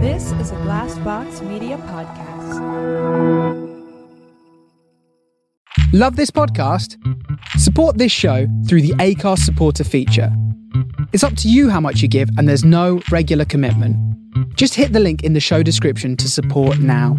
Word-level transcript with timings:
This 0.00 0.32
is 0.32 0.50
a 0.50 0.56
Glassbox 0.56 1.40
Media 1.48 1.78
podcast. 1.78 2.60
Love 5.92 6.16
this 6.16 6.30
podcast? 6.30 6.96
Support 7.58 7.96
this 7.96 8.12
show 8.12 8.46
through 8.68 8.82
the 8.82 8.92
Acast 8.94 9.38
supporter 9.38 9.84
feature. 9.84 10.30
It's 11.14 11.24
up 11.24 11.34
to 11.36 11.48
you 11.48 11.70
how 11.70 11.80
much 11.80 12.02
you 12.02 12.08
give, 12.08 12.28
and 12.36 12.46
there's 12.46 12.64
no 12.64 13.00
regular 13.10 13.46
commitment. 13.46 13.96
Just 14.54 14.74
hit 14.74 14.92
the 14.92 15.00
link 15.00 15.24
in 15.24 15.32
the 15.32 15.40
show 15.40 15.62
description 15.62 16.16
to 16.18 16.28
support 16.28 16.78
now. 16.78 17.18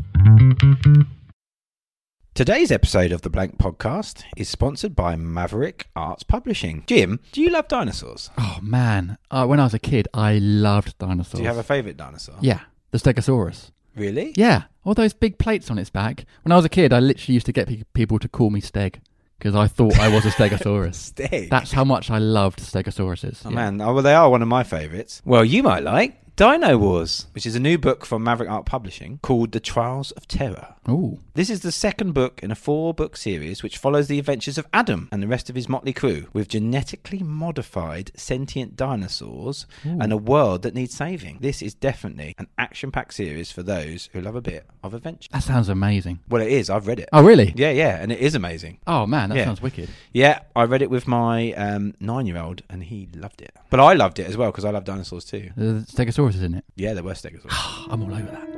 Today's 2.38 2.72
episode 2.72 3.12
of 3.12 3.24
the 3.24 3.32
Blank 3.32 3.58
Podcast 3.58 4.24
is 4.36 4.48
sponsored 4.48 4.96
by 4.96 5.16
Maverick 5.16 5.88
Arts 5.96 6.22
Publishing. 6.22 6.84
Jim, 6.86 7.20
do 7.32 7.42
you 7.42 7.50
love 7.50 7.68
dinosaurs? 7.68 8.30
Oh 8.38 8.60
man, 8.62 9.18
uh, 9.32 9.48
when 9.48 9.60
I 9.60 9.64
was 9.64 9.74
a 9.74 9.80
kid, 9.80 10.08
I 10.14 10.38
loved 10.38 10.96
dinosaurs. 11.00 11.40
Do 11.40 11.42
you 11.42 11.48
have 11.48 11.58
a 11.58 11.64
favourite 11.64 11.98
dinosaur? 11.98 12.36
Yeah, 12.40 12.60
the 12.92 13.00
Stegosaurus. 13.00 13.72
Really? 13.96 14.36
Yeah, 14.38 14.66
all 14.84 14.94
those 14.94 15.14
big 15.14 15.40
plates 15.40 15.72
on 15.72 15.80
its 15.80 15.90
back. 15.90 16.26
When 16.44 16.52
I 16.52 16.58
was 16.58 16.66
a 16.66 16.70
kid, 16.70 16.94
I 16.94 17.00
literally 17.00 17.34
used 17.34 17.48
to 17.48 17.52
get 17.52 17.70
pe- 17.70 17.82
people 17.96 18.20
to 18.20 18.30
call 18.30 18.52
me 18.52 18.62
Steg 18.62 19.00
because 19.40 19.56
I 19.56 19.66
thought 19.68 19.98
I 19.98 20.08
was 20.14 20.24
a 20.24 20.30
Stegosaurus. 20.30 20.94
Stick. 20.94 21.50
That's 21.50 21.72
how 21.72 21.86
much 21.86 22.12
I 22.12 22.20
loved 22.20 22.60
Stegosauruses. 22.60 23.48
Oh 23.48 23.50
yeah. 23.50 23.56
man, 23.56 23.82
oh, 23.82 23.96
well 23.96 24.04
they 24.04 24.14
are 24.14 24.30
one 24.30 24.44
of 24.44 24.48
my 24.48 24.64
favourites. 24.64 25.24
Well, 25.26 25.44
you 25.44 25.64
might 25.64 25.82
like 25.82 26.36
Dino 26.38 26.78
Wars, 26.78 27.26
which 27.32 27.48
is 27.48 27.56
a 27.56 27.60
new 27.60 27.80
book 27.80 28.06
from 28.06 28.24
Maverick 28.24 28.48
Art 28.48 28.68
Publishing 28.68 29.18
called 29.24 29.54
The 29.54 29.60
Trials 29.60 30.12
of 30.12 30.28
Terror. 30.28 30.76
Ooh, 30.90 31.20
This 31.34 31.50
is 31.50 31.60
the 31.62 31.72
second 31.72 32.14
book 32.14 32.40
in 32.42 32.50
a 32.50 32.56
four 32.56 32.94
book 32.94 33.18
series 33.18 33.62
which 33.62 33.78
follows 33.78 34.08
the 34.08 34.20
adventures 34.20 34.58
of 34.58 34.66
Adam 34.72 35.10
and 35.12 35.22
the 35.22 35.28
rest 35.28 35.50
of 35.50 35.56
his 35.56 35.68
motley 35.68 35.92
crew 35.92 36.28
with 36.32 36.48
genetically 36.48 37.20
modified 37.20 38.12
sentient 38.16 38.76
dinosaurs 38.78 39.66
and 39.84 40.14
a 40.14 40.18
world 40.18 40.62
that 40.62 40.74
needs 40.74 40.96
saving. 40.96 41.40
This 41.42 41.62
is 41.62 41.74
definitely 41.74 42.34
an 42.38 42.48
action 42.58 42.92
packed 42.92 43.14
series 43.16 43.52
for 43.52 43.64
those 43.64 44.10
who 44.14 44.22
love 44.22 44.36
a 44.36 44.42
bit 44.42 44.66
of 44.82 44.94
adventure. 44.94 45.28
that 45.34 45.44
sounds 45.44 45.68
amazing. 45.70 46.20
Well, 46.30 46.42
it 46.42 46.52
is. 46.52 46.70
I've 46.70 46.88
read 46.88 47.00
it. 47.00 47.10
Oh 47.12 47.24
really? 47.24 47.54
Yeah, 47.56 47.72
yeah, 47.72 48.02
and 48.02 48.12
it 48.12 48.20
is 48.20 48.34
amazing. 48.34 48.80
Oh 48.88 49.06
man, 49.06 49.30
that 49.30 49.38
Yeah. 49.38 49.46
sounds 49.46 49.62
wicked. 49.62 49.90
Yeah, 50.14 50.40
I 50.56 50.64
read 50.64 50.82
it 50.82 50.90
with 50.90 51.06
my 51.08 51.52
um, 51.54 51.96
nine 52.00 52.26
year 52.28 52.38
old 52.38 52.62
and 52.70 52.84
he 52.84 53.10
loved 53.14 53.42
it. 53.42 53.54
But 53.70 53.82
I 53.82 53.94
loved 53.94 54.20
it 54.20 54.28
as 54.28 54.38
well 54.38 54.52
because 54.52 54.64
I 54.66 54.70
love 54.72 54.86
dinosaurs 54.86 55.26
too. 55.26 55.52
The 55.58 55.86
Stegosaurus 55.92 56.36
is 56.36 56.44
in 56.44 56.54
it. 56.54 56.64
Yeah, 56.76 56.94
there 56.94 57.04
were 57.04 57.14
stegosaurs. 57.14 57.48
I'm 57.92 58.02
all 58.04 58.14
over 58.14 58.32
that. 58.32 58.57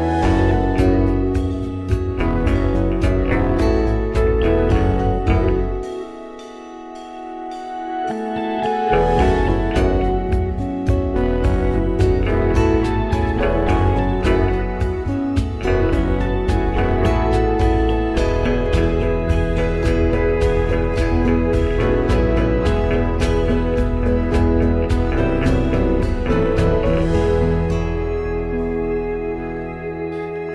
Bye. 0.00 0.29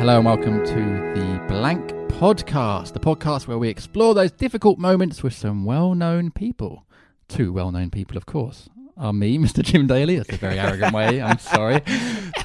Hello 0.06 0.17
and 0.17 0.25
welcome 0.28 0.64
to 0.64 0.75
the 1.20 1.44
Blank 1.48 1.89
Podcast, 2.20 2.94
the 2.94 3.00
podcast 3.00 3.48
where 3.48 3.58
we 3.58 3.70
explore 3.70 4.14
those 4.14 4.31
difficult 4.31 4.78
moments 4.78 5.23
with 5.23 5.34
some 5.34 5.66
well-known 5.66 6.30
people. 6.30 6.86
Two 7.28 7.52
well-known 7.52 7.89
people, 7.89 8.16
of 8.16 8.28
course, 8.28 8.70
are 8.97 9.12
me, 9.12 9.38
Mr. 9.39 9.64
Jim 9.64 9.88
Daly. 9.88 10.17
That's 10.17 10.30
a 10.30 10.36
very 10.38 10.59
arrogant 10.59 10.94
way. 10.94 11.23
I'm 11.23 11.39
sorry. 11.39 11.81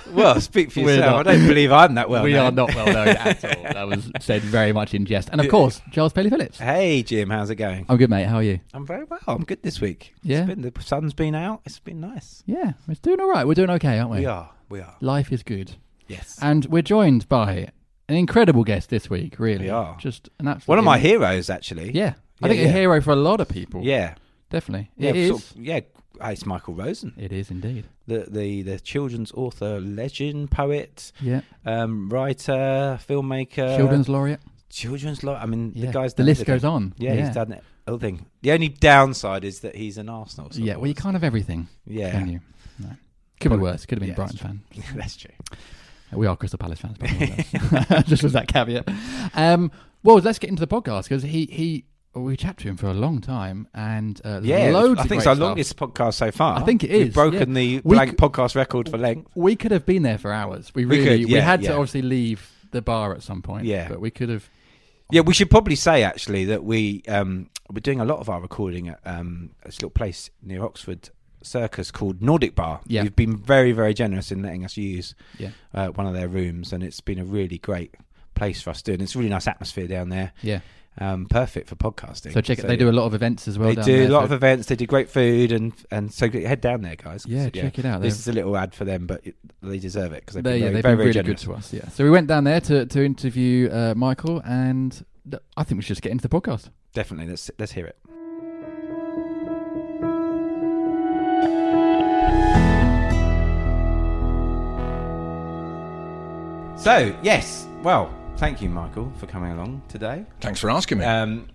well, 0.08 0.40
speak 0.40 0.72
for 0.72 0.80
We're 0.84 0.94
yourself. 0.94 1.26
not- 1.26 1.28
I 1.28 1.36
don't 1.36 1.46
believe 1.46 1.70
I'm 1.70 1.96
that 1.96 2.08
well. 2.08 2.22
we 2.24 2.32
known. 2.32 2.46
are 2.46 2.50
not 2.66 2.74
well-known 2.74 3.08
at 3.08 3.44
all. 3.58 3.62
That 3.74 3.86
was 3.88 4.10
said 4.20 4.40
very 4.40 4.72
much 4.72 4.94
in 4.94 5.04
jest. 5.04 5.28
And 5.30 5.38
of 5.38 5.48
course, 5.50 5.82
Giles 5.90 6.14
Paley 6.14 6.30
Phillips. 6.30 6.56
Hey, 6.58 7.02
Jim, 7.02 7.28
how's 7.28 7.50
it 7.50 7.56
going? 7.56 7.84
I'm 7.90 7.98
good, 7.98 8.08
mate. 8.08 8.24
How 8.24 8.36
are 8.36 8.42
you? 8.42 8.60
I'm 8.72 8.86
very 8.86 9.04
well. 9.04 9.20
I'm 9.28 9.44
good 9.44 9.62
this 9.62 9.82
week. 9.82 10.14
Yeah? 10.22 10.38
It's 10.38 10.46
been, 10.48 10.62
the 10.62 10.72
sun's 10.80 11.12
been 11.12 11.34
out. 11.34 11.60
It's 11.66 11.78
been 11.78 12.00
nice. 12.00 12.42
Yeah, 12.46 12.72
it's 12.88 13.00
doing 13.00 13.20
all 13.20 13.28
right. 13.28 13.46
We're 13.46 13.52
doing 13.52 13.68
okay, 13.70 13.98
aren't 13.98 14.12
we? 14.12 14.20
We 14.20 14.26
are. 14.26 14.50
We 14.70 14.80
are. 14.80 14.96
Life 15.02 15.30
is 15.30 15.42
good. 15.42 15.76
Yes. 16.10 16.38
And 16.42 16.66
we're 16.66 16.82
joined 16.82 17.28
by 17.28 17.68
an 18.08 18.16
incredible 18.16 18.64
guest 18.64 18.90
this 18.90 19.08
week, 19.08 19.38
really. 19.38 19.64
We 19.66 19.70
are. 19.70 19.96
Just 19.98 20.28
an 20.38 20.48
absolute... 20.48 20.68
One 20.68 20.78
of 20.78 20.84
my 20.84 20.98
heroes, 20.98 21.48
actually. 21.48 21.92
Yeah. 21.92 22.14
I 22.42 22.48
Yeah, 22.48 22.52
think 22.54 22.68
a 22.68 22.72
hero 22.72 23.00
for 23.00 23.12
a 23.12 23.16
lot 23.16 23.40
of 23.40 23.48
people. 23.48 23.82
Yeah. 23.82 24.14
Definitely. 24.50 24.90
Yeah. 24.96 25.10
it 25.10 25.16
is. 25.16 25.28
sort 25.30 25.42
of- 25.42 25.56
yeah. 25.56 25.80
It's 26.22 26.44
Michael 26.44 26.74
Rosen, 26.74 27.14
It 27.16 27.32
is 27.32 27.50
indeed. 27.50 27.86
the, 28.06 28.26
the 28.28 28.60
the 28.62 28.78
children's 28.80 29.32
author, 29.32 29.80
legend, 29.80 30.50
poet, 30.50 31.12
Yeah. 31.22 31.40
um, 31.64 32.10
writer, 32.10 32.98
filmmaker, 33.08 33.74
Children's 33.78 34.06
laureate. 34.06 34.40
children's. 34.68 35.22
Lo- 35.24 35.34
I 35.40 35.46
mean, 35.46 35.72
Yeah. 35.74 35.86
the 35.86 35.92
guy's 35.92 36.12
the 36.14 36.24
list 36.24 36.44
goes 36.44 36.62
on. 36.62 36.92
Yeah, 36.98 37.14
he's 37.14 37.34
done 37.34 37.52
it. 37.52 37.64
Everything. 37.86 38.26
The 38.42 38.52
only 38.52 38.68
downside 38.68 39.44
is 39.44 39.60
that 39.60 39.74
he's 39.76 39.96
an 39.96 40.10
Arsenal. 40.10 40.50
Yeah, 40.52 40.76
well, 40.76 40.88
you 40.88 40.94
can't 40.94 41.14
have 41.14 41.24
everything, 41.24 41.68
Yeah. 41.86 42.10
can 42.10 42.28
you? 42.28 42.40
No. 42.78 42.90
Could 43.40 43.52
be 43.52 43.56
worse. 43.56 43.86
Could 43.86 43.96
have 43.96 44.00
been 44.00 44.08
yeah, 44.08 44.12
a 44.14 44.16
Brighton 44.16 44.36
fan. 44.36 44.60
That's 44.96 45.16
true. 45.16 45.30
We 46.12 46.26
are 46.26 46.36
Crystal 46.36 46.58
Palace 46.58 46.80
fans, 46.80 46.98
by 46.98 47.06
the 47.06 47.18
way. 47.18 48.02
just 48.06 48.22
with 48.22 48.32
that 48.32 48.48
caveat. 48.48 48.88
Um, 49.34 49.70
well, 50.02 50.16
let's 50.16 50.38
get 50.38 50.50
into 50.50 50.64
the 50.64 50.66
podcast 50.80 51.04
because 51.04 51.22
he 51.22 51.46
he 51.46 51.84
we 52.14 52.36
chatted 52.36 52.58
to 52.58 52.68
him 52.68 52.76
for 52.76 52.88
a 52.88 52.94
long 52.94 53.20
time 53.20 53.68
and 53.72 54.20
uh, 54.24 54.40
Yeah, 54.42 54.70
loads. 54.72 54.98
I 55.00 55.04
think 55.04 55.18
it's 55.20 55.26
our 55.28 55.36
stuff. 55.36 55.46
longest 55.48 55.76
podcast 55.76 56.14
so 56.14 56.30
far. 56.32 56.58
I 56.58 56.64
think 56.64 56.82
it 56.82 56.90
We've 56.90 57.14
broken 57.14 57.50
yeah. 57.50 57.54
the 57.54 57.80
We 57.84 57.96
c- 57.98 58.06
podcast 58.12 58.56
record 58.56 58.88
for 58.88 58.98
length. 58.98 59.30
We 59.36 59.54
could 59.54 59.70
have 59.70 59.86
been 59.86 60.02
there 60.02 60.18
for 60.18 60.32
hours. 60.32 60.72
We 60.74 60.84
We 60.86 60.98
really 60.98 61.18
could, 61.20 61.28
we 61.28 61.34
yeah, 61.36 61.42
had 61.42 61.62
to 61.62 61.72
obviously 61.72 62.02
leave 62.02 62.50
the 62.72 62.82
bar 62.82 63.14
at 63.14 63.22
some 63.22 63.42
point. 63.42 63.64
Yeah. 63.66 63.88
but 63.88 64.00
we 64.00 64.10
could 64.10 64.28
have. 64.28 64.48
Yeah, 65.12 65.20
we 65.22 65.34
should 65.34 65.50
probably 65.50 65.76
say 65.76 66.02
actually 66.02 66.44
that 66.46 66.64
we 66.64 67.02
um, 67.08 67.50
we're 67.72 67.80
doing 67.80 68.00
a 68.00 68.04
lot 68.04 68.18
of 68.20 68.28
our 68.28 68.40
recording 68.40 68.88
at 68.88 69.00
um, 69.04 69.50
this 69.64 69.76
little 69.78 69.90
place 69.90 70.30
near 70.42 70.64
Oxford 70.64 71.10
Circus 71.42 71.90
called 71.90 72.22
Nordic 72.22 72.54
Bar. 72.54 72.80
Yeah. 72.86 73.02
You've 73.04 73.16
been 73.16 73.36
very 73.36 73.72
very 73.72 73.94
generous 73.94 74.30
in 74.32 74.42
letting 74.42 74.64
us 74.64 74.76
use 74.76 75.14
Yeah, 75.38 75.50
uh, 75.74 75.88
one 75.88 76.06
of 76.06 76.14
their 76.14 76.28
rooms, 76.28 76.72
and 76.72 76.82
it's 76.82 77.00
been 77.00 77.18
a 77.18 77.24
really 77.24 77.58
great 77.58 77.94
place 78.34 78.60
for 78.62 78.70
us 78.70 78.82
to. 78.82 78.92
And 78.92 79.02
it's 79.02 79.14
a 79.14 79.18
really 79.18 79.30
nice 79.30 79.46
atmosphere 79.46 79.86
down 79.86 80.08
there. 80.08 80.32
yeah. 80.42 80.60
Um, 80.98 81.26
perfect 81.26 81.68
for 81.68 81.76
podcasting. 81.76 82.32
So 82.34 82.40
check 82.40 82.58
it. 82.58 82.66
They 82.66 82.76
do 82.76 82.90
a 82.90 82.92
lot 82.92 83.04
of 83.06 83.14
events 83.14 83.46
as 83.46 83.56
well. 83.58 83.68
they 83.72 83.80
do 83.80 83.98
there, 83.98 84.06
a 84.08 84.12
lot 84.12 84.20
so- 84.20 84.24
of 84.24 84.32
events. 84.32 84.66
They 84.66 84.74
do 84.74 84.86
great 84.86 85.08
food, 85.08 85.52
and 85.52 85.72
and 85.90 86.12
so 86.12 86.28
head 86.28 86.60
down 86.60 86.82
there, 86.82 86.96
guys. 86.96 87.24
Yeah, 87.26 87.48
check 87.48 87.78
it 87.78 87.84
out. 87.86 88.02
This 88.02 88.14
They're- 88.16 88.20
is 88.22 88.28
a 88.28 88.32
little 88.32 88.56
ad 88.56 88.74
for 88.74 88.84
them, 88.84 89.06
but 89.06 89.24
it, 89.24 89.36
they 89.62 89.78
deserve 89.78 90.12
it 90.12 90.22
because 90.22 90.34
they've 90.34 90.44
They, 90.44 90.54
been 90.54 90.60
yeah, 90.60 90.64
very, 90.66 90.74
they've 90.74 90.82
very, 90.82 90.92
been 90.94 90.96
very 90.98 91.06
really 91.06 91.14
generous. 91.14 91.44
good 91.44 91.52
to 91.52 91.58
us. 91.58 91.72
Yeah. 91.72 91.88
So 91.90 92.02
we 92.04 92.10
went 92.10 92.26
down 92.26 92.42
there 92.44 92.60
to 92.62 92.86
to 92.86 93.04
interview 93.04 93.70
uh, 93.70 93.94
Michael, 93.96 94.42
and 94.44 95.02
I 95.56 95.62
think 95.62 95.78
we 95.78 95.82
should 95.82 95.88
just 95.94 96.02
get 96.02 96.10
into 96.12 96.26
the 96.26 96.40
podcast. 96.40 96.68
Definitely, 96.92 97.28
let's 97.30 97.50
let's 97.58 97.72
hear 97.72 97.86
it. 97.86 97.96
So 106.80 107.14
yes, 107.22 107.66
well, 107.82 108.12
thank 108.38 108.62
you, 108.62 108.68
Michael, 108.70 109.12
for 109.18 109.26
coming 109.26 109.52
along 109.52 109.82
today. 109.88 110.24
Thanks 110.40 110.60
for 110.60 110.70
asking 110.70 110.98
me. 110.98 111.04
Um, 111.04 111.48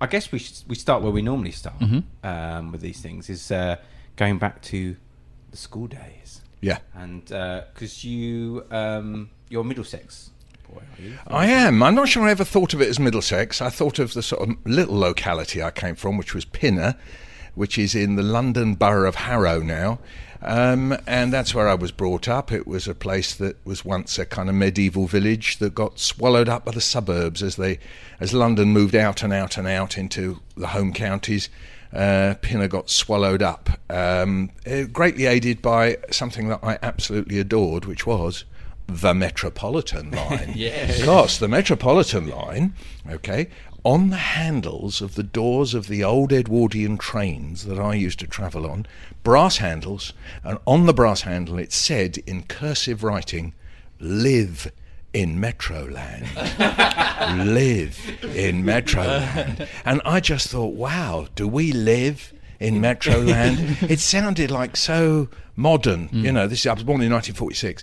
I 0.00 0.06
guess 0.06 0.30
we 0.32 0.38
should, 0.38 0.56
we 0.68 0.74
start 0.76 1.02
where 1.02 1.10
we 1.12 1.20
normally 1.22 1.50
start 1.52 1.78
Mhm. 1.80 2.04
um, 2.22 2.72
with 2.72 2.80
these 2.80 3.00
things 3.00 3.28
is 3.28 3.50
uh, 3.50 3.76
going 4.16 4.38
back 4.38 4.62
to 4.62 4.96
the 5.50 5.56
school 5.56 5.86
days, 5.88 6.42
yeah. 6.60 6.78
and 6.94 7.24
because 7.24 8.04
you 8.04 8.64
um, 8.70 9.30
you're 9.48 9.64
Middlesex 9.64 10.30
boy, 10.72 10.80
are 10.98 11.02
you? 11.02 11.18
I 11.26 11.46
am. 11.46 11.82
I'm 11.82 11.94
not 11.94 12.08
sure 12.08 12.22
I 12.26 12.30
ever 12.30 12.44
thought 12.44 12.72
of 12.72 12.80
it 12.80 12.88
as 12.88 12.98
Middlesex. 13.00 13.60
I 13.60 13.68
thought 13.68 13.98
of 13.98 14.14
the 14.14 14.22
sort 14.22 14.48
of 14.48 14.56
little 14.64 14.96
locality 14.98 15.60
I 15.62 15.70
came 15.72 15.94
from, 15.96 16.16
which 16.16 16.34
was 16.34 16.44
Pinner, 16.44 16.94
which 17.54 17.78
is 17.78 17.94
in 17.96 18.14
the 18.16 18.22
London 18.22 18.74
borough 18.76 19.08
of 19.08 19.16
Harrow 19.16 19.60
now. 19.60 19.98
Um, 20.44 20.96
and 21.06 21.32
that's 21.32 21.54
where 21.54 21.68
I 21.68 21.74
was 21.74 21.92
brought 21.92 22.28
up. 22.28 22.50
It 22.50 22.66
was 22.66 22.88
a 22.88 22.94
place 22.94 23.34
that 23.36 23.64
was 23.64 23.84
once 23.84 24.18
a 24.18 24.26
kind 24.26 24.48
of 24.48 24.54
medieval 24.54 25.06
village 25.06 25.58
that 25.58 25.74
got 25.74 25.98
swallowed 25.98 26.48
up 26.48 26.64
by 26.64 26.72
the 26.72 26.80
suburbs 26.80 27.42
as 27.42 27.56
they, 27.56 27.78
as 28.18 28.32
London 28.34 28.68
moved 28.68 28.94
out 28.94 29.22
and 29.22 29.32
out 29.32 29.56
and 29.56 29.68
out 29.68 29.96
into 29.96 30.40
the 30.56 30.68
home 30.68 30.92
counties. 30.92 31.48
Uh, 31.92 32.34
Pinner 32.40 32.68
got 32.68 32.88
swallowed 32.88 33.42
up, 33.42 33.68
um, 33.90 34.50
eh, 34.64 34.84
greatly 34.84 35.26
aided 35.26 35.60
by 35.60 35.98
something 36.10 36.48
that 36.48 36.60
I 36.62 36.78
absolutely 36.82 37.38
adored, 37.38 37.84
which 37.84 38.06
was 38.06 38.44
the 38.88 39.14
Metropolitan 39.14 40.10
line. 40.10 40.52
Yes. 40.56 41.00
Of 41.00 41.06
course, 41.06 41.38
the 41.38 41.48
Metropolitan 41.48 42.28
line, 42.28 42.74
okay, 43.10 43.48
on 43.84 44.10
the 44.10 44.16
handles 44.16 45.00
of 45.00 45.14
the 45.14 45.22
doors 45.22 45.74
of 45.74 45.88
the 45.88 46.04
old 46.04 46.32
Edwardian 46.32 46.98
trains 46.98 47.66
that 47.66 47.78
I 47.78 47.94
used 47.94 48.18
to 48.20 48.26
travel 48.26 48.66
on, 48.66 48.86
brass 49.22 49.58
handles, 49.58 50.12
and 50.44 50.58
on 50.66 50.86
the 50.86 50.94
brass 50.94 51.22
handle 51.22 51.58
it 51.58 51.72
said 51.72 52.18
in 52.18 52.44
cursive 52.44 53.02
writing, 53.02 53.54
live 53.98 54.70
in 55.12 55.38
Metroland. 55.38 56.26
live 57.44 57.98
in 58.22 58.62
Metroland. 58.62 59.68
And 59.84 60.00
I 60.04 60.20
just 60.20 60.48
thought, 60.48 60.74
wow, 60.74 61.26
do 61.34 61.46
we 61.48 61.72
live 61.72 62.32
in 62.62 62.80
Metroland. 62.80 63.90
it 63.90 63.98
sounded 63.98 64.50
like 64.50 64.76
so 64.76 65.28
modern. 65.56 66.08
Mm. 66.08 66.24
You 66.24 66.32
know, 66.32 66.46
this 66.46 66.64
I 66.64 66.72
was 66.72 66.84
born 66.84 67.02
in 67.02 67.12
1946. 67.12 67.82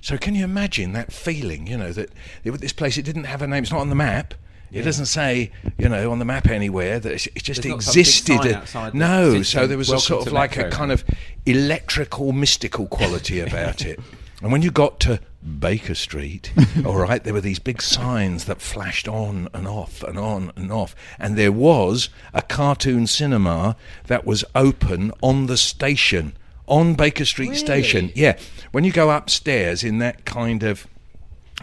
So 0.00 0.16
can 0.16 0.34
you 0.34 0.44
imagine 0.44 0.92
that 0.92 1.12
feeling? 1.12 1.66
You 1.66 1.76
know 1.76 1.92
that 1.92 2.10
it, 2.44 2.52
this 2.52 2.72
place 2.72 2.96
it 2.96 3.04
didn't 3.04 3.24
have 3.24 3.42
a 3.42 3.46
name. 3.46 3.64
It's 3.64 3.72
not 3.72 3.80
on 3.80 3.90
the 3.90 3.94
map. 3.94 4.34
It 4.72 4.82
doesn't 4.82 5.06
say, 5.06 5.50
you 5.78 5.88
know, 5.88 6.12
on 6.12 6.18
the 6.18 6.24
map 6.24 6.46
anywhere 6.48 7.00
that 7.00 7.12
it, 7.12 7.26
it 7.34 7.42
just 7.42 7.62
There's 7.62 7.74
not 7.74 7.82
some 7.82 7.94
big 7.94 8.00
existed. 8.00 8.42
sign 8.42 8.54
outside 8.54 8.92
that 8.92 8.98
no, 8.98 9.34
says, 9.34 9.48
so 9.48 9.66
there 9.66 9.78
was 9.78 9.90
a 9.90 9.98
sort 9.98 10.26
of 10.26 10.32
like 10.32 10.56
a 10.56 10.70
kind 10.70 10.92
of 10.92 11.04
electrical, 11.46 12.32
mystical 12.32 12.86
quality 12.86 13.40
about 13.46 13.84
it. 13.84 13.98
And 14.42 14.52
when 14.52 14.62
you 14.62 14.70
got 14.70 15.00
to 15.00 15.20
Baker 15.58 15.94
Street, 15.94 16.52
all 16.86 16.96
right, 16.96 17.22
there 17.22 17.34
were 17.34 17.40
these 17.40 17.58
big 17.58 17.82
signs 17.82 18.44
that 18.46 18.60
flashed 18.60 19.08
on 19.08 19.48
and 19.52 19.66
off 19.66 20.02
and 20.02 20.18
on 20.18 20.52
and 20.56 20.72
off. 20.72 20.94
And 21.18 21.36
there 21.36 21.52
was 21.52 22.08
a 22.32 22.42
cartoon 22.42 23.06
cinema 23.06 23.76
that 24.06 24.24
was 24.24 24.44
open 24.54 25.12
on 25.22 25.46
the 25.46 25.56
station, 25.56 26.34
on 26.66 26.94
Baker 26.94 27.24
Street 27.24 27.56
Station. 27.56 28.12
Yeah. 28.14 28.38
When 28.72 28.84
you 28.84 28.92
go 28.92 29.10
upstairs 29.10 29.82
in 29.82 29.98
that 29.98 30.24
kind 30.24 30.62
of 30.62 30.86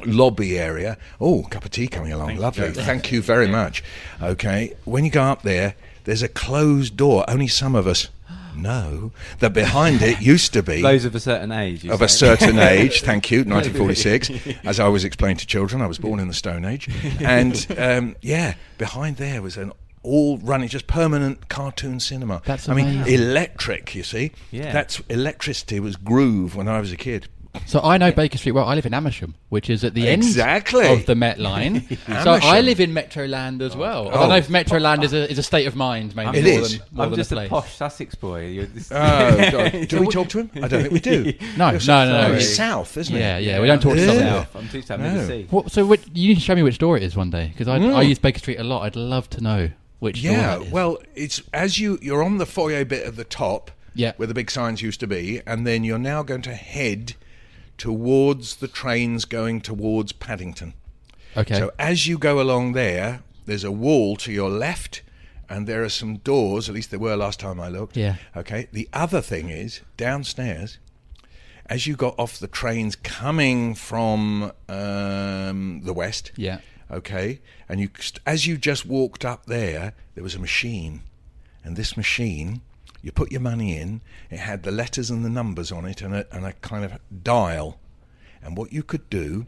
lobby 0.05 0.57
area. 0.59 0.97
Oh, 1.19 1.43
cup 1.49 1.65
of 1.65 1.71
tea 1.71 1.87
coming 1.87 2.11
along. 2.13 2.37
Lovely. 2.37 2.71
Thank 2.71 3.11
you 3.11 3.21
very 3.21 3.47
much. 3.47 3.83
Okay. 4.21 4.73
When 4.85 5.05
you 5.05 5.11
go 5.11 5.23
up 5.23 5.41
there, 5.43 5.75
there's 6.03 6.23
a 6.23 6.27
closed 6.29 6.95
door. 6.97 7.25
Only 7.29 7.47
some 7.47 7.75
of 7.75 7.87
us 7.87 8.09
know 8.55 9.11
that 9.39 9.53
behind 9.53 10.01
it 10.01 10.19
used 10.33 10.51
to 10.53 10.63
be 10.63 10.81
Those 10.81 11.05
of 11.05 11.13
a 11.13 11.19
certain 11.19 11.51
age. 11.51 11.83
you 11.83 11.91
of 11.91 12.01
a 12.01 12.07
certain 12.07 12.57
age. 12.75 13.01
Thank 13.01 13.29
you, 13.29 13.39
1946. 13.43 14.31
As 14.65 14.79
I 14.79 14.85
always 14.85 15.03
explain 15.03 15.37
to 15.37 15.45
children, 15.45 15.81
I 15.81 15.87
was 15.87 15.99
born 15.99 16.19
in 16.19 16.27
the 16.27 16.33
Stone 16.33 16.65
Age, 16.65 16.89
and 17.19 17.67
um, 17.77 18.15
yeah, 18.21 18.55
behind 18.77 19.17
there 19.17 19.41
was 19.43 19.57
an 19.57 19.71
all 20.03 20.37
running, 20.37 20.69
just 20.69 20.87
permanent 20.87 21.49
cartoon 21.49 21.99
cinema. 21.99 22.41
That's 22.45 22.69
I 22.69 22.73
mean, 22.73 23.05
electric. 23.07 23.93
You 23.93 24.03
see, 24.03 24.31
Yeah. 24.51 24.71
that's 24.71 25.01
electricity 25.09 25.79
was 25.81 25.95
groove 25.97 26.55
when 26.55 26.67
I 26.67 26.79
was 26.79 26.91
a 26.91 26.97
kid. 26.97 27.27
So 27.65 27.81
I 27.81 27.97
know 27.97 28.11
Baker 28.11 28.37
Street 28.37 28.51
well. 28.53 28.65
I 28.65 28.75
live 28.75 28.85
in 28.85 28.93
Amersham, 28.93 29.35
which 29.49 29.69
is 29.69 29.83
at 29.83 29.93
the 29.93 30.07
Exactly. 30.07 30.85
end 30.85 30.99
of 31.01 31.05
the 31.05 31.15
Met 31.15 31.39
Line. 31.39 31.87
so 32.07 32.39
I 32.41 32.61
live 32.61 32.79
in 32.79 32.93
Metroland 32.93 33.61
as 33.61 33.75
well. 33.75 34.07
I 34.09 34.11
Oh. 34.11 34.19
don't 34.21 34.29
know 34.29 34.35
if 34.37 34.47
Metroland 34.47 35.03
is 35.03 35.13
a 35.13 35.29
is 35.29 35.37
a 35.37 35.43
state 35.43 35.67
of 35.67 35.75
mind, 35.75 36.15
maybe 36.15 36.37
It 36.39 36.43
more 36.45 36.53
is. 36.61 36.77
than 36.79 36.87
more 36.91 37.05
I'm 37.05 37.11
than 37.11 37.17
just 37.17 37.31
a 37.31 37.39
a, 37.39 37.47
posh 37.49 37.75
Sussex 37.75 38.15
boy. 38.15 38.67
Just- 38.73 38.91
Oh, 38.91 39.51
God. 39.51 39.87
do 39.87 39.99
we 40.01 40.07
talk 40.07 40.29
to 40.29 40.39
him? 40.39 40.51
I 40.55 40.67
don't 40.67 40.81
think 40.81 40.93
we 40.93 40.99
do. 40.99 41.33
No, 41.57 41.71
no, 41.71 41.77
no, 41.87 42.05
no, 42.05 42.27
no. 42.29 42.33
it's 42.35 42.55
south, 42.55 42.95
isn't 42.97 43.15
it? 43.15 43.19
Yeah, 43.19 43.37
yeah. 43.37 43.59
We 43.61 43.67
don't 43.67 43.81
talk 43.81 43.93
to 43.95 43.99
Yeah. 43.99 44.05
someone 44.07 44.27
else. 44.27 44.47
I'm 44.55 44.69
too 44.69 44.81
sad 44.81 44.97
to 44.99 45.25
see. 45.27 45.47
What, 45.49 45.71
so 45.71 45.85
what, 45.85 45.99
you 46.15 46.29
need 46.29 46.35
to 46.35 46.41
show 46.41 46.55
me 46.55 46.63
which 46.63 46.77
door 46.77 46.97
it 46.97 47.03
is 47.03 47.15
one 47.15 47.29
day 47.29 47.47
because 47.51 47.67
I, 47.67 47.79
Mm. 47.79 47.95
I 47.95 48.01
use 48.03 48.19
Baker 48.19 48.39
Street 48.39 48.59
a 48.59 48.63
lot. 48.63 48.83
I'd 48.83 48.95
love 48.95 49.29
to 49.31 49.41
know 49.41 49.69
which 49.99 50.21
door 50.23 50.31
Yeah, 50.33 50.57
that 50.57 50.65
is. 50.67 50.71
well, 50.71 50.97
it's 51.15 51.41
as 51.53 51.79
you 51.79 51.97
you're 52.01 52.23
on 52.23 52.37
the 52.37 52.45
foyer 52.45 52.85
bit 52.85 53.05
at 53.05 53.15
the 53.15 53.23
top, 53.23 53.71
Yeah. 53.95 54.11
where 54.17 54.27
the 54.27 54.33
big 54.33 54.51
signs 54.51 54.81
used 54.81 54.99
to 54.99 55.07
be, 55.07 55.41
and 55.47 55.65
then 55.65 55.83
you're 55.83 55.97
now 55.97 56.21
going 56.23 56.41
to 56.43 56.53
head 56.53 57.15
towards 57.77 58.57
the 58.57 58.67
trains 58.67 59.25
going 59.25 59.61
towards 59.61 60.11
Paddington. 60.11 60.73
okay. 61.35 61.57
So 61.59 61.71
as 61.79 62.07
you 62.07 62.17
go 62.17 62.39
along 62.41 62.73
there, 62.73 63.21
there's 63.45 63.63
a 63.63 63.71
wall 63.71 64.15
to 64.17 64.31
your 64.31 64.49
left, 64.49 65.01
and 65.49 65.67
there 65.67 65.83
are 65.83 65.89
some 65.89 66.17
doors. 66.17 66.67
At 66.67 66.75
least 66.75 66.89
there 66.91 66.99
were 66.99 67.15
last 67.15 67.39
time 67.39 67.59
I 67.59 67.69
looked. 67.69 67.95
Yeah. 67.95 68.15
Okay. 68.35 68.67
The 68.71 68.89
other 68.91 69.21
thing 69.21 69.49
is 69.49 69.81
downstairs. 69.95 70.79
As 71.69 71.85
you 71.85 71.95
got 71.95 72.15
off 72.17 72.39
the 72.39 72.47
trains 72.47 72.95
coming 72.95 73.75
from 73.75 74.51
um, 74.69 75.81
the 75.83 75.93
west, 75.93 76.31
Yeah. 76.37 76.59
okay, 76.89 77.39
and 77.67 77.79
you 77.81 77.89
as 78.25 78.47
you 78.47 78.57
just 78.57 78.85
walked 78.85 79.25
up 79.25 79.47
there, 79.47 79.93
there 80.15 80.23
was 80.23 80.33
a 80.35 80.39
machine, 80.39 81.01
and 81.65 81.75
this 81.75 81.97
machine, 81.97 82.61
you 83.07 83.11
put 83.13 83.31
your 83.31 83.39
money 83.39 83.77
in. 83.77 84.01
It 84.29 84.39
had 84.39 84.63
the 84.63 84.71
letters 84.71 85.09
and 85.09 85.23
the 85.23 85.29
numbers 85.29 85.71
on 85.71 85.85
it, 85.85 86.01
and 86.01 86.13
a, 86.13 86.27
and 86.35 86.45
a 86.45 86.51
kind 86.51 86.83
of 86.83 86.99
dial, 87.23 87.79
and 88.43 88.57
what 88.57 88.73
you 88.73 88.83
could 88.83 89.09
do 89.09 89.45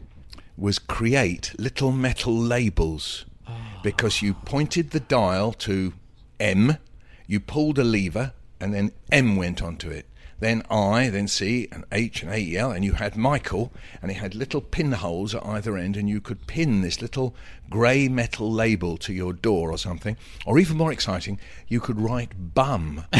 was 0.56 0.78
create 0.78 1.52
little 1.58 1.92
metal 1.92 2.34
labels 2.34 3.26
ah. 3.46 3.78
because 3.82 4.22
you 4.22 4.32
pointed 4.32 4.92
the 4.92 5.00
dial 5.00 5.52
to 5.52 5.92
M, 6.40 6.78
you 7.26 7.38
pulled 7.38 7.78
a 7.78 7.84
lever, 7.84 8.32
and 8.58 8.72
then 8.72 8.92
M 9.12 9.36
went 9.36 9.62
onto 9.62 9.90
it. 9.90 10.06
Then 10.40 10.62
I, 10.70 11.10
then 11.10 11.28
C, 11.28 11.68
and 11.70 11.84
H, 11.92 12.22
and 12.22 12.32
AEL, 12.32 12.72
and 12.72 12.84
you 12.84 12.94
had 12.94 13.16
Michael, 13.16 13.72
and 14.00 14.10
it 14.10 14.14
had 14.14 14.34
little 14.34 14.62
pinholes 14.62 15.34
at 15.34 15.44
either 15.44 15.76
end, 15.76 15.96
and 15.96 16.08
you 16.08 16.20
could 16.20 16.46
pin 16.46 16.80
this 16.80 17.00
little 17.00 17.34
grey 17.70 18.08
metal 18.08 18.50
label 18.50 18.96
to 18.98 19.12
your 19.12 19.32
door 19.32 19.70
or 19.70 19.78
something. 19.78 20.16
Or 20.44 20.58
even 20.58 20.76
more 20.76 20.92
exciting, 20.92 21.38
you 21.68 21.80
could 21.80 22.00
write 22.00 22.54
bum. 22.54 23.04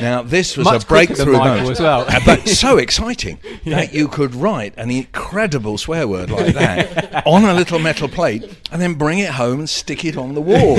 now, 0.00 0.22
this 0.22 0.56
was 0.56 0.64
Much 0.64 0.84
a 0.84 0.86
breakthrough 0.86 1.32
moment. 1.32 1.70
as 1.70 1.80
well. 1.80 2.06
Uh, 2.08 2.20
but 2.24 2.48
so 2.48 2.78
exciting 2.78 3.38
that 3.66 3.92
you 3.92 4.08
could 4.08 4.34
write 4.34 4.74
an 4.78 4.90
incredible 4.90 5.76
swear 5.76 6.08
word 6.08 6.30
like 6.30 6.54
that 6.54 7.22
on 7.26 7.44
a 7.44 7.52
little 7.52 7.78
metal 7.78 8.08
plate 8.08 8.42
and 8.72 8.80
then 8.80 8.94
bring 8.94 9.18
it 9.18 9.30
home 9.30 9.58
and 9.58 9.68
stick 9.68 10.04
it 10.04 10.16
on 10.16 10.34
the 10.34 10.40
wall. 10.40 10.78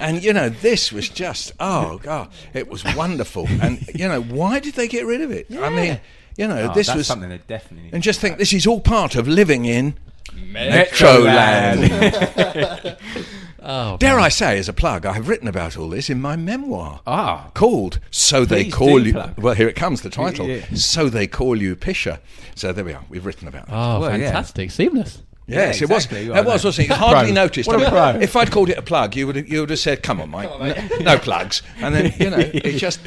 and 0.00 0.22
you 0.22 0.32
know, 0.32 0.50
this 0.50 0.92
was 0.92 1.08
just 1.08 1.52
oh 1.58 1.98
god, 1.98 2.28
it 2.52 2.68
was 2.68 2.84
wonderful. 2.94 3.46
And 3.62 3.88
you 3.94 4.06
know, 4.06 4.20
why 4.20 4.47
did 4.60 4.74
they 4.74 4.88
get 4.88 5.06
rid 5.06 5.20
of 5.20 5.30
it? 5.30 5.46
I 5.56 5.68
mean, 5.70 6.00
you 6.36 6.46
know, 6.48 6.70
Oh, 6.70 6.74
this 6.74 6.86
that's 6.88 6.96
was 6.96 7.06
something 7.06 7.28
that 7.30 7.46
definitely. 7.46 7.90
And 7.92 8.02
just 8.02 8.20
think 8.20 8.38
this 8.38 8.52
is 8.52 8.66
all 8.66 8.80
part 8.80 9.14
of 9.16 9.26
living 9.28 9.64
in 9.64 9.94
Metroland. 10.32 11.78
Metroland. 11.78 12.96
oh, 13.62 13.96
Dare 13.98 14.18
I 14.20 14.28
say, 14.28 14.58
as 14.58 14.68
a 14.68 14.72
plug, 14.72 15.04
I 15.06 15.12
have 15.14 15.28
written 15.28 15.48
about 15.48 15.76
all 15.76 15.88
this 15.88 16.08
in 16.10 16.20
my 16.20 16.36
memoir. 16.36 17.00
Ah. 17.06 17.50
Called 17.54 17.98
So 18.10 18.44
They 18.44 18.68
Call 18.70 19.04
You. 19.04 19.12
plug. 19.12 19.38
Well, 19.38 19.54
here 19.54 19.68
it 19.68 19.76
comes, 19.76 20.02
the 20.02 20.10
title. 20.10 20.46
Yeah. 20.46 20.64
So 20.74 21.08
They 21.08 21.26
Call 21.26 21.56
You 21.60 21.76
Pisher. 21.76 22.20
So 22.54 22.72
there 22.72 22.84
we 22.84 22.92
are. 22.92 23.04
We've 23.08 23.24
written 23.26 23.48
about 23.48 23.66
that. 23.66 23.74
oh 23.74 24.00
Well, 24.00 24.10
yeah. 24.18 24.26
fantastic, 24.26 24.70
seamless. 24.70 25.22
Yes, 25.46 25.80
Yeah, 25.80 25.84
it 25.86 25.90
was. 25.90 26.04
exactly. 26.04 26.28
That 26.28 26.44
was, 26.44 26.64
wasn't 26.64 26.90
it? 26.90 26.92
Hardly 26.96 27.32
noticed. 27.32 27.66
What 27.66 27.76
a 27.76 27.78
I 27.78 27.82
mean, 27.82 27.90
pro. 27.90 28.20
If 28.20 28.36
I'd 28.36 28.50
called 28.50 28.68
it 28.68 28.76
a 28.76 28.82
plug, 28.82 29.16
you 29.16 29.26
would 29.26 29.36
have, 29.36 29.48
you 29.48 29.60
would 29.60 29.70
have 29.70 29.78
said, 29.78 30.02
"Come 30.02 30.20
on, 30.20 30.28
Mike, 30.28 30.50
no, 30.60 30.98
no 30.98 31.18
plugs." 31.18 31.62
And 31.78 31.94
then 31.94 32.12
you 32.18 32.28
know, 32.28 32.36
it 32.38 32.76
just 32.76 33.00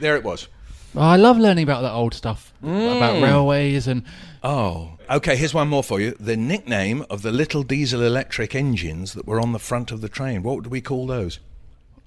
there 0.00 0.16
it 0.16 0.24
was. 0.24 0.48
Oh, 0.94 1.00
I 1.00 1.16
love 1.16 1.38
learning 1.38 1.64
about 1.64 1.82
that 1.82 1.92
old 1.92 2.12
stuff 2.14 2.52
Mm. 2.62 2.96
about 2.96 3.22
railways 3.22 3.86
and 3.86 4.02
Oh, 4.44 4.98
okay. 5.08 5.36
Here's 5.36 5.54
one 5.54 5.68
more 5.68 5.82
for 5.82 6.00
you. 6.00 6.14
The 6.20 6.36
nickname 6.36 7.04
of 7.08 7.22
the 7.22 7.30
little 7.32 7.62
diesel 7.62 8.02
electric 8.02 8.54
engines 8.54 9.12
that 9.14 9.26
were 9.26 9.40
on 9.40 9.52
the 9.52 9.58
front 9.58 9.90
of 9.92 10.00
the 10.00 10.08
train. 10.08 10.42
What 10.42 10.64
do 10.64 10.68
we 10.70 10.80
call 10.80 11.06
those? 11.06 11.38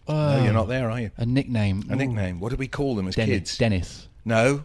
no, 0.08 0.44
you're 0.44 0.54
not 0.54 0.68
there, 0.68 0.92
are 0.92 1.00
you? 1.02 1.12
a 1.18 1.26
nickname. 1.26 1.84
A 1.90 1.96
nickname. 1.96 2.40
What 2.40 2.50
do 2.52 2.58
we 2.58 2.68
call 2.68 2.96
them 2.96 3.08
as 3.08 3.16
Dennis. 3.16 3.30
kids? 3.36 3.58
Dennis. 3.58 4.08
No, 4.24 4.64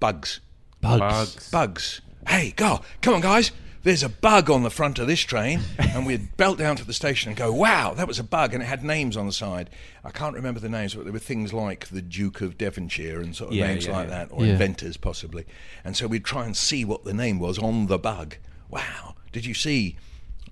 bugs. 0.00 0.40
Bugs. 0.80 1.00
Bugs. 1.00 1.50
Bugs. 1.50 2.00
Hey, 2.26 2.52
go, 2.56 2.80
come 3.02 3.14
on, 3.14 3.20
guys. 3.20 3.50
There's 3.88 4.02
a 4.02 4.10
bug 4.10 4.50
on 4.50 4.64
the 4.64 4.70
front 4.70 4.98
of 4.98 5.06
this 5.06 5.20
train, 5.22 5.62
and 5.78 6.04
we'd 6.04 6.36
belt 6.36 6.58
down 6.58 6.76
to 6.76 6.84
the 6.84 6.92
station 6.92 7.30
and 7.30 7.38
go, 7.38 7.50
"Wow, 7.50 7.94
that 7.94 8.06
was 8.06 8.18
a 8.18 8.22
bug!" 8.22 8.52
And 8.52 8.62
it 8.62 8.66
had 8.66 8.84
names 8.84 9.16
on 9.16 9.24
the 9.24 9.32
side. 9.32 9.70
I 10.04 10.10
can't 10.10 10.34
remember 10.34 10.60
the 10.60 10.68
names, 10.68 10.94
but 10.94 11.04
there 11.04 11.12
were 11.14 11.18
things 11.18 11.54
like 11.54 11.86
the 11.88 12.02
Duke 12.02 12.42
of 12.42 12.58
Devonshire 12.58 13.18
and 13.18 13.34
sort 13.34 13.48
of 13.48 13.56
Yeah, 13.56 13.68
names 13.68 13.86
yeah, 13.86 13.92
like 13.96 14.10
yeah. 14.10 14.26
that, 14.26 14.28
or 14.30 14.44
inventors 14.44 14.98
possibly. 14.98 15.46
And 15.84 15.96
so 15.96 16.06
we'd 16.06 16.26
try 16.26 16.44
and 16.44 16.54
see 16.54 16.84
what 16.84 17.04
the 17.04 17.14
name 17.14 17.38
was 17.38 17.58
on 17.58 17.86
the 17.86 17.98
bug. 17.98 18.36
Wow, 18.68 19.14
did 19.32 19.46
you 19.46 19.54
see? 19.54 19.96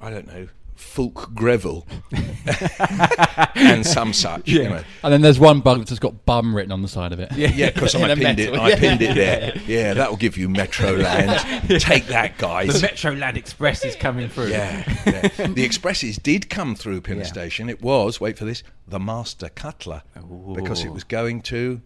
I 0.01 0.09
don't 0.09 0.27
know. 0.27 0.49
Fulk 0.77 1.35
Greville 1.35 1.87
and 3.55 3.85
some 3.87 4.13
such, 4.13 4.49
you 4.49 4.65
know. 4.65 4.83
And 5.03 5.13
then 5.13 5.21
there's 5.23 5.39
one 5.41 5.61
bug 5.61 5.79
that's 5.79 5.91
just 5.91 6.03
got 6.03 6.25
bum 6.27 6.55
written 6.55 6.73
on 6.73 6.83
the 6.83 6.89
side 6.89 7.13
of 7.13 7.21
it. 7.21 7.33
Yeah, 7.33 7.71
because 7.71 7.95
In 7.97 8.03
I 8.05 8.09
a 8.11 8.17
pinned 8.17 8.39
it. 8.39 8.53
metal. 8.53 8.61
I 8.65 8.75
pinned 8.75 9.03
it 9.03 9.15
there. 9.15 9.55
Yeah, 9.67 9.95
that'll 9.95 10.17
give 10.17 10.37
you 10.37 10.49
Metroland. 10.49 11.81
Take 11.81 12.07
that, 12.07 12.39
guys. 12.39 12.81
The 12.81 12.87
Metroland 12.87 13.37
Express 13.37 13.85
is 13.85 13.97
coming 13.97 14.29
through. 14.29 14.49
Yeah, 14.49 14.85
yeah. 15.07 15.47
the 15.49 15.65
expresses 15.65 16.19
did 16.19 16.49
come 16.51 16.75
through 16.77 17.01
Pinner 17.01 17.21
Yeah. 17.23 17.27
Station. 17.27 17.69
It 17.69 17.83
was, 17.83 18.21
wait 18.21 18.39
for 18.39 18.45
this, 18.45 18.63
the 18.87 19.01
Master 19.01 19.49
Cutler, 19.49 20.03
because 20.55 20.85
it 20.85 20.91
was 20.93 21.05
going 21.05 21.41
to 21.43 21.81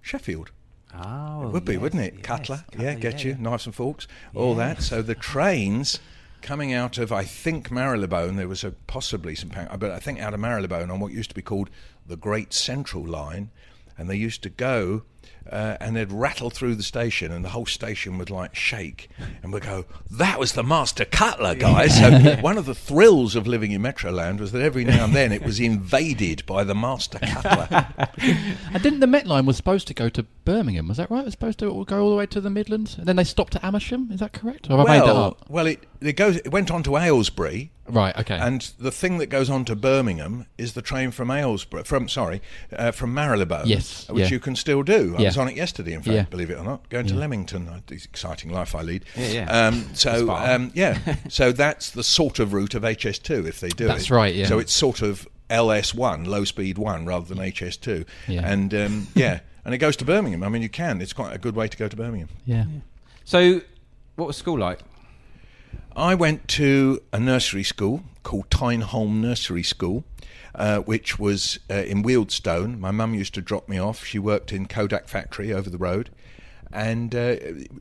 Sheffield. 0.00 0.50
Oh, 0.94 1.46
It 1.48 1.52
would 1.52 1.64
be, 1.64 1.74
yes, 1.74 1.82
wouldn't 1.82 2.02
it? 2.02 2.14
yes. 2.16 2.22
Cutler, 2.24 2.64
yeah, 2.78 2.94
get 2.94 3.24
yeah, 3.24 3.30
you, 3.32 3.38
knives 3.40 3.64
and 3.66 3.74
forks, 3.74 4.06
all 4.34 4.54
that. 4.56 4.82
So 4.82 5.00
the 5.02 5.14
trains 5.14 6.00
coming 6.42 6.72
out 6.72 6.98
of, 6.98 7.12
I 7.12 7.24
think, 7.24 7.70
Marylebone, 7.70 8.36
there 8.36 8.48
was 8.48 8.64
a, 8.64 8.72
possibly 8.86 9.34
some, 9.34 9.50
but 9.78 9.90
I 9.90 9.98
think 9.98 10.20
out 10.20 10.34
of 10.34 10.40
Marylebone 10.40 10.90
on 10.90 11.00
what 11.00 11.12
used 11.12 11.30
to 11.30 11.34
be 11.34 11.42
called 11.42 11.70
the 12.06 12.16
Great 12.16 12.52
Central 12.52 13.04
Line, 13.04 13.50
and 13.96 14.10
they 14.10 14.16
used 14.16 14.42
to 14.42 14.50
go 14.50 15.02
Uh, 15.50 15.76
and 15.80 15.96
they'd 15.96 16.12
rattle 16.12 16.50
through 16.50 16.74
the 16.76 16.84
station, 16.84 17.32
and 17.32 17.44
the 17.44 17.48
whole 17.48 17.66
station 17.66 18.16
would 18.16 18.30
like 18.30 18.54
shake, 18.54 19.10
and 19.42 19.52
we'd 19.52 19.64
go, 19.64 19.84
"That 20.08 20.38
was 20.38 20.52
the 20.52 20.62
Master 20.62 21.04
Cutler, 21.04 21.56
guys!" 21.56 21.98
So 21.98 22.36
one 22.40 22.56
of 22.58 22.64
the 22.64 22.76
thrills 22.76 23.34
of 23.34 23.44
living 23.44 23.72
in 23.72 23.82
Metroland 23.82 24.38
was 24.38 24.52
that 24.52 24.62
every 24.62 24.84
now 24.84 25.04
and 25.04 25.14
then 25.16 25.32
it 25.32 25.42
was 25.42 25.58
invaded 25.58 26.46
by 26.46 26.62
the 26.62 26.76
Master 26.76 27.18
Cutler. 27.18 27.88
And 28.72 28.82
didn't 28.82 29.00
the 29.00 29.08
Met 29.08 29.26
line 29.26 29.44
was 29.44 29.56
supposed 29.56 29.88
to 29.88 29.94
go 29.94 30.08
to 30.10 30.22
Birmingham? 30.44 30.86
Was 30.88 30.98
that 30.98 31.10
right? 31.10 31.22
It 31.22 31.24
was 31.24 31.34
supposed 31.34 31.58
to 31.58 31.84
go 31.84 32.00
all 32.02 32.10
the 32.10 32.16
way 32.16 32.26
to 32.26 32.40
the 32.40 32.50
Midlands, 32.50 32.96
and 32.96 33.06
then 33.06 33.16
they 33.16 33.24
stopped 33.24 33.56
at 33.56 33.64
Amersham. 33.64 34.10
Is 34.12 34.20
that 34.20 34.32
correct? 34.32 34.70
Or 34.70 34.78
have 34.78 34.86
I 34.86 34.98
made 34.98 35.08
that 35.08 35.14
well, 35.14 35.24
up? 35.24 35.50
well, 35.50 35.66
it 35.66 35.82
it 36.06 36.14
goes. 36.16 36.36
It 36.36 36.50
went 36.52 36.70
on 36.70 36.82
to 36.84 36.96
Aylesbury, 36.96 37.70
Right. 37.88 38.16
Okay. 38.18 38.36
and 38.36 38.60
the 38.78 38.90
thing 38.90 39.18
that 39.18 39.26
goes 39.26 39.48
on 39.50 39.64
to 39.66 39.76
Birmingham 39.76 40.46
is 40.58 40.72
the 40.74 40.82
train 40.82 41.10
from 41.10 41.30
Aylesbury, 41.30 41.84
from 41.84 42.08
sorry, 42.08 42.40
uh, 42.76 42.90
from 42.90 43.12
Marylebone, 43.14 43.66
Yes, 43.66 44.06
which 44.08 44.24
yeah. 44.24 44.28
you 44.30 44.40
can 44.40 44.56
still 44.56 44.82
do. 44.82 45.14
I 45.16 45.22
Yeah. 45.22 45.28
was 45.28 45.38
on 45.38 45.48
it 45.48 45.56
yesterday, 45.56 45.92
in 45.94 46.02
fact, 46.02 46.14
Yeah. 46.14 46.22
believe 46.24 46.50
it 46.50 46.58
or 46.58 46.64
not, 46.64 46.88
going 46.88 47.06
to 47.06 47.14
Leamington. 47.14 47.68
uh, 47.68 47.80
This 47.86 48.04
exciting 48.04 48.50
life 48.50 48.74
I 48.74 48.82
lead. 48.82 49.04
Yeah, 49.16 49.26
yeah. 49.28 49.66
Um, 49.68 49.90
so 49.94 50.30
um, 50.30 50.70
yeah, 50.74 50.98
so 51.28 51.52
that's 51.52 51.90
the 51.90 52.04
sort 52.04 52.38
of 52.38 52.52
route 52.52 52.74
of 52.74 52.82
HS2 52.84 53.46
if 53.46 53.60
they 53.60 53.68
do 53.70 53.84
it. 53.84 53.88
That's 53.88 54.10
right, 54.10 54.34
yeah. 54.34 54.46
So 54.46 54.58
it's 54.58 54.72
sort 54.72 55.02
of 55.02 55.26
LS1, 55.50 56.26
low 56.26 56.44
speed 56.44 56.78
one, 56.78 57.04
rather 57.04 57.26
than 57.26 57.38
HS2, 57.38 58.04
Yeah. 58.28 58.50
and 58.50 58.72
um, 58.74 59.08
yeah. 59.14 59.40
And 59.64 59.72
it 59.74 59.78
goes 59.78 59.94
to 59.98 60.04
Birmingham. 60.04 60.42
I 60.42 60.48
mean, 60.48 60.62
you 60.62 60.68
can. 60.68 61.00
It's 61.00 61.12
quite 61.12 61.32
a 61.34 61.38
good 61.38 61.54
way 61.54 61.68
to 61.68 61.76
go 61.76 61.86
to 61.86 61.96
Birmingham. 61.96 62.28
yeah. 62.44 62.64
So, 63.24 63.60
what 64.16 64.26
was 64.26 64.36
school 64.36 64.58
like? 64.58 64.80
I 65.96 66.14
went 66.14 66.48
to 66.48 67.02
a 67.12 67.20
nursery 67.20 67.64
school 67.64 68.02
called 68.22 68.50
Tyneholm 68.50 69.20
Nursery 69.20 69.62
School, 69.62 70.04
uh, 70.54 70.78
which 70.78 71.18
was 71.18 71.58
uh, 71.70 71.74
in 71.74 72.02
Wealdstone. 72.02 72.78
My 72.78 72.90
mum 72.90 73.14
used 73.14 73.34
to 73.34 73.42
drop 73.42 73.68
me 73.68 73.78
off. 73.78 74.04
She 74.04 74.18
worked 74.18 74.52
in 74.52 74.66
Kodak 74.66 75.08
factory 75.08 75.52
over 75.52 75.68
the 75.68 75.78
road. 75.78 76.08
And 76.72 77.14
uh, 77.14 77.36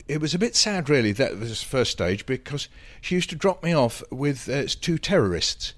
it 0.10 0.20
was 0.20 0.34
a 0.34 0.40
bit 0.40 0.58
sad, 0.58 0.90
really, 0.90 1.14
that 1.14 1.40
was 1.40 1.62
the 1.62 1.66
first 1.66 1.92
stage 1.92 2.26
because 2.26 2.68
she 3.00 3.16
used 3.16 3.30
to 3.30 3.38
drop 3.38 3.64
me 3.64 3.74
off 3.74 4.04
with 4.12 4.50
uh, 4.50 4.66
two 4.68 4.98
terrorists. 4.98 5.74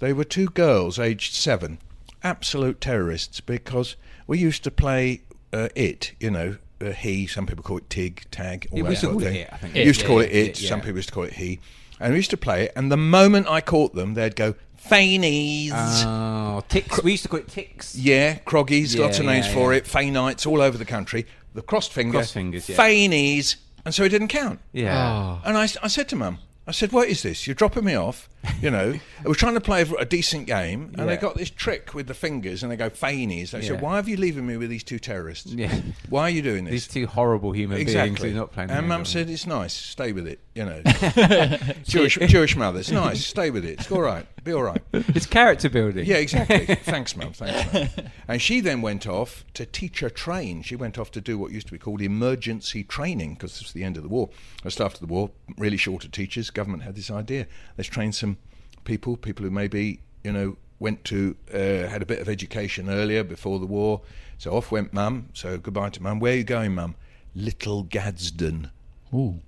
They 0.00 0.12
were 0.12 0.24
two 0.24 0.48
girls, 0.48 0.98
aged 0.98 1.32
seven, 1.32 1.78
absolute 2.24 2.80
terrorists, 2.80 3.40
because 3.40 3.94
we 4.26 4.38
used 4.38 4.64
to 4.64 4.72
play 4.72 5.22
uh, 5.52 5.68
it, 5.76 6.14
you 6.18 6.32
know, 6.32 6.56
uh, 6.82 6.92
he, 6.92 7.26
some 7.26 7.46
people 7.46 7.62
call 7.62 7.78
it 7.78 7.88
TIG, 7.88 8.24
tag, 8.30 8.66
all 8.72 8.78
Yeah, 8.78 8.82
we 8.84 8.88
that 8.88 8.90
used 8.90 9.00
to 9.02 9.06
sort 9.06 9.16
of 9.16 9.20
call 9.22 9.28
it 9.28 9.32
thing. 9.32 9.40
it, 9.42 9.48
I 9.52 9.56
think. 9.56 9.74
We 9.74 9.80
It, 9.80 9.86
used 9.86 10.00
to 10.00 10.06
call 10.06 10.20
yeah, 10.22 10.28
it 10.28 10.32
it, 10.48 10.60
yeah, 10.62 10.68
some 10.68 10.80
people 10.80 10.96
used 10.96 11.08
to 11.08 11.14
call 11.14 11.22
it 11.24 11.32
he. 11.34 11.60
And 12.00 12.12
we 12.12 12.16
used 12.18 12.30
to 12.30 12.36
play 12.36 12.64
it, 12.64 12.72
and 12.74 12.90
the 12.90 12.96
moment 12.96 13.46
I 13.48 13.60
caught 13.60 13.94
them, 13.94 14.14
they'd 14.14 14.34
go, 14.36 14.54
Feinies. 14.90 15.70
Oh, 16.04 16.62
ticks. 16.68 17.02
We 17.02 17.12
used 17.12 17.22
to 17.24 17.28
call 17.28 17.38
it 17.40 17.48
ticks. 17.48 17.94
yeah, 17.96 18.38
Croggies, 18.40 18.94
Yeah, 18.96 19.04
lots 19.04 19.18
of 19.18 19.26
names 19.26 19.46
yeah, 19.46 19.54
for 19.54 19.72
yeah. 19.72 19.78
it, 19.78 19.84
Feinites 19.84 20.46
all 20.46 20.60
over 20.60 20.76
the 20.76 20.84
country. 20.84 21.26
The 21.54 21.62
crossed 21.62 21.92
finger, 21.92 22.18
Crossed 22.18 22.34
fingers, 22.34 22.68
yeah. 22.68 22.76
Feinies. 22.76 23.56
And 23.84 23.94
so 23.94 24.04
it 24.04 24.08
didn't 24.10 24.28
count. 24.28 24.60
Yeah. 24.72 25.38
And 25.44 25.56
I, 25.56 25.62
I 25.64 25.88
said 25.88 26.08
to 26.10 26.16
Mum, 26.16 26.38
I 26.66 26.70
said, 26.72 26.92
"What 26.92 27.08
is 27.08 27.22
this? 27.22 27.46
You're 27.46 27.54
dropping 27.54 27.84
me 27.84 27.94
off. 27.96 28.28
You 28.60 28.70
know, 28.70 28.94
we're 29.24 29.34
trying 29.34 29.54
to 29.54 29.60
play 29.60 29.82
a 29.98 30.04
decent 30.04 30.46
game, 30.48 30.92
and 30.98 31.08
they 31.08 31.16
got 31.16 31.36
this 31.36 31.48
trick 31.50 31.94
with 31.94 32.08
the 32.08 32.14
fingers, 32.14 32.62
and 32.62 32.72
they 32.72 32.76
go 32.76 32.90
feinies. 32.90 33.54
I 33.54 33.58
Yeah. 33.58 33.68
said, 33.68 33.80
"Why 33.80 33.96
have 33.96 34.08
you 34.08 34.16
leaving 34.16 34.46
me 34.46 34.56
with 34.56 34.68
these 34.68 34.82
two 34.82 34.98
terrorists? 34.98 35.52
Yeah. 35.52 35.80
Why 36.08 36.22
are 36.22 36.30
you 36.30 36.42
doing 36.42 36.64
this? 36.64 36.72
These 36.72 36.88
two 36.88 37.06
horrible 37.06 37.52
human 37.52 37.76
beings 37.76 37.90
Exactly. 37.90 38.30
who 38.30 38.36
are 38.36 38.40
not 38.40 38.52
playing. 38.52 38.70
and 38.70 38.88
Mum 38.88 39.04
said, 39.04 39.30
"It's 39.30 39.46
nice. 39.46 39.72
Stay 39.72 40.10
with 40.12 40.26
it. 40.26 40.40
You 40.54 40.64
know, 40.64 40.82
Jewish 41.84 42.16
Jewish 42.26 42.56
mother. 42.56 42.80
It's 42.80 42.90
nice. 42.90 43.24
Stay 43.24 43.50
with 43.50 43.64
it. 43.64 43.80
It's 43.80 43.90
all 43.92 44.02
right. 44.02 44.26
Be 44.44 44.52
all 44.52 44.62
right." 44.62 44.82
It's 45.14 45.26
character 45.26 45.68
building. 45.68 46.06
Yeah, 46.06 46.16
exactly. 46.16 46.66
Thanks, 46.66 47.16
Mum. 47.16 47.32
Thanks, 47.32 47.72
Mum. 47.96 48.06
And 48.28 48.40
she 48.42 48.60
then 48.60 48.82
went 48.82 49.06
off 49.06 49.44
to 49.54 49.64
teacher 49.66 50.10
train. 50.10 50.62
She 50.62 50.74
went 50.74 50.98
off 50.98 51.10
to 51.12 51.20
do 51.20 51.38
what 51.38 51.52
used 51.52 51.66
to 51.68 51.72
be 51.72 51.78
called 51.78 52.00
emergency 52.02 52.82
training 52.82 53.34
because 53.34 53.56
it 53.56 53.62
was 53.64 53.72
the 53.72 53.84
end 53.84 53.96
of 53.96 54.02
the 54.02 54.08
war. 54.08 54.30
Just 54.62 54.80
after 54.80 54.98
the 55.00 55.06
war, 55.06 55.30
really 55.56 55.76
short 55.76 56.04
of 56.04 56.10
teachers. 56.12 56.50
Government 56.50 56.82
had 56.82 56.96
this 56.96 57.10
idea: 57.10 57.46
let's 57.78 57.88
train 57.88 58.12
some 58.12 58.31
people, 58.84 59.16
people 59.16 59.44
who 59.44 59.50
maybe 59.50 60.00
you 60.24 60.32
know 60.32 60.56
went 60.78 61.04
to 61.04 61.36
uh, 61.52 61.88
had 61.88 62.02
a 62.02 62.06
bit 62.06 62.18
of 62.20 62.28
education 62.28 62.88
earlier 62.90 63.22
before 63.24 63.58
the 63.58 63.66
war. 63.66 64.00
So 64.38 64.52
off 64.56 64.72
went 64.72 64.92
Mum. 64.92 65.28
So 65.34 65.56
goodbye 65.58 65.90
to 65.90 66.02
Mum. 66.02 66.18
Where 66.20 66.32
are 66.32 66.36
you 66.36 66.44
going, 66.44 66.74
Mum? 66.74 66.96
Little 67.34 67.84
Gaddesden. 67.84 68.70
Ooh. 69.14 69.40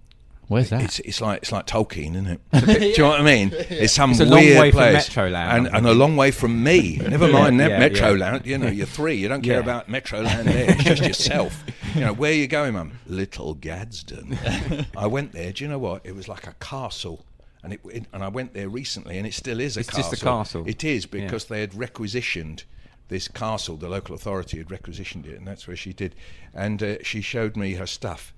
Where's 0.47 0.69
that? 0.71 0.83
It's 0.83 0.99
it's 1.01 1.21
like 1.23 1.39
it's 1.43 1.53
like 1.53 1.67
Tolkien, 1.67 2.11
isn't 2.13 2.27
it? 2.27 2.41
Bit- 2.53 2.67
do 2.79 2.85
you 2.89 2.99
know 2.99 3.09
what 3.09 3.21
I 3.21 3.25
mean? 3.25 3.51
It's 3.71 3.95
some 3.95 4.11
It's 4.11 4.21
a 4.21 4.27
long 4.27 4.41
weird 4.41 4.61
way 4.61 4.71
from 4.71 4.79
place, 4.81 5.09
Metroland, 5.09 5.57
and, 5.57 5.67
and 5.69 5.87
a 5.87 5.95
long 5.95 6.17
way 6.17 6.31
from 6.31 6.63
me. 6.63 6.97
Never 7.09 7.29
mind 7.29 7.59
Yeah, 7.59 7.69
yeah, 7.69 7.89
Metroland. 7.89 8.45
You 8.45 8.59
know, 8.59 8.69
you're 8.69 8.87
three. 8.87 9.15
You 9.15 9.27
don't 9.29 9.41
care 9.43 9.55
Yeah. 9.55 9.61
about 9.61 9.89
Metroland 9.89 10.45
there. 10.45 10.71
It's 10.73 10.85
just 10.85 11.03
yourself. 11.03 11.65
You 11.95 12.03
know, 12.03 12.13
where 12.13 12.31
are 12.31 12.35
you 12.35 12.47
going, 12.47 12.75
Mum? 12.75 12.93
Little 13.07 13.57
Gaddesden. 13.57 14.87
I 14.97 15.07
went 15.07 15.33
there. 15.33 15.51
Do 15.53 15.65
you 15.65 15.71
know 15.71 15.79
what? 15.79 16.05
It 16.05 16.15
was 16.15 16.29
like 16.29 16.47
a 16.47 16.53
castle. 16.61 17.25
And 17.65 17.73
it, 17.73 17.81
it- 17.91 18.07
and 18.13 18.23
I 18.23 18.29
went 18.29 18.55
there 18.55 18.69
recently, 18.69 19.19
and 19.19 19.27
it 19.27 19.35
still 19.35 19.59
is 19.59 19.77
a 19.77 19.81
It's 19.81 19.89
castle. 19.91 20.11
just 20.11 20.23
a 20.23 20.25
castle. 20.25 20.65
It 20.67 20.85
is 20.85 21.09
Yeah. 21.11 21.23
because 21.25 21.47
they 21.47 21.61
had 21.61 21.75
requisitioned 21.75 22.65
this 23.09 23.27
castle. 23.27 23.77
The 23.77 23.89
local 23.89 24.15
authority 24.15 24.59
had 24.59 24.71
requisitioned 24.71 25.27
it, 25.27 25.37
and 25.39 25.47
that's 25.49 25.67
where 25.67 25.77
she 25.77 25.93
did. 25.93 26.15
And 26.55 26.83
uh, 26.83 26.97
she 27.03 27.21
showed 27.23 27.57
me 27.57 27.75
her 27.75 27.87
stuff, 27.87 28.33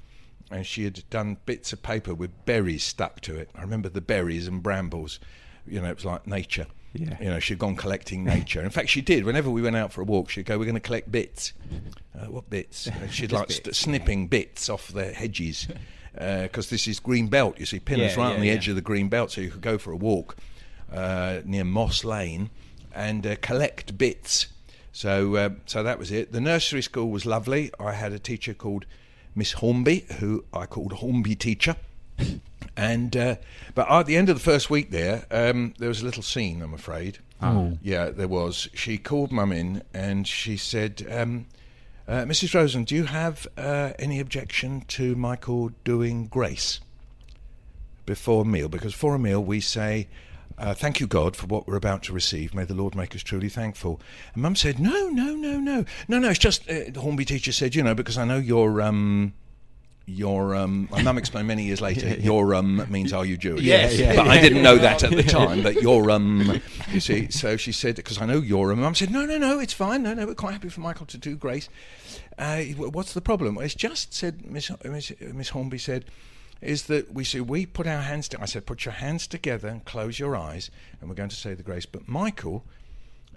and 0.51 0.65
she 0.65 0.85
had 0.85 1.03
done 1.11 1.39
bits 1.45 1.73
of 1.73 1.83
paper 1.83 2.15
with 2.15 2.31
berries 2.47 2.85
stuck 2.85 3.21
to 3.23 3.35
it. 3.37 3.51
I 3.55 3.61
remember 3.63 3.89
the 3.89 4.01
berries 4.01 4.47
and 4.47 4.63
brambles. 4.63 5.19
You 5.67 5.81
know, 5.81 5.89
it 5.91 5.97
was 5.97 6.05
like 6.05 6.27
nature. 6.27 6.67
Yeah. 6.95 7.17
You 7.21 7.27
know, 7.31 7.41
she'd 7.41 7.59
gone 7.59 7.77
collecting 7.77 8.25
nature. 8.25 8.63
In 8.63 8.71
fact, 8.71 8.89
she 8.89 9.03
did. 9.03 9.25
Whenever 9.25 9.51
we 9.51 9.61
went 9.61 9.77
out 9.77 9.93
for 9.93 10.01
a 10.01 10.05
walk, 10.05 10.31
she'd 10.31 10.47
go, 10.47 10.57
"We're 10.57 10.65
going 10.65 10.75
to 10.77 10.81
collect 10.81 11.11
bits." 11.13 11.53
Uh, 12.19 12.27
what 12.31 12.49
bits? 12.49 12.87
And 12.87 13.13
she'd 13.13 13.33
like 13.39 13.51
st- 13.51 13.75
snipping 13.75 14.29
bits 14.29 14.69
off 14.71 14.89
the 14.89 15.13
hedges 15.13 15.67
because 16.19 16.71
this 16.71 16.89
is 16.89 16.99
green 17.01 17.29
belt. 17.29 17.59
You 17.59 17.67
see, 17.67 17.79
Pinner's 17.79 18.17
Yeah, 18.17 18.23
right 18.23 18.35
on 18.35 18.41
the 18.41 18.47
yeah. 18.47 18.55
edge 18.55 18.69
of 18.69 18.75
the 18.75 18.83
green 18.83 19.09
belt, 19.09 19.31
so 19.31 19.41
you 19.41 19.51
could 19.51 19.61
go 19.61 19.79
for 19.79 19.93
a 19.93 19.97
walk 19.97 20.37
uh, 20.93 21.41
near 21.45 21.65
Moss 21.65 22.05
Lane 22.05 22.51
and 22.95 23.27
uh, 23.27 23.37
collect 23.43 23.99
bits. 23.99 24.47
So, 24.93 25.37
uh, 25.37 25.51
so 25.67 25.83
that 25.83 25.99
was 25.99 26.11
it. 26.11 26.33
The 26.33 26.41
nursery 26.41 26.83
school 26.83 27.11
was 27.11 27.27
lovely. 27.27 27.71
I 27.79 27.93
had 27.93 28.13
a 28.13 28.19
teacher 28.19 28.55
called 28.55 28.87
Miss 29.35 29.53
Hornby, 29.53 30.07
who 30.21 30.45
I 30.55 30.65
called 30.65 30.95
Hornby 30.95 31.35
teacher. 31.37 31.77
And 32.79 33.17
uh, 33.17 33.37
but 33.75 33.91
at 33.91 34.05
the 34.07 34.17
end 34.17 34.29
of 34.29 34.37
the 34.37 34.43
first 34.43 34.69
week 34.69 34.91
there, 34.91 35.25
um, 35.31 35.73
there 35.79 35.89
was 35.89 36.03
a 36.03 36.05
little 36.05 36.23
scene. 36.23 36.61
I'm 36.63 36.75
afraid. 36.75 37.19
Oh. 37.41 37.79
Yeah, 37.83 38.11
there 38.11 38.29
was. 38.29 38.69
She 38.75 38.99
called 38.99 39.33
Mum 39.33 39.53
in 39.53 39.83
and 39.95 40.27
she 40.27 40.57
said, 40.57 41.07
um, 41.11 41.47
uh, 42.09 42.25
"Mrs. 42.25 42.55
Rosen, 42.55 42.85
do 42.85 42.95
you 42.95 43.05
have 43.05 43.47
uh, 43.57 43.93
any 43.99 44.21
objection 44.21 44.83
to 44.89 45.15
Michael 45.17 45.71
doing 45.85 46.27
grace 46.27 46.81
before 48.05 48.43
a 48.43 48.45
meal? 48.47 48.69
Because 48.69 48.95
for 48.95 49.15
a 49.15 49.19
meal 49.19 49.43
we 49.43 49.61
say." 49.61 50.09
Uh, 50.59 50.73
thank 50.73 51.01
you, 51.01 51.07
God, 51.07 51.37
for 51.37 51.45
what 51.47 51.67
we're 51.67 51.77
about 51.77 52.03
to 52.05 52.15
receive. 52.15 52.55
May 52.55 52.65
the 52.65 52.73
Lord 52.73 52.95
make 52.95 53.15
us 53.15 53.23
truly 53.23 53.51
thankful. 53.51 54.01
And 54.33 54.43
Mum 54.43 54.57
said, 54.57 54.79
"No, 54.79 55.11
no, 55.11 55.35
no, 55.35 55.59
no, 55.59 55.85
no, 56.09 56.19
no. 56.19 56.31
It's 56.31 56.39
just 56.39 56.67
uh, 56.71 56.85
the 56.89 57.01
Hornby 57.01 57.27
teacher 57.27 57.53
said, 57.53 57.75
you 57.75 57.83
know, 57.83 57.95
because 57.95 58.17
I 58.17 58.25
know 58.25 58.39
you're 58.39 58.81
um, 58.81 59.35
your 60.07 60.55
um, 60.55 60.89
my 60.91 61.03
mum 61.03 61.19
explained 61.19 61.49
many 61.49 61.65
years 61.65 61.81
later. 61.81 62.09
Your 62.21 62.55
um 62.55 62.87
means 62.89 63.13
are 63.13 63.27
you 63.27 63.37
Jewish? 63.37 63.63
Yeah, 63.63 63.91
yeah. 63.91 64.15
But 64.15 64.29
I 64.29 64.41
didn't 64.41 64.63
know 64.63 64.79
that 64.79 65.03
at 65.03 65.11
the 65.11 65.23
time. 65.25 65.63
But 65.63 65.83
your 65.83 66.11
um, 66.13 66.61
you 66.93 67.01
see. 67.01 67.29
So 67.31 67.57
she 67.57 67.73
said 67.73 67.97
because 67.97 68.21
I 68.21 68.27
know 68.27 68.39
your 68.39 68.73
um. 68.73 68.81
Mum 68.81 68.95
said 68.95 69.11
no, 69.11 69.27
no, 69.27 69.37
no. 69.37 69.59
It's 69.59 69.73
fine. 69.73 70.05
No, 70.05 70.15
no. 70.15 70.27
We're 70.27 70.35
quite 70.35 70.53
happy 70.53 70.69
for 70.69 70.81
Michael 70.81 71.07
to 71.07 71.19
do 71.19 71.37
grace. 71.37 71.69
Uh, 72.39 72.63
what's 72.77 73.15
the 73.15 73.21
problem? 73.21 73.57
Well, 73.57 73.65
it's 73.65 73.75
just 73.75 74.15
said 74.15 74.49
Miss 74.49 74.71
Miss, 74.85 75.13
Miss 75.21 75.49
Hornby 75.51 75.79
said. 75.79 76.05
Is 76.63 76.85
that 76.85 77.13
we 77.13 77.23
say 77.23 77.41
we 77.41 77.67
put 77.67 77.87
our 77.87 78.01
hands? 78.01 78.29
To, 78.29 78.41
I 78.41 78.47
said, 78.47 78.65
put 78.65 78.87
your 78.87 78.95
hands 78.95 79.27
together 79.27 79.69
and 79.69 79.85
close 79.85 80.19
your 80.19 80.35
eyes, 80.35 80.71
and 81.01 81.11
we're 81.11 81.15
going 81.15 81.29
to 81.29 81.37
say 81.37 81.53
the 81.53 81.63
grace. 81.63 81.85
But 81.85 82.09
Michael, 82.09 82.65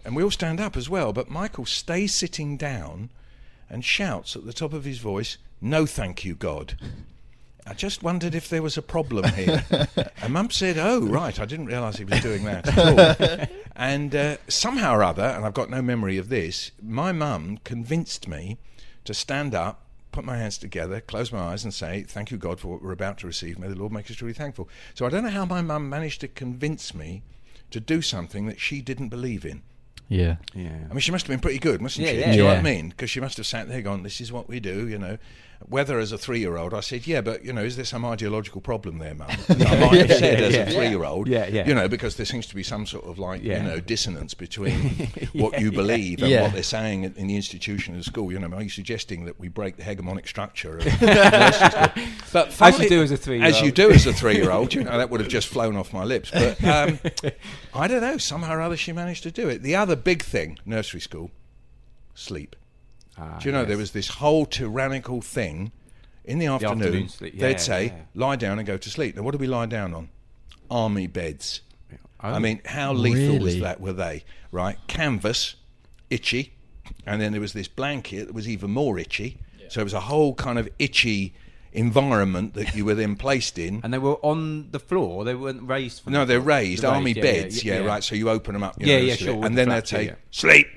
and 0.06 0.16
we 0.16 0.24
all 0.24 0.32
stand 0.32 0.62
up 0.62 0.78
as 0.78 0.90
well. 0.90 1.12
But 1.12 1.30
Michael 1.30 1.66
stays 1.66 2.14
sitting 2.14 2.56
down 2.56 3.10
and 3.70 3.84
shouts 3.84 4.38
at 4.38 4.46
the 4.46 4.54
top 4.54 4.72
of 4.72 4.86
his 4.86 5.00
voice, 5.00 5.38
"No, 5.62 5.86
thank 5.86 6.24
you, 6.26 6.36
God." 6.36 6.78
I 7.68 7.74
just 7.74 8.02
wondered 8.02 8.34
if 8.34 8.50
there 8.50 8.64
was 8.64 8.78
a 8.78 8.82
problem 8.82 9.26
here. 9.34 9.64
and 10.22 10.34
Mum 10.34 10.50
said, 10.50 10.78
"Oh, 10.80 11.02
right, 11.02 11.40
I 11.40 11.46
didn't 11.46 11.68
realise 11.68 11.98
he 11.98 12.06
was 12.06 12.20
doing 12.22 12.44
that 12.46 12.68
at 12.68 12.78
all." 13.40 13.48
and 13.76 14.16
uh, 14.16 14.38
somehow 14.48 14.96
or 14.96 15.04
other, 15.04 15.24
and 15.24 15.46
I've 15.46 15.54
got 15.54 15.70
no 15.70 15.82
memory 15.82 16.18
of 16.18 16.30
this, 16.30 16.72
my 16.82 17.12
mum 17.12 17.60
convinced 17.64 18.28
me 18.28 18.58
to 19.06 19.14
stand 19.14 19.54
up. 19.54 19.86
Put 20.12 20.26
my 20.26 20.38
hands 20.38 20.58
together, 20.58 21.00
close 21.02 21.32
my 21.32 21.40
eyes, 21.40 21.64
and 21.64 21.72
say, 21.72 22.02
"Thank 22.02 22.32
you, 22.32 22.38
God, 22.38 22.60
for 22.60 22.70
what 22.70 22.82
we're 22.82 22.92
about 22.92 23.20
to 23.20 23.28
receive. 23.28 23.60
May 23.60 23.68
the 23.68 23.76
Lord 23.76 23.92
make 23.92 24.10
us 24.10 24.18
truly 24.18 24.34
thankful." 24.34 24.68
So 24.96 25.06
I 25.06 25.10
don't 25.10 25.24
know 25.24 25.30
how 25.30 25.46
my 25.46 25.62
mum 25.62 25.88
managed 25.88 26.22
to 26.22 26.28
convince 26.28 26.96
me 26.96 27.22
to 27.70 27.80
do 27.80 28.02
something 28.02 28.48
that 28.48 28.60
she 28.60 28.82
didn't 28.82 29.10
believe 29.10 29.46
in. 29.46 29.62
Yeah. 30.08 30.38
Yeah. 30.56 30.72
I 30.90 30.94
mean, 30.94 31.02
she 31.02 31.12
must 31.12 31.28
have 31.28 31.30
been 31.32 31.40
pretty 31.40 31.60
good, 31.60 31.80
mustn't 31.84 32.04
Yeah, 32.04 32.14
she? 32.14 32.20
yeah, 32.20 32.32
Do 32.32 32.38
you 32.38 32.44
know 32.44 32.50
what. 32.50 32.58
I 32.58 32.62
mean? 32.64 32.90
Because 32.90 33.12
she 33.12 33.20
must 33.20 33.38
have 33.38 33.46
sat 33.46 33.68
there 33.70 33.84
going, 33.84 34.02
"This 34.02 34.20
is 34.20 34.32
what 34.32 34.50
we 34.50 34.60
do," 34.60 34.88
you 34.88 34.98
know. 34.98 35.20
Whether 35.68 36.00
as 36.00 36.12
a 36.14 36.18
three-year-old, 36.18 36.74
I 36.74 36.80
said, 36.80 37.06
"Yeah, 37.06 37.20
but 37.20 37.44
you 37.44 37.52
know, 37.52 37.64
is 37.64 37.76
there 37.76 37.84
some 37.86 38.06
ideological 38.06 38.62
problem 38.62 38.98
there, 38.98 39.14
Mum?" 39.14 39.28
I 39.50 39.54
might 39.56 40.08
have 40.08 40.18
said 40.18 40.42
as 40.42 40.56
yeah. 40.56 40.62
a 40.62 40.72
three-year-old, 40.72 41.28
Yeah, 41.28 41.48
yeah. 41.48 41.68
you 41.68 41.76
know, 41.76 41.90
because 41.90 42.16
there 42.16 42.26
seems 42.26 42.48
to 42.48 42.56
be 42.56 42.64
some 42.64 42.86
sort 42.86 43.04
of 43.06 43.20
like 43.20 43.44
Yeah. 43.44 43.58
you 43.62 43.64
know 43.68 43.80
dissonance 43.82 44.34
between 44.34 44.80
what 45.34 45.60
you 45.60 45.72
believe 45.72 46.22
and 46.22 46.32
Yeah. 46.32 46.44
what 46.44 46.54
they're 46.54 46.64
saying 46.64 47.04
in 47.04 47.28
the 47.28 47.36
institution 47.36 47.94
of 47.94 48.00
the 48.00 48.04
school. 48.06 48.32
You 48.32 48.40
know, 48.40 48.48
are 48.56 48.64
you 48.64 48.70
suggesting 48.70 49.26
that 49.26 49.38
we 49.38 49.50
break 49.50 49.76
the 49.76 49.84
hegemonic 49.84 50.28
structure? 50.28 50.78
Of? 50.78 50.86
But 52.32 52.56
As 52.62 52.80
you 52.80 52.88
do 52.90 53.02
as 53.02 53.12
a 53.12 53.18
three-year-old. 53.18 53.54
as 53.56 53.62
you 53.62 53.72
do 53.72 53.92
as 53.92 54.06
a 54.06 54.14
three-year-old, 54.14 54.74
you 54.74 54.84
know, 54.84 54.98
that 54.98 55.10
would 55.10 55.20
have 55.20 55.30
just 55.30 55.48
flown 55.48 55.76
off 55.76 55.92
my 55.92 56.04
lips. 56.04 56.32
But 56.32 56.64
um, 56.64 57.00
I 57.74 57.88
don't 57.88 58.02
know. 58.02 58.18
Somehow 58.18 58.54
or 58.56 58.62
other, 58.62 58.78
she 58.78 58.92
managed 58.94 59.24
to 59.24 59.32
do 59.32 59.50
it. 59.50 59.62
The 59.64 59.76
other 59.76 59.96
big 59.96 60.24
thing, 60.24 60.58
nursery 60.66 61.02
school, 61.02 61.32
sleep. 62.14 62.56
Ah, 63.20 63.38
Do 63.40 63.50
you 63.50 63.52
know 63.54 63.66
there 63.66 63.78
was 63.78 63.92
this 63.92 64.08
whole 64.08 64.46
tyrannical 64.46 65.22
thing 65.22 65.72
in 66.26 66.40
the 66.40 66.46
afternoon? 66.48 66.82
afternoon 66.84 67.10
sleep, 67.10 67.34
yeah, 67.36 67.42
they'd 67.42 67.60
say, 67.60 67.86
yeah. 67.86 67.94
"Lie 68.16 68.36
down 68.38 68.60
and 68.60 68.68
go 68.68 68.78
to 68.78 68.90
sleep." 68.90 69.16
Now, 69.16 69.24
what 69.24 69.32
do 69.32 69.38
we 69.38 69.48
lie 69.48 69.66
down 69.66 69.94
on? 69.94 70.10
Army 70.72 71.08
beds. 71.08 71.62
Oh. 72.22 72.30
I 72.34 72.40
mean, 72.40 72.62
how 72.66 72.94
lethal 72.94 73.40
was 73.40 73.60
that? 73.60 73.80
Were 73.82 73.94
they 73.94 74.24
right? 74.52 74.78
Canvas, 74.88 75.56
itchy, 76.10 76.54
and 77.06 77.22
then 77.22 77.32
there 77.32 77.42
was 77.42 77.54
this 77.54 77.68
blanket 77.68 78.28
that 78.28 78.34
was 78.34 78.48
even 78.48 78.72
more 78.72 78.98
itchy. 79.00 79.38
So 79.70 79.82
it 79.82 79.84
was 79.84 79.94
a 79.94 80.00
whole 80.02 80.34
kind 80.34 80.58
of 80.58 80.68
itchy 80.80 81.34
environment 81.74 82.56
that 82.56 82.74
you 82.76 82.84
were 82.84 82.96
then 82.96 83.16
placed 83.16 83.60
in. 83.60 83.82
And 83.84 83.94
they 83.94 84.00
were 84.00 84.16
on 84.26 84.72
the 84.72 84.80
floor. 84.80 85.24
They 85.24 85.36
weren't 85.36 85.62
raised. 85.68 86.02
From 86.04 86.14
No, 86.14 86.22
the 86.22 86.26
they're 86.34 86.40
raised, 86.42 86.82
They're 86.82 86.90
army 86.92 87.12
yeah, 87.14 87.22
beds. 87.22 87.64
yeah, 87.64 87.76
Yeah, 87.76 87.80
yeah. 87.82 87.86
right. 87.88 88.04
So 88.04 88.16
you 88.16 88.30
open 88.32 88.54
them 88.54 88.64
up. 88.64 88.76
You 88.82 88.88
Yeah, 88.88 88.98
know, 88.98 89.04
yeah, 89.06 89.16
sure, 89.16 89.36
with 89.36 89.46
And 89.46 89.56
the 89.56 89.62
then 89.66 89.70
they'd 89.70 89.88
say, 89.88 90.06
yeah. 90.08 90.16
sleep. 90.32 90.68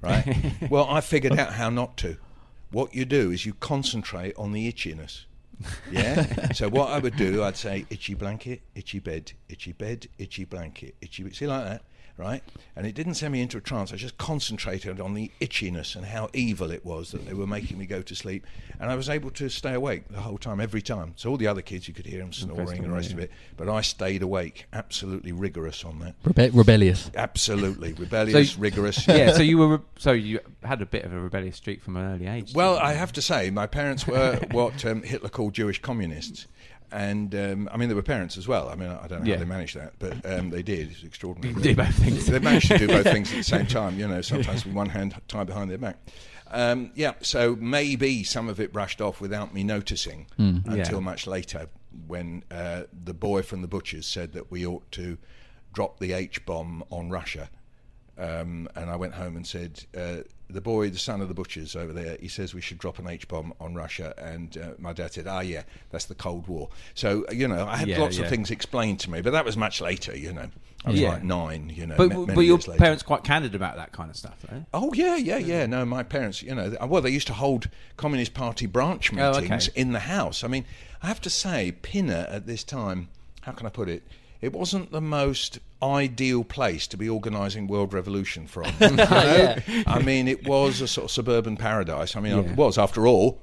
Right. 0.00 0.52
well, 0.70 0.86
I 0.88 1.00
figured 1.00 1.38
out 1.38 1.54
how 1.54 1.70
not 1.70 1.96
to. 1.98 2.16
What 2.70 2.94
you 2.94 3.04
do 3.04 3.30
is 3.30 3.44
you 3.44 3.54
concentrate 3.54 4.34
on 4.36 4.52
the 4.52 4.72
itchiness. 4.72 5.24
Yeah. 5.90 6.52
so 6.52 6.68
what 6.68 6.90
I 6.90 6.98
would 6.98 7.16
do, 7.16 7.42
I'd 7.42 7.56
say 7.56 7.84
itchy 7.90 8.14
blanket, 8.14 8.62
itchy 8.74 8.98
bed, 8.98 9.32
itchy 9.48 9.72
bed, 9.72 10.06
itchy 10.18 10.44
blanket, 10.44 10.94
itchy. 11.00 11.30
See 11.32 11.46
like 11.46 11.64
that, 11.64 11.82
right? 12.20 12.42
And 12.76 12.86
it 12.86 12.94
didn't 12.94 13.14
send 13.14 13.32
me 13.32 13.40
into 13.40 13.56
a 13.58 13.60
trance. 13.60 13.92
I 13.92 13.96
just 13.96 14.16
concentrated 14.18 15.00
on 15.00 15.14
the 15.14 15.30
itchiness 15.40 15.96
and 15.96 16.04
how 16.04 16.28
evil 16.32 16.70
it 16.70 16.84
was 16.84 17.10
that 17.12 17.26
they 17.26 17.34
were 17.34 17.46
making 17.46 17.78
me 17.78 17.86
go 17.86 18.02
to 18.02 18.14
sleep, 18.14 18.46
and 18.78 18.90
I 18.90 18.94
was 18.96 19.08
able 19.08 19.30
to 19.32 19.48
stay 19.48 19.74
awake 19.74 20.08
the 20.08 20.20
whole 20.20 20.38
time, 20.38 20.60
every 20.60 20.82
time. 20.82 21.14
So 21.16 21.30
all 21.30 21.36
the 21.36 21.46
other 21.46 21.62
kids, 21.62 21.88
you 21.88 21.94
could 21.94 22.06
hear 22.06 22.20
them 22.20 22.32
snoring 22.32 22.78
and 22.78 22.84
the 22.84 22.90
rest 22.90 23.12
of 23.12 23.18
it, 23.18 23.30
but 23.56 23.68
I 23.68 23.80
stayed 23.80 24.22
awake, 24.22 24.66
absolutely 24.72 25.32
rigorous 25.32 25.84
on 25.84 25.98
that. 26.00 26.22
Rebe- 26.22 26.50
rebellious. 26.54 27.10
Absolutely 27.16 27.92
rebellious, 27.98 28.52
So- 28.52 28.60
rigorous. 28.60 29.06
yeah, 29.08 29.32
so 29.32 29.42
you 29.42 29.58
were 29.58 29.68
re- 29.78 29.84
so 29.98 30.12
you 30.12 30.40
had 30.62 30.82
a 30.82 30.86
bit 30.86 31.04
of 31.04 31.12
a 31.12 31.20
rebellious 31.20 31.56
streak 31.56 31.82
from 31.82 31.96
an 31.96 32.14
early 32.14 32.26
age. 32.26 32.52
Well, 32.54 32.76
I 32.78 32.92
have 32.92 33.12
to 33.14 33.22
say, 33.22 33.50
my 33.50 33.66
parents 33.66 34.06
were 34.06 34.38
what 34.50 34.84
um, 34.84 35.02
Hitler 35.02 35.28
called 35.30 35.54
Jewish 35.54 35.80
communists. 35.80 36.46
And 36.92 37.34
um, 37.34 37.68
I 37.72 37.76
mean, 37.76 37.88
they 37.88 37.94
were 37.94 38.02
parents 38.02 38.36
as 38.36 38.48
well. 38.48 38.68
I 38.68 38.74
mean, 38.74 38.88
I 38.88 39.06
don't 39.06 39.20
know 39.22 39.26
Yeah. 39.26 39.36
how 39.36 39.40
they 39.40 39.46
managed 39.48 39.76
that, 39.76 39.92
but 39.98 40.24
um, 40.30 40.50
they 40.50 40.62
did. 40.62 40.90
It's 40.90 41.04
extraordinary. 41.04 41.54
They 41.54 41.62
did 41.62 41.76
both 41.76 41.94
things. 41.94 42.26
They 42.26 42.38
managed 42.40 42.68
to 42.68 42.78
do 42.78 42.88
both 42.88 43.04
things 43.04 43.30
at 43.30 43.36
the 43.38 43.42
same 43.44 43.66
time. 43.80 43.98
You 43.98 44.08
know, 44.08 44.20
sometimes 44.22 44.64
with 44.64 44.74
one 44.74 44.88
hand 44.88 45.14
tied 45.28 45.46
behind 45.46 45.70
their 45.70 45.78
back. 45.78 45.98
Um, 46.52 46.90
yeah, 46.96 47.12
so 47.22 47.54
maybe 47.60 48.24
some 48.24 48.48
of 48.48 48.58
it 48.58 48.72
brushed 48.72 49.00
off 49.00 49.20
without 49.20 49.54
me 49.54 49.62
noticing 49.62 50.26
until 50.36 50.76
Yeah. 50.76 50.98
much 51.00 51.28
later, 51.28 51.68
when 52.08 52.42
uh, 52.50 52.82
the 52.92 53.14
boy 53.14 53.42
from 53.42 53.62
the 53.62 53.68
butchers 53.68 54.06
said 54.06 54.32
that 54.32 54.50
we 54.50 54.66
ought 54.66 54.90
to 54.92 55.16
drop 55.72 56.00
the 56.00 56.12
H 56.12 56.44
bomb 56.46 56.82
on 56.90 57.08
Russia. 57.08 57.50
Um, 58.18 58.68
and 58.74 58.90
I 58.90 58.96
went 58.96 59.14
home 59.14 59.36
and 59.36 59.46
said, 59.46 59.84
uh, 59.96 60.18
the 60.52 60.60
boy, 60.60 60.90
the 60.90 60.98
son 60.98 61.20
of 61.20 61.28
the 61.28 61.34
butchers 61.34 61.74
over 61.76 61.92
there, 61.92 62.16
he 62.20 62.28
says 62.28 62.54
we 62.54 62.60
should 62.60 62.78
drop 62.78 62.98
an 62.98 63.08
H 63.08 63.26
bomb 63.28 63.52
on 63.60 63.74
Russia. 63.74 64.14
And 64.18 64.56
uh, 64.58 64.70
my 64.78 64.92
dad 64.92 65.12
said, 65.12 65.26
ah, 65.26 65.40
yeah, 65.40 65.62
that's 65.90 66.04
the 66.06 66.14
Cold 66.14 66.46
War. 66.48 66.68
So, 66.94 67.24
you 67.32 67.48
know, 67.48 67.66
I 67.66 67.76
had 67.76 67.88
Yeah, 67.88 68.00
lots 68.00 68.16
yeah. 68.18 68.24
of 68.24 68.30
things 68.30 68.50
explained 68.50 69.00
to 69.00 69.10
me, 69.10 69.20
but 69.22 69.30
that 69.32 69.44
was 69.44 69.56
much 69.56 69.80
later, 69.80 70.16
you 70.16 70.32
know. 70.32 70.48
I 70.84 70.90
was 70.92 71.00
Yeah. 71.00 71.10
like 71.10 71.24
nine, 71.24 71.70
you 71.74 71.86
know. 71.86 71.96
But, 71.96 72.10
ma- 72.10 72.24
but 72.24 72.32
your 72.40 72.56
years 72.56 72.66
later. 72.68 72.78
parents 72.78 73.02
quite 73.02 73.22
candid 73.22 73.54
about 73.54 73.76
that 73.76 73.92
kind 73.92 74.08
of 74.10 74.16
stuff, 74.16 74.38
though. 74.48 74.64
Oh 74.72 74.92
yeah, 74.94 75.16
yeah, 75.16 75.36
yeah. 75.36 75.66
No, 75.66 75.84
my 75.84 76.02
parents, 76.02 76.42
you 76.42 76.54
know, 76.54 76.70
th- 76.70 76.80
well, 76.82 77.02
they 77.02 77.10
used 77.10 77.26
to 77.26 77.34
hold 77.34 77.68
Communist 77.98 78.32
Party 78.32 78.64
branch 78.66 79.12
Oh, 79.12 79.30
okay. 79.32 79.40
meetings 79.42 79.68
in 79.68 79.92
the 79.92 80.00
house. 80.00 80.42
I 80.42 80.48
mean, 80.48 80.64
I 81.02 81.08
have 81.08 81.20
to 81.22 81.30
say, 81.30 81.72
Pinner 81.82 82.26
at 82.30 82.46
this 82.46 82.64
time, 82.64 83.08
how 83.42 83.52
can 83.52 83.66
I 83.66 83.70
put 83.70 83.88
it? 83.90 84.02
It 84.40 84.52
wasn't 84.52 84.90
the 84.90 85.00
most 85.00 85.58
ideal 85.82 86.44
place 86.44 86.86
to 86.88 86.96
be 86.96 87.08
organising 87.08 87.66
world 87.66 87.92
revolution 87.92 88.46
from. 88.46 88.66
you 88.80 88.90
know? 88.96 89.56
I 89.86 90.00
mean, 90.02 90.28
it 90.28 90.46
was 90.46 90.80
a 90.80 90.88
sort 90.88 91.06
of 91.06 91.10
suburban 91.10 91.56
paradise. 91.56 92.16
I 92.16 92.20
mean, 92.20 92.36
Yeah. 92.36 92.50
it 92.50 92.56
was, 92.56 92.78
after 92.78 93.06
all, 93.06 93.40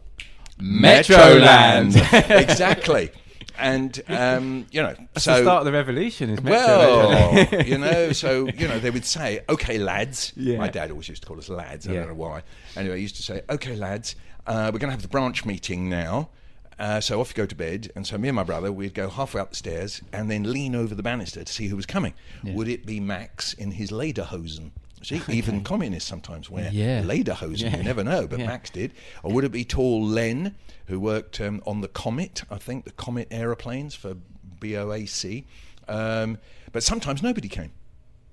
Metroland. 0.59 1.95
exactly. 2.41 3.11
And 3.59 3.99
um, 4.07 4.67
you 4.71 4.83
know, 4.83 4.93
That's 5.13 5.25
so 5.25 5.33
the 5.37 5.41
start 5.41 5.59
of 5.61 5.65
the 5.65 5.71
revolution. 5.71 6.29
Is 6.29 6.41
well, 6.41 7.33
you 7.65 7.77
know, 7.79 8.11
so 8.11 8.47
you 8.49 8.67
know, 8.67 8.77
they 8.79 8.91
would 8.91 9.05
say, 9.05 9.39
"Okay, 9.49 9.79
lads." 9.79 10.31
Yeah. 10.35 10.59
My 10.59 10.67
dad 10.67 10.91
always 10.91 11.09
used 11.09 11.23
to 11.23 11.27
call 11.27 11.39
us 11.39 11.49
lads. 11.49 11.87
I 11.87 11.93
Yeah. 11.93 11.99
don't 12.01 12.09
know 12.09 12.13
why. 12.15 12.43
Anyway, 12.75 12.97
he 12.97 13.01
used 13.01 13.15
to 13.15 13.23
say, 13.23 13.41
"Okay, 13.49 13.75
lads, 13.75 14.15
uh, 14.45 14.69
we're 14.71 14.77
going 14.79 14.89
to 14.89 14.91
have 14.91 15.01
the 15.01 15.07
branch 15.07 15.43
meeting 15.43 15.89
now." 15.89 16.29
Uh, 16.79 16.99
so 17.01 17.19
off 17.19 17.29
you 17.29 17.35
go 17.35 17.45
to 17.45 17.55
bed, 17.55 17.91
and 17.95 18.05
so 18.05 18.17
me 18.17 18.27
and 18.29 18.35
my 18.35 18.43
brother, 18.43 18.71
we'd 18.71 18.93
go 18.93 19.09
halfway 19.09 19.41
up 19.41 19.49
the 19.49 19.55
stairs 19.55 20.01
and 20.13 20.29
then 20.29 20.51
lean 20.51 20.75
over 20.75 20.93
the 20.93 21.01
banister 21.03 21.43
to 21.43 21.51
see 21.51 21.67
who 21.67 21.75
was 21.75 21.85
coming. 21.87 22.13
Would 22.43 22.67
it 22.67 22.85
be 22.85 22.99
Max 22.99 23.53
in 23.53 23.71
his 23.71 23.89
lederhosen? 23.91 24.71
See, 25.03 25.21
even 25.29 25.63
communists 25.63 26.09
sometimes 26.09 26.49
wear 26.49 26.69
Yeah. 26.71 27.01
lederhosen. 27.03 27.75
You 27.77 27.83
never 27.83 28.03
know, 28.03 28.27
but 28.27 28.39
Yeah. 28.39 28.47
Max 28.47 28.69
did. 28.69 28.93
Or 29.23 29.31
would 29.33 29.43
it 29.43 29.51
be 29.51 29.63
tall 29.65 30.03
Len, 30.05 30.55
who 30.87 30.99
worked 30.99 31.39
um, 31.41 31.61
on 31.65 31.81
the 31.81 31.87
Comet? 31.87 32.43
I 32.51 32.57
think 32.57 32.85
the 32.85 32.91
Comet 32.91 33.27
aeroplanes 33.31 33.95
for 33.95 34.15
BOAC. 34.59 35.45
Um, 35.87 36.37
but 36.71 36.83
sometimes 36.83 37.23
nobody 37.23 37.47
came. 37.47 37.71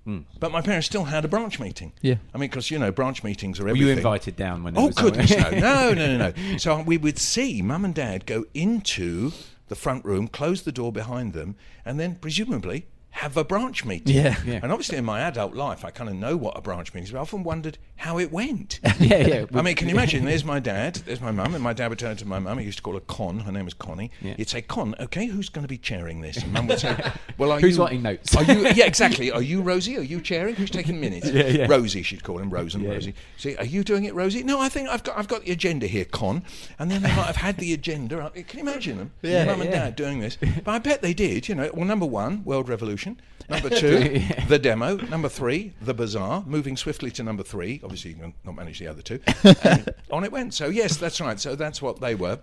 Hmm. 0.05 0.21
But 0.39 0.53
my 0.53 0.61
parents 0.61 0.87
still 0.87 1.05
had 1.05 1.25
a 1.25 1.29
branch 1.29 1.59
meeting. 1.59 1.93
Yeah. 2.03 2.17
I 2.35 2.39
mean, 2.39 2.51
because 2.51 2.71
you 2.71 2.79
know, 2.79 2.91
branch 2.93 3.25
meetings 3.25 3.59
are 3.59 3.65
Were 3.65 3.71
everything. 3.71 3.89
you 3.89 3.95
invited 3.95 4.37
down 4.37 4.63
when? 4.63 4.77
Oh 4.77 4.91
goodness, 4.91 5.31
no, 5.31 5.51
no, 5.51 5.95
no, 5.95 6.17
no, 6.17 6.17
no. 6.31 6.33
So 6.59 6.83
we 6.83 6.99
would 6.99 7.19
see 7.19 7.63
mum 7.63 7.85
and 7.85 7.95
dad 7.95 8.27
go 8.27 8.45
into 8.53 9.33
the 9.69 9.75
front 9.75 10.05
room, 10.05 10.29
close 10.29 10.63
the 10.63 10.73
door 10.73 10.93
behind 10.93 11.33
them, 11.33 11.57
and 11.87 11.99
then 11.99 12.17
presumably 12.17 12.87
have 13.15 13.37
a 13.37 13.45
branch 13.45 13.85
meeting. 13.85 14.15
Yeah. 14.15 14.35
Yeah. 14.45 14.61
And 14.63 14.71
obviously, 14.73 14.99
in 14.99 15.05
my 15.05 15.21
adult 15.21 15.55
life, 15.55 15.85
I 15.85 15.91
kind 15.91 16.11
of 16.11 16.17
know 16.17 16.37
what 16.37 16.59
a 16.59 16.61
branch 16.61 16.93
meeting 16.93 17.05
is. 17.05 17.13
But 17.13 17.19
I 17.19 17.21
often 17.23 17.45
wondered 17.45 17.79
how 17.97 18.19
it 18.19 18.31
went. 18.31 18.79
yeah, 19.01 19.27
yeah. 19.27 19.45
I 19.55 19.63
mean, 19.63 19.75
can 19.75 19.89
you 19.89 19.95
imagine? 19.95 20.25
There's 20.25 20.45
my 20.45 20.61
dad, 20.61 20.97
there's 21.07 21.21
my 21.21 21.31
mum, 21.31 21.55
and 21.55 21.63
my 21.65 21.73
dad 21.73 21.89
would 21.89 21.99
turn 21.99 22.17
to 22.19 22.27
my 22.27 22.39
mum. 22.39 22.59
He 22.59 22.67
used 22.67 22.79
to 22.79 22.83
call 22.83 22.95
her 22.95 23.01
Con. 23.01 23.41
Her 23.41 23.53
name 23.53 23.65
was 23.65 23.73
Connie. 23.75 24.11
Yeah. 24.21 24.35
He'd 24.37 24.49
say, 24.51 24.61
"Con, 24.61 24.95
okay, 25.01 25.27
who's 25.27 25.49
going 25.49 25.63
to 25.63 25.69
be 25.69 25.79
chairing 25.79 26.21
this?" 26.21 26.37
And 26.43 26.53
mum 26.53 26.67
would 26.67 26.79
say, 26.81 26.95
"Well, 27.39 27.53
are 27.53 27.61
Who's 27.61 27.77
you, 27.77 27.83
writing 27.85 28.03
notes? 28.03 28.37
Are 28.37 28.43
you? 28.45 28.69
Yeah, 28.69 28.85
exactly. 28.87 29.31
Are 29.31 29.41
you 29.43 29.63
Rosie? 29.63 29.97
Are 29.97 30.03
you 30.03 30.21
chairing? 30.21 30.57
Who's 30.57 30.71
taking 30.71 31.01
minutes? 31.01 31.31
Yeah, 31.31 31.47
yeah. 31.47 31.67
Rosie, 31.69 32.03
she'd 32.03 32.25
call 32.25 32.39
him 32.39 32.51
Rose 32.51 32.75
and 32.75 32.85
Yeah. 32.85 32.91
Rosie. 32.91 33.15
See, 33.39 33.57
are 33.57 33.65
you 33.65 33.83
doing 33.85 34.05
it, 34.05 34.15
Rosie? 34.15 34.43
No, 34.43 34.61
I 34.61 34.69
think 34.69 34.89
I've 34.89 35.03
got 35.05 35.17
I've 35.17 35.29
got 35.29 35.45
the 35.45 35.53
agenda 35.53 35.87
here, 35.87 36.05
Con. 36.05 36.43
And 36.79 36.91
then 36.91 37.03
they 37.03 37.09
might 37.09 37.27
have 37.27 37.37
had 37.37 37.57
the 37.59 37.73
agenda. 37.73 38.21
up. 38.21 38.35
Can 38.35 38.59
you 38.59 38.69
imagine 38.69 38.99
them? 38.99 39.13
Yeah, 39.23 39.45
mum 39.47 39.61
and 39.63 39.71
dad 39.71 39.97
doing 39.97 40.21
this. 40.21 40.37
But 40.65 40.69
I 40.73 40.79
bet 40.79 41.01
they 41.01 41.15
did. 41.15 41.49
You 41.49 41.55
know, 41.55 41.71
well, 41.73 41.87
number 41.87 42.07
one, 42.07 42.45
World 42.45 42.69
Revolution. 42.69 43.04
Number 43.49 43.71
two, 43.83 44.23
the 44.49 44.59
demo. 44.59 44.97
Number 44.97 45.29
three, 45.29 45.75
the 45.83 45.95
bazaar. 45.95 46.45
Moving 46.47 46.77
swiftly 46.77 47.11
to 47.13 47.23
number 47.23 47.43
three. 47.43 47.81
Obviously, 47.83 48.13
you 48.13 48.17
can 48.17 48.35
not 48.45 48.55
manage 48.55 48.79
the 48.79 48.89
other 48.89 49.03
two. 49.03 49.21
And 49.63 49.95
on 50.11 50.25
it 50.25 50.33
went. 50.33 50.55
So 50.55 50.69
yes, 50.69 50.97
that's 50.97 51.21
right. 51.21 51.39
So 51.39 51.55
that's 51.55 51.83
what 51.83 52.01
they 52.01 52.15
were, 52.15 52.41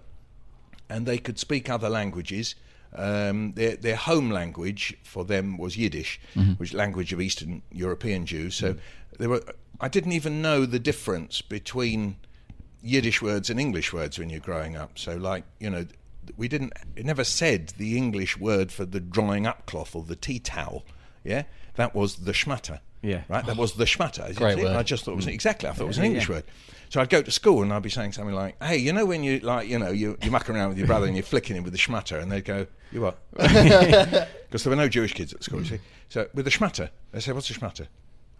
and 0.89 1.05
they 1.05 1.17
could 1.17 1.39
speak 1.39 1.69
other 1.69 1.89
languages. 1.89 2.55
Um, 2.93 3.53
their 3.53 3.77
their 3.77 3.95
home 3.95 4.29
language 4.29 4.97
for 5.03 5.25
them 5.25 5.57
was 5.57 5.77
Yiddish, 5.77 6.19
which 6.57 6.73
language 6.73 7.13
of 7.13 7.21
Eastern 7.21 7.63
European 7.71 8.25
Jews. 8.25 8.55
So 8.55 8.75
they 9.17 9.27
were. 9.27 9.41
I 9.79 9.87
didn't 9.87 10.11
even 10.11 10.43
know 10.43 10.67
the 10.67 10.77
difference 10.77 11.41
between 11.41 12.17
Yiddish 12.83 13.21
words 13.21 13.49
and 13.49 13.59
English 13.59 13.93
words 13.93 14.17
when 14.17 14.29
you're 14.29 14.39
growing 14.39 14.75
up. 14.75 14.97
So, 14.97 15.15
like, 15.15 15.43
you 15.59 15.69
know, 15.69 15.85
we 16.37 16.47
didn't, 16.47 16.73
it 16.95 17.05
never 17.05 17.23
said 17.23 17.73
the 17.77 17.97
English 17.97 18.37
word 18.37 18.71
for 18.71 18.85
the 18.85 18.99
drying 18.99 19.45
up 19.45 19.65
cloth 19.65 19.95
or 19.95 20.03
the 20.03 20.15
tea 20.15 20.39
towel. 20.39 20.83
Yeah? 21.23 21.43
That 21.75 21.95
was 21.95 22.17
the 22.17 22.31
schmatter. 22.31 22.79
Yeah. 23.01 23.23
Right? 23.29 23.45
That 23.45 23.57
was 23.57 23.73
the 23.73 23.85
schmatter. 23.85 24.35
Great 24.35 24.57
word. 24.57 24.75
I 24.75 24.83
just 24.83 25.03
thought 25.03 25.13
it 25.13 25.15
was, 25.15 25.25
mm. 25.25 25.33
exactly, 25.33 25.69
I 25.69 25.73
thought 25.73 25.85
it 25.85 25.87
was 25.87 25.97
an 25.97 26.05
English 26.05 26.29
yeah. 26.29 26.35
word. 26.35 26.43
So 26.89 26.99
I'd 26.99 27.09
go 27.09 27.21
to 27.21 27.31
school 27.31 27.63
and 27.63 27.71
I'd 27.71 27.83
be 27.83 27.89
saying 27.89 28.11
something 28.11 28.35
like, 28.35 28.61
hey, 28.61 28.77
you 28.77 28.91
know, 28.91 29.05
when 29.05 29.23
you, 29.23 29.39
like, 29.39 29.69
you 29.69 29.79
know, 29.79 29.91
you, 29.91 30.17
you're 30.21 30.31
mucking 30.31 30.55
around 30.55 30.69
with 30.69 30.77
your 30.77 30.87
brother 30.87 31.07
and 31.07 31.15
you're 31.15 31.23
flicking 31.23 31.55
him 31.55 31.63
with 31.63 31.71
the 31.71 31.79
schmatter, 31.79 32.21
and 32.21 32.29
they'd 32.29 32.43
go, 32.43 32.67
you 32.91 33.01
what? 33.01 33.17
Because 34.51 34.65
there 34.65 34.71
were 34.71 34.75
no 34.75 34.89
Jewish 34.89 35.13
kids 35.13 35.31
at 35.33 35.41
school, 35.41 35.59
you 35.59 35.65
see. 35.65 35.79
So 36.09 36.27
with 36.33 36.43
the 36.43 36.51
schmatter, 36.51 36.89
they 37.13 37.21
said, 37.21 37.35
what's 37.35 37.49
a 37.49 37.53
schmatter? 37.53 37.87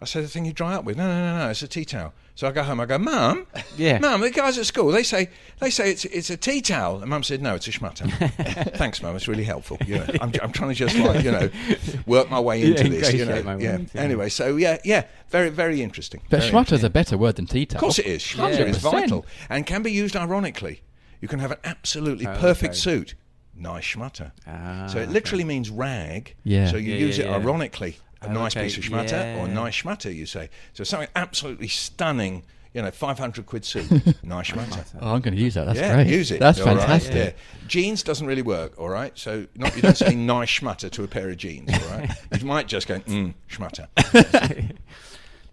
I 0.02 0.04
said, 0.04 0.24
the 0.24 0.28
thing 0.28 0.44
you 0.44 0.52
dry 0.52 0.74
up 0.74 0.84
with. 0.84 0.96
No, 0.96 1.06
no, 1.06 1.32
no, 1.32 1.38
no, 1.44 1.50
it's 1.50 1.62
a 1.62 1.68
tea 1.68 1.84
towel. 1.84 2.12
So 2.34 2.48
I 2.48 2.50
go 2.52 2.62
home. 2.62 2.80
I 2.80 2.86
go, 2.86 2.98
Mum, 2.98 3.46
Yeah. 3.76 3.98
Mum, 3.98 4.20
the 4.20 4.30
guys 4.30 4.56
at 4.58 4.66
school 4.66 4.90
they 4.90 5.02
say 5.02 5.28
they 5.60 5.68
say 5.70 5.90
it's 5.90 6.04
it's 6.06 6.28
a 6.30 6.36
tea 6.36 6.60
towel, 6.62 7.00
and 7.00 7.08
Mum 7.10 7.22
said, 7.22 7.40
No, 7.42 7.54
it's 7.54 7.68
a 7.68 7.70
schmutter. 7.70 8.10
Thanks, 8.76 9.02
Mum. 9.02 9.14
It's 9.16 9.28
really 9.28 9.44
helpful. 9.44 9.76
You 9.86 9.96
know, 9.98 10.06
I'm, 10.20 10.32
I'm 10.42 10.50
trying 10.52 10.70
to 10.70 10.74
just 10.74 10.96
like 10.96 11.24
you 11.24 11.30
know 11.30 11.48
work 12.06 12.30
my 12.30 12.40
way 12.40 12.62
into 12.62 12.84
Yeah, 12.84 12.88
this. 13.00 13.12
You 13.12 13.24
know, 13.26 13.36
ingratiate 13.36 13.44
my 13.44 13.56
way 13.56 13.62
yeah. 13.64 13.74
into 13.76 13.96
it. 13.98 14.00
Anyway, 14.00 14.28
so 14.28 14.56
yeah, 14.56 14.78
yeah, 14.84 15.04
very 15.30 15.50
very 15.50 15.82
interesting. 15.82 16.22
But 16.30 16.40
Very 16.40 16.52
schmutter's 16.52 16.82
a 16.84 16.90
better 16.90 17.16
word 17.18 17.36
than 17.36 17.46
tea 17.46 17.66
towel. 17.66 17.78
of 17.78 17.80
course 17.80 17.98
it 17.98 18.06
is. 18.06 18.22
Schmutter 18.22 18.58
Yeah. 18.60 18.64
is 18.66 18.78
100%. 18.78 18.90
vital 18.92 19.26
and 19.48 19.66
can 19.66 19.82
be 19.82 19.92
used 19.92 20.16
ironically. 20.16 20.82
You 21.20 21.28
can 21.28 21.38
have 21.38 21.52
an 21.52 21.58
absolutely 21.64 22.26
Oh, 22.26 22.34
perfect 22.38 22.72
okay. 22.72 22.78
suit. 22.80 23.14
Nice 23.54 23.84
schmutter. 23.84 24.32
Ah, 24.46 24.86
so 24.86 24.98
it 24.98 25.10
literally 25.10 25.44
means 25.44 25.68
rag. 25.70 26.34
Yeah. 26.42 26.68
So 26.70 26.78
you 26.78 26.94
Yeah, 26.94 26.98
use 26.98 27.18
yeah, 27.18 27.26
it 27.26 27.28
yeah. 27.28 27.36
ironically. 27.36 27.96
A 28.22 28.28
Oh, 28.28 28.32
nice 28.32 28.56
okay, 28.56 28.64
piece 28.66 28.78
of 28.78 28.84
schmutter 28.84 29.36
or 29.38 29.46
yeah. 29.48 29.52
nice 29.54 29.74
schmutter, 29.82 30.14
you 30.14 30.26
say. 30.26 30.48
So 30.74 30.84
something 30.84 31.08
absolutely 31.16 31.68
stunning, 31.68 32.44
you 32.72 32.82
know, 32.82 32.90
500 32.90 33.44
quid 33.46 33.64
suit. 33.64 33.90
nice 34.22 34.50
schmutter. 34.50 34.84
Oh, 35.00 35.14
I'm 35.14 35.20
going 35.20 35.34
to 35.36 35.40
use 35.42 35.54
that. 35.54 35.66
That's 35.66 35.78
yeah, 35.80 35.94
great. 35.94 36.06
use 36.06 36.30
it. 36.30 36.38
That's 36.40 36.60
all 36.60 36.66
right? 36.66 36.78
fantastic. 36.78 37.14
Yeah. 37.36 37.66
Jeans 37.68 38.02
doesn't 38.02 38.26
really 38.26 38.42
work, 38.42 38.78
all 38.78 38.88
right? 38.88 39.16
So 39.18 39.46
not, 39.56 39.74
you 39.76 39.82
don't 39.82 39.96
say 39.96 40.14
nice 40.34 40.48
schmutter 40.50 40.90
to 40.90 41.02
a 41.04 41.08
pair 41.08 41.28
of 41.30 41.36
jeans, 41.36 41.70
all 41.72 41.98
right? 41.98 42.10
You 42.38 42.46
might 42.54 42.68
just 42.68 42.86
go, 42.86 43.00
mm, 43.00 43.34
schmutter. 43.50 43.88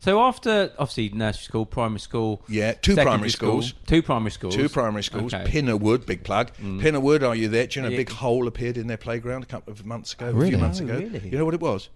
So 0.02 0.22
after 0.22 0.72
obviously 0.80 1.10
nursery 1.10 1.44
school, 1.44 1.66
primary 1.66 2.00
school, 2.00 2.42
Yeah, 2.48 2.72
two 2.72 2.96
primary 2.96 3.30
school, 3.30 3.62
schools. 3.62 3.74
two 3.86 4.02
primary 4.02 4.32
schools, 4.32 4.56
Two 4.56 4.70
primary 4.70 5.04
schools, 5.04 5.34
Okay. 5.34 5.44
Mm. 5.44 5.52
Pinnerwood, 5.82 6.06
big 6.06 6.24
plug. 6.24 6.52
Pinnerwood, 6.58 7.22
are 7.28 7.36
you 7.36 7.50
there? 7.50 7.68
Do 7.68 7.80
you 7.80 7.82
know 7.84 7.90
a 7.90 7.92
Yeah. 7.92 7.98
big 7.98 8.10
hole 8.12 8.48
appeared 8.48 8.78
in 8.78 8.88
their 8.88 8.96
playground 8.98 9.44
a 9.44 9.46
couple 9.48 9.74
of 9.74 9.86
months 9.86 10.14
ago, 10.14 10.28
a 10.30 10.32
Really? 10.32 10.52
few 10.52 10.58
months 10.58 10.80
Oh, 10.80 10.86
ago? 10.86 11.00
really? 11.00 11.28
You 11.28 11.38
know 11.38 11.44
what 11.44 11.54
it 11.54 11.60
was? 11.60 11.90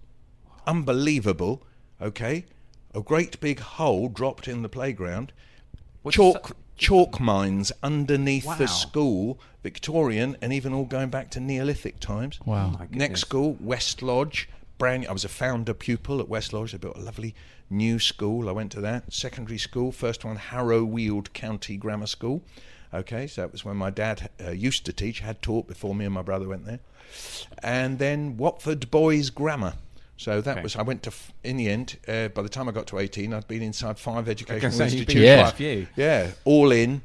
Unbelievable, 0.67 1.62
okay? 2.02 2.45
A 2.93 3.02
great 3.02 3.39
big 3.39 3.60
hole 3.60 4.08
dropped 4.10 4.47
in 4.47 4.62
the 4.62 4.69
playground. 4.69 5.34
What's 6.02 6.15
chalk 6.15 6.47
that- 6.49 6.58
chalk 6.78 7.19
mines 7.19 7.71
underneath 7.82 8.45
Wow. 8.45 8.56
the 8.56 8.67
school, 8.67 9.39
Victorian, 9.62 10.36
and 10.41 10.52
even 10.52 10.73
all 10.73 10.86
going 10.86 11.10
back 11.10 11.30
to 11.32 11.39
Neolithic 11.39 11.99
times. 11.99 12.39
Wow. 12.45 12.69
my 12.71 12.80
goodness. 12.80 12.99
Next 12.99 13.21
school, 13.21 13.58
West 13.60 14.02
Lodge. 14.02 14.49
Brand. 14.80 15.06
I 15.08 15.13
was 15.13 15.23
a 15.23 15.30
founder 15.30 15.73
pupil 15.73 16.19
at 16.19 16.28
West 16.28 16.52
Lodge. 16.52 16.71
They 16.71 16.78
built 16.80 16.97
a 16.97 17.02
lovely 17.02 17.36
new 17.69 17.99
school. 17.99 18.49
I 18.49 18.52
went 18.52 18.71
to 18.73 18.82
that 18.82 19.13
secondary 19.13 19.60
school. 19.60 19.91
First 19.91 20.26
one, 20.26 20.36
Harrow 20.36 20.84
Weald 20.84 21.32
County 21.34 21.78
Grammar 21.78 22.08
School. 22.08 22.41
Okay, 22.93 23.28
so 23.28 23.41
that 23.41 23.52
was 23.52 23.63
when 23.63 23.78
my 23.78 23.89
dad 23.91 24.30
uh, 24.43 24.49
used 24.52 24.86
to 24.86 24.93
teach, 24.93 25.19
had 25.21 25.41
taught 25.41 25.67
before 25.67 25.95
me 25.95 26.06
and 26.06 26.13
my 26.13 26.21
brother 26.23 26.47
went 26.47 26.65
there. 26.65 26.80
And 27.62 27.97
then 27.99 28.36
Watford 28.36 28.89
Boys 28.91 29.30
Grammar. 29.30 29.73
So 30.17 30.41
that 30.41 30.52
Okay. 30.54 30.62
was. 30.63 30.76
I 30.76 30.82
went 30.84 31.04
to. 31.04 31.12
In 31.43 31.58
the 31.58 31.67
end, 31.69 31.97
uh, 32.08 32.28
by 32.30 32.41
the 32.43 32.49
time 32.49 32.69
I 32.69 32.71
got 32.71 32.88
to 32.88 32.99
eighteen, 32.99 33.34
I'd 33.34 33.47
been 33.47 33.62
inside 33.63 33.97
five 33.97 34.30
educational 34.30 34.71
say, 34.71 34.86
you've 34.86 35.08
been 35.08 35.17
institutions. 35.17 35.26
Yeah. 35.26 35.41
quite 35.41 35.54
a 35.54 35.56
few. 35.56 35.88
Yeah, 35.95 36.32
all 36.45 36.71
in. 36.71 37.02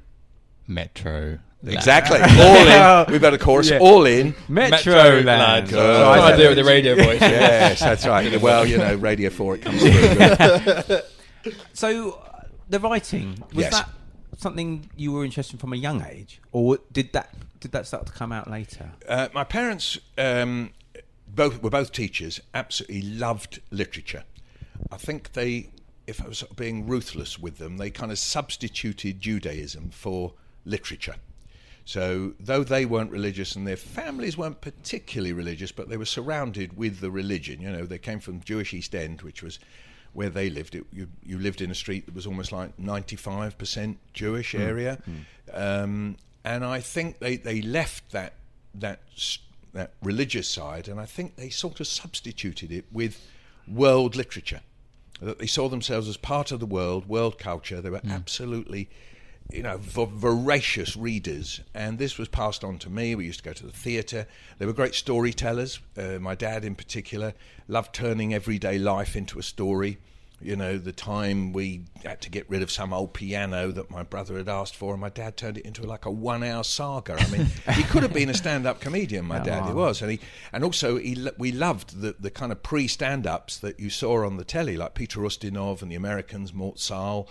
Metro. 0.66 1.38
Exactly, 1.66 2.20
all 2.20 3.04
in. 3.06 3.06
We've 3.12 3.20
got 3.20 3.34
a 3.34 3.38
chorus. 3.38 3.70
Yeah. 3.70 3.78
All 3.80 4.06
in. 4.06 4.34
Metro, 4.48 5.20
Land. 5.22 5.72
Oh, 5.74 6.02
I 6.10 6.32
I 6.32 6.36
do 6.36 6.44
it 6.44 6.48
with 6.50 6.58
the 6.58 6.64
radio 6.64 6.94
voice. 6.94 7.20
yes, 7.20 7.80
that's 7.80 8.06
right. 8.06 8.40
Well, 8.40 8.64
you 8.64 8.78
know, 8.78 8.94
Radio 8.94 9.28
4, 9.30 9.54
it 9.56 9.62
comes 9.62 9.80
through. 9.82 10.98
So 11.72 12.12
uh, 12.12 12.42
the 12.68 12.78
writing 12.78 13.42
was 13.54 13.64
Yes. 13.64 13.72
that 13.72 13.88
something 14.36 14.88
you 14.96 15.10
were 15.12 15.24
interested 15.24 15.54
in 15.54 15.58
from 15.58 15.72
a 15.72 15.76
young 15.76 16.04
age, 16.04 16.40
or 16.52 16.78
did 16.92 17.12
that 17.14 17.34
did 17.60 17.72
that 17.72 17.86
start 17.86 18.06
to 18.06 18.12
come 18.12 18.30
out 18.32 18.48
later? 18.48 18.92
Uh, 19.08 19.28
my 19.34 19.42
parents 19.44 19.98
um, 20.16 20.70
both 21.38 21.62
were 21.62 21.70
both 21.70 21.92
teachers, 21.92 22.40
absolutely 22.52 23.02
loved 23.02 23.60
literature. 23.70 24.24
I 24.90 24.96
think 24.96 25.32
they, 25.32 25.70
if 26.06 26.20
I 26.20 26.26
was 26.26 26.38
sort 26.38 26.50
of 26.50 26.56
being 26.56 26.86
ruthless 26.86 27.38
with 27.38 27.58
them, 27.58 27.76
they 27.76 27.90
kind 27.90 28.10
of 28.10 28.18
substituted 28.18 29.20
Judaism 29.20 29.90
for 29.90 30.34
literature. 30.64 31.14
So, 31.84 32.34
though 32.38 32.64
they 32.64 32.84
weren't 32.84 33.12
religious 33.12 33.56
and 33.56 33.66
their 33.66 33.76
families 33.76 34.36
weren't 34.36 34.60
particularly 34.60 35.32
religious, 35.32 35.72
but 35.72 35.88
they 35.88 35.96
were 35.96 36.04
surrounded 36.04 36.76
with 36.76 37.00
the 37.00 37.10
religion. 37.10 37.62
You 37.62 37.70
know, 37.70 37.86
they 37.86 37.98
came 37.98 38.20
from 38.20 38.42
Jewish 38.42 38.74
East 38.74 38.94
End, 38.94 39.22
which 39.22 39.42
was 39.42 39.58
where 40.12 40.28
they 40.28 40.50
lived. 40.50 40.74
It, 40.74 40.84
you, 40.92 41.06
you 41.24 41.38
lived 41.38 41.62
in 41.62 41.70
a 41.70 41.74
street 41.74 42.04
that 42.06 42.14
was 42.14 42.26
almost 42.26 42.50
like 42.52 42.76
95% 42.76 43.96
Jewish 44.12 44.54
area. 44.54 44.98
Um, 45.54 46.16
and 46.44 46.64
I 46.64 46.80
think 46.80 47.20
they, 47.20 47.36
they 47.36 47.62
left 47.62 48.10
that, 48.10 48.34
that, 48.74 49.00
that 49.72 49.92
religious 50.02 50.48
side, 50.48 50.88
and 50.88 51.00
I 51.00 51.06
think 51.06 51.36
they 51.36 51.50
sort 51.50 51.80
of 51.80 51.86
substituted 51.86 52.72
it 52.72 52.86
with 52.92 53.20
world 53.66 54.16
literature 54.16 54.60
that 55.20 55.38
they 55.38 55.46
saw 55.46 55.68
themselves 55.68 56.08
as 56.08 56.16
part 56.16 56.52
of 56.52 56.60
the 56.60 56.66
world, 56.66 57.08
world 57.08 57.38
culture. 57.38 57.80
They 57.80 57.90
were 57.90 58.00
absolutely, 58.08 58.88
you 59.50 59.62
know, 59.62 59.76
vo- 59.78 60.06
voracious 60.06 60.96
readers, 60.96 61.60
and 61.74 61.98
this 61.98 62.18
was 62.18 62.28
passed 62.28 62.62
on 62.62 62.78
to 62.78 62.90
me. 62.90 63.14
We 63.14 63.26
used 63.26 63.40
to 63.40 63.44
go 63.44 63.52
to 63.52 63.66
the 63.66 63.72
theatre. 63.72 64.26
They 64.58 64.66
were 64.66 64.72
great 64.72 64.94
storytellers. 64.94 65.80
Uh, 65.96 66.18
my 66.20 66.34
dad, 66.34 66.64
in 66.64 66.74
particular, 66.74 67.34
loved 67.66 67.94
turning 67.94 68.32
everyday 68.32 68.78
life 68.78 69.16
into 69.16 69.38
a 69.38 69.42
story. 69.42 69.98
You 70.40 70.54
know, 70.54 70.78
the 70.78 70.92
time 70.92 71.52
we 71.52 71.82
had 72.04 72.20
to 72.20 72.30
get 72.30 72.48
rid 72.48 72.62
of 72.62 72.70
some 72.70 72.92
old 72.92 73.12
piano 73.12 73.72
that 73.72 73.90
my 73.90 74.04
brother 74.04 74.36
had 74.36 74.48
asked 74.48 74.76
for, 74.76 74.92
and 74.92 75.00
my 75.00 75.08
dad 75.08 75.36
turned 75.36 75.58
it 75.58 75.64
into 75.64 75.84
like 75.84 76.04
a 76.04 76.10
one-hour 76.10 76.62
saga. 76.62 77.16
I 77.18 77.28
mean, 77.30 77.46
he 77.74 77.82
could 77.82 78.04
have 78.04 78.12
been 78.12 78.28
a 78.28 78.34
stand-up 78.34 78.80
comedian. 78.80 79.24
My 79.24 79.40
dad, 79.40 79.66
he 79.66 79.72
was, 79.72 80.00
and 80.00 80.12
he, 80.12 80.20
and 80.52 80.62
also 80.62 80.96
he, 80.96 81.28
we 81.38 81.50
loved 81.50 82.00
the 82.00 82.14
the 82.20 82.30
kind 82.30 82.52
of 82.52 82.62
pre-stand-ups 82.62 83.58
that 83.58 83.80
you 83.80 83.90
saw 83.90 84.24
on 84.24 84.36
the 84.36 84.44
telly, 84.44 84.76
like 84.76 84.94
Peter 84.94 85.20
Ustinov 85.20 85.82
and 85.82 85.90
the 85.90 85.96
Americans, 85.96 86.54
Mort 86.54 86.78
Sahl, 86.78 87.28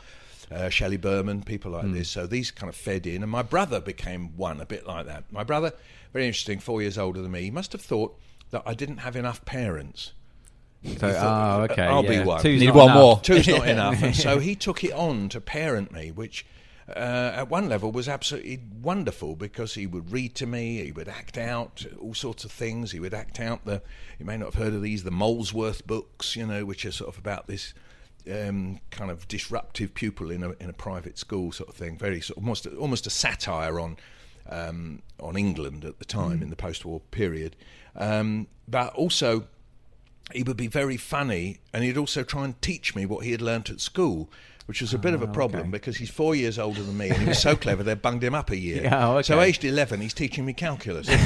uh, 0.52 0.70
Shelley 0.70 0.98
Berman, 0.98 1.44
people 1.44 1.72
like 1.72 1.92
this. 1.92 2.10
So 2.10 2.28
these 2.28 2.52
kind 2.52 2.70
of 2.70 2.76
fed 2.76 3.08
in, 3.08 3.24
and 3.24 3.32
my 3.32 3.42
brother 3.44 3.80
became 3.80 4.36
one 4.36 4.60
a 4.60 4.66
bit 4.66 4.86
like 4.86 5.06
that. 5.06 5.32
My 5.32 5.44
brother, 5.44 5.72
very 6.14 6.26
interesting, 6.26 6.60
four 6.60 6.82
years 6.82 6.98
older 6.98 7.22
than 7.22 7.32
me. 7.32 7.44
He 7.44 7.52
must 7.52 7.72
have 7.72 7.82
thought 7.82 8.18
that 8.52 8.64
I 8.66 8.74
didn't 8.74 8.98
have 8.98 9.16
enough 9.16 9.44
parents. 9.46 10.14
So, 10.84 11.08
oh, 11.08 11.68
okay. 11.70 11.84
I'll 11.84 12.04
yeah. 12.04 12.22
be 12.22 12.26
one. 12.26 12.42
Two's 12.42 12.60
Need 12.60 12.68
not 12.68 12.76
one 12.76 12.86
enough. 12.86 12.98
more. 12.98 13.20
Two's 13.22 13.48
not 13.48 13.68
enough. 13.68 14.04
And 14.04 14.16
so 14.16 14.40
he 14.48 14.56
took 14.56 14.84
it 14.84 14.94
on 14.94 15.30
to 15.30 15.42
parent 15.42 15.92
me, 15.92 16.12
which 16.12 16.46
uh, 16.96 17.34
at 17.36 17.50
one 17.50 17.68
level 17.68 17.92
was 17.92 18.08
absolutely 18.08 18.60
wonderful 18.82 19.36
because 19.36 19.74
he 19.74 19.86
would 19.86 20.12
read 20.12 20.36
to 20.36 20.46
me, 20.46 20.84
he 20.84 20.92
would 20.92 21.10
act 21.10 21.38
out 21.38 21.86
all 22.00 22.14
sorts 22.14 22.46
of 22.46 22.52
things. 22.52 22.92
He 22.92 23.00
would 23.00 23.14
act 23.14 23.40
out 23.40 23.66
the, 23.66 23.82
you 24.20 24.26
may 24.26 24.38
not 24.38 24.54
have 24.54 24.64
heard 24.64 24.74
of 24.74 24.82
these, 24.82 25.04
the 25.04 25.12
Molesworth 25.12 25.86
books, 25.86 26.36
you 26.36 26.46
know, 26.46 26.64
which 26.64 26.86
are 26.86 26.92
sort 26.92 27.14
of 27.14 27.18
about 27.18 27.48
this. 27.48 27.74
Um, 28.30 28.82
kind 28.92 29.10
of 29.10 29.26
disruptive 29.30 29.94
pupil 29.94 30.32
in 30.32 30.44
a 30.44 30.50
in 30.60 30.70
a 30.70 30.74
private 30.74 31.18
school 31.18 31.54
sort 31.54 31.70
of 31.70 31.76
thing, 31.76 31.98
very 31.98 32.20
sort 32.20 32.36
of 32.36 32.44
almost 32.44 32.68
almost 32.68 33.08
a 33.08 33.10
satire 33.10 33.80
on 33.80 33.96
um, 34.50 35.02
on 35.18 35.38
England 35.38 35.86
at 35.86 36.00
the 36.00 36.04
time 36.04 36.44
in 36.44 36.50
the 36.50 36.58
post-war 36.58 37.00
period, 37.12 37.56
um, 37.96 38.48
but 38.68 38.94
also 38.96 39.48
he 40.34 40.44
would 40.44 40.58
be 40.58 40.68
very 40.68 40.98
funny 40.98 41.60
and 41.74 41.84
he'd 41.84 41.98
also 41.98 42.24
try 42.24 42.46
and 42.46 42.62
teach 42.62 42.96
me 42.96 43.06
what 43.06 43.26
he 43.26 43.32
had 43.32 43.42
learnt 43.42 43.70
at 43.70 43.80
school 43.80 44.30
which 44.68 44.82
was 44.82 44.94
a 44.94 44.98
bit 44.98 45.14
of 45.14 45.22
a 45.22 45.28
oh, 45.28 45.32
problem 45.32 45.72
because 45.72 45.96
he's 45.96 46.10
four 46.10 46.36
years 46.36 46.60
older 46.60 46.84
than 46.84 46.98
me 46.98 47.08
and 47.08 47.18
he 47.20 47.26
was 47.26 47.42
so 47.42 47.56
clever 47.66 47.84
they 47.84 47.94
bunged 47.94 48.24
him 48.24 48.36
up 48.36 48.52
a 48.52 48.58
year. 48.58 48.84
Yeah, 48.84 49.10
oh, 49.10 49.22
so 49.22 49.42
aged 49.42 49.64
11 49.64 50.02
he's 50.02 50.14
teaching 50.14 50.46
me 50.46 50.54
calculus. 50.54 51.08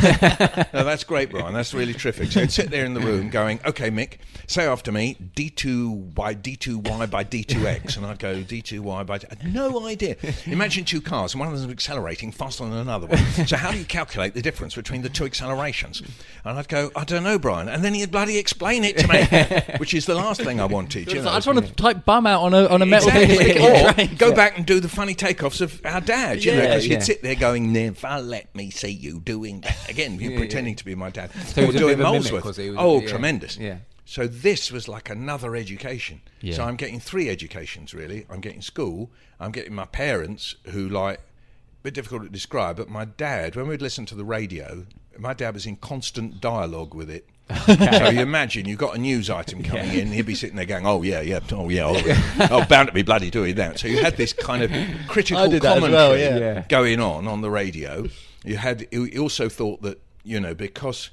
No, 0.73 0.84
that's 0.84 1.04
great 1.04 1.32
Brian. 1.32 1.54
That's 1.54 1.73
really 1.73 1.93
terrific. 1.93 2.32
So 2.32 2.41
he'd 2.41 2.51
sit 2.51 2.69
there 2.69 2.86
in 2.86 2.93
the 2.93 2.99
room 2.99 3.30
going 3.30 3.60
okay 3.65 3.89
Mick 3.89 4.17
say 4.47 4.65
after 4.65 4.91
me 4.91 5.17
d2 5.36 6.13
by 6.13 6.36
d2y 6.36 7.10
by 7.10 7.23
d2x 7.23 7.97
and 7.97 8.06
I'd 8.06 8.19
go 8.19 8.36
d2y 8.36 9.06
by 9.06 9.17
d- 9.17 9.27
no 9.45 9.86
idea. 9.88 10.17
Imagine 10.45 10.86
two 10.86 11.01
cars 11.01 11.34
and 11.34 11.39
one 11.39 11.51
of 11.51 11.60
them 11.60 11.69
is 11.69 11.73
accelerating 11.73 12.32
faster 12.32 12.63
than 12.63 12.73
another 12.73 13.08
one. 13.08 13.17
So 13.47 13.58
how 13.58 13.71
do 13.71 13.77
you 13.80 13.86
calculate 13.86 14.34
the 14.34 14.41
difference 14.41 14.75
between 14.75 15.01
the 15.01 15.10
two 15.10 15.25
accelerations? 15.25 16.01
And 16.45 16.60
I'd 16.60 16.67
go 16.67 16.91
I 16.95 17.04
don't 17.04 17.23
know 17.23 17.39
Brian. 17.39 17.67
And 17.67 17.84
then 17.84 17.95
he'd 17.95 18.12
bloody 18.12 18.38
explain 18.38 18.84
it 18.84 18.97
to 18.99 19.08
me 19.08 19.75
which 19.77 19.93
is 19.93 20.06
the 20.06 20.15
last 20.15 20.41
thing 20.41 20.60
I 20.60 20.65
wanted 20.65 21.12
you 21.12 21.21
know. 21.21 21.32
I 21.32 21.36
just 21.36 21.47
want 21.47 21.65
to 21.65 21.73
type 21.73 22.06
bum 22.06 22.27
out 22.27 22.43
on 22.43 22.54
a 22.54 22.67
on 22.67 22.82
a 22.82 22.86
metal 22.86 23.10
Exactly. 23.10 23.31
or 24.10 24.15
go 24.17 24.34
back 24.34 24.58
and 24.58 24.65
do 24.65 24.80
the 24.80 24.89
funny 24.89 25.15
takeoffs 25.15 25.62
of 25.62 25.82
our 25.86 26.02
dad, 26.02 26.44
you 26.44 26.54
know, 26.54 26.62
because 26.62 26.84
he'd 26.86 27.04
sit 27.04 27.22
there 27.22 27.36
going, 27.36 27.74
"Never 27.74 28.20
let 28.22 28.54
me 28.56 28.70
see 28.70 28.89
you 28.91 29.20
doing 29.20 29.62
that." 29.62 29.89
Again, 29.89 30.20
you're 30.20 30.38
pretending 30.38 30.76
to 30.76 30.86
be 30.86 30.96
my 30.96 31.10
dad. 31.10 31.32
he 31.32 31.63
or 31.63 31.72
doing 31.72 31.98
bit 31.98 32.00
of 32.00 32.00
a 32.00 32.12
mimic, 32.12 32.32
Molesworth. 32.32 32.46
was 32.46 32.60
oh. 32.78 33.02
Tremendous! 33.08 33.58
Yeah. 33.58 33.80
So 34.06 34.28
this 34.28 34.72
was 34.72 34.88
like 34.88 35.10
another 35.10 35.56
education. 35.56 36.22
Yeah. 36.41 36.56
So 36.56 36.63
I'm 36.63 36.76
getting 36.76 37.00
three 37.00 37.30
educations 37.30 37.94
really. 37.94 38.26
I'm 38.30 38.41
getting 38.41 38.62
school. 38.62 39.12
I'm 39.39 39.52
getting 39.52 39.74
my 39.74 39.86
parents 39.86 40.56
who 40.65 40.88
like. 40.89 41.20
A 41.20 41.86
bit 41.86 41.96
difficult 41.96 42.22
to 42.22 42.30
describe, 42.30 42.78
but 42.78 42.89
my 42.89 43.06
dad, 43.06 43.56
when 43.56 43.67
we'd 43.67 43.82
listen 43.82 44.06
to 44.06 44.13
the 44.13 44.24
radio, 44.24 44.86
my 45.17 45.34
dad 45.34 45.56
was 45.56 45.65
in 45.65 45.78
constant 45.78 46.39
dialogue 46.39 46.94
with 46.94 47.10
it. 47.10 47.28
So 47.66 48.10
you 48.10 48.22
imagine 48.22 48.68
you've 48.68 48.80
got 48.80 48.96
a 48.96 49.00
news 49.00 49.30
item 49.30 49.64
coming 49.64 49.92
in, 49.92 50.08
he'd 50.08 50.26
be 50.26 50.36
sitting 50.36 50.56
there 50.56 50.66
going, 50.66 50.86
"Oh 50.86 51.02
yeah, 51.02 51.22
yeah, 51.22 51.40
oh 51.52 51.70
yeah, 51.70 51.86
oh, 51.86 51.98
yeah. 51.98 52.48
oh 52.52 52.66
bound 52.66 52.88
to 52.88 52.94
be 52.94 53.04
bloody 53.04 53.30
doing 53.30 53.56
that." 53.56 53.80
So 53.80 53.88
you 53.88 54.02
had 54.02 54.18
this 54.18 54.34
kind 54.34 54.64
of 54.64 54.72
critical 55.08 55.44
I 55.44 55.48
did 55.48 55.62
that 55.62 55.78
as 55.78 55.84
commentary 55.84 55.94
well, 55.94 56.18
yeah. 56.18 56.38
Yeah. 56.38 56.66
going 56.68 57.00
on 57.00 57.28
on 57.28 57.42
the 57.42 57.50
radio. 57.50 58.08
You 58.44 58.58
had. 58.58 58.88
He 58.92 59.18
also 59.18 59.50
thought 59.50 59.82
that 59.82 60.02
you 60.24 60.40
know 60.40 60.54
because 60.54 61.10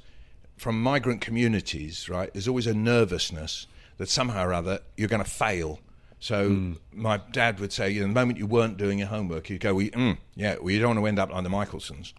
from 0.57 0.81
migrant 0.81 1.21
communities, 1.21 2.09
right, 2.09 2.31
there's 2.33 2.47
always 2.47 2.67
a 2.67 2.73
nervousness 2.73 3.67
that 3.97 4.09
somehow 4.09 4.45
or 4.45 4.53
other 4.53 4.79
you're 4.97 5.07
going 5.07 5.23
to 5.23 5.29
fail. 5.29 5.79
So 6.21 6.73
my 6.91 7.21
dad 7.31 7.61
would 7.61 7.71
say, 7.71 7.91
you 7.91 8.01
know, 8.01 8.07
the 8.07 8.13
moment 8.13 8.39
you 8.39 8.45
weren't 8.45 8.77
doing 8.77 8.99
your 8.99 9.07
homework, 9.07 9.49
you'd 9.49 9.61
go, 9.61 9.75
well, 9.75 9.85
mm, 9.85 10.17
yeah, 10.35 10.55
well, 10.59 10.71
you 10.71 10.79
don't 10.79 10.89
want 10.89 10.99
to 10.99 11.07
end 11.07 11.17
up 11.19 11.31
like 11.31 11.43
the 11.43 11.49
Michelsons. 11.49 12.11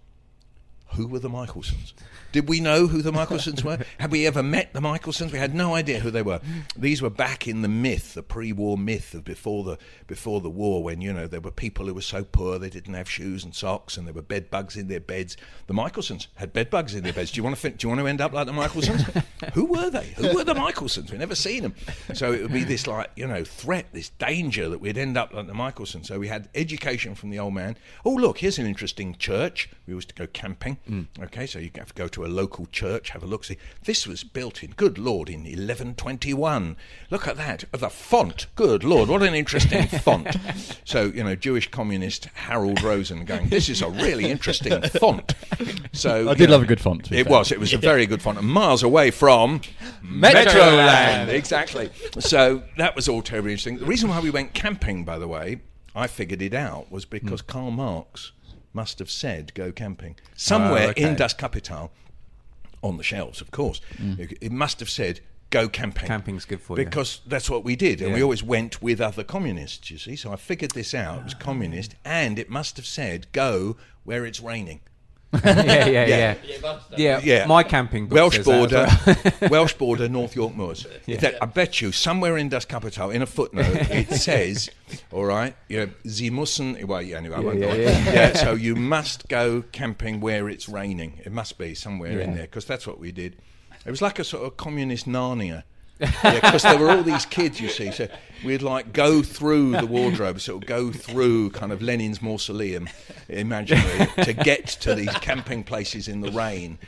Who 0.94 1.06
were 1.06 1.18
the 1.18 1.28
Michelsons? 1.28 1.92
Did 2.32 2.48
we 2.48 2.60
know 2.60 2.86
who 2.86 3.02
the 3.02 3.12
Michelsons 3.12 3.64
were? 3.64 3.78
Had 3.98 4.12
we 4.12 4.26
ever 4.26 4.42
met 4.42 4.72
the 4.72 4.80
Michelsons? 4.80 5.32
We 5.32 5.38
had 5.38 5.54
no 5.54 5.74
idea 5.74 6.00
who 6.00 6.10
they 6.10 6.22
were. 6.22 6.40
These 6.76 7.02
were 7.02 7.10
back 7.10 7.48
in 7.48 7.62
the 7.62 7.68
myth, 7.68 8.14
the 8.14 8.22
pre-war 8.22 8.78
myth 8.78 9.14
of 9.14 9.24
before 9.24 9.64
the 9.64 9.78
before 10.06 10.40
the 10.40 10.50
war, 10.50 10.82
when 10.82 11.00
you 11.00 11.12
know 11.12 11.26
there 11.26 11.40
were 11.40 11.50
people 11.50 11.86
who 11.86 11.94
were 11.94 12.00
so 12.00 12.24
poor 12.24 12.58
they 12.58 12.70
didn't 12.70 12.94
have 12.94 13.10
shoes 13.10 13.44
and 13.44 13.54
socks, 13.54 13.96
and 13.96 14.06
there 14.06 14.14
were 14.14 14.22
bed 14.22 14.50
bugs 14.50 14.76
in 14.76 14.88
their 14.88 15.00
beds. 15.00 15.36
The 15.66 15.74
Michelsons 15.74 16.28
had 16.36 16.52
bed 16.52 16.70
bugs 16.70 16.94
in 16.94 17.02
their 17.02 17.12
beds. 17.12 17.32
Do 17.32 17.38
you 17.38 17.44
want 17.44 17.56
to 17.56 17.60
fin- 17.60 17.76
do 17.76 17.86
you 17.86 17.88
want 17.88 18.00
to 18.00 18.06
end 18.06 18.20
up 18.20 18.32
like 18.32 18.46
the 18.46 18.52
Michelsons? 18.52 19.24
who 19.54 19.64
were 19.64 19.90
they? 19.90 20.06
Who 20.16 20.34
were 20.34 20.44
the 20.44 20.54
Michelsons? 20.54 21.10
We'd 21.10 21.20
never 21.20 21.34
seen 21.34 21.62
them. 21.62 21.74
So 22.14 22.32
it 22.32 22.42
would 22.42 22.52
be 22.52 22.64
this 22.64 22.86
like 22.86 23.10
you 23.16 23.26
know 23.26 23.44
threat, 23.44 23.86
this 23.92 24.10
danger 24.10 24.68
that 24.68 24.80
we'd 24.80 24.98
end 24.98 25.16
up 25.16 25.32
like 25.32 25.46
the 25.46 25.52
Michelsons. 25.52 26.06
So 26.06 26.18
we 26.18 26.28
had 26.28 26.48
education 26.54 27.14
from 27.14 27.30
the 27.30 27.38
old 27.38 27.54
man. 27.54 27.76
Oh 28.04 28.14
look, 28.14 28.38
here's 28.38 28.58
an 28.58 28.66
interesting 28.66 29.16
church. 29.16 29.68
We 29.86 29.94
used 29.94 30.08
to 30.10 30.14
go 30.14 30.26
camping. 30.26 30.78
Mm. 30.88 31.06
Okay, 31.24 31.46
so 31.46 31.58
you 31.58 31.70
have 31.76 31.88
to 31.88 31.94
go 31.94 32.08
to 32.08 32.19
a 32.24 32.28
local 32.28 32.66
church, 32.66 33.10
have 33.10 33.22
a 33.22 33.26
look. 33.26 33.44
See, 33.44 33.56
this 33.84 34.06
was 34.06 34.24
built 34.24 34.62
in, 34.62 34.70
good 34.72 34.98
lord, 34.98 35.28
in 35.28 35.40
1121. 35.40 36.76
Look 37.10 37.26
at 37.26 37.36
that. 37.36 37.64
The 37.72 37.90
font, 37.90 38.46
good 38.54 38.84
lord, 38.84 39.08
what 39.08 39.22
an 39.22 39.34
interesting 39.34 39.86
font. 40.00 40.36
So, 40.84 41.04
you 41.04 41.24
know, 41.24 41.34
Jewish 41.34 41.70
communist 41.70 42.26
Harold 42.34 42.82
Rosen 42.82 43.24
going, 43.24 43.48
this 43.48 43.68
is 43.68 43.82
a 43.82 43.88
really 43.88 44.30
interesting 44.30 44.80
font. 44.82 45.34
So 45.92 46.28
I 46.28 46.34
did 46.34 46.48
know, 46.48 46.56
love 46.56 46.62
a 46.62 46.66
good 46.66 46.80
font. 46.80 47.10
It 47.12 47.24
fair. 47.24 47.32
was. 47.32 47.52
It 47.52 47.58
was 47.58 47.72
a 47.72 47.78
very 47.78 48.06
good 48.06 48.22
font, 48.22 48.38
and 48.38 48.46
miles 48.48 48.82
away 48.82 49.10
from 49.10 49.60
Metroland. 50.04 50.46
Metroland. 50.46 51.28
Exactly. 51.28 51.90
So 52.18 52.62
that 52.76 52.94
was 52.96 53.08
all 53.08 53.22
terribly 53.22 53.52
interesting. 53.52 53.78
The 53.78 53.86
reason 53.86 54.08
why 54.10 54.20
we 54.20 54.30
went 54.30 54.54
camping, 54.54 55.04
by 55.04 55.18
the 55.18 55.28
way, 55.28 55.60
I 55.94 56.06
figured 56.06 56.42
it 56.42 56.54
out, 56.54 56.90
was 56.90 57.04
because 57.04 57.40
hmm. 57.40 57.46
Karl 57.46 57.70
Marx 57.70 58.32
must 58.72 58.98
have 59.00 59.10
said 59.10 59.52
go 59.54 59.72
camping 59.72 60.16
somewhere 60.36 60.88
Oh, 60.88 60.90
okay. 60.90 61.02
in 61.02 61.16
Das 61.16 61.34
Kapital, 61.34 61.90
on 62.82 62.96
the 62.96 63.02
shelves, 63.02 63.40
of 63.40 63.50
course. 63.50 63.80
Mm. 63.96 64.18
It, 64.18 64.38
it 64.40 64.52
must 64.52 64.80
have 64.80 64.90
said 64.90 65.20
go 65.50 65.68
camping. 65.68 66.06
Camping's 66.06 66.44
good 66.44 66.60
for 66.60 66.78
you. 66.78 66.84
because 66.84 67.20
that's 67.26 67.50
what 67.50 67.64
we 67.64 67.76
did, 67.76 68.00
and 68.00 68.14
we 68.14 68.22
always 68.22 68.42
went 68.42 68.80
with 68.80 69.00
other 69.00 69.24
communists. 69.24 69.90
You 69.90 69.98
see, 69.98 70.16
so 70.16 70.32
I 70.32 70.36
figured 70.36 70.72
this 70.72 70.94
out. 70.94 71.20
It 71.20 71.24
was 71.24 71.34
ah. 71.34 71.42
communist, 71.42 71.94
and 72.04 72.38
it 72.38 72.48
must 72.48 72.76
have 72.76 72.86
said 72.86 73.26
go 73.32 73.76
where 74.04 74.24
it's 74.24 74.40
raining. 74.40 74.80
yeah, 75.44 75.86
yeah, 75.86 76.06
Yeah. 76.06 76.34
yeah, 76.44 76.58
yeah. 76.96 77.20
Yeah. 77.22 77.46
My 77.46 77.62
camping 77.62 78.06
book 78.08 78.16
Welsh 78.16 78.38
border, 78.40 78.86
well. 79.06 79.16
Welsh 79.50 79.74
border, 79.74 80.08
North 80.08 80.34
York 80.34 80.54
Moors. 80.56 80.86
That- 81.06 81.36
I 81.40 81.46
bet 81.46 81.80
you 81.80 81.92
somewhere 81.92 82.36
in 82.36 82.48
Das 82.48 82.64
Kapital, 82.64 83.10
in 83.10 83.22
a 83.22 83.26
footnote, 83.26 83.66
it 83.90 84.10
says, 84.20 84.70
all 85.12 85.24
right, 85.24 85.54
you 85.68 85.78
know, 85.86 85.88
Sie 86.04 86.30
müssen, 86.30 86.84
well, 86.86 87.00
yeah, 87.02 87.18
anyway, 87.18 87.36
I 87.36 87.40
won't 87.40 87.60
go 87.60 87.70
on. 87.70 87.76
yeah, 87.78 88.32
so 88.34 88.54
you 88.54 88.74
must 88.74 89.28
go 89.28 89.62
camping 89.72 90.20
where 90.20 90.48
it's 90.48 90.68
raining. 90.68 91.20
It 91.24 91.30
must 91.32 91.58
be 91.58 91.74
somewhere 91.74 92.18
in 92.20 92.34
there, 92.34 92.44
because 92.44 92.64
that's 92.64 92.86
what 92.86 92.98
we 92.98 93.12
did. 93.12 93.36
It 93.86 93.90
was 93.90 94.02
like 94.02 94.18
a 94.18 94.24
sort 94.24 94.44
of 94.44 94.56
communist 94.56 95.06
Narnia. 95.06 95.62
Because 96.00 96.62
there 96.62 96.78
were 96.78 96.90
all 96.90 97.02
these 97.02 97.26
kids, 97.26 97.60
you 97.60 97.68
see. 97.68 97.90
So 97.92 98.08
we'd 98.44 98.62
like 98.62 98.92
go 98.92 99.22
through 99.22 99.72
the 99.72 99.86
wardrobe, 99.86 100.40
sort 100.40 100.62
of 100.62 100.68
go 100.68 100.90
through 100.90 101.50
kind 101.50 101.72
of 101.72 101.82
Lenin's 101.82 102.22
mausoleum, 102.22 102.88
imaginary, 103.28 104.06
to 104.24 104.32
get 104.32 104.66
to 104.66 104.94
these 104.94 105.12
camping 105.18 105.62
places 105.62 106.08
in 106.08 106.20
the 106.20 106.30
rain. 106.30 106.78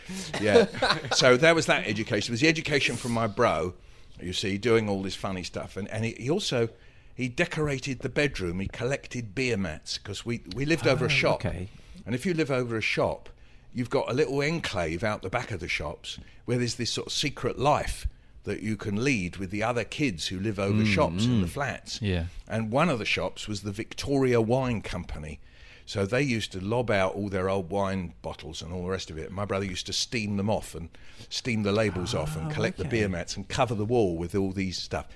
Yeah. 0.41 0.67
So 1.13 1.37
that 1.37 1.55
was 1.55 1.67
that 1.67 1.87
education. 1.87 2.33
It 2.33 2.35
was 2.35 2.41
the 2.41 2.49
education 2.49 2.97
from 2.97 3.13
my 3.13 3.27
bro, 3.27 3.75
you 4.21 4.33
see, 4.33 4.59
doing 4.59 4.89
all 4.89 5.03
this 5.03 5.15
funny 5.15 5.43
stuff. 5.43 5.77
And, 5.77 5.89
and 5.89 6.05
he, 6.05 6.13
he 6.13 6.31
also 6.31 6.71
he 7.15 7.29
decorated 7.29 8.01
the 8.01 8.09
bedroom. 8.09 8.61
He 8.61 8.69
collected 8.69 9.35
beer 9.35 9.57
mats 9.57 9.99
because 9.99 10.25
we, 10.25 10.43
we 10.55 10.65
lived 10.65 10.87
over 10.87 11.05
a 11.05 11.09
oh, 11.09 11.11
shop. 11.11 11.45
okay. 11.45 11.69
And 12.07 12.15
if 12.15 12.27
you 12.27 12.35
live 12.35 12.51
over 12.51 12.77
a 12.77 12.81
shop, 12.81 13.29
you've 13.73 13.91
got 13.91 14.11
a 14.11 14.15
little 14.15 14.43
enclave 14.43 15.05
out 15.05 15.23
the 15.23 15.31
back 15.31 15.51
of 15.51 15.61
the 15.61 15.69
shops 15.69 16.19
where 16.45 16.59
there's 16.59 16.77
this 16.77 16.91
sort 16.91 17.09
of 17.09 17.13
secret 17.13 17.59
life 17.59 18.07
that 18.45 18.61
you 18.61 18.77
can 18.77 19.05
lead 19.05 19.37
with 19.37 19.51
the 19.51 19.63
other 19.63 19.85
kids 19.85 20.29
who 20.29 20.39
live 20.39 20.59
over 20.59 20.85
shops 20.85 21.25
in 21.25 21.41
the 21.41 21.47
mm. 21.47 21.51
flats. 21.51 22.03
Yeah. 22.03 22.25
And 22.49 22.73
one 22.73 22.89
of 22.89 22.99
the 22.99 23.05
shops 23.05 23.47
was 23.47 23.63
the 23.63 23.71
Victoria 23.71 24.41
Wine 24.41 24.83
Company. 24.83 25.41
So 25.85 26.07
they 26.07 26.23
used 26.23 26.53
to 26.53 26.61
lob 26.61 26.91
out 26.91 27.15
all 27.15 27.29
their 27.29 27.49
old 27.49 27.71
wine 27.71 28.15
bottles 28.23 28.63
and 28.63 28.73
all 28.73 28.85
the 28.85 28.91
rest 28.91 29.11
of 29.11 29.19
it. 29.19 29.31
My 29.31 29.45
brother 29.45 29.65
used 29.65 29.87
to 29.87 29.93
steam 29.93 30.37
them 30.37 30.49
off 30.49 30.75
and 30.75 30.89
steam 31.29 31.63
the 31.63 31.73
labels 31.73 32.15
off 32.15 32.37
and 32.37 32.47
ah, 32.47 32.55
collect 32.55 32.79
the 32.79 32.85
beer 32.85 33.09
mats 33.09 33.37
and 33.37 33.49
cover 33.49 33.75
the 33.75 33.85
wall 33.85 34.17
with 34.17 34.35
all 34.35 34.53
these 34.53 34.79
stuff. 34.79 35.07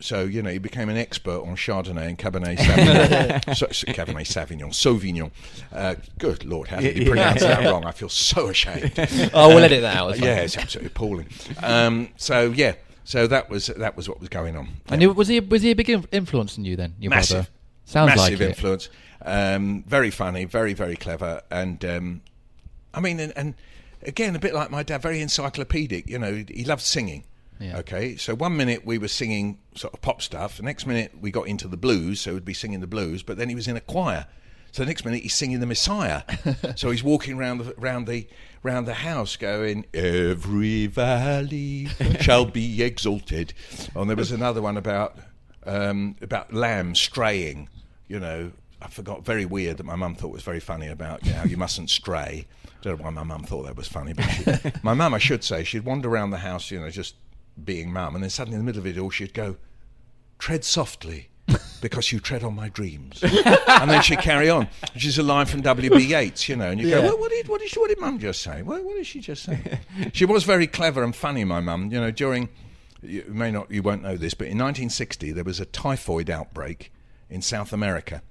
So 0.00 0.24
you 0.24 0.42
know, 0.42 0.50
he 0.50 0.58
became 0.58 0.88
an 0.88 0.96
expert 0.96 1.40
on 1.42 1.56
Chardonnay 1.56 2.08
and 2.08 2.18
Cabernet 2.18 2.56
Sauvignon. 2.58 3.44
so, 3.56 3.66
so- 3.70 3.86
Cabernet 3.92 4.26
Sauvignon, 4.26 4.70
Sauvignon. 4.72 5.30
Uh, 5.72 5.94
good 6.18 6.44
lord, 6.44 6.68
how 6.68 6.80
did 6.80 6.96
he 6.96 7.04
pronounce 7.06 7.40
that 7.40 7.64
wrong? 7.64 7.84
I 7.84 7.92
feel 7.92 8.08
so 8.08 8.48
ashamed. 8.48 8.92
Oh, 9.34 9.48
we'll 9.48 9.64
edit 9.64 9.82
that 9.82 9.96
out. 9.96 10.18
Yeah, 10.18 10.40
it's 10.40 10.56
absolutely 10.58 10.88
appalling. 10.88 11.28
Um, 11.62 12.08
so 12.16 12.50
yeah, 12.50 12.74
so 13.04 13.26
that 13.28 13.48
was 13.48 13.66
that 13.68 13.96
was 13.96 14.08
what 14.08 14.20
was 14.20 14.28
going 14.28 14.56
on. 14.56 14.68
And 14.88 15.00
he- 15.00 15.06
was 15.06 15.28
he 15.28 15.40
was 15.40 15.62
he 15.62 15.70
a 15.70 15.76
big 15.76 15.88
inf- 15.90 16.08
influence 16.12 16.58
on 16.58 16.64
you 16.64 16.76
then? 16.76 16.94
Your 16.98 17.10
Massive. 17.10 17.36
brother? 17.36 17.48
Sounds 17.86 18.08
massive 18.16 18.40
like 18.40 18.40
it. 18.40 18.48
influence. 18.50 18.88
Um, 19.22 19.84
very 19.86 20.10
funny, 20.10 20.44
very 20.44 20.74
very 20.74 20.96
clever, 20.96 21.40
and 21.50 21.82
um, 21.84 22.20
I 22.92 23.00
mean, 23.00 23.20
and, 23.20 23.32
and 23.36 23.54
again, 24.02 24.34
a 24.36 24.38
bit 24.38 24.54
like 24.54 24.70
my 24.70 24.82
dad, 24.82 25.00
very 25.02 25.20
encyclopedic. 25.20 26.08
You 26.10 26.18
know, 26.18 26.44
he 26.48 26.64
loved 26.64 26.82
singing. 26.82 27.24
Yeah. 27.60 27.78
Okay, 27.78 28.16
so 28.16 28.34
one 28.34 28.56
minute 28.56 28.84
we 28.84 28.98
were 28.98 29.08
singing 29.08 29.58
sort 29.74 29.94
of 29.94 30.02
pop 30.02 30.20
stuff, 30.20 30.56
the 30.56 30.62
next 30.62 30.86
minute 30.86 31.12
we 31.20 31.30
got 31.30 31.46
into 31.46 31.68
the 31.68 31.76
blues, 31.76 32.20
so 32.20 32.34
we'd 32.34 32.44
be 32.44 32.54
singing 32.54 32.80
the 32.80 32.86
blues, 32.86 33.22
but 33.22 33.36
then 33.36 33.48
he 33.48 33.54
was 33.54 33.68
in 33.68 33.76
a 33.76 33.80
choir. 33.80 34.26
So 34.72 34.82
the 34.82 34.88
next 34.88 35.04
minute 35.04 35.22
he's 35.22 35.34
singing 35.34 35.60
the 35.60 35.66
Messiah. 35.66 36.24
so 36.74 36.90
he's 36.90 37.04
walking 37.04 37.38
around 37.38 37.58
the 37.58 37.74
round 37.76 38.08
the 38.08 38.26
round 38.64 38.88
the 38.88 38.94
house 38.94 39.36
going, 39.36 39.86
"Every 39.94 40.88
valley 40.88 41.86
shall 42.20 42.44
be 42.44 42.82
exalted." 42.82 43.54
And 43.94 44.10
there 44.10 44.16
was 44.16 44.32
another 44.32 44.60
one 44.60 44.76
about 44.76 45.16
um, 45.64 46.16
about 46.20 46.52
lambs 46.52 46.98
straying. 46.98 47.68
You 48.08 48.18
know, 48.18 48.50
I 48.82 48.88
forgot. 48.88 49.24
Very 49.24 49.44
weird 49.44 49.76
that 49.76 49.86
my 49.86 49.94
mum 49.94 50.16
thought 50.16 50.32
was 50.32 50.42
very 50.42 50.58
funny 50.58 50.88
about 50.88 51.24
you 51.24 51.30
know, 51.30 51.38
how 51.38 51.44
you 51.44 51.56
mustn't 51.56 51.88
stray. 51.88 52.46
I 52.66 52.68
Don't 52.82 52.98
know 52.98 53.04
why 53.04 53.10
my 53.10 53.22
mum 53.22 53.44
thought 53.44 53.66
that 53.66 53.76
was 53.76 53.86
funny, 53.86 54.12
but 54.12 54.24
she, 54.24 54.44
my 54.82 54.94
mum, 54.94 55.14
I 55.14 55.18
should 55.18 55.44
say, 55.44 55.62
she'd 55.62 55.84
wander 55.84 56.08
around 56.08 56.30
the 56.30 56.38
house, 56.38 56.72
you 56.72 56.80
know, 56.80 56.90
just 56.90 57.14
being 57.62 57.92
mum, 57.92 58.14
and 58.14 58.22
then 58.22 58.30
suddenly 58.30 58.58
in 58.58 58.60
the 58.60 58.66
middle 58.66 58.80
of 58.80 58.86
it 58.86 58.98
all, 58.98 59.10
she'd 59.10 59.34
go, 59.34 59.56
"Tread 60.38 60.64
softly." 60.64 61.28
Because 61.82 62.12
you 62.12 62.18
tread 62.18 62.42
on 62.42 62.54
my 62.54 62.70
dreams, 62.70 63.22
and 63.22 63.90
then 63.90 64.00
she'd 64.00 64.20
carry 64.20 64.48
on. 64.48 64.68
Which 64.94 65.04
is 65.04 65.18
a 65.18 65.22
line 65.22 65.44
from 65.44 65.60
W. 65.60 65.90
B. 65.90 65.98
Yeats, 65.98 66.48
you 66.48 66.56
know. 66.56 66.70
And 66.70 66.80
you 66.80 66.88
go, 66.88 67.02
well, 67.02 67.18
"What 67.18 67.30
did 67.30 67.46
what 67.46 67.60
did 67.60 67.70
what 67.74 67.88
did 67.90 68.00
Mum 68.00 68.18
just 68.18 68.40
say? 68.40 68.62
What, 68.62 68.82
what 68.82 68.94
did 68.96 69.06
she 69.06 69.20
just 69.20 69.42
say?" 69.42 69.80
she 70.14 70.24
was 70.24 70.44
very 70.44 70.66
clever 70.66 71.02
and 71.04 71.14
funny, 71.14 71.44
my 71.44 71.60
mum. 71.60 71.92
You 71.92 72.00
know, 72.00 72.10
during 72.10 72.48
you 73.02 73.22
may 73.28 73.50
not 73.50 73.70
you 73.70 73.82
won't 73.82 74.00
know 74.02 74.16
this, 74.16 74.32
but 74.32 74.44
in 74.46 74.56
1960 74.56 75.32
there 75.32 75.44
was 75.44 75.60
a 75.60 75.66
typhoid 75.66 76.30
outbreak 76.30 76.90
in 77.28 77.42
South 77.42 77.70
America. 77.70 78.22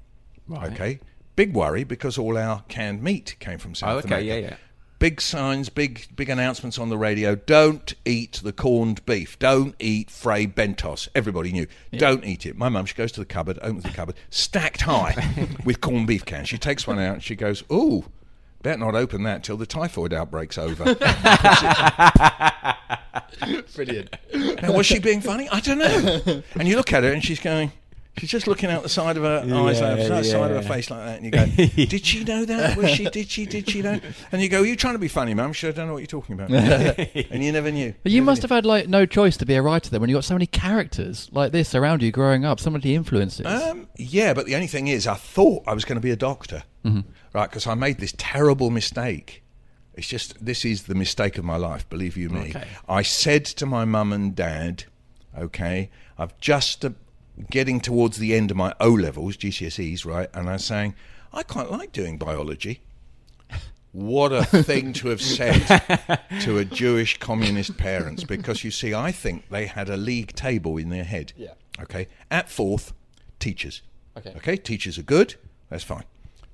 Okay, 0.52 1.00
big 1.36 1.54
worry 1.54 1.84
because 1.84 2.18
all 2.18 2.40
our 2.40 2.64
canned 2.70 3.04
meat 3.04 3.36
came 3.40 3.60
from 3.60 3.72
oh, 3.72 3.76
South 3.76 3.90
Oh, 3.90 3.98
okay, 4.00 4.08
America. 4.08 4.26
yeah, 4.26 4.36
yeah. 4.36 4.56
Big 5.00 5.20
signs, 5.20 5.68
big 5.68 6.08
big 6.16 6.30
announcements 6.30 6.80
on 6.80 6.90
the 6.90 6.98
radio. 6.98 7.36
Don't 7.36 7.94
eat 8.06 8.40
the 8.44 8.54
corned 8.54 9.06
beef. 9.06 9.38
Don't 9.38 9.76
eat 9.78 10.10
Fray 10.10 10.48
Bentos. 10.48 11.10
Everybody 11.14 11.52
knew. 11.52 11.68
Don't 11.92 12.24
eat 12.24 12.46
it. 12.46 12.56
My 12.56 12.70
mum, 12.70 12.86
she 12.86 12.96
goes 12.96 13.12
to 13.14 13.20
the 13.20 13.26
cupboard, 13.26 13.60
opens 13.62 13.84
the 13.84 13.90
cupboard, 13.90 14.16
stacked 14.30 14.82
high 14.82 15.48
with 15.66 15.82
corned 15.82 16.08
beef 16.08 16.24
cans. 16.26 16.48
She 16.48 16.58
takes 16.58 16.88
one 16.88 17.00
out 17.00 17.16
and 17.16 17.24
she 17.24 17.36
goes, 17.36 17.64
"Ooh, 17.72 18.06
better 18.62 18.80
not 18.80 18.96
open 18.96 19.24
that 19.24 19.44
till 19.44 19.58
the 19.58 19.66
typhoid 19.66 20.14
outbreak's 20.14 20.58
over." 20.58 20.86
Brilliant. 23.76 24.16
Now, 24.62 24.72
was 24.72 24.86
she 24.86 25.00
being 25.00 25.22
funny? 25.22 25.50
I 25.50 25.60
don't 25.60 25.80
know. 25.80 26.44
And 26.56 26.68
you 26.68 26.78
look 26.78 26.94
at 26.94 27.04
her 27.04 27.12
and 27.12 27.24
she's 27.24 27.40
going, 27.40 27.72
she's 28.18 28.30
just 28.30 28.48
looking 28.48 28.70
out 28.70 28.84
the 28.84 28.90
side 28.90 29.18
of 29.18 29.24
her 29.24 29.40
eyes, 29.40 29.82
like, 29.82 29.98
Yeah, 30.00 30.08
the 30.08 30.24
side 30.24 30.52
of 30.52 30.64
her 30.64 30.74
face 30.74 30.90
like 30.90 31.06
that. 31.06 31.22
And 31.22 31.26
you 31.26 31.32
go, 31.32 31.46
did 31.86 32.06
she 32.06 32.24
know 32.24 32.46
that? 32.46 32.78
Was 32.78 32.92
she? 32.92 33.06
Did 33.06 33.30
she? 33.30 33.46
Did 33.46 33.70
she 33.70 33.82
know? 33.82 34.00
And 34.32 34.42
you 34.42 34.50
go, 34.50 34.62
are 34.62 34.66
you 34.66 34.76
trying 34.76 34.94
to 34.94 35.00
be 35.00 35.08
funny, 35.08 35.34
mum? 35.34 35.54
She 35.54 35.62
said, 35.62 35.76
I 35.76 35.78
don't 35.78 35.88
know 35.88 35.94
what 35.94 36.00
you're 36.00 36.08
talking 36.08 36.40
about. 36.40 36.50
and 37.32 37.44
you 37.44 37.52
never 37.52 37.72
knew. 37.72 37.94
But 38.04 38.12
you 38.12 38.22
must 38.22 38.42
have 38.42 38.52
had 38.52 38.66
like 38.66 38.88
no 38.88 39.06
choice 39.06 39.38
to 39.38 39.46
be 39.46 39.56
a 39.56 39.62
writer 39.62 39.90
then 39.90 40.02
when 40.02 40.10
you 40.10 40.16
got 40.16 40.24
so 40.26 40.36
many 40.36 40.48
characters 40.48 41.30
like 41.32 41.52
this 41.52 41.74
around 41.76 42.02
you 42.02 42.12
growing 42.12 42.46
up, 42.46 42.60
so 42.60 42.70
many 42.70 42.96
influences. 42.96 43.46
Um, 43.46 43.88
yeah, 43.98 44.34
but 44.34 44.46
the 44.46 44.56
only 44.56 44.68
thing 44.68 44.88
is, 44.88 45.08
I 45.08 45.16
thought 45.16 45.64
I 45.68 45.74
was 45.74 45.86
going 45.86 45.98
to 45.98 46.02
be 46.02 46.12
a 46.12 46.16
doctor, 46.16 46.64
right? 46.84 47.50
Because 47.50 47.68
I 47.68 47.74
made 47.74 48.00
this 48.00 48.14
terrible 48.18 48.70
mistake. 48.70 49.44
It's 49.96 50.08
just 50.08 50.44
this 50.44 50.66
is 50.66 50.84
the 50.84 50.96
mistake 50.96 51.38
of 51.38 51.46
my 51.46 51.56
life, 51.56 51.88
believe 51.90 52.18
you 52.18 52.30
me. 52.30 52.50
Okay. 52.50 52.68
I 52.90 53.04
said 53.04 53.46
to 53.46 53.66
my 53.68 53.86
mum 53.86 54.12
and 54.12 54.36
dad, 54.36 54.86
"Okay, 55.38 55.92
I've 56.18 56.36
just 56.40 56.84
getting 57.50 57.80
towards 57.80 58.18
the 58.18 58.34
end 58.34 58.52
of 58.52 58.58
my 58.58 58.74
O 58.80 58.90
levels, 58.90 59.38
GCSEs, 59.38 60.06
right?" 60.06 60.30
And 60.34 60.50
I 60.50 60.54
was 60.54 60.66
saying, 60.66 60.96
"I 61.32 61.44
quite 61.44 61.72
like 61.72 61.92
doing 61.92 62.18
biology." 62.18 62.82
What 63.94 64.32
a 64.32 64.44
thing 64.44 64.92
to 64.94 65.10
have 65.10 65.22
said 65.22 65.62
to 66.42 66.58
a 66.58 66.66
Jewish 66.66 67.20
communist 67.20 67.78
parents, 67.78 68.24
because 68.24 68.64
you 68.64 68.72
see, 68.72 68.92
I 68.92 69.12
think 69.12 69.50
they 69.50 69.68
had 69.68 69.88
a 69.88 69.98
league 69.98 70.34
table 70.34 70.78
in 70.78 70.90
their 70.90 71.04
head. 71.04 71.32
Yeah. 71.38 71.54
Okay. 71.80 72.08
At 72.32 72.50
fourth, 72.50 72.92
teachers. 73.38 73.84
Okay. 74.18 74.34
Okay. 74.38 74.58
Teachers 74.58 74.98
are 74.98 75.04
good. 75.04 75.36
That's 75.70 75.84
fine. 75.84 76.06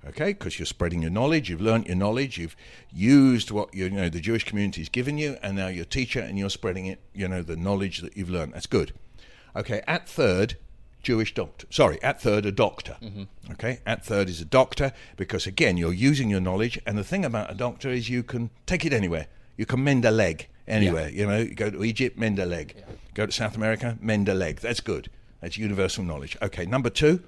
Okay, 0.07 0.31
because 0.31 0.57
you're 0.57 0.65
spreading 0.65 1.01
your 1.01 1.11
knowledge, 1.11 1.49
you've 1.49 1.59
learnt 1.59 1.87
your 1.87 1.97
knowledge, 1.97 2.37
you've 2.37 2.55
used 2.91 3.51
what 3.51 3.73
you, 3.73 3.83
you 3.85 3.89
know 3.89 4.07
the 4.07 4.21
Jewish 4.21 4.45
community's 4.45 4.87
given 4.87 5.17
you, 5.17 5.37
and 5.41 5.57
now 5.57 5.67
you're 5.67 5.83
a 5.83 5.85
teacher 5.85 6.21
and 6.21 6.39
you're 6.39 6.49
spreading 6.49 6.85
it. 6.85 6.99
You 7.13 7.27
know 7.27 7.41
the 7.41 7.57
knowledge 7.57 7.99
that 7.99 8.15
you've 8.15 8.29
learnt. 8.29 8.53
That's 8.53 8.65
good. 8.65 8.93
Okay. 9.55 9.81
At 9.87 10.07
third, 10.07 10.55
Jewish 11.01 11.33
doctor. 11.33 11.65
Sorry, 11.69 12.01
at 12.03 12.21
third, 12.21 12.45
a 12.45 12.51
doctor. 12.51 12.97
Mm-hmm. 13.01 13.51
Okay, 13.53 13.79
at 13.85 14.05
third 14.05 14.29
is 14.29 14.41
a 14.41 14.45
doctor 14.45 14.91
because 15.17 15.47
again, 15.47 15.77
you're 15.77 15.93
using 15.93 16.29
your 16.29 16.41
knowledge, 16.41 16.79
and 16.85 16.97
the 16.97 17.03
thing 17.03 17.25
about 17.25 17.51
a 17.51 17.55
doctor 17.55 17.89
is 17.89 18.09
you 18.09 18.23
can 18.23 18.49
take 18.65 18.85
it 18.85 18.93
anywhere. 18.93 19.27
You 19.57 19.65
can 19.65 19.83
mend 19.83 20.05
a 20.05 20.11
leg 20.11 20.47
anywhere. 20.67 21.09
You 21.09 21.25
know, 21.25 21.37
you 21.39 21.55
go 21.55 21.69
to 21.69 21.83
Egypt, 21.83 22.17
mend 22.17 22.39
a 22.39 22.45
leg. 22.45 22.75
Go 23.13 23.25
to 23.25 23.31
South 23.31 23.55
America, 23.55 23.97
mend 24.01 24.29
a 24.29 24.33
leg. 24.33 24.59
That's 24.59 24.79
good. 24.79 25.09
That's 25.41 25.57
universal 25.57 26.03
knowledge. 26.03 26.37
Okay, 26.41 26.65
number 26.65 26.89
two, 26.89 27.23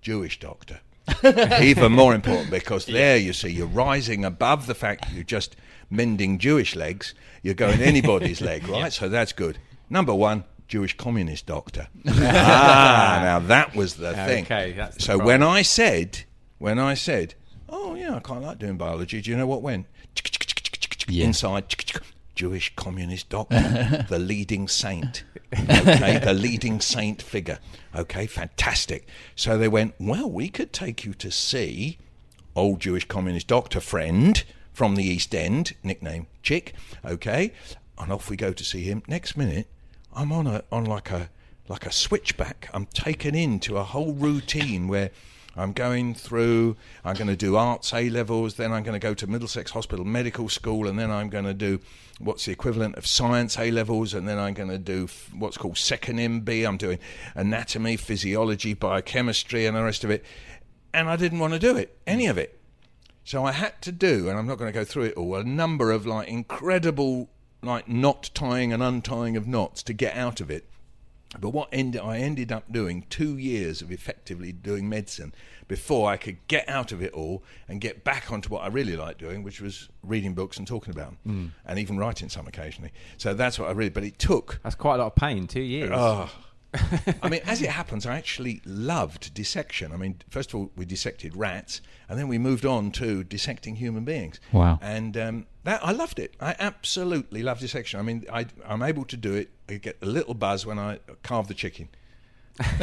Jewish 0.00 0.38
doctor. 0.38 0.80
Even 1.60 1.92
more 1.92 2.14
important 2.14 2.50
because 2.50 2.86
there 2.86 3.16
you 3.16 3.32
see 3.32 3.50
you're 3.50 3.66
rising 3.66 4.24
above 4.24 4.66
the 4.66 4.74
fact 4.74 5.12
you're 5.12 5.22
just 5.22 5.54
mending 5.90 6.38
Jewish 6.38 6.74
legs. 6.74 7.14
You're 7.42 7.54
going 7.54 7.80
anybody's 7.80 8.40
leg, 8.40 8.66
right? 8.68 8.92
So 8.92 9.08
that's 9.08 9.32
good. 9.32 9.58
Number 9.90 10.14
one, 10.14 10.44
Jewish 10.68 10.96
communist 10.96 11.46
doctor. 11.46 11.88
ah, 12.08 13.20
now 13.22 13.38
that 13.40 13.74
was 13.74 13.96
the 13.96 14.14
thing. 14.14 14.44
Okay, 14.44 14.72
that's 14.72 14.96
the 14.96 15.02
so 15.02 15.16
problem. 15.18 15.26
when 15.26 15.42
I 15.42 15.62
said, 15.62 16.24
when 16.58 16.78
I 16.78 16.94
said, 16.94 17.34
oh 17.68 17.94
yeah, 17.94 18.16
I 18.16 18.20
quite 18.20 18.42
like 18.42 18.58
doing 18.58 18.76
biology. 18.76 19.20
Do 19.20 19.30
you 19.30 19.36
know 19.36 19.46
what 19.46 19.62
went? 19.62 19.86
Yeah. 21.06 21.26
Inside, 21.26 21.74
Jewish 22.34 22.74
communist 22.76 23.28
doctor, 23.28 24.06
the 24.08 24.18
leading 24.18 24.68
saint. 24.68 25.24
Okay, 25.54 26.18
the 26.18 26.34
leading 26.34 26.80
saint 26.80 27.22
figure. 27.22 27.60
Okay, 27.94 28.26
fantastic. 28.26 29.06
So 29.36 29.56
they 29.56 29.68
went, 29.68 29.94
well, 30.00 30.28
we 30.28 30.48
could 30.48 30.72
take 30.72 31.04
you 31.04 31.14
to 31.14 31.30
see 31.30 31.98
old 32.56 32.80
Jewish 32.80 33.06
communist 33.06 33.46
doctor 33.46 33.78
friend 33.78 34.42
from 34.72 34.96
the 34.96 35.04
East 35.04 35.32
End, 35.32 35.74
nickname 35.84 36.26
Chick. 36.42 36.74
Okay, 37.04 37.52
and 37.98 38.12
off 38.12 38.30
we 38.30 38.36
go 38.36 38.52
to 38.52 38.64
see 38.64 38.82
him. 38.82 39.04
Next 39.06 39.36
minute, 39.36 39.68
I'm 40.16 40.32
on 40.32 40.46
a 40.46 40.62
on 40.70 40.84
like 40.84 41.10
a 41.10 41.30
like 41.68 41.86
a 41.86 41.92
switchback. 41.92 42.68
I'm 42.72 42.86
taken 42.86 43.34
into 43.34 43.76
a 43.76 43.84
whole 43.84 44.12
routine 44.12 44.86
where 44.88 45.10
I'm 45.56 45.72
going 45.72 46.14
through. 46.14 46.76
I'm 47.04 47.14
going 47.14 47.28
to 47.28 47.36
do 47.36 47.56
arts 47.56 47.92
A 47.92 48.10
levels, 48.10 48.54
then 48.54 48.72
I'm 48.72 48.82
going 48.82 48.98
to 48.98 49.04
go 49.04 49.14
to 49.14 49.26
Middlesex 49.26 49.70
Hospital 49.70 50.04
Medical 50.04 50.48
School, 50.48 50.88
and 50.88 50.98
then 50.98 51.10
I'm 51.10 51.28
going 51.28 51.44
to 51.44 51.54
do 51.54 51.80
what's 52.18 52.44
the 52.44 52.52
equivalent 52.52 52.96
of 52.96 53.06
science 53.06 53.58
A 53.58 53.70
levels, 53.70 54.14
and 54.14 54.28
then 54.28 54.38
I'm 54.38 54.54
going 54.54 54.68
to 54.68 54.78
do 54.78 55.08
what's 55.32 55.56
called 55.56 55.78
second 55.78 56.18
MB. 56.18 56.66
I'm 56.66 56.76
doing 56.76 56.98
anatomy, 57.34 57.96
physiology, 57.96 58.74
biochemistry, 58.74 59.66
and 59.66 59.76
the 59.76 59.82
rest 59.82 60.04
of 60.04 60.10
it. 60.10 60.24
And 60.92 61.08
I 61.08 61.16
didn't 61.16 61.38
want 61.38 61.52
to 61.52 61.58
do 61.58 61.76
it, 61.76 61.96
any 62.06 62.26
of 62.26 62.38
it. 62.38 62.60
So 63.24 63.44
I 63.44 63.52
had 63.52 63.80
to 63.82 63.92
do, 63.92 64.28
and 64.28 64.38
I'm 64.38 64.46
not 64.46 64.58
going 64.58 64.72
to 64.72 64.78
go 64.78 64.84
through 64.84 65.04
it 65.04 65.14
all, 65.14 65.36
a 65.36 65.44
number 65.44 65.90
of 65.92 66.06
like 66.06 66.28
incredible 66.28 67.30
like 67.66 67.88
knot 67.88 68.30
tying 68.34 68.72
and 68.72 68.82
untying 68.82 69.36
of 69.36 69.46
knots 69.46 69.82
to 69.84 69.92
get 69.92 70.16
out 70.16 70.40
of 70.40 70.50
it. 70.50 70.64
But 71.40 71.50
what 71.50 71.68
end, 71.72 71.96
I 71.96 72.18
ended 72.18 72.52
up 72.52 72.70
doing 72.70 73.06
two 73.10 73.36
years 73.36 73.82
of 73.82 73.90
effectively 73.90 74.52
doing 74.52 74.88
medicine 74.88 75.34
before 75.66 76.10
I 76.10 76.16
could 76.16 76.36
get 76.46 76.68
out 76.68 76.92
of 76.92 77.02
it 77.02 77.12
all 77.12 77.42
and 77.68 77.80
get 77.80 78.04
back 78.04 78.30
onto 78.30 78.48
what 78.50 78.62
I 78.62 78.68
really 78.68 78.96
liked 78.96 79.18
doing, 79.18 79.42
which 79.42 79.60
was 79.60 79.88
reading 80.02 80.34
books 80.34 80.58
and 80.58 80.66
talking 80.66 80.92
about 80.92 81.16
them, 81.24 81.52
mm. 81.54 81.68
and 81.68 81.78
even 81.78 81.98
writing 81.98 82.28
some 82.28 82.46
occasionally. 82.46 82.92
So 83.16 83.34
that's 83.34 83.58
what 83.58 83.68
I 83.68 83.72
really. 83.72 83.90
But 83.90 84.04
it 84.04 84.18
took 84.18 84.60
That's 84.62 84.76
quite 84.76 84.96
a 84.96 84.98
lot 84.98 85.06
of 85.08 85.14
pain. 85.16 85.46
Two 85.46 85.60
years. 85.60 85.90
Oh. 85.92 86.30
I 87.22 87.28
mean, 87.28 87.40
as 87.44 87.62
it 87.62 87.70
happens, 87.70 88.06
I 88.06 88.16
actually 88.16 88.60
loved 88.64 89.34
dissection. 89.34 89.92
I 89.92 89.96
mean, 89.96 90.20
first 90.30 90.50
of 90.50 90.56
all, 90.56 90.70
we 90.76 90.84
dissected 90.84 91.36
rats, 91.36 91.80
and 92.08 92.18
then 92.18 92.28
we 92.28 92.38
moved 92.38 92.66
on 92.66 92.90
to 92.92 93.24
dissecting 93.24 93.76
human 93.76 94.04
beings. 94.04 94.40
Wow. 94.52 94.78
And 94.82 95.16
um, 95.16 95.46
that 95.64 95.84
I 95.84 95.92
loved 95.92 96.18
it. 96.18 96.34
I 96.40 96.56
absolutely 96.58 97.42
love 97.42 97.60
dissection. 97.60 98.00
I 98.00 98.02
mean, 98.02 98.24
I, 98.32 98.46
I'm 98.66 98.82
able 98.82 99.04
to 99.06 99.16
do 99.16 99.34
it. 99.34 99.50
I 99.68 99.74
get 99.74 99.98
a 100.02 100.06
little 100.06 100.34
buzz 100.34 100.66
when 100.66 100.78
I 100.78 100.98
carve 101.22 101.48
the 101.48 101.54
chicken. 101.54 101.88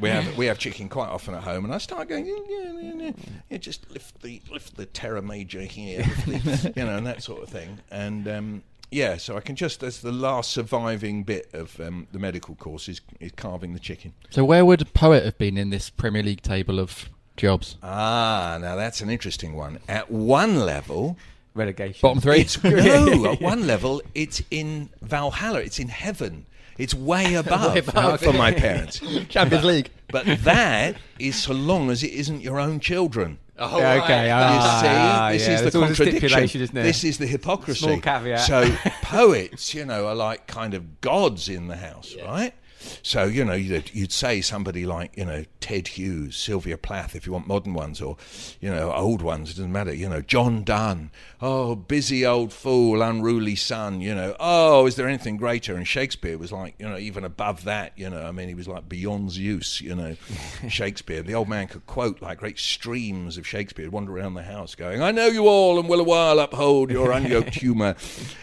we 0.00 0.08
have 0.08 0.36
we 0.36 0.46
have 0.46 0.58
chicken 0.58 0.88
quite 0.88 1.10
often 1.10 1.32
at 1.34 1.44
home, 1.44 1.64
and 1.64 1.72
I 1.72 1.78
start 1.78 2.08
going, 2.08 2.26
yeah, 2.26 2.34
yeah, 2.48 2.92
yeah, 2.92 3.12
yeah 3.48 3.56
just 3.58 3.88
lift 3.92 4.20
the 4.20 4.42
lift 4.50 4.76
the 4.76 4.86
teres 4.86 5.22
major 5.22 5.60
here, 5.60 6.02
the, 6.26 6.72
you 6.76 6.84
know, 6.84 6.96
and 6.96 7.06
that 7.06 7.22
sort 7.22 7.40
of 7.40 7.48
thing. 7.48 7.78
And 7.92 8.26
um, 8.26 8.62
yeah, 8.90 9.16
so 9.16 9.36
I 9.36 9.40
can 9.40 9.56
just 9.56 9.82
as 9.82 10.00
the 10.00 10.12
last 10.12 10.50
surviving 10.50 11.22
bit 11.22 11.48
of 11.52 11.78
um, 11.80 12.06
the 12.12 12.18
medical 12.18 12.54
course 12.54 12.88
is, 12.88 13.00
is 13.20 13.32
carving 13.32 13.72
the 13.72 13.80
chicken. 13.80 14.14
So 14.30 14.44
where 14.44 14.64
would 14.64 14.82
a 14.82 14.86
poet 14.86 15.24
have 15.24 15.38
been 15.38 15.56
in 15.56 15.70
this 15.70 15.90
Premier 15.90 16.22
League 16.22 16.42
table 16.42 16.78
of 16.78 17.08
jobs? 17.36 17.76
Ah, 17.82 18.58
now 18.60 18.76
that's 18.76 19.00
an 19.00 19.10
interesting 19.10 19.54
one. 19.54 19.78
At 19.88 20.10
one 20.10 20.60
level, 20.60 21.16
Relegation. 21.54 21.98
Bottom 22.00 22.20
three. 22.20 22.40
It's 22.40 22.62
no, 22.62 23.26
at 23.32 23.40
one 23.40 23.66
level, 23.66 24.02
it's 24.14 24.42
in 24.50 24.88
Valhalla. 25.02 25.60
It's 25.60 25.78
in 25.78 25.88
heaven. 25.88 26.46
It's 26.78 26.94
way 26.94 27.34
above, 27.44 27.88
above. 27.88 28.20
for 28.20 28.32
my 28.32 28.52
parents. 28.52 29.00
Champions 29.28 29.64
League. 29.64 29.90
But 30.08 30.26
that 30.44 30.96
is 31.18 31.36
so 31.42 31.52
long 31.52 31.90
as 31.90 32.02
it 32.02 32.12
isn't 32.12 32.40
your 32.40 32.58
own 32.60 32.80
children. 32.80 33.38
Oh, 33.62 33.78
Yeah, 33.78 34.02
okay. 34.02 34.26
You 34.26 34.32
ah, 34.34 35.28
see, 35.30 35.38
this 35.38 35.48
yeah, 35.48 35.54
is 35.54 35.72
the 35.72 35.78
contradiction. 35.78 36.60
isn't 36.62 36.74
there? 36.74 36.82
This 36.82 37.04
is 37.04 37.18
the 37.18 37.26
hypocrisy. 37.26 37.84
Small 37.84 38.00
caveat. 38.00 38.40
So 38.40 38.74
poets, 39.02 39.74
you 39.74 39.84
know, 39.84 40.06
are 40.08 40.14
like 40.14 40.46
kind 40.46 40.72
of 40.72 41.00
gods 41.02 41.48
in 41.50 41.68
the 41.68 41.76
house, 41.76 42.16
right? 42.24 42.54
So 43.02 43.24
you 43.24 43.44
know, 43.44 43.54
you'd, 43.54 43.94
you'd 43.94 44.12
say 44.12 44.40
somebody 44.40 44.86
like 44.86 45.16
you 45.16 45.24
know 45.24 45.44
Ted 45.60 45.88
Hughes, 45.88 46.36
Sylvia 46.36 46.78
Plath, 46.78 47.14
if 47.14 47.26
you 47.26 47.32
want 47.32 47.46
modern 47.46 47.74
ones, 47.74 48.00
or 48.00 48.16
you 48.60 48.70
know 48.70 48.92
old 48.92 49.22
ones. 49.22 49.50
It 49.50 49.54
doesn't 49.54 49.72
matter. 49.72 49.94
You 49.94 50.08
know 50.08 50.22
John 50.22 50.64
Donne. 50.64 51.10
Oh, 51.40 51.74
busy 51.74 52.24
old 52.24 52.52
fool, 52.52 53.02
unruly 53.02 53.56
sun. 53.56 54.00
You 54.00 54.14
know. 54.14 54.36
Oh, 54.40 54.86
is 54.86 54.96
there 54.96 55.08
anything 55.08 55.36
greater? 55.36 55.76
And 55.76 55.86
Shakespeare 55.86 56.38
was 56.38 56.52
like 56.52 56.74
you 56.78 56.88
know 56.88 56.98
even 56.98 57.24
above 57.24 57.64
that. 57.64 57.92
You 57.96 58.10
know, 58.10 58.22
I 58.22 58.32
mean, 58.32 58.48
he 58.48 58.54
was 58.54 58.68
like 58.68 58.88
beyond 58.88 59.30
Zeus. 59.30 59.80
You 59.80 59.94
know, 59.94 60.16
Shakespeare. 60.68 61.22
The 61.22 61.34
old 61.34 61.48
man 61.48 61.66
could 61.68 61.86
quote 61.86 62.22
like 62.22 62.38
great 62.38 62.58
streams 62.58 63.36
of 63.36 63.46
Shakespeare. 63.46 63.84
He'd 63.84 63.92
wander 63.92 64.16
around 64.16 64.34
the 64.34 64.42
house 64.42 64.74
going, 64.74 65.02
"I 65.02 65.10
know 65.10 65.26
you 65.26 65.46
all, 65.46 65.78
and 65.78 65.88
will 65.88 66.00
a 66.00 66.04
while 66.04 66.38
uphold 66.38 66.90
your 66.90 67.08
unyoked 67.12 67.54
humour, 67.54 67.96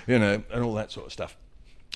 You 0.07 0.19
know, 0.19 0.43
and 0.51 0.63
all 0.63 0.73
that 0.75 0.91
sort 0.91 1.07
of 1.07 1.13
stuff. 1.13 1.37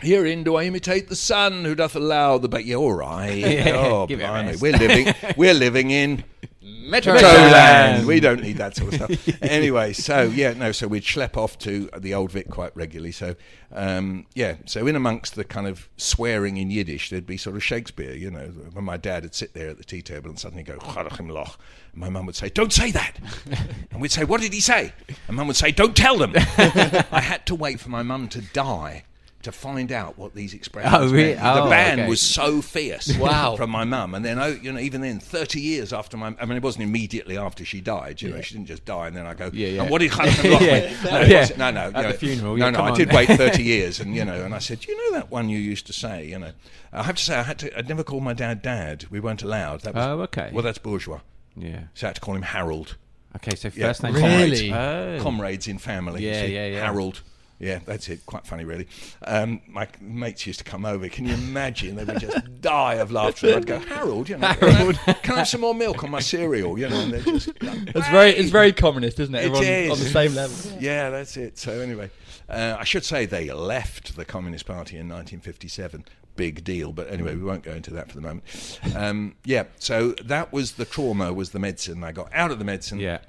Herein 0.02 0.44
do 0.44 0.56
I 0.56 0.64
imitate 0.64 1.10
the 1.10 1.16
sun 1.16 1.64
who 1.66 1.76
doth 1.76 1.96
allow 1.96 2.38
the 2.38 2.50
ba- 2.50 2.64
yeah, 2.64 2.76
all 2.76 2.94
right. 2.94 3.68
oh, 3.68 4.08
give 4.08 4.20
it 4.20 4.24
a 4.24 4.28
blimey. 4.28 4.58
We're 4.58 4.78
living 4.78 5.14
we're 5.38 5.54
living 5.54 5.92
in 5.92 6.24
Metroland. 6.64 8.06
We 8.06 8.20
don't 8.20 8.42
need 8.48 8.58
that 8.58 8.76
sort 8.76 9.00
of 9.00 9.20
stuff. 9.20 9.42
anyway, 9.42 9.94
so 9.94 10.24
yeah, 10.24 10.54
no, 10.54 10.72
so 10.72 10.88
we'd 10.88 11.04
schlep 11.04 11.38
off 11.38 11.58
to 11.60 11.90
the 11.98 12.14
old 12.14 12.32
Vic 12.32 12.50
quite 12.50 12.76
regularly. 12.76 13.12
So 13.12 13.36
um, 13.72 14.26
yeah, 14.34 14.56
so 14.66 14.88
in 14.88 14.96
amongst 14.96 15.36
the 15.36 15.44
kind 15.44 15.68
of 15.68 15.88
swearing 15.98 16.58
in 16.58 16.70
Yiddish, 16.72 17.10
there'd 17.10 17.26
be 17.26 17.38
sort 17.38 17.56
of 17.56 17.64
Shakespeare, 17.64 18.14
you 18.14 18.30
know. 18.30 18.48
When 18.74 18.84
my 18.84 18.98
dad 18.98 19.24
would 19.24 19.36
sit 19.36 19.54
there 19.54 19.70
at 19.70 19.78
the 19.78 19.84
tea 19.84 20.02
table 20.02 20.30
and 20.30 20.40
suddenly 20.40 20.64
go, 20.64 20.78
"Charachim 20.78 21.32
loch," 21.32 21.60
and 21.94 22.02
my 22.02 22.10
mum 22.10 22.26
would 22.26 22.36
say, 22.36 22.50
"Don't 22.50 22.74
say 22.74 22.92
that," 22.92 23.18
and 23.92 24.02
we'd 24.02 24.12
say, 24.12 24.24
"What 24.24 24.42
did 24.42 24.54
he 24.54 24.60
say?" 24.60 24.94
And 25.28 25.38
mum 25.38 25.48
would 25.48 25.56
say, 25.56 25.72
"Don't 25.72 25.96
tell 25.96 26.18
them." 26.18 26.34
I 26.36 27.22
had 27.22 27.46
to 27.46 27.56
wait 27.56 27.80
for 27.80 27.90
my 27.90 28.04
mum 28.04 28.28
to 28.30 28.42
die. 28.42 29.04
To 29.44 29.52
find 29.52 29.92
out 29.92 30.18
what 30.20 30.36
these 30.36 30.54
expressions 30.54 30.94
Oh, 30.96 31.10
really? 31.12 31.36
meant. 31.36 31.40
The 31.42 31.64
Oh, 31.64 31.70
ban 31.70 32.00
okay. 32.02 32.08
was 32.10 32.22
so 32.22 32.62
fierce 32.62 33.18
Wow. 33.20 33.56
from 33.56 33.70
my 33.72 33.84
mum. 33.84 34.14
And 34.14 34.24
then, 34.24 34.38
oh, 34.38 34.48
you 34.48 34.72
know, 34.72 34.80
even 34.80 35.02
then, 35.02 35.20
30 35.20 35.60
years 35.60 35.92
after 35.94 36.16
my, 36.16 36.36
I 36.40 36.46
mean, 36.46 36.58
it 36.58 36.64
wasn't 36.64 36.84
immediately 36.84 37.38
after 37.38 37.66
she 37.66 37.82
died, 37.82 38.22
you 38.22 38.30
know, 38.30 38.40
she 38.42 38.54
didn't 38.54 38.68
just 38.68 38.86
die 38.86 39.08
and 39.08 39.16
then 39.16 39.26
I 39.26 39.34
go, 39.34 39.50
Yeah, 39.52 39.68
yeah. 39.70 39.82
and 39.82 39.90
what 39.90 40.00
did 40.02 40.12
Yeah. 40.44 40.94
No, 41.04 41.22
Yeah. 41.22 41.48
no, 41.58 41.72
no. 41.72 41.86
you 41.88 41.92
know, 41.94 42.12
the 42.12 42.18
funeral, 42.18 42.56
No, 42.56 42.66
yeah, 42.66 42.70
no, 42.72 42.80
I 42.82 42.90
on. 42.92 42.98
did 42.98 43.12
wait 43.12 43.30
30 43.30 43.64
years 43.74 44.00
and, 44.00 44.16
you 44.16 44.24
know, 44.26 44.44
and 44.44 44.54
I 44.54 44.60
said, 44.60 44.86
you 44.86 44.96
know 44.96 45.18
that 45.18 45.32
one 45.32 45.50
you 45.50 45.58
used 45.58 45.88
to 45.88 45.94
say, 45.94 46.28
you 46.28 46.38
know. 46.40 46.52
I 46.94 47.04
have 47.04 47.16
to 47.16 47.24
say, 47.24 47.36
I 47.36 47.44
had 47.44 47.58
to, 47.60 47.78
I'd 47.78 47.88
never 47.90 48.04
called 48.04 48.24
my 48.24 48.34
dad 48.34 48.62
dad. 48.62 49.06
We 49.10 49.20
weren't 49.20 49.42
allowed. 49.44 49.82
That 49.82 49.96
was, 49.96 50.06
Oh, 50.06 50.22
okay. 50.24 50.52
Well, 50.54 50.64
that's 50.64 50.78
bourgeois. 50.78 51.20
Yeah. 51.56 51.84
So 51.94 52.06
I 52.06 52.10
had 52.10 52.16
to 52.16 52.22
call 52.22 52.36
him 52.36 52.42
Harold. 52.44 52.96
Okay, 53.38 53.56
so 53.56 53.70
Yeah, 53.74 53.88
first 53.88 54.04
name. 54.04 54.14
Really? 54.14 54.72
Oh. 54.74 55.18
Comrades 55.22 55.68
in 55.68 55.78
family. 55.78 56.26
Yeah, 56.26 56.42
see, 56.46 56.54
yeah, 56.54 56.66
yeah. 56.68 56.86
Harold. 56.86 57.22
Yeah, 57.62 57.80
that's 57.86 58.10
it. 58.10 58.26
Quite 58.26 58.45
funny, 58.47 58.65
really. 58.65 58.88
Um, 59.26 59.62
my 59.67 59.88
mates 60.02 60.47
used 60.47 60.60
to 60.60 60.65
come 60.65 60.84
over. 60.84 61.08
Can 61.10 61.26
you 61.28 61.36
imagine? 61.36 61.95
They 61.95 62.04
would 62.04 62.19
just 62.19 62.38
die 62.62 62.95
of 62.95 63.12
laughter. 63.12 63.47
And 63.47 63.56
I'd 63.58 63.65
go, 63.67 63.80
Harold, 63.80 64.30
you 64.30 64.38
know, 64.38 64.47
Harold. 64.60 64.95
Can, 64.97 65.10
I 65.10 65.12
have, 65.12 65.21
can 65.21 65.34
I 65.36 65.38
have 65.39 65.47
some 65.47 65.62
more 65.62 65.76
milk 65.76 66.04
on 66.04 66.10
my 66.10 66.19
cereal? 66.21 66.78
You 66.80 66.89
know, 66.89 67.00
and 67.00 67.13
they're 67.13 67.21
just. 67.21 67.50
It's 67.62 68.08
very, 68.10 68.32
it's 68.32 68.50
very 68.50 68.74
communist, 68.74 69.19
isn't 69.19 69.36
it? 69.36 69.43
It 69.43 69.45
Everyone 69.45 69.63
is. 69.65 69.91
on 69.91 70.00
the 70.00 70.06
same 70.06 70.34
level. 70.36 70.58
Yeah, 70.82 71.12
that's 71.12 71.38
it. 71.38 71.60
So 71.60 71.80
anyway, 71.80 72.10
uh, 72.50 72.76
I 72.80 72.84
should 72.84 73.06
say 73.06 73.26
they 73.28 73.52
left 73.52 74.15
the 74.15 74.26
Communist 74.26 74.65
Party 74.65 74.97
in 74.97 75.08
1957. 75.08 76.04
Big 76.36 76.63
deal, 76.63 76.91
but 76.91 77.12
anyway, 77.12 77.36
we 77.36 77.43
won't 77.43 77.62
go 77.62 77.74
into 77.74 77.91
that 77.91 78.10
for 78.10 78.15
the 78.15 78.21
moment. 78.21 78.80
Um, 78.95 79.36
yeah, 79.45 79.65
so 79.78 80.12
that 80.24 80.52
was 80.52 80.71
the 80.74 80.86
trauma, 80.86 81.32
was 81.34 81.52
the 81.52 81.60
medicine. 81.60 82.04
I 82.04 82.13
got 82.13 82.34
out 82.34 82.50
of 82.52 82.58
the 82.58 82.65
medicine, 82.65 83.00
Yeah. 83.00 83.19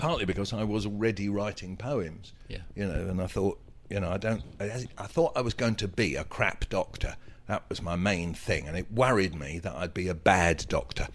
Partly 0.00 0.24
because 0.24 0.52
I 0.52 0.64
was 0.64 0.86
already 0.86 1.28
writing 1.28 1.76
poems. 1.76 2.32
Yeah. 2.48 2.58
You 2.74 2.86
know, 2.86 3.08
and 3.08 3.20
I 3.20 3.26
thought, 3.26 3.60
you 3.88 4.00
know, 4.00 4.10
I 4.10 4.16
don't. 4.16 4.42
I, 4.58 4.86
I 4.98 5.06
thought 5.06 5.32
I 5.36 5.40
was 5.42 5.54
going 5.54 5.74
to 5.76 5.88
be 5.88 6.16
a 6.16 6.24
crap 6.24 6.68
doctor. 6.68 7.16
That 7.46 7.64
was 7.68 7.82
my 7.82 7.96
main 7.96 8.32
thing, 8.32 8.68
and 8.68 8.76
it 8.76 8.92
worried 8.92 9.34
me 9.34 9.58
that 9.58 9.74
I'd 9.74 9.92
be 9.92 10.08
a 10.08 10.14
bad 10.14 10.64
doctor. 10.68 11.08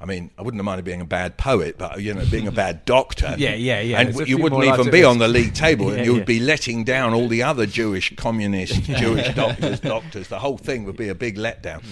I 0.00 0.06
mean, 0.06 0.30
I 0.36 0.42
wouldn't 0.42 0.58
have 0.58 0.64
minded 0.64 0.84
being 0.84 1.00
a 1.00 1.06
bad 1.06 1.36
poet, 1.36 1.78
but 1.78 2.00
you 2.00 2.12
know, 2.12 2.24
being 2.30 2.46
a 2.46 2.52
bad 2.52 2.84
doctor. 2.86 3.34
Yeah, 3.38 3.54
yeah, 3.54 3.80
yeah. 3.80 4.00
And 4.00 4.14
There's 4.14 4.28
you 4.28 4.38
wouldn't 4.38 4.64
even 4.64 4.90
be 4.90 5.04
on 5.04 5.18
the 5.18 5.28
league 5.28 5.54
table, 5.54 5.86
Yeah, 5.90 5.96
and 5.96 6.06
you 6.06 6.12
would 6.12 6.20
yeah. 6.20 6.24
be 6.24 6.40
letting 6.40 6.84
down 6.84 7.14
all 7.14 7.28
the 7.28 7.42
other 7.42 7.66
Jewish 7.66 8.14
communist 8.16 8.82
Jewish 8.82 9.34
doctors. 9.34 9.80
Doctors, 9.80 10.28
the 10.28 10.38
whole 10.38 10.58
thing 10.58 10.84
would 10.84 10.96
be 10.96 11.08
a 11.08 11.14
big 11.14 11.36
letdown. 11.36 11.82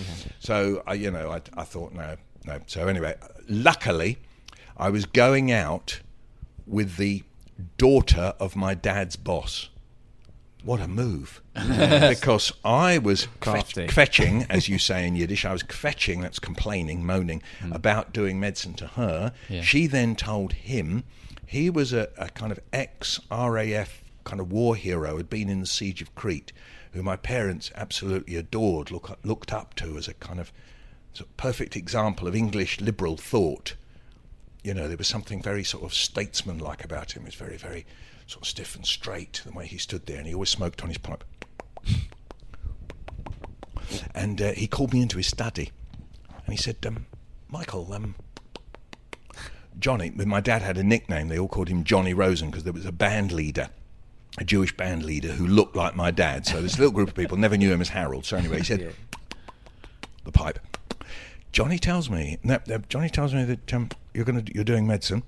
So, 0.41 0.83
I, 0.87 0.95
you 0.95 1.11
know, 1.11 1.31
I, 1.31 1.41
I 1.57 1.65
thought 1.65 1.95
no, 1.95 2.17
no. 2.45 2.61
So 2.67 2.89
anyway, 2.89 3.15
luckily, 3.49 4.19
I 4.77 4.91
was 4.91 5.07
going 5.07 5.53
out 5.53 6.01
with 6.73 6.97
the 6.97 7.23
daughter 7.77 8.35
of 8.41 8.57
my 8.57 8.75
dad's 8.75 9.15
boss. 9.15 9.69
What 10.65 10.81
a 10.81 10.89
move! 10.89 11.43
because 11.55 12.53
I 12.65 12.99
was 12.99 13.27
Crafty. 13.41 13.89
kvetching, 13.89 14.47
as 14.49 14.69
you 14.69 14.79
say 14.79 15.07
in 15.07 15.17
Yiddish. 15.17 15.45
I 15.45 15.53
was 15.53 15.63
kvetching, 15.63 16.23
that's 16.23 16.39
complaining, 16.39 17.05
moaning 17.05 17.43
hmm. 17.61 17.73
about 17.73 18.13
doing 18.13 18.41
medicine 18.41 18.75
to 18.75 18.87
her. 18.87 19.33
Yeah. 19.49 19.63
She 19.63 19.87
then 19.87 20.17
told 20.17 20.53
him 20.53 21.05
he 21.47 21.69
was 21.69 21.93
a, 21.93 22.09
a 22.17 22.29
kind 22.29 22.53
of 22.53 22.61
ex 22.73 23.21
RAF 23.31 24.03
kind 24.25 24.41
of 24.41 24.53
war 24.53 24.77
hero, 24.77 25.17
had 25.17 25.29
been 25.29 25.49
in 25.49 25.61
the 25.61 25.67
siege 25.67 26.01
of 26.01 26.15
Crete, 26.15 26.53
who 26.93 27.03
my 27.03 27.17
parents 27.17 27.73
absolutely 27.75 28.37
adored, 28.37 28.91
look, 28.93 29.19
looked 29.25 29.53
up 29.53 29.75
to 29.75 29.99
as 29.99 30.07
a 30.07 30.15
kind 30.15 30.39
of, 30.39 30.53
sort 31.13 31.29
of 31.29 31.37
perfect 31.37 31.77
example 31.77 32.29
of 32.29 32.37
English 32.37 32.81
liberal 32.81 33.17
thought 33.17 33.75
you 34.63 34.75
know, 34.75 34.89
there 34.89 34.97
was 34.97 35.09
something 35.09 35.43
very 35.43 35.65
sort 35.65 35.85
of 35.85 35.93
statesman-like 35.93 36.85
about 36.85 37.13
him. 37.13 37.23
He 37.23 37.27
was 37.27 37.35
very, 37.35 37.57
very 37.57 37.85
sort 38.27 38.43
of 38.43 38.49
stiff 38.49 38.77
and 38.77 38.87
straight 38.87 39.43
the 39.45 39.53
way 39.53 39.67
he 39.67 39.79
stood 39.79 40.07
there, 40.07 40.19
and 40.19 40.27
he 40.27 40.35
always 40.35 40.51
smoked 40.51 40.83
on 40.83 40.89
his 40.89 40.99
pipe. 40.99 41.25
And 44.15 44.41
uh, 44.41 44.53
he 44.53 44.67
called 44.67 44.93
me 44.93 45.03
into 45.03 45.17
his 45.17 45.27
study, 45.27 45.71
and 46.29 46.55
he 46.55 46.57
said, 46.57 46.77
um, 46.87 47.07
"Michael, 47.49 47.93
um, 47.93 48.15
Johnny." 49.79 50.11
My 50.11 50.41
dad 50.41 50.63
had 50.63 50.79
a 50.79 50.85
nickname. 50.85 51.29
They 51.29 51.39
all 51.39 51.49
called 51.49 51.69
him 51.69 51.85
Johnny 51.85 52.15
Rosen 52.15 52.51
because 52.51 52.65
there 52.65 52.73
was 52.73 52.87
a 52.87 52.93
band 52.93 53.33
leader. 53.33 53.69
A 54.39 54.45
Jewish 54.45 54.75
band 54.75 55.05
leader 55.05 55.33
who 55.33 55.47
looked 55.47 55.77
like 55.77 55.95
my 55.95 56.11
dad. 56.11 56.47
So 56.47 56.63
this 56.63 56.79
little 56.79 56.93
group 56.93 57.11
of 57.11 57.15
people 57.15 57.37
never 57.37 57.59
knew 57.59 57.71
him 57.71 57.83
as 57.83 57.91
Harold. 57.91 58.25
So 58.25 58.39
anyway, 58.39 58.59
he 58.59 58.65
said, 58.65 58.95
the 60.25 60.33
pipe. 60.33 60.59
Johnny 61.53 61.79
tells 61.79 62.09
me, 62.09 62.39
no, 62.43 62.59
no, 62.67 62.79
Johnny 62.89 63.11
tells 63.11 63.35
me 63.35 63.45
that 63.45 63.73
um, 63.75 63.91
you're 64.15 64.25
going 64.25 64.43
to 64.43 64.55
you're 64.55 64.65
doing 64.65 64.87
medicine, 64.87 65.23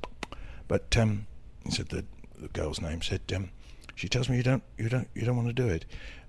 but 0.67 0.97
um, 0.97 1.27
he 1.65 1.71
said 1.71 1.89
the, 1.91 2.05
the 2.39 2.49
girl's 2.49 2.81
name 2.81 3.03
said 3.03 3.21
um, 3.37 3.51
she 3.95 4.09
tells 4.09 4.29
me 4.29 4.37
you 4.37 4.43
don't 4.43 4.63
you 4.79 4.89
don't 4.89 5.09
you 5.15 5.23
don't 5.23 5.37
want 5.37 5.49
to 5.49 5.55
do 5.55 5.69
it. 5.69 5.85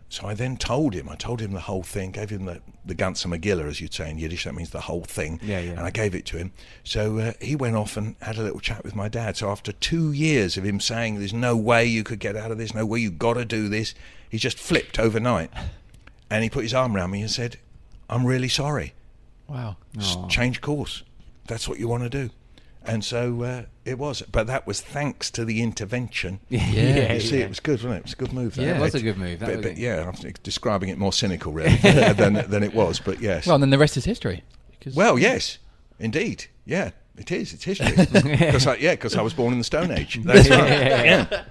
So 0.08 0.28
I 0.28 0.36
then 0.36 0.56
told 0.56 0.94
him, 0.94 1.10
I 1.10 1.16
told 1.16 1.42
him 1.42 1.52
the 1.52 1.62
whole 1.62 1.82
thing, 1.82 2.12
gave 2.12 2.30
him 2.30 2.46
the 2.46 2.62
the 2.86 2.94
ganze 2.94 3.26
Megillah, 3.26 3.68
as 3.68 3.82
you'd 3.82 3.94
say 3.94 4.10
in 4.10 4.18
Yiddish. 4.18 4.44
That 4.44 4.54
means 4.54 4.70
the 4.70 4.82
whole 4.82 5.04
thing. 5.04 5.40
Yeah, 5.42 5.60
yeah. 5.60 5.72
And 5.72 5.82
I 5.82 5.92
gave 5.92 6.14
it 6.14 6.26
to 6.28 6.38
him. 6.38 6.52
So 6.84 7.18
uh, 7.18 7.34
he 7.42 7.56
went 7.56 7.76
off 7.76 7.98
and 7.98 8.16
had 8.22 8.38
a 8.38 8.44
little 8.44 8.60
chat 8.60 8.84
with 8.84 8.96
my 8.96 9.08
dad. 9.08 9.38
So 9.38 9.50
after 9.50 9.72
two 9.72 10.12
years 10.12 10.58
of 10.58 10.66
him 10.66 10.80
saying, 10.80 11.20
"There's 11.20 11.34
no 11.34 11.56
way 11.56 11.86
you 11.86 12.04
could 12.04 12.20
get 12.20 12.36
out 12.36 12.52
of 12.52 12.58
this, 12.58 12.74
no 12.74 12.86
way 12.86 13.00
you've 13.00 13.18
got 13.18 13.34
to 13.36 13.46
do 13.46 13.70
this," 13.70 13.96
he 14.30 14.38
just 14.38 14.60
flipped 14.60 15.00
overnight, 15.00 15.52
and 16.30 16.44
he 16.44 16.50
put 16.50 16.64
his 16.64 16.74
arm 16.74 16.96
around 16.96 17.12
me 17.12 17.22
and 17.22 17.32
said, 17.32 17.58
"I'm 18.10 18.26
really 18.26 18.50
sorry." 18.50 18.94
Wow. 19.48 19.78
S- 19.98 20.18
change 20.30 20.62
course. 20.62 21.04
That's 21.48 21.68
what 21.70 21.80
you 21.80 21.88
want 21.88 22.04
to 22.04 22.10
do. 22.10 22.30
And 22.88 23.04
so 23.04 23.42
uh, 23.44 23.64
it 23.84 23.98
was. 23.98 24.22
But 24.32 24.46
that 24.48 24.68
was 24.68 24.80
thanks 24.82 25.32
to 25.32 25.44
the 25.46 25.62
intervention. 25.64 26.40
Yeah, 26.50 26.62
yeah 26.72 27.14
you 27.14 27.20
see, 27.20 27.42
it 27.42 27.50
was 27.50 27.60
good, 27.60 27.84
wasn't 27.84 27.94
it? 27.94 27.98
It 27.98 28.04
was 28.06 28.14
a 28.14 28.18
good 28.18 28.34
move. 28.34 28.56
that. 28.56 28.62
Yeah, 28.64 28.78
it 28.78 28.82
was 28.82 28.96
a 28.96 29.02
good 29.02 29.18
move, 29.18 29.40
that 29.40 29.46
But, 29.48 29.58
was 29.58 29.66
but 29.66 29.78
yeah, 29.78 30.08
I'm 30.08 30.34
describing 30.44 30.90
it 30.90 30.98
more 31.00 31.12
cynical, 31.14 31.52
really, 31.52 31.76
than, 31.82 32.34
than 32.50 32.62
it 32.64 32.74
was. 32.76 33.00
But 33.00 33.22
yes. 33.22 33.48
Well, 33.48 33.56
and 33.56 33.64
then 33.64 33.72
the 33.72 33.78
rest 33.80 33.98
is 33.98 34.06
history. 34.06 34.44
Well, 34.96 35.18
yes, 35.18 35.58
indeed. 36.00 36.46
Yeah, 36.66 36.92
it 37.18 37.32
is. 37.32 37.54
It's 37.54 37.64
history. 37.64 37.92
Because 37.96 38.68
I, 38.68 38.76
yeah, 38.76 38.92
because 38.92 39.16
I 39.16 39.22
was 39.24 39.34
born 39.34 39.52
in 39.54 39.58
the 39.58 39.64
Stone 39.64 39.90
Age. 39.90 40.20
That's 40.24 40.48
right. 40.50 40.70
Yeah. 40.70 41.44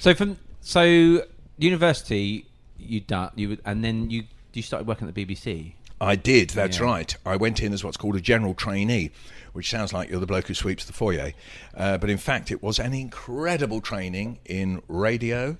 So 0.00 0.14
from 0.14 0.36
so 0.60 1.22
university, 1.56 2.46
you 2.78 3.00
done 3.00 3.30
you 3.34 3.48
would- 3.50 3.62
and 3.64 3.82
then 3.84 4.10
you 4.10 4.24
you 4.52 4.62
started 4.62 4.86
working 4.86 5.08
at 5.08 5.14
the 5.14 5.24
BBC. 5.24 5.72
I 6.00 6.16
did, 6.16 6.50
that's 6.50 6.78
Yeah. 6.78 6.84
right. 6.84 7.16
I 7.24 7.36
went 7.36 7.60
in 7.62 7.72
as 7.72 7.82
what's 7.82 7.96
called 7.96 8.16
a 8.16 8.20
general 8.20 8.54
trainee, 8.54 9.10
which 9.52 9.70
sounds 9.70 9.92
like 9.92 10.10
you're 10.10 10.20
the 10.20 10.26
bloke 10.26 10.48
who 10.48 10.54
sweeps 10.54 10.84
the 10.84 10.92
foyer. 10.92 11.32
Uh, 11.74 11.96
but 11.98 12.10
in 12.10 12.18
fact, 12.18 12.50
it 12.50 12.62
was 12.62 12.78
an 12.78 12.92
incredible 12.92 13.80
training 13.80 14.38
in 14.44 14.82
radio, 14.88 15.56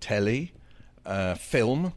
telly, 0.00 0.52
uh, 1.04 1.34
film, 1.34 1.92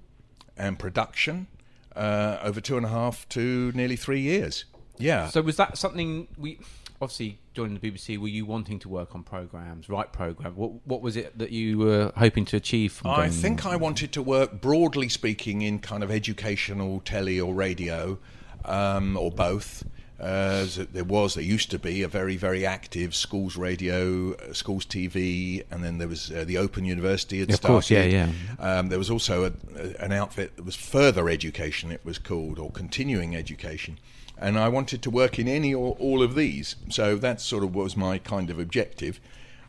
and 0.57 0.77
production 0.77 1.47
uh, 1.95 2.39
over 2.43 2.59
two 2.59 2.75
and 2.77 2.85
a 2.85 2.89
half 2.89 3.27
to 3.29 3.71
nearly 3.73 3.95
three 3.95 4.21
years. 4.21 4.65
Yeah. 4.97 5.29
So 5.29 5.41
was 5.41 5.55
that 5.57 5.77
something 5.77 6.27
we 6.37 6.59
obviously 7.01 7.39
joining 7.53 7.77
the 7.77 7.91
BBC? 7.91 8.17
Were 8.17 8.27
you 8.27 8.45
wanting 8.45 8.79
to 8.79 8.89
work 8.89 9.15
on 9.15 9.23
programs, 9.23 9.89
write 9.89 10.11
programs? 10.11 10.55
What 10.55 10.85
what 10.85 11.01
was 11.01 11.15
it 11.15 11.37
that 11.37 11.51
you 11.51 11.79
were 11.79 12.11
hoping 12.15 12.45
to 12.45 12.57
achieve? 12.57 12.93
From 12.93 13.11
I 13.11 13.29
think 13.29 13.65
I 13.65 13.75
wanted 13.75 14.11
to 14.13 14.21
work, 14.21 14.61
broadly 14.61 15.09
speaking, 15.09 15.61
in 15.61 15.79
kind 15.79 16.03
of 16.03 16.11
educational 16.11 17.01
telly 17.01 17.39
or 17.39 17.53
radio, 17.53 18.17
um, 18.65 19.17
or 19.17 19.31
both. 19.31 19.83
Uh, 20.19 20.65
there 20.93 21.03
was, 21.03 21.35
there 21.35 21.43
used 21.43 21.69
to 21.69 21.77
be 21.77 22.01
a 22.01 22.07
very, 22.07 22.37
very 22.37 22.65
active 22.65 23.13
schools 23.13 23.55
radio, 23.55 24.33
uh, 24.33 24.51
schools 24.51 24.83
TV, 24.83 25.63
and 25.69 25.83
then 25.83 25.99
there 25.99 26.07
was 26.07 26.31
uh, 26.31 26.43
the 26.43 26.57
Open 26.57 26.85
University. 26.85 27.39
Had 27.39 27.51
Of 27.51 27.61
course, 27.61 27.91
yeah, 27.91 28.03
yeah. 28.03 28.31
Um, 28.57 28.89
there 28.89 28.97
was 28.97 29.11
also 29.11 29.45
a, 29.45 29.51
a, 29.75 30.03
an 30.03 30.11
outfit 30.11 30.55
that 30.55 30.65
was 30.65 30.75
further 30.75 31.29
education. 31.29 31.91
It 31.91 32.03
was 32.03 32.17
called 32.17 32.57
or 32.57 32.71
continuing 32.71 33.35
education, 33.35 33.99
and 34.39 34.57
I 34.57 34.69
wanted 34.69 35.01
to 35.03 35.09
work 35.09 35.39
in 35.39 35.47
any 35.47 35.73
or 35.73 35.95
all 35.99 36.21
of 36.21 36.35
these. 36.35 36.75
So 36.89 37.15
that 37.17 37.41
sort 37.41 37.63
of 37.63 37.73
was 37.75 37.97
my 37.97 38.17
kind 38.17 38.49
of 38.49 38.59
objective. 38.59 39.19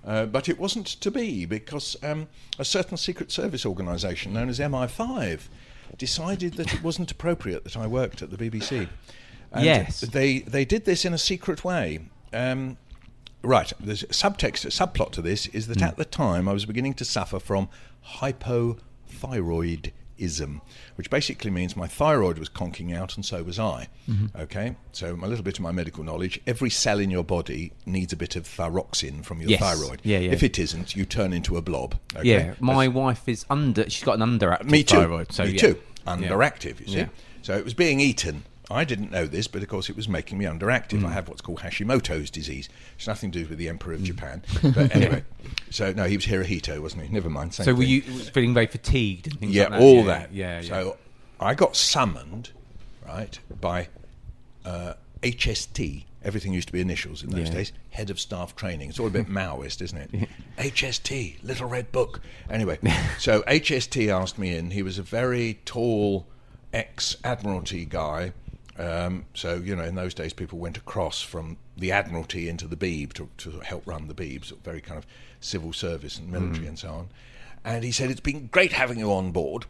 Uh, 0.04 0.26
but 0.26 0.48
it 0.48 0.58
wasn't 0.58 0.86
to 0.86 1.10
be 1.10 1.44
because 1.44 1.96
um, 2.02 2.28
a 2.58 2.64
certain 2.64 2.96
Secret 2.96 3.30
Service 3.30 3.66
organisation 3.66 4.32
known 4.32 4.48
as 4.48 4.58
MI5 4.58 5.40
decided 5.96 6.54
that 6.54 6.72
it 6.72 6.82
wasn't 6.82 7.10
appropriate 7.10 7.64
that 7.64 7.76
I 7.76 7.86
worked 7.86 8.22
at 8.22 8.30
the 8.30 8.36
BBC. 8.36 8.88
And 9.52 9.64
Yes. 9.64 10.00
they 10.00 10.40
they 10.40 10.64
did 10.64 10.84
this 10.84 11.04
in 11.04 11.12
a 11.14 11.18
secret 11.18 11.64
way. 11.64 12.00
Um, 12.32 12.76
right, 13.42 13.72
there's 13.80 14.02
a 14.02 14.08
subtext, 14.08 14.64
a 14.64 14.68
subplot 14.68 15.12
to 15.12 15.22
this 15.22 15.46
is 15.48 15.66
that 15.68 15.82
at 15.82 15.96
the 15.96 16.04
time 16.04 16.48
I 16.48 16.52
was 16.52 16.66
beginning 16.66 16.94
to 16.94 17.04
suffer 17.04 17.38
from 17.38 17.68
hypothyroidism, 20.18 20.60
which 20.96 21.10
basically 21.10 21.50
means 21.50 21.76
my 21.76 21.86
thyroid 21.86 22.38
was 22.38 22.48
conking 22.48 22.92
out 22.94 23.16
and 23.16 23.24
so 23.24 23.42
was 23.42 23.58
I. 23.58 23.88
Mm-hmm. 24.08 24.40
Okay, 24.40 24.76
so 24.92 25.14
a 25.14 25.26
little 25.26 25.44
bit 25.44 25.58
of 25.58 25.62
my 25.62 25.72
medical 25.72 26.04
knowledge: 26.04 26.40
every 26.46 26.70
cell 26.70 26.98
in 26.98 27.10
your 27.10 27.24
body 27.24 27.72
needs 27.86 28.12
a 28.12 28.16
bit 28.16 28.36
of 28.36 28.44
thyroxine 28.44 29.24
from 29.24 29.40
your 29.40 29.50
Yes. 29.50 29.60
thyroid. 29.60 30.00
Yeah, 30.04 30.18
yeah. 30.18 30.32
If 30.32 30.42
it 30.42 30.58
isn't, 30.58 30.96
you 30.96 31.04
turn 31.04 31.32
into 31.32 31.56
a 31.56 31.62
blob. 31.62 31.98
Okay? 32.16 32.28
Yeah, 32.28 32.54
my 32.60 32.88
wife 32.88 33.28
is 33.28 33.44
under. 33.50 33.88
She's 33.88 34.04
got 34.04 34.20
an 34.20 34.38
underactive 34.38 34.70
Me 34.70 34.82
too. 34.82 34.96
thyroid. 34.96 35.32
So 35.32 35.44
me 35.44 35.52
yeah. 35.52 35.58
too. 35.58 35.80
Underactive, 36.06 36.80
you 36.80 36.86
see. 36.86 37.06
So 37.42 37.56
it 37.56 37.64
was 37.64 37.74
being 37.74 38.00
eaten. 38.00 38.44
I 38.70 38.84
didn't 38.84 39.10
know 39.10 39.26
this, 39.26 39.48
but 39.48 39.62
of 39.62 39.68
course 39.68 39.88
it 39.88 39.96
was 39.96 40.08
making 40.08 40.36
me 40.38 40.44
underactive. 40.44 41.00
Mm. 41.00 41.06
I 41.06 41.12
have 41.12 41.28
what's 41.28 41.40
called 41.40 41.60
Hashimoto's 41.60 42.30
disease. 42.30 42.68
It's 42.96 43.06
nothing 43.06 43.30
to 43.30 43.42
do 43.42 43.48
with 43.48 43.58
the 43.58 43.68
Emperor 43.68 43.94
of 43.94 44.02
Japan. 44.02 44.42
But 44.62 44.94
anyway, 44.94 45.24
so 45.70 45.92
no, 45.92 46.04
he 46.04 46.16
was 46.16 46.26
Hirohito, 46.26 46.80
wasn't 46.80 47.04
he? 47.04 47.08
Never 47.12 47.30
mind. 47.30 47.54
So 47.54 47.72
were 47.72 47.80
thing. 47.80 47.88
you 47.88 48.02
feeling 48.02 48.52
very 48.54 48.66
fatigued 48.66 49.26
and 49.28 49.40
things 49.40 49.54
Yeah, 49.54 49.64
like 49.64 49.72
that? 49.72 49.80
all 49.80 49.94
yeah, 49.96 50.04
that. 50.04 50.32
Yeah, 50.34 50.60
yeah. 50.60 50.68
So 50.68 50.96
I 51.40 51.54
got 51.54 51.76
summoned, 51.76 52.50
right, 53.06 53.38
by 53.60 53.88
uh, 54.64 54.94
HST. 55.22 56.04
Everything 56.24 56.52
used 56.52 56.66
to 56.66 56.72
be 56.72 56.80
initials 56.80 57.22
in 57.22 57.30
those 57.30 57.48
Yeah. 57.48 57.54
days. 57.54 57.72
Head 57.90 58.10
of 58.10 58.18
Staff 58.20 58.54
Training. 58.56 58.90
It's 58.90 58.98
all 58.98 59.06
a 59.06 59.10
bit 59.10 59.28
Maoist, 59.30 59.80
isn't 59.80 59.96
it? 60.12 60.28
HST, 60.58 61.42
Little 61.42 61.68
Red 61.68 61.90
Book. 61.92 62.20
Anyway, 62.50 62.78
so 63.18 63.42
HST 63.42 64.08
asked 64.08 64.36
me 64.38 64.54
in. 64.54 64.72
He 64.72 64.82
was 64.82 64.98
a 64.98 65.02
very 65.02 65.60
tall 65.64 66.26
ex-admiralty 66.74 67.84
guy. 67.86 68.32
Um, 68.79 69.24
so 69.35 69.57
you 69.57 69.74
know, 69.74 69.83
in 69.85 69.95
those 69.97 70.14
days, 70.14 70.33
people 70.33 70.59
went 70.59 70.76
across 70.76 71.20
from 71.20 71.57
the 71.76 71.91
Admiralty 71.93 72.49
into 72.49 72.66
the 72.68 72.76
Beeb 72.76 73.12
to, 73.14 73.29
to 73.39 73.61
help 73.61 73.87
run 73.87 74.07
the 74.09 74.14
Beeb, 74.14 74.45
so 74.45 74.57
very 74.62 74.81
kind 74.81 74.99
of 74.99 75.07
civil 75.41 75.72
service 75.72 76.18
and 76.18 76.31
military 76.31 76.66
Mm. 76.66 76.68
and 76.68 76.79
so 76.79 76.89
on. 76.91 77.09
And 77.64 77.83
he 77.85 77.91
said, 77.91 78.11
"It's 78.11 78.20
been 78.20 78.47
great 78.47 78.72
having 78.72 78.99
you 78.99 79.12
on 79.12 79.33
board." 79.33 79.66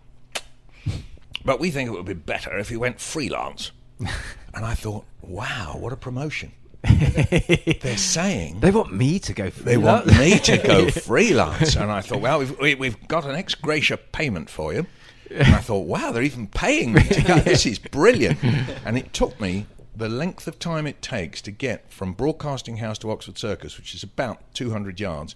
But 1.45 1.61
we 1.61 1.71
think 1.71 1.89
it 1.89 1.93
would 1.93 2.05
be 2.07 2.15
better 2.15 2.59
if 2.59 2.71
you 2.71 2.81
went 2.81 3.01
freelance. 3.01 3.71
and 3.99 4.65
I 4.65 4.75
thought, 4.75 5.05
wow, 5.23 5.77
what 5.79 5.93
a 5.93 5.97
promotion. 5.97 6.53
They're 6.83 7.97
saying 7.97 8.61
they 8.61 8.71
want 8.71 8.93
me 8.93 9.19
to 9.21 9.33
go. 9.33 9.51
they 9.51 9.77
want 9.77 10.07
me 10.07 10.39
to 10.41 10.59
go 10.59 10.89
freelance. 10.91 11.77
And 11.77 11.91
I 11.91 12.01
thought, 12.01 12.21
well, 12.21 12.39
we've, 12.41 12.59
we, 12.59 12.75
we've 12.75 13.09
got 13.09 13.25
an 13.25 13.35
ex 13.35 13.55
gratia 13.55 13.97
payment 13.97 14.49
for 14.51 14.73
you. 14.73 14.87
And 15.31 15.55
I 15.55 15.59
thought, 15.59 15.87
wow, 15.87 16.11
they're 16.13 16.23
even 16.23 16.47
paying 16.49 16.93
me 16.93 17.03
to 17.03 17.23
go. 17.23 17.39
This 17.41 17.67
is 17.67 17.79
brilliant. 17.79 18.39
And 18.85 18.97
it 18.99 19.13
took 19.13 19.41
me 19.41 19.67
the 19.97 20.09
length 20.09 20.47
of 20.47 20.59
time 20.59 20.87
it 20.87 21.03
takes 21.03 21.43
to 21.43 21.51
get 21.51 21.91
from 21.93 22.13
Broadcasting 22.13 22.77
House 22.79 22.99
to 22.99 23.11
Oxford 23.11 23.37
Circus, 23.39 23.77
which 23.77 23.95
is 23.95 24.03
about 24.03 24.39
200 24.55 25.01
yards, 25.01 25.35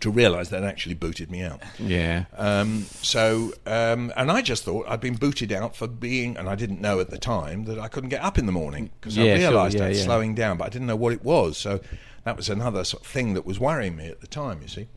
to 0.00 0.10
realise 0.10 0.50
they'd 0.50 0.62
actually 0.62 0.94
booted 0.94 1.30
me 1.30 1.42
out. 1.42 1.60
Yeah. 1.78 2.26
Um, 2.36 2.82
so, 3.02 3.52
um, 3.66 4.12
and 4.16 4.30
I 4.30 4.40
just 4.42 4.64
thought 4.64 4.86
I'd 4.88 5.00
been 5.00 5.16
booted 5.16 5.50
out 5.50 5.74
for 5.74 5.88
being, 5.88 6.36
and 6.36 6.48
I 6.48 6.54
didn't 6.54 6.80
know 6.80 7.00
at 7.00 7.10
the 7.10 7.18
time 7.18 7.64
that 7.64 7.78
I 7.78 7.88
couldn't 7.88 8.10
get 8.10 8.22
up 8.22 8.38
in 8.38 8.46
the 8.46 8.52
morning 8.52 8.90
because 9.00 9.16
Yeah, 9.16 9.24
I 9.34 9.38
sure, 9.38 9.48
realised 9.50 9.78
yeah, 9.78 9.86
I'd 9.86 9.96
yeah. 9.96 10.02
slowing 10.04 10.34
down, 10.34 10.58
but 10.58 10.66
I 10.66 10.68
didn't 10.68 10.86
know 10.86 10.96
what 10.96 11.12
it 11.12 11.24
was. 11.24 11.56
So 11.58 11.80
that 12.24 12.36
was 12.36 12.48
another 12.48 12.84
sort 12.84 13.02
of 13.02 13.08
thing 13.10 13.34
that 13.34 13.44
was 13.46 13.58
worrying 13.58 13.96
me 13.96 14.06
at 14.06 14.20
the 14.20 14.26
time, 14.26 14.60
you 14.62 14.68
see. 14.68 14.88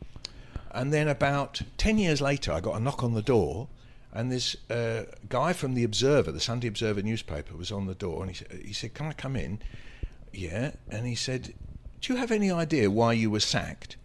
And 0.70 0.92
then 0.92 1.08
about 1.08 1.62
10 1.78 1.98
years 1.98 2.20
later, 2.20 2.52
I 2.52 2.60
got 2.60 2.76
a 2.76 2.80
knock 2.80 3.02
on 3.02 3.14
the 3.14 3.22
door, 3.22 3.68
and 4.14 4.30
this 4.30 4.56
uh, 4.70 5.04
guy 5.28 5.52
from 5.52 5.74
the 5.74 5.82
Observer, 5.82 6.30
the 6.30 6.40
Sunday 6.40 6.68
Observer 6.68 7.02
newspaper, 7.02 7.56
was 7.56 7.72
on 7.72 7.86
the 7.86 7.94
door, 7.94 8.22
and 8.22 8.30
he, 8.30 8.66
he 8.68 8.72
said, 8.72 8.94
Can 8.94 9.06
I 9.06 9.12
come 9.12 9.34
in? 9.34 9.58
Yeah. 10.32 10.72
And 10.88 11.06
he 11.06 11.16
said, 11.16 11.52
Do 12.00 12.12
you 12.12 12.18
have 12.18 12.30
any 12.30 12.50
idea 12.50 12.90
why 12.90 13.12
you 13.12 13.30
were 13.30 13.40
sacked? 13.40 13.96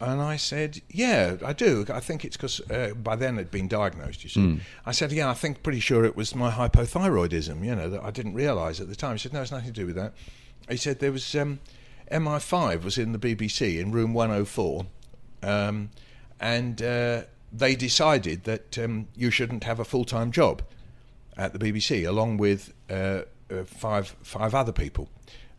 And 0.00 0.20
I 0.20 0.36
said, 0.36 0.82
Yeah, 0.90 1.38
I 1.44 1.54
do. 1.54 1.86
I 1.88 2.00
think 2.00 2.24
it's 2.24 2.36
because 2.36 2.60
uh, 2.70 2.92
by 2.94 3.16
then 3.16 3.36
it'd 3.36 3.50
been 3.50 3.68
diagnosed, 3.68 4.22
you 4.22 4.30
see. 4.30 4.60
I 4.84 4.92
said, 4.92 5.12
Yeah, 5.12 5.30
I 5.30 5.34
think 5.34 5.62
pretty 5.62 5.80
sure 5.80 6.04
it 6.04 6.14
was 6.14 6.34
my 6.34 6.50
hypothyroidism, 6.50 7.64
you 7.64 7.74
know, 7.74 7.88
that 7.88 8.04
I 8.04 8.10
didn't 8.10 8.34
realise 8.34 8.80
at 8.80 8.88
the 8.88 8.96
time. 8.96 9.12
He 9.14 9.18
said, 9.18 9.32
No, 9.32 9.40
it's 9.40 9.50
nothing 9.50 9.72
to 9.72 9.80
do 9.80 9.86
with 9.86 9.96
that. 9.96 10.12
He 10.68 10.76
said, 10.76 11.00
There 11.00 11.10
was 11.10 11.34
um, 11.34 11.58
MI5 12.12 12.84
was 12.84 12.98
in 12.98 13.12
the 13.12 13.18
BBC 13.18 13.80
in 13.80 13.92
room 13.92 14.12
104, 14.12 14.86
um, 15.42 15.90
and 16.38 16.82
uh, 16.82 17.22
they 17.52 17.74
decided 17.74 18.44
that 18.44 18.78
um, 18.78 19.08
you 19.14 19.30
shouldn't 19.30 19.64
have 19.64 19.80
a 19.80 19.84
full 19.84 20.04
time 20.04 20.30
job 20.30 20.62
at 21.36 21.52
the 21.52 21.58
BBC, 21.58 22.06
along 22.06 22.36
with 22.36 22.72
uh, 22.90 23.22
uh, 23.50 23.64
five 23.64 24.14
five 24.22 24.54
other 24.54 24.72
people. 24.72 25.08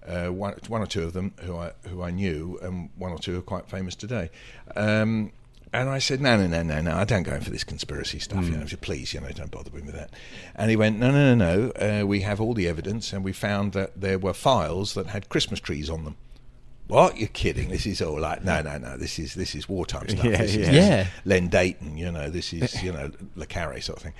Uh, 0.06 0.28
one, 0.28 0.56
one 0.68 0.82
or 0.82 0.88
two 0.88 1.04
of 1.04 1.14
them 1.14 1.34
who 1.42 1.56
I 1.56 1.72
who 1.88 2.02
I 2.02 2.12
knew, 2.12 2.58
and 2.62 2.90
one 2.98 3.12
or 3.12 3.20
two 3.20 3.38
are 3.38 3.42
quite 3.42 3.70
famous 3.70 3.96
today. 3.96 4.30
Um, 4.76 5.32
and 5.72 5.88
I 5.88 6.00
said, 6.00 6.20
no, 6.20 6.36
no, 6.36 6.48
no, 6.48 6.64
no, 6.64 6.82
no, 6.82 6.96
I 6.96 7.04
don't 7.04 7.22
go 7.22 7.36
in 7.36 7.42
for 7.42 7.52
this 7.52 7.64
conspiracy 7.64 8.18
stuff. 8.18 8.46
You 8.46 8.58
know, 8.58 8.66
so 8.66 8.78
please, 8.78 9.14
you 9.14 9.22
know, 9.22 9.30
don't 9.30 9.52
bother 9.52 9.70
me 9.70 9.82
with 9.82 9.94
that. 9.94 10.10
And 10.56 10.72
he 10.72 10.76
went, 10.76 10.98
no, 10.98 11.12
no, 11.12 11.36
no, 11.36 11.36
no. 11.36 11.72
Uh, 11.72 12.08
we 12.08 12.22
have 12.22 12.42
all 12.42 12.56
the 12.56 12.68
evidence, 12.68 13.14
and 13.14 13.24
we 13.24 13.34
found 13.34 13.74
that 13.74 14.02
there 14.02 14.18
were 14.18 14.34
files 14.34 14.96
that 14.96 15.08
had 15.08 15.30
Christmas 15.30 15.60
trees 15.60 15.88
on 15.88 16.06
them. 16.06 16.16
What? 16.90 17.18
You're 17.18 17.28
kidding? 17.28 17.70
This 17.70 17.86
is 17.86 18.02
all 18.02 18.20
like 18.20 18.44
no, 18.44 18.64
no, 18.64 18.80
no. 18.80 18.98
This 18.98 19.20
is 19.20 19.36
this 19.36 19.54
is 19.54 19.70
wartime 19.70 20.10
stuff. 20.10 20.26
Yeah, 20.26 20.38
this 20.38 20.56
is 20.56 20.70
yeah. 20.70 20.74
Yeah. 20.74 21.08
Len 21.24 21.48
Deighton. 21.48 21.98
You 21.98 22.12
know, 22.12 22.32
this 22.32 22.52
is 22.52 22.82
you 22.82 22.92
know 22.92 23.12
Le 23.36 23.46
Carre 23.46 23.80
sort 23.80 23.98
of 23.98 24.04
thing. 24.04 24.14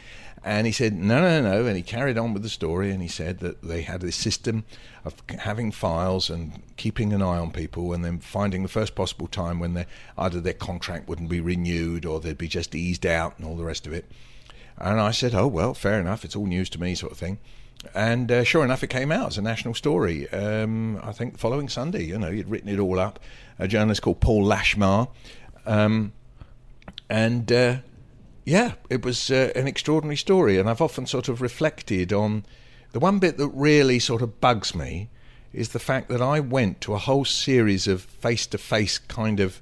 And 0.44 0.68
he 0.68 0.72
said 0.72 0.94
no, 0.94 1.20
no, 1.20 1.42
no. 1.42 1.66
And 1.66 1.76
he 1.76 1.82
carried 1.82 2.20
on 2.20 2.32
with 2.32 2.44
the 2.44 2.50
story, 2.50 2.92
and 2.92 3.02
he 3.02 3.08
said 3.08 3.40
that 3.40 3.64
they 3.64 3.82
had 3.82 4.02
this 4.02 4.16
system 4.16 4.66
of 5.04 5.16
having 5.40 5.72
files 5.72 6.30
and 6.30 6.62
keeping 6.78 7.12
an 7.12 7.24
eye 7.24 7.40
on 7.40 7.50
people, 7.50 7.92
and 7.92 8.06
then 8.06 8.20
finding 8.20 8.62
the 8.62 8.70
first 8.70 8.94
possible 8.94 9.28
time 9.28 9.58
when 9.60 9.74
they 9.74 9.88
either 10.16 10.40
their 10.40 10.54
contract 10.54 11.10
wouldn't 11.10 11.30
be 11.30 11.42
renewed 11.42 12.06
or 12.06 12.20
they'd 12.20 12.38
be 12.38 12.48
just 12.48 12.76
eased 12.76 13.04
out 13.04 13.34
and 13.40 13.48
all 13.48 13.56
the 13.56 13.66
rest 13.66 13.88
of 13.88 13.94
it. 13.94 14.06
And 14.78 15.02
I 15.02 15.10
said, 15.10 15.34
oh, 15.34 15.48
well, 15.48 15.74
fair 15.74 16.00
enough. 16.00 16.24
It's 16.24 16.36
all 16.36 16.46
news 16.46 16.70
to 16.70 16.80
me, 16.80 16.94
sort 16.94 17.12
of 17.12 17.18
thing. 17.18 17.40
And 17.94 18.32
uh, 18.32 18.44
sure 18.44 18.64
enough, 18.64 18.84
it 18.84 18.90
came 18.90 19.12
out 19.12 19.28
as 19.28 19.38
a 19.38 19.42
national 19.42 19.74
story. 19.74 20.30
Um, 20.30 21.00
I 21.04 21.12
think 21.12 21.34
the 21.34 21.40
following 21.40 21.70
Sunday, 21.70 22.04
you 22.04 22.18
know, 22.18 22.32
he'd 22.32 22.48
written 22.48 22.70
it 22.70 22.80
all 22.80 23.00
up. 23.00 23.20
A 23.58 23.68
journalist 23.68 24.02
called 24.02 24.20
Paul 24.20 24.46
Lashmar. 24.46 25.08
Um, 25.66 26.14
and 27.10 27.52
uh, 27.52 27.78
yeah, 28.46 28.74
it 28.90 29.04
was 29.04 29.32
uh, 29.32 29.52
an 29.56 29.68
extraordinary 29.68 30.18
story. 30.18 30.58
And 30.58 30.70
I've 30.70 30.82
often 30.82 31.06
sort 31.06 31.30
of 31.30 31.42
reflected 31.42 32.12
on 32.12 32.46
the 32.92 33.00
one 33.00 33.20
bit 33.20 33.38
that 33.38 33.48
really 33.50 34.00
sort 34.00 34.22
of 34.22 34.42
bugs 34.42 34.76
me 34.76 35.10
is 35.54 35.70
the 35.70 35.80
fact 35.80 36.10
that 36.10 36.22
I 36.22 36.40
went 36.40 36.82
to 36.82 36.94
a 36.94 37.00
whole 37.00 37.26
series 37.26 37.88
of 37.88 38.02
face 38.02 38.46
to 38.48 38.58
face 38.58 38.98
kind 38.98 39.40
of 39.40 39.62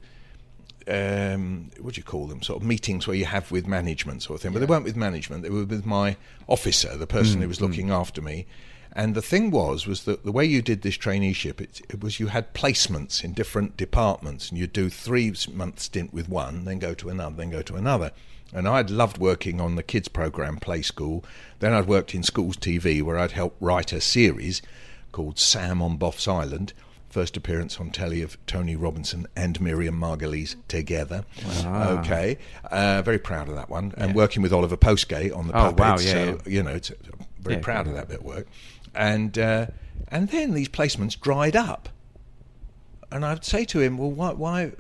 um, 0.88 1.72
what 1.80 1.96
do 1.96 2.00
you 2.00 2.04
call 2.04 2.28
them? 2.28 2.42
Sort 2.42 2.62
of 2.62 2.68
meetings 2.68 3.08
where 3.08 3.16
you 3.16 3.26
have 3.26 3.52
with 3.52 3.68
management, 3.68 4.24
sort 4.24 4.38
of 4.38 4.42
thing. 4.42 4.54
But 4.54 4.60
they 4.60 4.66
weren't 4.66 4.86
with 4.86 4.96
management; 4.96 5.44
they 5.44 5.50
were 5.50 5.66
with 5.66 5.86
my 5.86 6.18
officer, 6.48 6.96
the 6.98 7.08
person 7.08 7.42
who 7.42 7.48
was 7.48 7.62
looking 7.62 7.92
after 7.92 8.22
me. 8.22 8.46
And 8.94 9.14
the 9.14 9.22
thing 9.22 9.52
was, 9.52 9.86
was 9.86 10.06
that 10.06 10.24
the 10.24 10.32
way 10.32 10.44
you 10.44 10.64
did 10.64 10.82
this 10.82 10.98
traineeship, 10.98 11.62
it, 11.62 11.82
it 11.88 12.02
was 12.02 12.20
you 12.20 12.28
had 12.28 12.56
placements 12.56 13.24
in 13.24 13.34
different 13.34 13.78
departments, 13.78 14.50
and 14.50 14.58
you'd 14.58 14.74
do 14.74 14.90
three 14.90 15.34
month 15.54 15.80
stint 15.80 16.14
with 16.14 16.28
one, 16.28 16.66
then 16.66 16.80
go 16.80 16.96
to 16.96 17.10
another, 17.10 17.36
then 17.36 17.52
go 17.52 17.62
to 17.62 17.76
another. 17.76 18.12
And 18.54 18.68
I'd 18.68 18.90
loved 18.90 19.20
working 19.20 19.62
on 19.62 19.76
the 19.76 19.84
kids 19.84 20.08
program 20.08 20.58
Play 20.58 20.82
School. 20.82 21.24
Then 21.60 21.74
I'd 21.74 21.88
worked 21.88 22.16
in 22.16 22.24
schools 22.24 22.58
TV, 22.58 23.04
where 23.04 23.20
I'd 23.20 23.34
helped 23.34 23.62
write 23.62 23.94
a 23.94 24.02
series 24.02 24.62
called 25.12 25.38
Sam 25.38 25.82
on 25.82 25.98
Boff's 25.98 26.28
Island. 26.28 26.74
First 27.18 27.36
appearance 27.36 27.80
on 27.80 27.90
telly 27.90 28.22
of 28.22 28.38
Tony 28.46 28.76
Robinson 28.76 29.26
and 29.36 29.60
Miriam 29.60 30.00
Margolyes 30.00 30.56
together. 30.68 31.26
Okay, 31.66 32.38
uh, 32.70 33.02
very 33.02 33.18
proud 33.18 33.50
of 33.50 33.56
that 33.56 33.72
one. 33.72 33.92
And 33.98 34.14
working 34.14 34.44
with 34.44 34.54
Oliver 34.54 34.78
Postgate 34.78 35.36
on 35.36 35.48
the 35.48 35.58
Oh, 35.58 35.74
wow, 35.76 35.94
yeah, 35.94 35.98
so, 35.98 36.26
yeah. 36.26 36.38
you 36.46 36.62
know, 36.62 36.76
it's, 36.76 36.92
very 37.40 37.56
Yeah, 37.56 37.62
proud 37.64 37.88
of 37.88 37.96
that 37.96 38.08
bit 38.08 38.20
of 38.20 38.24
work. 38.24 38.46
And 38.94 39.36
uh, 39.36 39.66
and 40.10 40.30
then 40.30 40.54
these 40.54 40.70
placements 40.70 41.20
dried 41.20 41.56
up. 41.56 41.90
And 43.12 43.26
I'd 43.26 43.44
say 43.44 43.66
to 43.66 43.80
him, 43.80 43.98
well, 43.98 44.12
why, 44.12 44.34
why? 44.34 44.74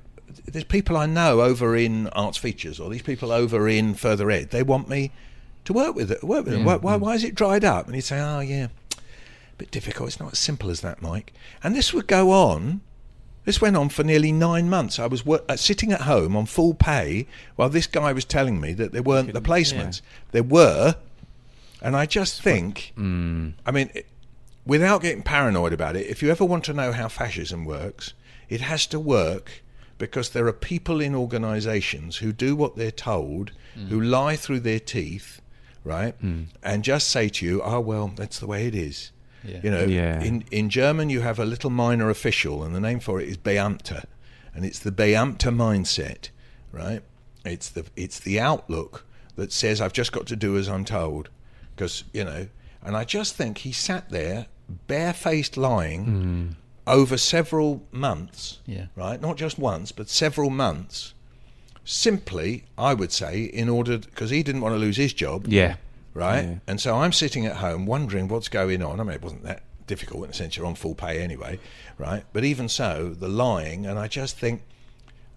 There's 0.45 0.63
people 0.63 0.95
I 0.95 1.07
know 1.07 1.41
over 1.41 1.75
in 1.75 2.05
arts 2.09 2.37
features, 2.37 2.79
or 2.79 2.91
these 2.91 3.01
people 3.01 3.31
over 3.31 3.67
in 3.67 3.95
further 3.95 4.29
ed. 4.29 4.51
They 4.51 4.61
want 4.61 4.87
me 4.87 5.11
to 5.65 5.73
work 5.73 5.95
with 5.95 6.11
it. 6.11 6.23
Work 6.23 6.45
with 6.45 6.53
them. 6.53 6.65
Why, 6.65 6.75
why, 6.75 6.97
why 6.97 7.15
is 7.15 7.23
it 7.23 7.33
dried 7.33 7.65
up? 7.65 7.87
And 7.87 7.95
he'd 7.95 8.01
say, 8.01 8.19
oh 8.19 8.41
yeah, 8.41 8.67
bit 9.57 9.71
difficult. 9.71 10.09
It's 10.09 10.19
not 10.19 10.33
as 10.33 10.39
simple 10.39 10.69
as 10.69 10.81
that, 10.81 11.01
Mike. 11.01 11.33
And 11.63 11.75
this 11.75 11.93
would 11.93 12.07
go 12.07 12.31
on. 12.31 12.81
This 13.45 13.61
went 13.61 13.77
on 13.77 13.89
for 13.89 14.03
nearly 14.03 14.31
nine 14.31 14.69
months. 14.69 14.99
I 14.99 15.07
was 15.07 15.25
uh, 15.25 15.55
sitting 15.55 15.93
at 15.93 16.01
home 16.01 16.35
on 16.35 16.45
full 16.45 16.73
pay 16.73 17.27
while 17.55 17.69
this 17.69 17.87
guy 17.87 18.11
was 18.11 18.25
telling 18.25 18.59
me 18.59 18.73
that 18.73 18.91
there 18.91 19.01
weren't 19.01 19.33
the 19.33 19.41
placements. 19.41 20.01
There 20.31 20.43
were, 20.43 20.97
and 21.81 21.95
I 21.95 22.05
just 22.05 22.41
think, 22.41 22.93
mm. 22.97 23.53
I 23.65 23.71
mean, 23.71 23.89
it, 23.93 24.07
without 24.65 25.01
getting 25.01 25.23
paranoid 25.23 25.71
about 25.71 25.95
it, 25.95 26.07
if 26.07 26.21
you 26.21 26.29
ever 26.29 26.43
want 26.43 26.65
to 26.65 26.73
know 26.73 26.91
how 26.91 27.07
fascism 27.07 27.63
works, 27.63 28.13
it 28.49 28.59
has 28.61 28.85
to 28.87 28.99
work 28.99 29.63
because 29.97 30.29
there 30.31 30.45
are 30.47 30.53
people 30.53 31.01
in 31.01 31.15
organisations 31.15 32.17
who 32.17 32.31
do 32.31 32.55
what 32.55 32.75
they're 32.75 32.91
told, 32.91 33.53
mm. 33.77 33.87
who 33.87 33.99
lie 33.99 34.35
through 34.35 34.59
their 34.59 34.79
teeth, 34.79 35.41
right, 35.83 36.21
mm. 36.21 36.47
and 36.61 36.83
just 36.83 37.09
say 37.09 37.29
to 37.29 37.45
you, 37.45 37.61
"Oh 37.63 37.79
well, 37.79 38.11
that's 38.15 38.39
the 38.39 38.47
way 38.47 38.67
it 38.67 38.75
is." 38.75 39.11
Yeah. 39.47 39.59
You 39.63 39.71
know, 39.71 39.85
Yeah. 39.85 40.21
in 40.21 40.43
in 40.51 40.69
German 40.69 41.09
you 41.09 41.21
have 41.21 41.39
a 41.39 41.45
little 41.45 41.69
minor 41.69 42.09
official, 42.09 42.63
and 42.63 42.75
the 42.75 42.79
name 42.79 42.99
for 42.99 43.21
it 43.21 43.27
is 43.29 43.37
Beamter, 43.37 44.03
and 44.53 44.65
it's 44.65 44.79
the 44.79 44.91
Beamter 44.91 45.51
mindset, 45.51 46.29
right? 46.71 47.01
It's 47.45 47.69
the 47.69 47.85
it's 47.95 48.19
the 48.19 48.39
outlook 48.39 49.05
that 49.35 49.51
says 49.51 49.79
I've 49.81 49.93
just 49.93 50.11
got 50.11 50.25
to 50.27 50.35
do 50.35 50.57
as 50.57 50.67
I'm 50.67 50.85
told, 50.85 51.29
because 51.75 52.03
you 52.13 52.23
know. 52.23 52.47
And 52.83 52.95
I 52.95 53.03
just 53.03 53.35
think 53.35 53.59
he 53.59 53.71
sat 53.71 54.09
there 54.11 54.45
barefaced 54.87 55.57
lying 55.57 56.05
hmm. 56.05 56.47
over 56.85 57.17
several 57.17 57.81
months, 57.91 58.59
Yeah. 58.65 58.85
right? 58.95 59.19
Not 59.19 59.35
just 59.35 59.59
once, 59.59 59.91
but 59.91 60.09
several 60.09 60.49
months. 60.49 61.13
Simply, 61.83 62.65
I 62.77 62.93
would 62.93 63.11
say, 63.11 63.43
in 63.43 63.69
order 63.69 63.97
because 63.97 64.29
he 64.29 64.43
didn't 64.43 64.61
want 64.61 64.75
to 64.75 64.79
lose 64.79 64.97
his 64.97 65.13
job, 65.13 65.47
Yeah. 65.47 65.75
Right? 66.17 66.43
Yeah. 66.43 66.55
And 66.67 66.81
so 66.81 66.95
I'm 66.95 67.13
sitting 67.13 67.45
at 67.45 67.57
home 67.57 67.85
wondering 67.85 68.27
what's 68.27 68.49
going 68.49 68.81
on. 68.81 68.99
I 68.99 69.03
mean, 69.03 69.13
it 69.13 69.21
wasn't 69.21 69.43
that 69.43 69.63
difficult 69.85 70.23
in 70.25 70.31
a 70.31 70.33
sense, 70.33 70.57
you're 70.57 70.65
on 70.65 70.75
full 70.75 70.95
pay 70.95 71.21
anyway, 71.21 71.59
right? 71.97 72.25
But 72.33 72.43
even 72.43 72.67
so, 72.67 73.15
the 73.17 73.29
lying, 73.29 73.85
and 73.85 73.99
I 73.99 74.07
just 74.07 74.37
think, 74.37 74.63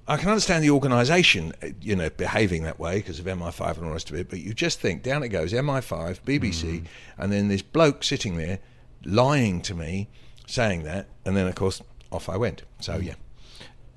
I 0.08 0.16
can 0.16 0.28
understand 0.30 0.64
the 0.64 0.70
organisation, 0.70 1.52
uh, 1.62 1.68
you 1.80 1.94
know, 1.94 2.08
behaving 2.10 2.64
that 2.64 2.80
way 2.80 2.96
because 2.96 3.20
of 3.20 3.26
MI5 3.26 3.76
and 3.76 3.78
all 3.78 3.84
the 3.84 3.90
rest 3.90 4.10
of 4.10 4.16
it, 4.16 4.30
but 4.30 4.40
you 4.40 4.54
just 4.54 4.80
think, 4.80 5.02
down 5.02 5.22
it 5.22 5.28
goes, 5.28 5.52
MI5, 5.52 6.22
BBC, 6.22 6.84
and 7.18 7.30
then 7.30 7.48
this 7.48 7.62
bloke 7.62 8.02
sitting 8.02 8.36
there 8.36 8.58
lying 9.04 9.60
to 9.62 9.74
me, 9.74 10.08
saying 10.46 10.82
that, 10.84 11.08
and 11.26 11.36
then, 11.36 11.46
of 11.46 11.54
course, 11.54 11.82
off 12.10 12.28
I 12.28 12.38
went. 12.38 12.62
So, 12.80 12.96
yeah. 12.96 13.14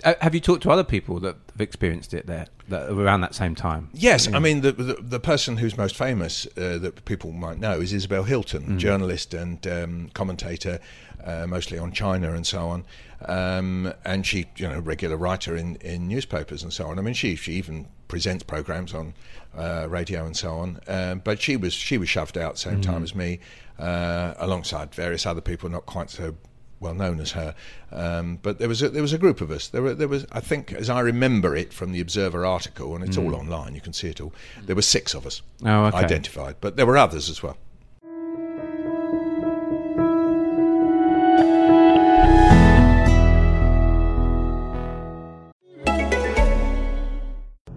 Uh, 0.03 0.15
have 0.19 0.35
you 0.35 0.41
talked 0.41 0.63
to 0.63 0.69
other 0.69 0.83
people 0.83 1.19
that 1.21 1.37
have 1.53 1.61
experienced 1.61 2.13
it 2.13 2.25
there 2.27 2.47
that 2.69 2.89
around 2.89 3.21
that 3.21 3.35
same 3.35 3.55
time? 3.55 3.89
Yes, 3.93 4.27
I 4.31 4.39
mean 4.39 4.61
the, 4.61 4.71
the 4.71 4.93
the 4.95 5.19
person 5.19 5.57
who's 5.57 5.77
most 5.77 5.95
famous 5.95 6.45
uh, 6.57 6.77
that 6.79 7.05
people 7.05 7.31
might 7.31 7.59
know 7.59 7.79
is 7.79 7.93
Isabel 7.93 8.23
Hilton, 8.23 8.79
journalist 8.79 9.33
and 9.33 9.65
um, 9.67 10.09
commentator, 10.13 10.79
uh, 11.23 11.45
mostly 11.47 11.77
on 11.77 11.91
China 11.91 12.33
and 12.33 12.45
so 12.45 12.67
on. 12.67 12.85
Um, 13.25 13.93
and 14.03 14.25
she, 14.25 14.47
you 14.57 14.67
know, 14.67 14.79
regular 14.79 15.15
writer 15.15 15.55
in, 15.55 15.77
in 15.77 16.07
newspapers 16.07 16.61
and 16.63 16.73
so 16.73 16.87
on. 16.87 16.99
I 16.99 17.01
mean, 17.01 17.13
she 17.13 17.35
she 17.35 17.53
even 17.53 17.87
presents 18.07 18.43
programs 18.43 18.93
on 18.93 19.13
uh, 19.57 19.87
radio 19.89 20.25
and 20.25 20.35
so 20.35 20.55
on. 20.55 20.79
Um, 20.87 21.21
but 21.23 21.41
she 21.41 21.55
was 21.55 21.73
she 21.73 21.97
was 21.97 22.09
shoved 22.09 22.37
out 22.37 22.57
same 22.57 22.81
time 22.81 23.03
as 23.03 23.15
me, 23.15 23.39
uh, 23.79 24.33
alongside 24.37 24.93
various 24.93 25.25
other 25.25 25.41
people 25.41 25.69
not 25.69 25.85
quite 25.85 26.09
so 26.09 26.35
well 26.83 26.93
known 26.93 27.19
as 27.19 27.31
her. 27.31 27.55
Um, 27.91 28.37
but 28.41 28.59
there 28.59 28.67
was 28.67 28.81
a, 28.81 28.89
there 28.89 29.01
was 29.01 29.13
a 29.13 29.17
group 29.17 29.41
of 29.41 29.49
us. 29.49 29.69
There 29.69 29.81
were, 29.81 29.93
there 29.95 30.07
was 30.07 30.27
I 30.31 30.41
think 30.41 30.71
as 30.73 30.89
I 30.89 30.99
remember 30.99 31.55
it 31.55 31.73
from 31.73 31.91
the 31.91 32.01
Observer 32.01 32.45
article, 32.45 32.95
and 32.95 33.03
it's 33.03 33.17
mm. 33.17 33.23
all 33.23 33.29
hmm. 33.29 33.51
online. 33.51 33.73
You 33.73 33.81
can 33.81 33.93
see 33.93 34.09
it 34.09 34.21
all. 34.21 34.33
There 34.65 34.75
were 34.75 34.83
six 34.83 35.15
of 35.15 35.25
us 35.25 35.41
oh, 35.65 35.85
okay. 35.85 35.97
identified, 35.97 36.57
but 36.61 36.75
there 36.75 36.85
were 36.85 36.97
others 36.97 37.29
as 37.29 37.41
well. 37.41 37.57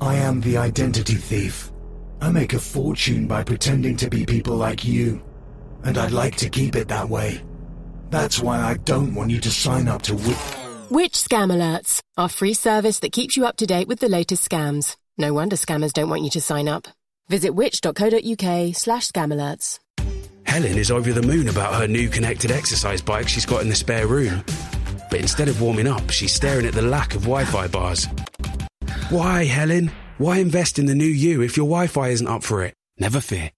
I 0.01 0.17
am 0.17 0.41
the 0.41 0.57
identity 0.59 1.15
thief. 1.15 1.73
I 2.21 2.31
make 2.31 2.55
a 2.55 2.59
fortune 2.59 3.27
by 3.27 3.45
pretending 3.45 3.97
to 3.99 4.09
be 4.09 4.27
people 4.27 4.57
like 4.57 4.85
you, 4.85 5.23
and 5.85 5.97
I'd 5.97 6.13
like 6.13 6.37
to 6.37 6.49
keep 6.49 6.75
it 6.75 6.89
that 6.89 7.09
way. 7.09 7.43
That's 8.11 8.41
why 8.41 8.61
I 8.61 8.75
don't 8.79 9.15
want 9.15 9.31
you 9.31 9.41
to 9.41 9.51
sign 9.51 9.89
up 9.89 10.03
to 10.03 10.15
Which. 10.15 10.91
Which 10.91 11.13
Scam 11.15 11.51
Alerts, 11.51 12.01
our 12.17 12.29
free 12.29 12.55
service 12.55 13.01
that 13.01 13.13
keeps 13.13 13.37
you 13.37 13.47
up 13.47 13.57
to 13.57 13.67
date 13.67 13.89
with 13.89 14.01
the 14.01 14.09
latest 14.09 14.49
scams. 14.49 14.97
No 15.19 15.33
wonder 15.33 15.57
scammers 15.57 15.93
don't 15.93 16.09
want 16.09 16.23
you 16.23 16.31
to 16.31 16.41
sign 16.41 16.69
up. 16.69 16.87
Visit 17.29 17.55
which.co.uk 17.55 18.77
slash 18.77 19.11
scam 19.11 19.33
alerts. 19.35 19.81
Helen 20.45 20.79
is 20.79 20.93
over 20.93 21.13
the 21.13 21.27
moon 21.27 21.49
about 21.49 21.75
her 21.75 21.89
new 21.89 22.09
connected 22.09 22.53
exercise 22.53 23.03
bike 23.03 23.29
she's 23.29 23.47
got 23.47 23.63
in 23.63 23.69
the 23.69 23.75
spare 23.75 24.07
room. 24.07 24.45
But 25.11 25.21
instead 25.21 25.49
of 25.49 25.61
warming 25.61 25.89
up, 25.89 26.11
she's 26.11 26.33
staring 26.33 26.67
at 26.67 26.75
the 26.75 26.83
lack 26.83 27.15
of 27.15 27.23
Wi 27.23 27.45
Fi 27.45 27.67
bars. 27.67 28.07
Why, 29.11 29.45
Helen? 29.45 29.91
Why 30.19 30.39
invest 30.39 30.79
in 30.79 30.87
the 30.87 30.95
new 30.95 31.05
you 31.05 31.43
if 31.43 31.57
your 31.57 31.67
Wi 31.67 31.89
Fi 31.89 32.09
isn't 32.09 32.27
up 32.27 32.45
for 32.45 32.63
it? 32.63 32.75
Never 32.99 33.21
fear. 33.21 33.51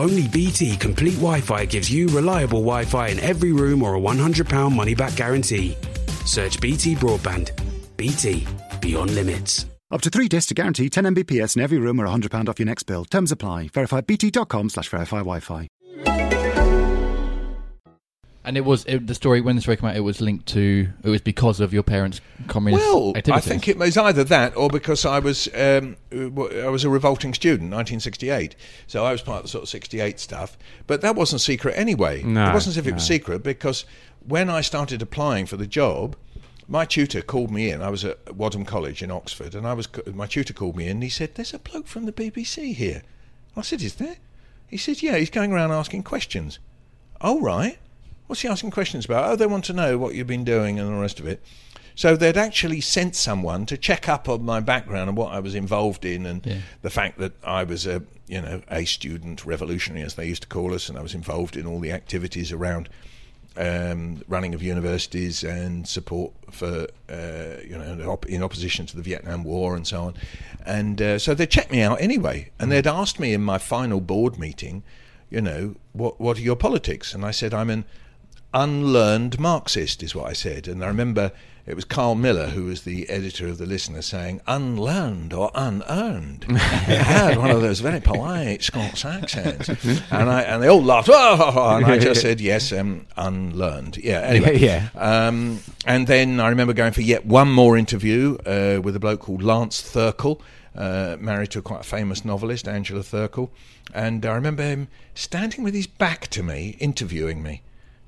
Only 0.00 0.28
BT 0.28 0.78
Complete 0.78 1.16
Wi 1.16 1.42
Fi 1.42 1.66
gives 1.66 1.92
you 1.92 2.08
reliable 2.08 2.60
Wi 2.60 2.86
Fi 2.86 3.08
in 3.08 3.20
every 3.20 3.52
room 3.52 3.82
or 3.82 3.96
a 3.96 4.00
£100 4.00 4.74
money 4.74 4.94
back 4.94 5.14
guarantee. 5.14 5.76
Search 6.24 6.58
BT 6.58 6.94
Broadband. 6.94 7.50
BT 7.98 8.46
Beyond 8.80 9.14
Limits. 9.14 9.66
Up 9.90 10.00
to 10.00 10.08
three 10.08 10.26
discs 10.26 10.46
to 10.46 10.54
guarantee 10.54 10.88
10 10.88 11.04
Mbps 11.04 11.54
in 11.54 11.60
every 11.60 11.76
room 11.76 12.00
or 12.00 12.06
£100 12.06 12.48
off 12.48 12.58
your 12.58 12.64
next 12.64 12.84
bill. 12.84 13.04
Terms 13.04 13.30
apply. 13.30 13.68
Verify 13.74 14.00
bt.com 14.00 14.70
slash 14.70 14.88
verify 14.88 15.18
Wi-Fi. 15.18 15.68
And 18.50 18.56
it 18.56 18.64
was 18.64 18.84
it, 18.86 19.06
the 19.06 19.14
story 19.14 19.40
when 19.40 19.54
the 19.54 19.62
story 19.62 19.76
came 19.76 19.90
out. 19.90 19.94
It 19.94 20.00
was 20.00 20.20
linked 20.20 20.46
to 20.46 20.88
it 21.04 21.08
was 21.08 21.20
because 21.20 21.60
of 21.60 21.72
your 21.72 21.84
parents' 21.84 22.20
communist 22.48 22.84
Well, 22.84 23.12
activities. 23.14 23.46
I 23.46 23.48
think 23.48 23.68
it 23.68 23.78
was 23.78 23.96
either 23.96 24.24
that 24.24 24.56
or 24.56 24.68
because 24.68 25.04
I 25.04 25.20
was 25.20 25.48
um, 25.54 25.94
I 26.12 26.66
was 26.68 26.82
a 26.82 26.90
revolting 26.90 27.32
student, 27.32 27.70
1968. 27.70 28.56
So 28.88 29.04
I 29.04 29.12
was 29.12 29.22
part 29.22 29.36
of 29.36 29.42
the 29.44 29.50
sort 29.50 29.62
of 29.62 29.68
68 29.68 30.18
stuff. 30.18 30.58
But 30.88 31.00
that 31.00 31.14
wasn't 31.14 31.42
secret 31.42 31.74
anyway. 31.78 32.24
No, 32.24 32.50
it 32.50 32.52
wasn't 32.52 32.72
as 32.72 32.78
if 32.78 32.88
it 32.88 32.94
was 32.94 33.06
secret 33.06 33.44
because 33.44 33.84
when 34.26 34.50
I 34.50 34.62
started 34.62 35.00
applying 35.00 35.46
for 35.46 35.56
the 35.56 35.68
job, 35.68 36.16
my 36.66 36.84
tutor 36.84 37.22
called 37.22 37.52
me 37.52 37.70
in. 37.70 37.80
I 37.80 37.88
was 37.88 38.04
at 38.04 38.34
Wadham 38.34 38.64
College 38.64 39.00
in 39.00 39.12
Oxford, 39.12 39.54
and 39.54 39.64
I 39.64 39.74
was 39.74 39.86
my 40.12 40.26
tutor 40.26 40.54
called 40.54 40.74
me 40.76 40.86
in. 40.86 40.96
and 40.96 41.02
He 41.04 41.08
said, 41.08 41.36
"There's 41.36 41.54
a 41.54 41.60
bloke 41.60 41.86
from 41.86 42.04
the 42.04 42.12
BBC 42.12 42.74
here." 42.74 43.04
I 43.56 43.62
said, 43.62 43.80
"Is 43.80 43.94
there?" 43.94 44.16
He 44.66 44.76
said, 44.76 45.04
"Yeah, 45.04 45.18
he's 45.18 45.30
going 45.30 45.52
around 45.52 45.70
asking 45.70 46.02
questions." 46.02 46.58
Oh 47.20 47.40
right. 47.40 47.78
What's 48.30 48.42
he 48.42 48.48
asking 48.48 48.70
questions 48.70 49.06
about? 49.06 49.24
Oh, 49.28 49.34
they 49.34 49.46
want 49.46 49.64
to 49.64 49.72
know 49.72 49.98
what 49.98 50.14
you've 50.14 50.28
been 50.28 50.44
doing 50.44 50.78
and 50.78 50.88
the 50.88 50.94
rest 51.00 51.18
of 51.18 51.26
it. 51.26 51.42
So 51.96 52.14
they'd 52.14 52.36
actually 52.36 52.80
sent 52.80 53.16
someone 53.16 53.66
to 53.66 53.76
check 53.76 54.08
up 54.08 54.28
on 54.28 54.44
my 54.44 54.60
background 54.60 55.08
and 55.08 55.18
what 55.18 55.32
I 55.32 55.40
was 55.40 55.56
involved 55.56 56.04
in, 56.04 56.24
and 56.26 56.46
Yeah. 56.46 56.58
the 56.82 56.90
fact 56.90 57.18
that 57.18 57.32
I 57.42 57.64
was 57.64 57.88
a 57.88 58.04
you 58.28 58.40
know 58.40 58.62
a 58.70 58.84
student 58.84 59.44
revolutionary, 59.44 60.04
as 60.06 60.14
they 60.14 60.26
used 60.28 60.42
to 60.42 60.48
call 60.48 60.72
us, 60.74 60.88
and 60.88 60.96
I 60.96 61.02
was 61.02 61.12
involved 61.12 61.56
in 61.56 61.66
all 61.66 61.80
the 61.80 61.90
activities 61.90 62.52
around 62.52 62.88
um, 63.56 64.22
running 64.28 64.54
of 64.54 64.62
universities 64.62 65.42
and 65.42 65.88
support 65.88 66.32
for 66.52 66.86
uh, 67.10 67.56
you 67.66 67.76
know 67.76 68.16
in 68.28 68.44
opposition 68.44 68.86
to 68.86 68.94
the 68.96 69.02
Vietnam 69.02 69.42
War 69.42 69.74
and 69.74 69.84
so 69.88 70.02
on. 70.04 70.14
And 70.64 71.02
uh, 71.02 71.18
so 71.18 71.34
they 71.34 71.46
checked 71.46 71.72
me 71.72 71.82
out 71.82 72.00
anyway, 72.00 72.52
and 72.60 72.70
they'd 72.70 72.86
asked 72.86 73.18
me 73.18 73.34
in 73.34 73.42
my 73.42 73.58
final 73.58 74.00
board 74.00 74.38
meeting, 74.38 74.84
you 75.30 75.40
know, 75.40 75.74
what 75.94 76.20
what 76.20 76.38
are 76.38 76.42
your 76.42 76.54
politics? 76.56 77.12
And 77.12 77.24
I 77.24 77.32
said 77.32 77.52
I'm 77.52 77.70
an 77.70 77.84
unlearned 78.52 79.38
Marxist, 79.38 80.02
is 80.02 80.14
what 80.14 80.28
I 80.28 80.32
said. 80.32 80.68
And 80.68 80.82
I 80.82 80.88
remember 80.88 81.32
it 81.66 81.76
was 81.76 81.84
Karl 81.84 82.14
Miller, 82.14 82.48
who 82.48 82.64
was 82.64 82.82
the 82.82 83.08
editor 83.08 83.46
of 83.46 83.58
The 83.58 83.66
Listener, 83.66 84.02
saying, 84.02 84.40
unlearned 84.46 85.32
or 85.32 85.50
unearned. 85.54 86.44
he 86.48 86.56
had 86.56 87.38
one 87.38 87.50
of 87.50 87.60
those 87.60 87.80
very 87.80 88.00
polite 88.00 88.62
Scots 88.62 89.04
accents. 89.04 89.68
And, 90.10 90.28
I, 90.30 90.42
and 90.42 90.62
they 90.62 90.68
all 90.68 90.82
laughed, 90.82 91.10
"Oh," 91.12 91.76
and 91.76 91.86
I 91.86 91.98
just 91.98 92.22
said, 92.22 92.40
yes, 92.40 92.72
um, 92.72 93.06
unlearned. 93.16 93.98
Yeah, 93.98 94.20
anyway. 94.24 94.58
Yeah. 94.58 94.88
Um, 94.96 95.60
and 95.86 96.06
then 96.06 96.40
I 96.40 96.48
remember 96.48 96.72
going 96.72 96.92
for 96.92 97.02
yet 97.02 97.24
one 97.26 97.52
more 97.52 97.76
interview 97.76 98.36
uh, 98.46 98.80
with 98.82 98.96
a 98.96 99.00
bloke 99.00 99.20
called 99.20 99.42
Lance 99.42 99.80
Thirkell, 99.80 100.40
uh, 100.74 101.16
married 101.20 101.50
to 101.50 101.60
a 101.60 101.62
quite 101.62 101.84
famous 101.84 102.24
novelist, 102.24 102.66
Angela 102.66 103.02
Thirkell. 103.02 103.50
And 103.94 104.24
I 104.24 104.34
remember 104.34 104.62
him 104.62 104.88
standing 105.14 105.62
with 105.62 105.74
his 105.74 105.86
back 105.86 106.28
to 106.28 106.42
me, 106.42 106.76
interviewing 106.80 107.42
me. 107.42 107.62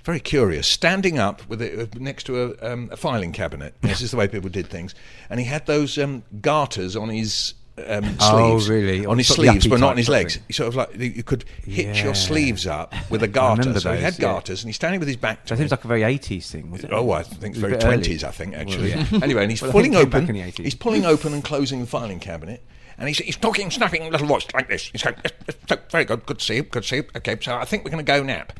Very 0.05 0.20
curious, 0.20 0.66
standing 0.66 1.18
up 1.20 1.46
with 1.48 1.62
it 1.62 2.00
next 2.00 2.24
to 2.24 2.57
a, 2.61 2.72
um, 2.72 2.88
a 2.92 2.96
filing 2.96 3.30
cabinet. 3.32 3.74
This 3.82 4.00
is 4.00 4.11
the 4.11 4.16
way 4.16 4.26
people 4.26 4.50
did 4.50 4.66
things, 4.66 4.94
and 5.30 5.38
he 5.38 5.46
had 5.46 5.64
those 5.66 5.96
um, 5.96 6.24
garters 6.40 6.96
on 6.96 7.09
his 7.09 7.55
um, 7.86 8.16
Oh, 8.20 8.59
sleeves. 8.59 8.68
really? 8.68 9.07
On 9.07 9.16
his 9.16 9.28
sleeves, 9.28 9.66
but 9.68 9.78
not 9.78 9.90
on 9.92 9.96
his 9.96 10.09
legs. 10.09 10.40
He 10.48 10.53
sort 10.53 10.66
of 10.68 10.74
like 10.74 10.96
you 10.98 11.22
could 11.22 11.44
hitch 11.64 11.98
Yeah. 11.98 12.05
your 12.05 12.14
sleeves 12.16 12.66
up 12.66 12.92
with 13.11 13.22
a 13.22 13.28
garter. 13.40 13.62
So 13.62 13.68
he 13.70 13.72
those, 13.96 14.03
had 14.03 14.14
yeah. 14.14 14.20
garters, 14.20 14.62
and 14.64 14.68
he's 14.68 14.74
standing 14.76 14.98
with 14.98 15.07
his 15.09 15.16
back 15.16 15.44
to 15.44 15.50
That 15.50 15.55
me. 15.55 15.62
seems 15.62 15.70
like 15.70 15.84
a 15.84 15.88
very 15.88 16.00
80s 16.03 16.50
thing, 16.50 16.70
was 16.72 16.82
it? 16.82 16.90
Oh, 16.92 17.11
I 17.12 17.22
think 17.22 17.53
it's 17.55 17.59
very 17.59 17.74
a 17.74 17.76
bit 17.76 17.84
early. 17.84 17.94
twenties. 17.96 18.24
I 18.24 18.30
think 18.32 18.55
actually. 18.57 18.90
yeah. 18.90 19.07
Anyway, 19.22 19.42
and 19.42 19.50
he's 19.53 19.62
Well, 19.62 19.70
pulling 19.70 19.92
think 19.92 19.94
it 19.94 20.05
came 20.05 20.11
back 20.11 20.22
open. 20.24 20.36
in 20.36 20.44
the 20.46 20.53
80s. 20.53 20.64
He's 20.64 20.74
pulling 20.74 21.07
open 21.07 21.32
and 21.32 21.44
closing 21.44 21.80
the 21.80 21.86
filing 21.86 22.18
cabinet, 22.18 22.62
and 22.98 23.07
he's, 23.09 23.18
he's 23.18 23.36
talking, 23.36 23.70
snapping 23.70 24.11
little 24.11 24.26
voice 24.26 24.46
like 24.53 24.68
this. 24.68 24.88
He's 24.88 25.03
going, 25.03 25.14
"Yes, 25.24 25.32
yes, 25.46 25.57
so, 25.68 25.78
"Very 25.92 26.05
good, 26.05 26.26
good 26.26 26.40
to 26.40 26.44
see 26.44 26.57
you, 26.57 26.62
good 26.64 26.82
to 26.82 26.88
see 26.88 26.96
you." 26.96 27.05
Okay, 27.16 27.38
so 27.40 27.55
I 27.57 27.64
think 27.64 27.84
we're 27.84 27.90
going 27.92 28.05
to 28.05 28.12
go 28.12 28.22
nap. 28.24 28.59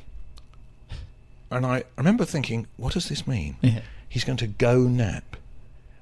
And 1.53 1.67
I 1.67 1.85
remember 1.97 2.25
thinking, 2.25 2.67
what 2.77 2.95
does 2.95 3.09
this 3.09 3.27
mean? 3.27 3.57
He's 4.09 4.25
going 4.25 4.39
to 4.39 4.47
go 4.47 4.81
nap. 4.81 5.37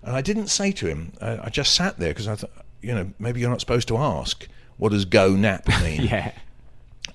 And 0.03 0.17
I 0.17 0.23
didn't 0.23 0.47
say 0.49 0.73
to 0.73 0.87
him. 0.87 1.13
I, 1.21 1.47
I 1.47 1.49
just 1.51 1.75
sat 1.75 1.99
there 1.99 2.11
because 2.11 2.29
I 2.29 2.37
thought, 2.37 2.51
you 2.81 2.95
know, 2.95 3.13
maybe 3.19 3.41
you're 3.41 3.51
not 3.51 3.61
supposed 3.61 3.89
to 3.89 3.99
ask. 3.99 4.49
What 4.79 4.93
does 4.93 5.05
go 5.05 5.35
nap 5.37 5.69
mean? 5.83 6.03
Yeah. 6.03 6.33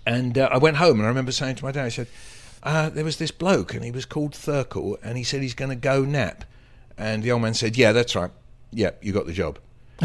And 0.05 0.37
uh, 0.37 0.49
I 0.51 0.57
went 0.57 0.77
home 0.77 0.99
and 0.99 1.05
I 1.05 1.09
remember 1.09 1.31
saying 1.31 1.55
to 1.55 1.65
my 1.65 1.71
dad, 1.71 1.85
I 1.85 1.89
said, 1.89 2.07
uh, 2.61 2.89
there 2.89 3.03
was 3.03 3.17
this 3.17 3.31
bloke 3.31 3.73
and 3.73 3.83
he 3.83 3.91
was 3.91 4.05
called 4.05 4.33
Thirkell 4.33 4.97
and 5.03 5.17
he 5.17 5.23
said 5.23 5.41
he's 5.41 5.55
going 5.55 5.69
to 5.69 5.75
go 5.75 6.03
nap. 6.03 6.43
And 6.97 7.23
the 7.23 7.31
old 7.31 7.41
man 7.41 7.53
said, 7.53 7.77
yeah, 7.77 7.91
that's 7.91 8.15
right. 8.15 8.31
Yeah, 8.71 8.91
you 9.01 9.13
got 9.13 9.25
the 9.25 9.33
job. 9.33 9.59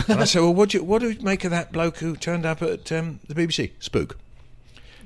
and 0.09 0.20
I 0.20 0.24
said, 0.24 0.41
well, 0.41 0.55
what 0.55 0.70
do 0.70 0.78
you, 0.78 0.85
what 0.85 1.01
do 1.01 1.11
you 1.11 1.20
make 1.20 1.45
of 1.45 1.51
that 1.51 1.72
bloke 1.72 1.99
who 1.99 2.16
turned 2.16 2.47
up 2.47 2.62
at 2.62 2.91
um, 2.93 3.20
the 3.26 3.35
BBC? 3.35 3.72
Spook. 3.81 4.16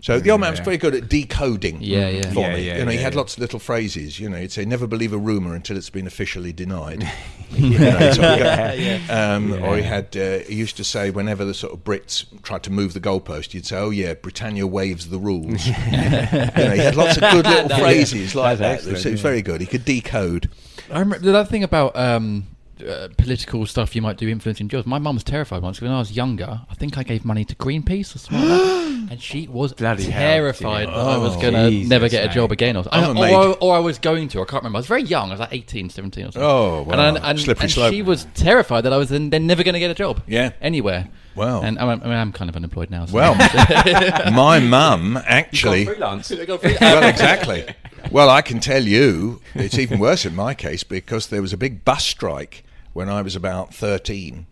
So 0.05 0.21
the 0.21 0.31
old 0.33 0.43
man 0.43 0.51
was 0.51 0.61
very 0.61 0.77
good 0.77 0.95
at 0.95 1.09
decoding 1.09 1.79
Yeah, 1.81 2.11
yeah. 2.11 2.31
for 2.31 2.41
Yeah, 2.41 2.55
me. 2.57 2.67
yeah, 2.67 2.77
you 2.77 2.85
know, 2.85 2.91
he 2.91 2.99
had 2.99 3.15
yeah. 3.15 3.19
lots 3.21 3.35
of 3.37 3.41
little 3.41 3.59
phrases. 3.59 4.21
You 4.21 4.29
know, 4.29 4.37
he'd 4.37 4.53
say, 4.53 4.67
never 4.67 4.87
believe 4.87 5.15
a 5.15 5.17
rumour 5.17 5.55
until 5.55 5.79
it's 5.79 5.89
been 5.89 6.07
officially 6.07 6.53
denied. 6.53 7.11
You 7.57 7.79
know, 7.79 8.11
so 8.13 8.23
he 8.35 8.39
got- 8.43 9.11
um, 9.11 9.53
Or 9.63 9.77
he 9.77 9.83
had, 9.85 10.17
uh, 10.17 10.39
he 10.41 10.57
used 10.57 10.77
to 10.79 10.83
say, 10.85 11.11
whenever 11.11 11.45
the 11.45 11.55
sort 11.55 11.73
of 11.73 11.85
Brits 11.85 12.25
tried 12.43 12.65
to 12.65 12.71
move 12.73 12.95
the 12.95 13.01
goalpost, 13.01 13.53
he'd 13.53 13.65
say, 13.65 13.77
"Oh 13.77 13.91
yeah, 13.91 14.15
Britannia 14.15 14.67
waives 14.67 15.09
the 15.09 15.19
rules." 15.19 15.65
you 15.67 15.73
know, 15.73 16.73
he 16.75 16.79
had 16.81 16.97
lots 16.97 17.17
of 17.17 17.23
good 17.31 17.47
little 17.55 17.69
phrases 17.79 18.35
like 18.35 18.59
That's 18.59 18.83
that. 18.83 18.91
It 18.91 18.95
was, 18.95 19.05
was 19.05 19.15
yeah. 19.15 19.23
very 19.23 19.41
good. 19.41 19.61
He 19.61 19.69
could 19.69 19.85
decode. 19.85 20.51
I 20.91 20.99
remember 20.99 21.25
the 21.25 21.37
other 21.39 21.49
thing 21.49 21.63
about 21.63 21.95
um, 21.95 22.49
uh, 22.83 23.09
political 23.17 23.65
stuff 23.67 23.95
you 23.95 24.03
might 24.03 24.17
do 24.17 24.29
influencing 24.29 24.69
jobs. 24.69 24.87
My 24.87 24.99
mum 24.99 25.17
was 25.17 25.25
terrified 25.25 25.63
once 25.63 25.81
when 25.81 25.91
I 25.91 25.99
was 25.99 26.13
younger. 26.13 26.61
I 26.69 26.75
think 26.75 26.99
I 26.99 27.03
gave 27.03 27.25
money 27.25 27.45
to 27.45 27.55
Greenpeace 27.57 28.15
or 28.15 28.19
something 28.19 28.49
like 28.49 28.63
that, 28.63 29.07
and 29.13 29.23
she 29.23 29.47
was 29.49 29.73
Bloody 29.73 30.05
terrified 30.05 30.87
Jimmy. 30.87 30.97
that 30.97 31.07
I 31.07 31.19
was 31.19 31.37
going 31.37 31.55
to 31.55 31.71
Jesus, 31.71 31.89
never 31.91 32.09
get 32.09 32.29
a 32.31 32.33
job 32.33 32.53
again. 32.53 32.77
Or, 32.77 32.85
I'm 32.91 33.17
or, 33.17 33.27
a 33.27 33.33
or, 33.33 33.57
or 33.61 33.77
I 33.77 33.79
was 33.79 33.99
going 33.99 34.29
to. 34.29 34.41
I 34.41 34.45
can't 34.45 34.63
remember. 34.63 34.77
I 34.77 34.81
was 34.81 34.87
very 34.87 35.03
young. 35.03 35.29
I 35.29 35.33
was 35.33 35.41
like 35.41 35.53
18, 35.53 35.91
17 35.91 36.25
or 36.25 36.27
something. 36.33 36.43
Oh, 36.43 36.79
and, 36.81 36.89
wow. 36.89 37.15
I- 37.15 37.31
and, 37.31 37.41
Slippery 37.41 37.65
and 37.65 37.73
slope. 37.73 37.93
she 37.93 38.03
was 38.03 38.27
terrified 38.35 38.83
that 38.83 38.93
I 38.93 38.97
was 38.97 39.09
then, 39.09 39.31
then 39.31 39.47
never 39.47 39.63
going 39.63 39.75
to 39.75 39.81
get 39.81 39.91
a 39.91 39.95
job. 39.95 40.23
Yeah. 40.27 40.53
anywhere. 40.61 41.09
Wow. 41.35 41.63
And 41.63 41.79
I'm, 41.79 41.89
I 41.89 42.05
mean, 42.05 42.13
I'm 42.13 42.33
kind 42.33 42.49
of 42.49 42.57
unemployed 42.57 42.91
now. 42.91 43.07
So. 43.07 43.15
Well, 43.15 43.35
my 44.33 44.61
mum 44.61 45.17
actually. 45.27 45.85
freelance. 45.85 46.31
well, 46.81 47.03
exactly. 47.09 47.67
Well, 48.11 48.31
I 48.31 48.43
can 48.43 48.61
tell 48.61 48.83
you, 48.85 49.41
it's 49.55 49.79
even 49.79 49.99
worse 49.99 50.25
in 50.25 50.35
my 50.37 50.55
case 50.55 50.85
because 50.85 51.29
there 51.29 51.43
was 51.43 51.53
a 51.53 51.57
big 51.57 51.85
bus 51.85 52.05
strike 52.05 52.64
when 52.95 53.11
I 53.11 53.21
was 53.21 53.37
about 53.37 53.75
13. 53.75 54.47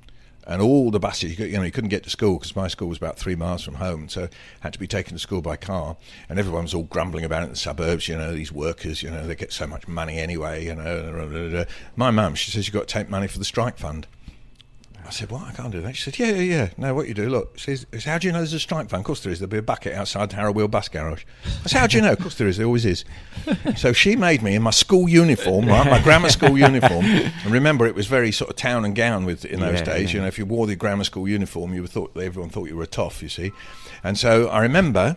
And 0.44 0.60
all 0.60 0.90
the 0.90 0.98
buses, 0.98 1.38
you, 1.38 1.56
know, 1.56 1.62
you 1.62 1.70
couldn't 1.70 1.90
get 1.90 2.02
to 2.02 2.10
school 2.10 2.36
because 2.36 2.56
my 2.56 2.66
school 2.66 2.88
was 2.88 2.98
about 2.98 3.16
three 3.16 3.36
miles 3.36 3.62
from 3.62 3.74
home, 3.74 4.08
so 4.08 4.28
had 4.58 4.72
to 4.72 4.78
be 4.80 4.88
taken 4.88 5.12
to 5.12 5.18
school 5.20 5.40
by 5.40 5.54
car. 5.54 5.96
And 6.28 6.36
everyone 6.36 6.64
was 6.64 6.74
all 6.74 6.82
grumbling 6.82 7.24
about 7.24 7.42
it 7.42 7.44
in 7.44 7.50
the 7.50 7.56
suburbs. 7.56 8.08
You 8.08 8.16
know, 8.16 8.34
these 8.34 8.50
workers, 8.50 9.04
you 9.04 9.10
know, 9.10 9.24
they 9.24 9.36
get 9.36 9.52
so 9.52 9.68
much 9.68 9.86
money 9.86 10.18
anyway. 10.18 10.64
You 10.64 10.74
know, 10.74 11.64
my 11.94 12.10
mum, 12.10 12.34
she 12.34 12.50
says 12.50 12.66
you've 12.66 12.74
got 12.74 12.88
to 12.88 12.92
take 12.92 13.08
money 13.08 13.28
for 13.28 13.38
the 13.38 13.44
strike 13.44 13.78
fund. 13.78 14.08
I 15.06 15.10
said, 15.10 15.30
"What? 15.30 15.42
I 15.42 15.52
can't 15.52 15.70
do 15.72 15.80
that." 15.80 15.96
She 15.96 16.02
said, 16.10 16.18
"Yeah, 16.18 16.28
yeah, 16.30 16.40
yeah. 16.56 16.68
No, 16.76 16.94
what 16.94 17.08
you 17.08 17.14
do? 17.14 17.28
Look, 17.28 17.58
she 17.58 17.76
says, 17.76 18.04
how 18.04 18.18
do 18.18 18.26
you 18.26 18.32
know 18.32 18.38
there's 18.38 18.52
a 18.52 18.60
strike 18.60 18.88
fund? 18.88 19.00
Of 19.00 19.04
course 19.06 19.20
there 19.20 19.32
is. 19.32 19.40
There'll 19.40 19.50
be 19.50 19.58
a 19.58 19.62
bucket 19.62 19.94
outside 19.94 20.30
the 20.30 20.36
Harrow 20.36 20.52
Weald 20.52 20.70
bus 20.70 20.88
garage." 20.88 21.24
I 21.64 21.68
said, 21.68 21.78
"How 21.80 21.86
do 21.86 21.96
you 21.96 22.02
know? 22.02 22.12
Of 22.12 22.20
course 22.20 22.36
there 22.36 22.46
is. 22.48 22.56
There 22.56 22.66
always 22.66 22.84
is." 22.86 23.04
so 23.76 23.92
she 23.92 24.16
made 24.16 24.42
me 24.42 24.54
in 24.54 24.62
my 24.62 24.70
school 24.70 25.08
uniform, 25.08 25.66
right, 25.66 25.86
my 25.90 26.00
grammar 26.02 26.28
school 26.30 26.56
uniform. 26.56 27.04
And 27.04 27.50
remember, 27.50 27.86
it 27.86 27.94
was 27.94 28.06
very 28.06 28.32
sort 28.32 28.50
of 28.50 28.56
town 28.56 28.84
and 28.84 28.94
gown 28.94 29.24
with 29.24 29.44
in 29.44 29.60
those 29.60 29.80
Yeah, 29.80 29.84
days. 29.84 30.10
yeah. 30.12 30.16
You 30.16 30.20
know, 30.22 30.28
if 30.28 30.38
you 30.38 30.46
wore 30.46 30.66
the 30.66 30.76
grammar 30.76 31.04
school 31.04 31.28
uniform, 31.28 31.74
you 31.74 31.82
were 31.82 31.88
thought 31.88 32.16
everyone 32.16 32.50
thought 32.50 32.68
you 32.68 32.76
were 32.76 32.84
a 32.84 32.86
toff. 32.86 33.22
You 33.22 33.28
see, 33.28 33.52
and 34.04 34.16
so 34.18 34.48
I 34.48 34.60
remember 34.60 35.16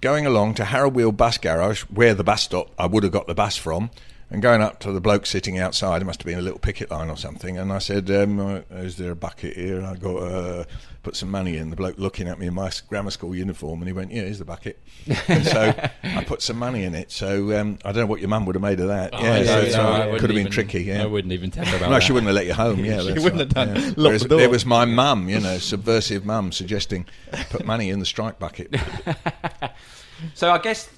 going 0.00 0.26
along 0.26 0.54
to 0.54 0.64
Harrow 0.66 0.88
Weald 0.88 1.16
bus 1.16 1.38
garage, 1.38 1.82
where 1.84 2.14
the 2.14 2.24
bus 2.24 2.42
stop 2.42 2.70
I 2.78 2.86
would 2.86 3.02
have 3.02 3.12
got 3.12 3.26
the 3.26 3.34
bus 3.34 3.56
from, 3.56 3.90
and 4.30 4.42
going 4.42 4.60
up 4.60 4.80
to 4.80 4.90
the 4.92 5.00
bloke 5.00 5.24
sitting 5.26 5.58
outside. 5.58 6.02
It 6.02 6.04
must 6.04 6.20
have 6.20 6.26
been 6.26 6.38
a 6.38 6.42
little 6.42 6.58
picket 6.58 6.90
line 6.90 7.08
or 7.10 7.16
something. 7.16 7.56
And 7.58 7.72
I 7.72 7.78
said, 7.78 8.10
um, 8.10 8.40
uh, 8.40 8.60
"Is 8.70 8.96
there 8.96 9.12
a 9.12 9.16
bucket 9.16 9.54
here?" 9.54 9.76
And 9.78 9.86
I 9.86 9.94
got 9.94 10.16
uh, 10.16 10.64
put 11.04 11.14
some 11.14 11.30
money 11.30 11.56
in. 11.56 11.70
The 11.70 11.76
bloke 11.76 11.96
looking 11.98 12.26
at 12.26 12.38
me 12.38 12.48
in 12.48 12.54
my 12.54 12.70
grammar 12.88 13.10
school 13.12 13.34
uniform, 13.36 13.80
and 13.80 13.88
he 13.88 13.92
went, 13.92 14.10
"Yeah, 14.10 14.22
here's 14.22 14.38
the 14.40 14.44
bucket." 14.44 14.80
and 15.28 15.44
so 15.46 15.72
I 16.02 16.24
put 16.24 16.42
some 16.42 16.58
money 16.58 16.82
in 16.84 16.94
it. 16.94 17.12
So 17.12 17.56
um, 17.60 17.78
I 17.84 17.92
don't 17.92 18.02
know 18.02 18.06
what 18.06 18.20
your 18.20 18.28
mum 18.28 18.46
would 18.46 18.56
have 18.56 18.62
made 18.62 18.80
of 18.80 18.88
that. 18.88 19.10
Oh, 19.12 19.22
yeah, 19.22 19.38
yeah, 19.38 19.44
so, 19.44 19.60
yeah, 19.60 19.70
so 19.70 19.82
I 19.82 20.06
it 20.06 20.10
could 20.18 20.22
have 20.22 20.28
been 20.30 20.38
even- 20.40 20.52
tricky. 20.52 20.82
Yeah. 20.82 21.02
I 21.04 21.06
wouldn't 21.06 21.32
even 21.32 21.50
tell 21.52 21.64
her 21.64 21.76
about 21.76 21.90
No, 21.90 22.00
she 22.00 22.12
wouldn't 22.12 22.26
have 22.28 22.34
let 22.36 22.46
you 22.46 22.54
home. 22.54 22.84
Yeah, 22.84 23.00
She 23.02 23.12
wouldn't 23.20 23.24
right, 23.24 23.38
have 23.38 23.48
done- 23.50 23.76
yeah. 23.76 23.92
Whereas 23.96 24.22
the 24.22 24.28
door. 24.28 24.40
It 24.40 24.50
was 24.50 24.66
my 24.66 24.84
mum, 24.84 25.28
you 25.28 25.38
know, 25.40 25.58
subversive 25.58 26.24
mum, 26.24 26.50
suggesting 26.52 27.06
put 27.50 27.64
money 27.64 27.90
in 27.90 28.00
the 28.00 28.06
strike 28.06 28.38
bucket. 28.38 28.74
So 30.34 30.50
I 30.50 30.56
guess, 30.56 30.88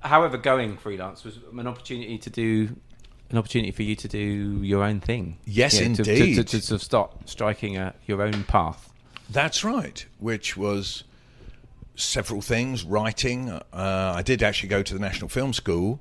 however, 0.00 0.36
going 0.38 0.76
freelance 0.76 1.24
was 1.24 1.38
an 1.56 1.66
opportunity 1.66 2.18
to 2.18 2.30
do 2.30 2.76
an 3.30 3.36
opportunity 3.36 3.70
for 3.72 3.82
you 3.82 3.94
to 3.94 4.08
do 4.08 4.62
your 4.62 4.82
own 4.82 5.00
thing. 5.00 5.36
Yes, 5.44 5.76
to- 5.78 5.80
to- 5.96 6.10
indeed. 6.10 6.46
To, 6.48 6.60
to, 6.60 6.74
of 6.74 6.82
start 6.82 7.12
striking 7.28 7.76
a, 7.76 7.94
your 8.06 8.22
own 8.22 8.44
path. 8.44 8.90
That's 9.28 9.62
right, 9.62 10.06
which 10.18 10.56
was 10.56 11.04
several 11.94 12.40
things. 12.40 12.84
Writing. 12.84 13.50
Uh, 13.50 13.62
I 14.16 14.22
did 14.22 14.42
actually 14.42 14.70
go 14.70 14.82
to 14.82 14.94
the 14.94 15.00
National 15.00 15.28
Film 15.28 15.52
School, 15.52 16.00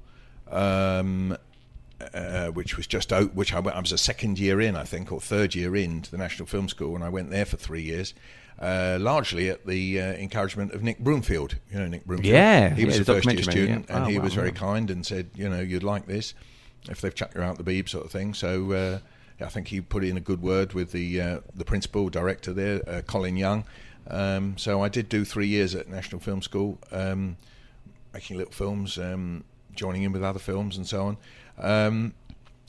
um, 0.50 1.36
uh, 2.14 2.48
which 2.48 2.78
was 2.78 2.88
just 2.88 3.12
out, 3.12 3.34
which 3.36 3.54
I, 3.54 3.60
went- 3.60 3.76
I 3.76 3.82
was 3.82 3.92
a 3.92 3.98
second 3.98 4.40
year 4.40 4.62
in, 4.62 4.76
I 4.78 4.84
think, 4.84 5.12
or 5.12 5.20
third 5.20 5.54
year 5.56 5.76
in 5.76 6.02
to 6.04 6.12
the 6.12 6.18
National 6.18 6.46
Film 6.46 6.70
School, 6.70 6.96
and 6.96 7.04
I 7.04 7.10
went 7.10 7.30
there 7.32 7.46
for 7.46 7.58
three 7.58 7.82
years. 7.82 8.14
Uh, 8.60 8.98
largely 9.00 9.50
at 9.50 9.68
the 9.68 10.02
uh, 10.02 10.04
encouragement 10.14 10.74
of 10.74 10.82
Nick 10.82 10.98
Broomfield. 10.98 11.58
You 11.72 11.80
know 11.80 11.88
Nick 11.88 12.06
Broomfield. 12.06 12.34
Yeah, 12.34 12.74
he 12.74 12.86
was 12.86 12.96
yeah, 12.96 13.02
a 13.02 13.06
first 13.06 13.32
year 13.32 13.44
student, 13.44 13.86
yeah. 13.88 13.96
and 13.98 14.06
Oh, 14.06 14.08
he 14.08 14.18
wow, 14.18 14.24
was 14.24 14.34
very 14.34 14.50
wow. 14.50 14.56
kind 14.58 14.90
and 14.90 15.06
said, 15.06 15.30
you 15.36 15.48
know, 15.48 15.60
you'd 15.60 15.84
like 15.84 16.08
this 16.08 16.34
if 16.90 17.02
they've 17.02 17.14
chucked 17.14 17.36
you 17.36 17.42
out 17.42 17.58
the 17.58 17.64
beeb 17.64 17.88
sort 17.88 18.06
of 18.06 18.12
thing. 18.12 18.34
So 18.34 18.72
uh, 18.72 19.00
I 19.40 19.50
think 19.50 19.68
he 19.68 19.82
put 19.82 20.04
in 20.04 20.18
a 20.18 20.20
good 20.20 20.42
word 20.42 20.74
with 20.74 20.92
the 20.92 21.22
uh, 21.22 21.40
the 21.54 21.66
principal 21.66 22.10
director 22.10 22.52
there, 22.52 22.82
uh, 22.90 23.02
Colin 23.02 23.38
Young. 23.38 23.64
Um, 24.10 24.58
so 24.58 24.82
I 24.82 24.90
did 24.90 25.10
do 25.10 25.24
three 25.26 25.48
years 25.48 25.76
at 25.76 25.88
National 25.88 26.20
Film 26.20 26.42
School, 26.42 26.80
um, 26.92 27.38
making 28.14 28.38
little 28.38 28.54
films, 28.54 28.98
um, 28.98 29.44
joining 29.76 30.04
in 30.04 30.12
with 30.14 30.24
other 30.24 30.40
films 30.40 30.78
and 30.78 30.88
so 30.88 31.16
on. 31.60 32.14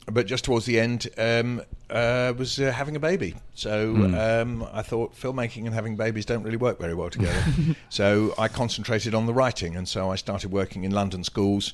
But 0.07 0.25
just 0.25 0.43
towards 0.43 0.65
the 0.65 0.79
end, 0.79 1.07
um, 1.19 1.61
uh, 1.89 2.33
was 2.35 2.59
uh, 2.59 2.71
having 2.71 2.95
a 2.95 2.99
baby. 2.99 3.35
So 3.53 4.05
um, 4.15 4.67
I 4.73 4.81
thought 4.81 5.13
filmmaking 5.15 5.65
and 5.65 5.73
having 5.73 5.95
babies 5.97 6.25
don't 6.25 6.41
really 6.41 6.57
work 6.57 6.79
very 6.79 6.95
well 6.95 7.09
together. 7.11 7.43
so 7.89 8.33
I 8.37 8.47
concentrated 8.47 9.13
on 9.13 9.27
the 9.27 9.33
writing, 9.33 9.75
and 9.75 9.87
so 9.87 10.09
I 10.11 10.15
started 10.15 10.51
working 10.51 10.83
in 10.83 10.91
London 10.91 11.23
schools 11.23 11.73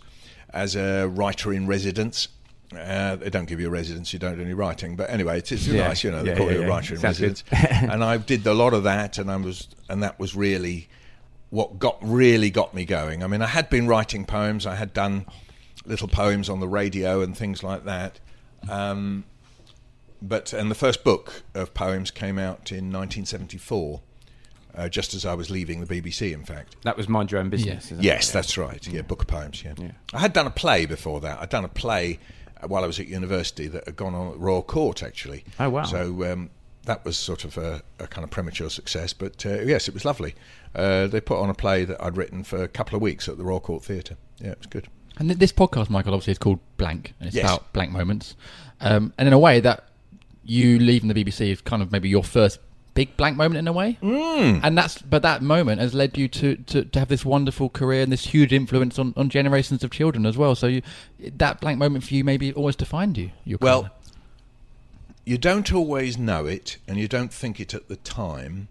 as 0.50 0.76
a 0.76 1.08
writer 1.08 1.54
in 1.54 1.66
residence. 1.66 2.28
Uh, 2.78 3.16
they 3.16 3.30
don't 3.30 3.46
give 3.46 3.62
you 3.62 3.68
a 3.68 3.72
residence, 3.72 4.12
you 4.12 4.20
don't 4.20 4.36
do 4.36 4.42
any 4.42 4.54
writing. 4.54 4.96
But 4.98 5.10
anyway, 5.12 5.38
it's, 5.38 5.52
it's 5.54 5.68
Yeah. 5.68 5.88
nice, 5.88 6.04
you 6.04 6.12
know. 6.12 6.24
They 6.24 6.32
Yeah, 6.32 6.38
call 6.38 6.48
yeah, 6.52 6.58
you 6.58 6.64
a 6.64 6.68
writer 6.68 6.96
in 6.96 7.00
Sounds 7.00 7.22
residence, 7.22 7.44
and 7.52 8.04
I 8.04 8.18
did 8.18 8.46
a 8.48 8.54
lot 8.54 8.74
of 8.74 8.84
that, 8.84 9.18
and 9.18 9.32
I 9.32 9.38
was, 9.38 9.70
and 9.88 10.04
that 10.04 10.20
was 10.20 10.36
really 10.36 10.90
what 11.52 11.80
got 11.80 11.98
really 12.02 12.50
got 12.50 12.74
me 12.74 12.84
going. 12.84 13.24
I 13.24 13.28
mean, 13.28 13.42
I 13.42 13.48
had 13.48 13.70
been 13.70 13.88
writing 13.88 14.26
poems, 14.26 14.66
I 14.66 14.76
had 14.76 14.94
done 14.94 15.26
little 15.86 16.08
poems 16.08 16.50
on 16.50 16.60
the 16.60 16.68
radio 16.68 17.22
and 17.22 17.36
things 17.38 17.64
like 17.64 17.86
that. 17.86 18.20
Um, 18.70 19.26
but 20.22 20.54
and 20.54 20.72
the 20.72 20.76
first 20.76 21.04
book 21.04 21.44
of 21.54 21.74
poems 21.74 22.10
came 22.12 22.40
out 22.40 22.72
in 22.72 22.92
1974, 22.92 24.02
uh, 24.76 24.90
just 24.90 25.14
as 25.14 25.26
I 25.26 25.34
was 25.34 25.50
leaving 25.52 25.84
the 25.84 26.02
BBC. 26.02 26.34
In 26.34 26.44
fact, 26.44 26.76
That 26.84 26.98
was 26.98 27.08
mind 27.08 27.32
your 27.32 27.40
own 27.42 27.50
business. 27.50 27.86
Yeah. 27.86 27.94
isn't 27.94 28.00
it? 28.00 28.04
yes, 28.06 28.32
that's 28.32 28.58
right. 28.58 28.86
Yeah, 28.88 29.02
book 29.02 29.22
of 29.22 29.28
poems. 29.28 29.64
Yeah. 29.64 29.74
Yeah. 29.78 29.92
I 30.14 30.20
had 30.20 30.34
done 30.34 30.48
a 30.48 30.52
play 30.52 30.86
before 30.86 31.22
that. 31.22 31.40
I'd 31.42 31.50
done 31.50 31.66
a 31.66 31.70
play 31.70 32.20
uh, 32.62 32.68
while 32.68 32.84
I 32.84 32.88
was 32.88 33.00
at 33.00 33.08
university 33.08 33.68
that 33.68 33.86
had 33.86 33.96
gone 33.96 34.16
on 34.16 34.32
at 34.32 34.40
Royal 34.40 34.64
Court 34.64 35.04
actually. 35.04 35.44
Oh, 35.60 35.70
wow. 35.70 35.84
So 35.84 36.32
um, 36.32 36.50
that 36.86 37.04
was 37.06 37.18
sort 37.18 37.44
of 37.44 37.58
a, 37.58 37.82
a 38.00 38.08
kind 38.08 38.24
of 38.24 38.32
premature 38.32 38.70
success, 38.70 39.14
but 39.14 39.46
uh, 39.46 39.62
yes, 39.62 39.88
it 39.88 39.94
was 39.94 40.06
lovely. 40.06 40.34
Uh, 40.74 41.08
they 41.08 41.22
put 41.22 41.40
on 41.40 41.50
a 41.50 41.54
play 41.54 41.86
that 41.86 42.02
I'd 42.04 42.18
written 42.18 42.44
for 42.44 42.64
a 42.64 42.68
couple 42.68 42.96
of 42.96 43.02
weeks 43.02 43.30
at 43.30 43.38
the 43.38 43.44
Royal 43.44 43.60
Court 43.60 43.84
Theatre. 43.84 44.18
Yeah, 44.40 44.52
it 44.52 44.58
was 44.60 44.68
good. 44.68 44.88
And 45.18 45.30
th- 45.30 45.40
this 45.40 45.52
podcast, 45.54 45.90
Michael, 45.90 46.14
obviously 46.14 46.32
is 46.32 46.38
called 46.38 46.60
Blank, 46.78 47.14
and 47.20 47.28
it's 47.28 47.36
Yes. 47.36 47.46
about 47.46 47.72
blank 47.74 47.92
moments. 47.92 48.36
Um, 48.82 49.14
and 49.18 49.28
in 49.28 49.34
a 49.34 49.40
way, 49.40 49.60
that 49.62 49.86
you 50.44 50.78
leaving 50.80 51.08
the 51.08 51.14
BBC 51.24 51.52
is 51.52 51.62
kind 51.62 51.82
of 51.82 51.92
maybe 51.92 52.10
your 52.10 52.24
first 52.24 52.60
big 52.94 53.16
blank 53.18 53.36
moment 53.36 53.58
in 53.58 53.68
a 53.68 53.74
way. 53.74 53.98
Mm. 54.02 54.62
And 54.64 54.78
that's 54.78 55.02
but 55.02 55.22
that 55.22 55.42
moment 55.42 55.82
has 55.82 55.94
led 55.94 56.18
you 56.18 56.28
to, 56.30 56.56
to, 56.56 56.86
to 56.86 57.00
have 57.00 57.08
this 57.10 57.26
wonderful 57.26 57.70
career 57.70 58.02
and 58.04 58.12
this 58.12 58.26
huge 58.28 58.54
influence 58.54 58.98
on, 59.00 59.14
on 59.18 59.30
generations 59.30 59.84
of 59.84 59.92
children 59.92 60.26
as 60.26 60.38
well. 60.38 60.56
So 60.56 60.68
you 60.68 60.82
that 61.20 61.60
blank 61.60 61.78
moment 61.80 62.04
for 62.06 62.14
you 62.14 62.24
maybe 62.24 62.54
always 62.54 62.76
defined 62.76 63.18
you. 63.18 63.32
Your 63.44 63.58
Well, 63.62 63.82
career. 63.84 63.92
you 65.26 65.38
don't 65.38 65.74
always 65.74 66.18
know 66.18 66.46
it 66.46 66.78
and 66.88 66.98
you 66.98 67.08
don't 67.10 67.34
think 67.34 67.60
it 67.60 67.74
at 67.74 67.88
the 67.90 67.98
time, 67.98 68.68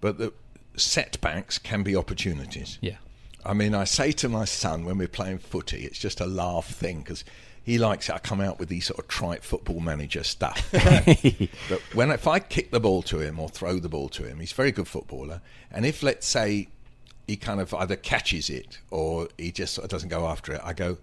but 0.00 0.18
the 0.18 0.32
setbacks 0.76 1.58
can 1.58 1.82
be 1.82 1.96
opportunities. 1.96 2.78
yeah, 2.80 2.96
I 3.44 3.54
mean, 3.54 3.74
I 3.74 3.84
say 3.84 4.12
to 4.12 4.28
my 4.28 4.44
son 4.44 4.84
when 4.84 4.98
we're 4.98 5.08
playing 5.08 5.38
footy, 5.38 5.84
it's 5.84 5.98
just 5.98 6.20
a 6.20 6.26
laugh 6.26 6.66
thing 6.66 7.00
because 7.00 7.24
he 7.62 7.78
likes 7.78 8.08
it. 8.08 8.14
I 8.14 8.18
come 8.18 8.40
out 8.40 8.58
with 8.58 8.68
these 8.68 8.86
sort 8.86 8.98
of 8.98 9.08
trite 9.08 9.44
football 9.44 9.80
manager 9.80 10.24
stuff. 10.24 10.68
but 11.68 11.80
when 11.94 12.10
if 12.10 12.26
I 12.26 12.38
kick 12.38 12.70
the 12.70 12.80
ball 12.80 13.02
to 13.02 13.20
him 13.20 13.38
or 13.38 13.48
throw 13.48 13.78
the 13.78 13.88
ball 13.88 14.08
to 14.10 14.24
him, 14.24 14.40
he's 14.40 14.52
a 14.52 14.54
very 14.54 14.72
good 14.72 14.88
footballer. 14.88 15.40
And 15.70 15.86
if 15.86 16.02
let's 16.02 16.26
say 16.26 16.68
he 17.26 17.36
kind 17.36 17.60
of 17.60 17.72
either 17.74 17.96
catches 17.96 18.50
it 18.50 18.78
or 18.90 19.28
he 19.38 19.52
just 19.52 19.74
sort 19.74 19.84
of 19.84 19.90
doesn't 19.90 20.08
go 20.08 20.26
after 20.26 20.52
it, 20.54 20.60
I 20.64 20.72
go. 20.72 20.98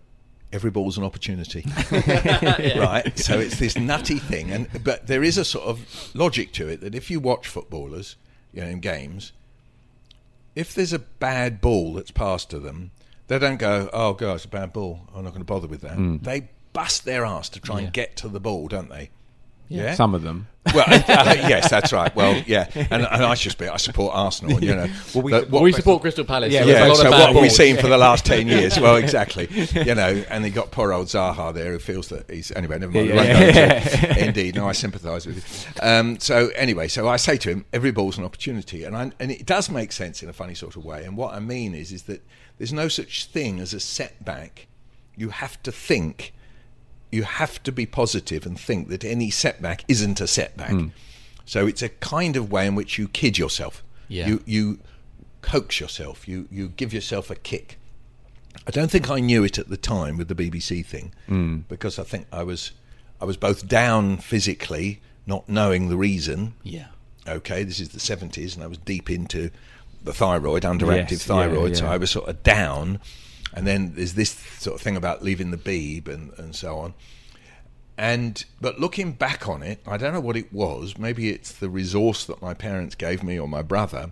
Every 0.53 0.71
ball's 0.71 0.97
an 0.97 1.03
opportunity, 1.03 1.65
right? 1.91 3.11
So 3.19 3.37
it's 3.37 3.59
this 3.59 3.77
nutty 3.77 4.17
thing, 4.17 4.49
and 4.49 4.69
but 4.81 5.05
there 5.05 5.21
is 5.21 5.37
a 5.37 5.43
sort 5.43 5.65
of 5.65 6.09
logic 6.13 6.53
to 6.53 6.69
it 6.69 6.79
that 6.79 6.95
if 6.95 7.11
you 7.11 7.19
watch 7.19 7.49
footballers, 7.49 8.15
you 8.53 8.61
know, 8.61 8.67
in 8.67 8.79
games, 8.79 9.33
if 10.57 10.73
there's 10.73 10.93
a 10.93 10.99
bad 10.99 11.61
ball 11.61 11.93
that's 11.93 12.11
passed 12.11 12.49
to 12.49 12.59
them, 12.59 12.91
they 13.27 13.37
don't 13.39 13.57
go, 13.57 13.89
"Oh 13.93 14.13
God, 14.13 14.35
it's 14.35 14.45
a 14.45 14.49
bad 14.49 14.73
ball. 14.73 15.01
I'm 15.13 15.23
not 15.23 15.29
going 15.31 15.41
to 15.41 15.45
bother 15.45 15.67
with 15.67 15.81
that." 15.81 15.95
Hmm. 15.95 16.17
They 16.21 16.49
bust 16.73 17.05
their 17.05 17.25
ass 17.25 17.49
to 17.49 17.59
try 17.59 17.79
Yeah. 17.79 17.85
and 17.85 17.93
get 17.93 18.15
to 18.17 18.27
the 18.29 18.39
ball, 18.39 18.67
don't 18.67 18.89
they? 18.89 19.09
Yeah. 19.69 19.95
Some 19.95 20.15
of 20.15 20.21
them. 20.23 20.47
well, 20.73 20.83
uh, 20.87 21.33
yes, 21.47 21.69
that's 21.69 21.93
right. 21.93 22.13
Well, 22.13 22.41
yeah, 22.45 22.69
and, 22.75 22.91
and 23.05 23.23
I 23.23 23.35
should 23.35 23.57
be. 23.57 23.69
I 23.69 23.77
support 23.77 24.13
Arsenal. 24.13 24.55
and, 24.57 24.63
You 24.65 24.75
know, 24.75 24.87
Well, 25.15 25.23
we- 25.23 25.31
But 25.31 25.61
we 25.61 25.71
support 25.71 26.01
Crystal 26.01 26.25
Palace. 26.25 26.51
Yeah, 26.51 26.63
so, 26.63 26.67
yeah, 26.67 26.85
a 26.85 26.89
lot 26.89 26.97
so 26.97 27.05
of 27.05 27.11
what 27.11 27.19
have 27.27 27.35
we 27.35 27.41
balls. 27.43 27.55
seen 27.55 27.77
for 27.77 27.87
the 27.87 27.97
last 27.97 28.25
10 28.25 28.47
years? 28.55 28.77
Well, 28.79 28.97
exactly. 28.97 29.47
You 29.73 29.95
know, 29.95 30.23
and 30.29 30.43
he 30.43 30.51
got 30.51 30.71
poor 30.71 30.91
old 30.91 31.07
Zaha 31.07 31.53
there 31.53 31.71
who 31.71 31.79
feels 31.79 32.09
that 32.09 32.29
he's. 32.29 32.51
Anyway, 32.51 32.79
never 32.79 32.91
mind. 32.91 33.07
Yeah, 33.07 33.13
we 33.13 33.17
won't 33.17 33.29
yeah, 33.55 33.79
go 34.01 34.07
into 34.09 34.25
Indeed. 34.27 34.55
No, 34.55 34.67
I 34.67 34.73
sympathise 34.73 35.25
with 35.25 35.37
you. 35.37 35.81
Um, 35.81 36.19
so, 36.19 36.49
anyway, 36.55 36.89
so 36.89 37.07
I 37.07 37.15
say 37.15 37.37
to 37.37 37.49
him, 37.49 37.65
every 37.71 37.91
ball's 37.91 38.17
an 38.17 38.25
opportunity. 38.25 38.83
And, 38.83 38.95
I, 38.95 39.11
and 39.21 39.31
it 39.31 39.45
does 39.45 39.69
make 39.69 39.93
sense 39.93 40.21
in 40.21 40.27
a 40.27 40.33
funny 40.33 40.53
sort 40.53 40.75
of 40.75 40.83
way. 40.83 41.05
And 41.05 41.15
what 41.15 41.33
I 41.33 41.39
mean 41.39 41.73
is, 41.75 41.93
is 41.93 42.03
that 42.03 42.21
there's 42.57 42.73
no 42.73 42.89
such 42.89 43.25
thing 43.27 43.59
as 43.61 43.73
a 43.73 43.79
setback. 43.79 44.67
You 45.15 45.29
have 45.29 45.61
to 45.63 45.71
think. 45.71 46.33
You 47.11 47.23
have 47.23 47.61
to 47.63 47.71
be 47.71 47.85
positive 47.85 48.45
and 48.45 48.59
think 48.59 48.89
that 48.89 49.03
any 49.03 49.29
setback 49.29 49.83
isn't 49.87 50.19
a 50.19 50.27
setback. 50.27 50.71
Hmm. 50.71 50.87
So 51.45 51.65
it's 51.65 51.81
a 51.81 51.89
kind 51.89 52.35
of 52.35 52.51
way 52.51 52.67
in 52.67 52.75
which 52.75 52.97
you 52.97 53.07
kid 53.07 53.37
yourself. 53.37 53.83
Yeah. 54.09 54.27
You 54.27 54.43
you 54.45 54.79
coax 55.41 55.79
yourself. 55.79 56.27
You 56.27 56.47
you 56.51 56.69
give 56.69 56.93
yourself 56.93 57.29
a 57.29 57.35
kick. 57.35 57.79
I 58.65 58.71
don't 58.71 58.91
think 58.91 59.09
I 59.09 59.19
knew 59.19 59.43
it 59.43 59.57
at 59.57 59.69
the 59.69 59.77
time 59.77 60.17
with 60.17 60.27
the 60.27 60.35
BBC 60.35 60.85
thing 60.85 61.65
because 61.69 61.99
I 61.99 62.03
think 62.03 62.27
I 62.31 62.43
was 62.43 62.71
I 63.21 63.25
was 63.25 63.37
both 63.37 63.67
down 63.67 64.17
physically, 64.17 65.01
not 65.25 65.47
knowing 65.47 65.89
the 65.89 65.97
reason. 65.97 66.53
Yeah. 66.63 66.87
Okay, 67.27 67.63
this 67.63 67.79
is 67.79 67.89
the 67.89 67.99
seventies, 67.99 68.55
and 68.55 68.63
I 68.63 68.67
was 68.67 68.77
deep 68.77 69.09
into 69.09 69.51
the 70.03 70.13
thyroid, 70.13 70.63
underactive 70.63 71.11
Yes, 71.11 71.27
yeah, 71.27 71.35
thyroid. 71.35 71.77
So. 71.77 71.87
I 71.87 71.97
was 71.97 72.11
sort 72.11 72.29
of 72.29 72.43
down, 72.43 72.99
and 73.57 73.65
then 73.65 73.93
there's 73.95 74.13
this 74.13 74.29
sort 74.59 74.75
of 74.75 74.81
thing 74.81 74.95
about 74.95 75.23
leaving 75.23 75.49
the 75.49 75.57
beeb 75.57 76.07
and 76.07 76.31
and 76.37 76.55
so 76.55 76.77
on. 76.77 76.93
And 77.97 78.45
but 78.61 78.79
looking 78.79 79.13
back 79.13 79.49
on 79.49 79.63
it, 79.63 79.79
I 79.87 79.97
don't 79.97 80.13
know 80.13 80.19
what 80.19 80.37
it 80.37 80.53
was. 80.53 80.95
Maybe 80.99 81.29
it's 81.29 81.51
the 81.51 81.67
resource 81.67 82.23
that 82.25 82.39
my 82.39 82.53
parents 82.53 82.93
gave 82.93 83.23
me 83.23 83.39
or 83.39 83.47
my 83.47 83.63
brother 83.63 84.11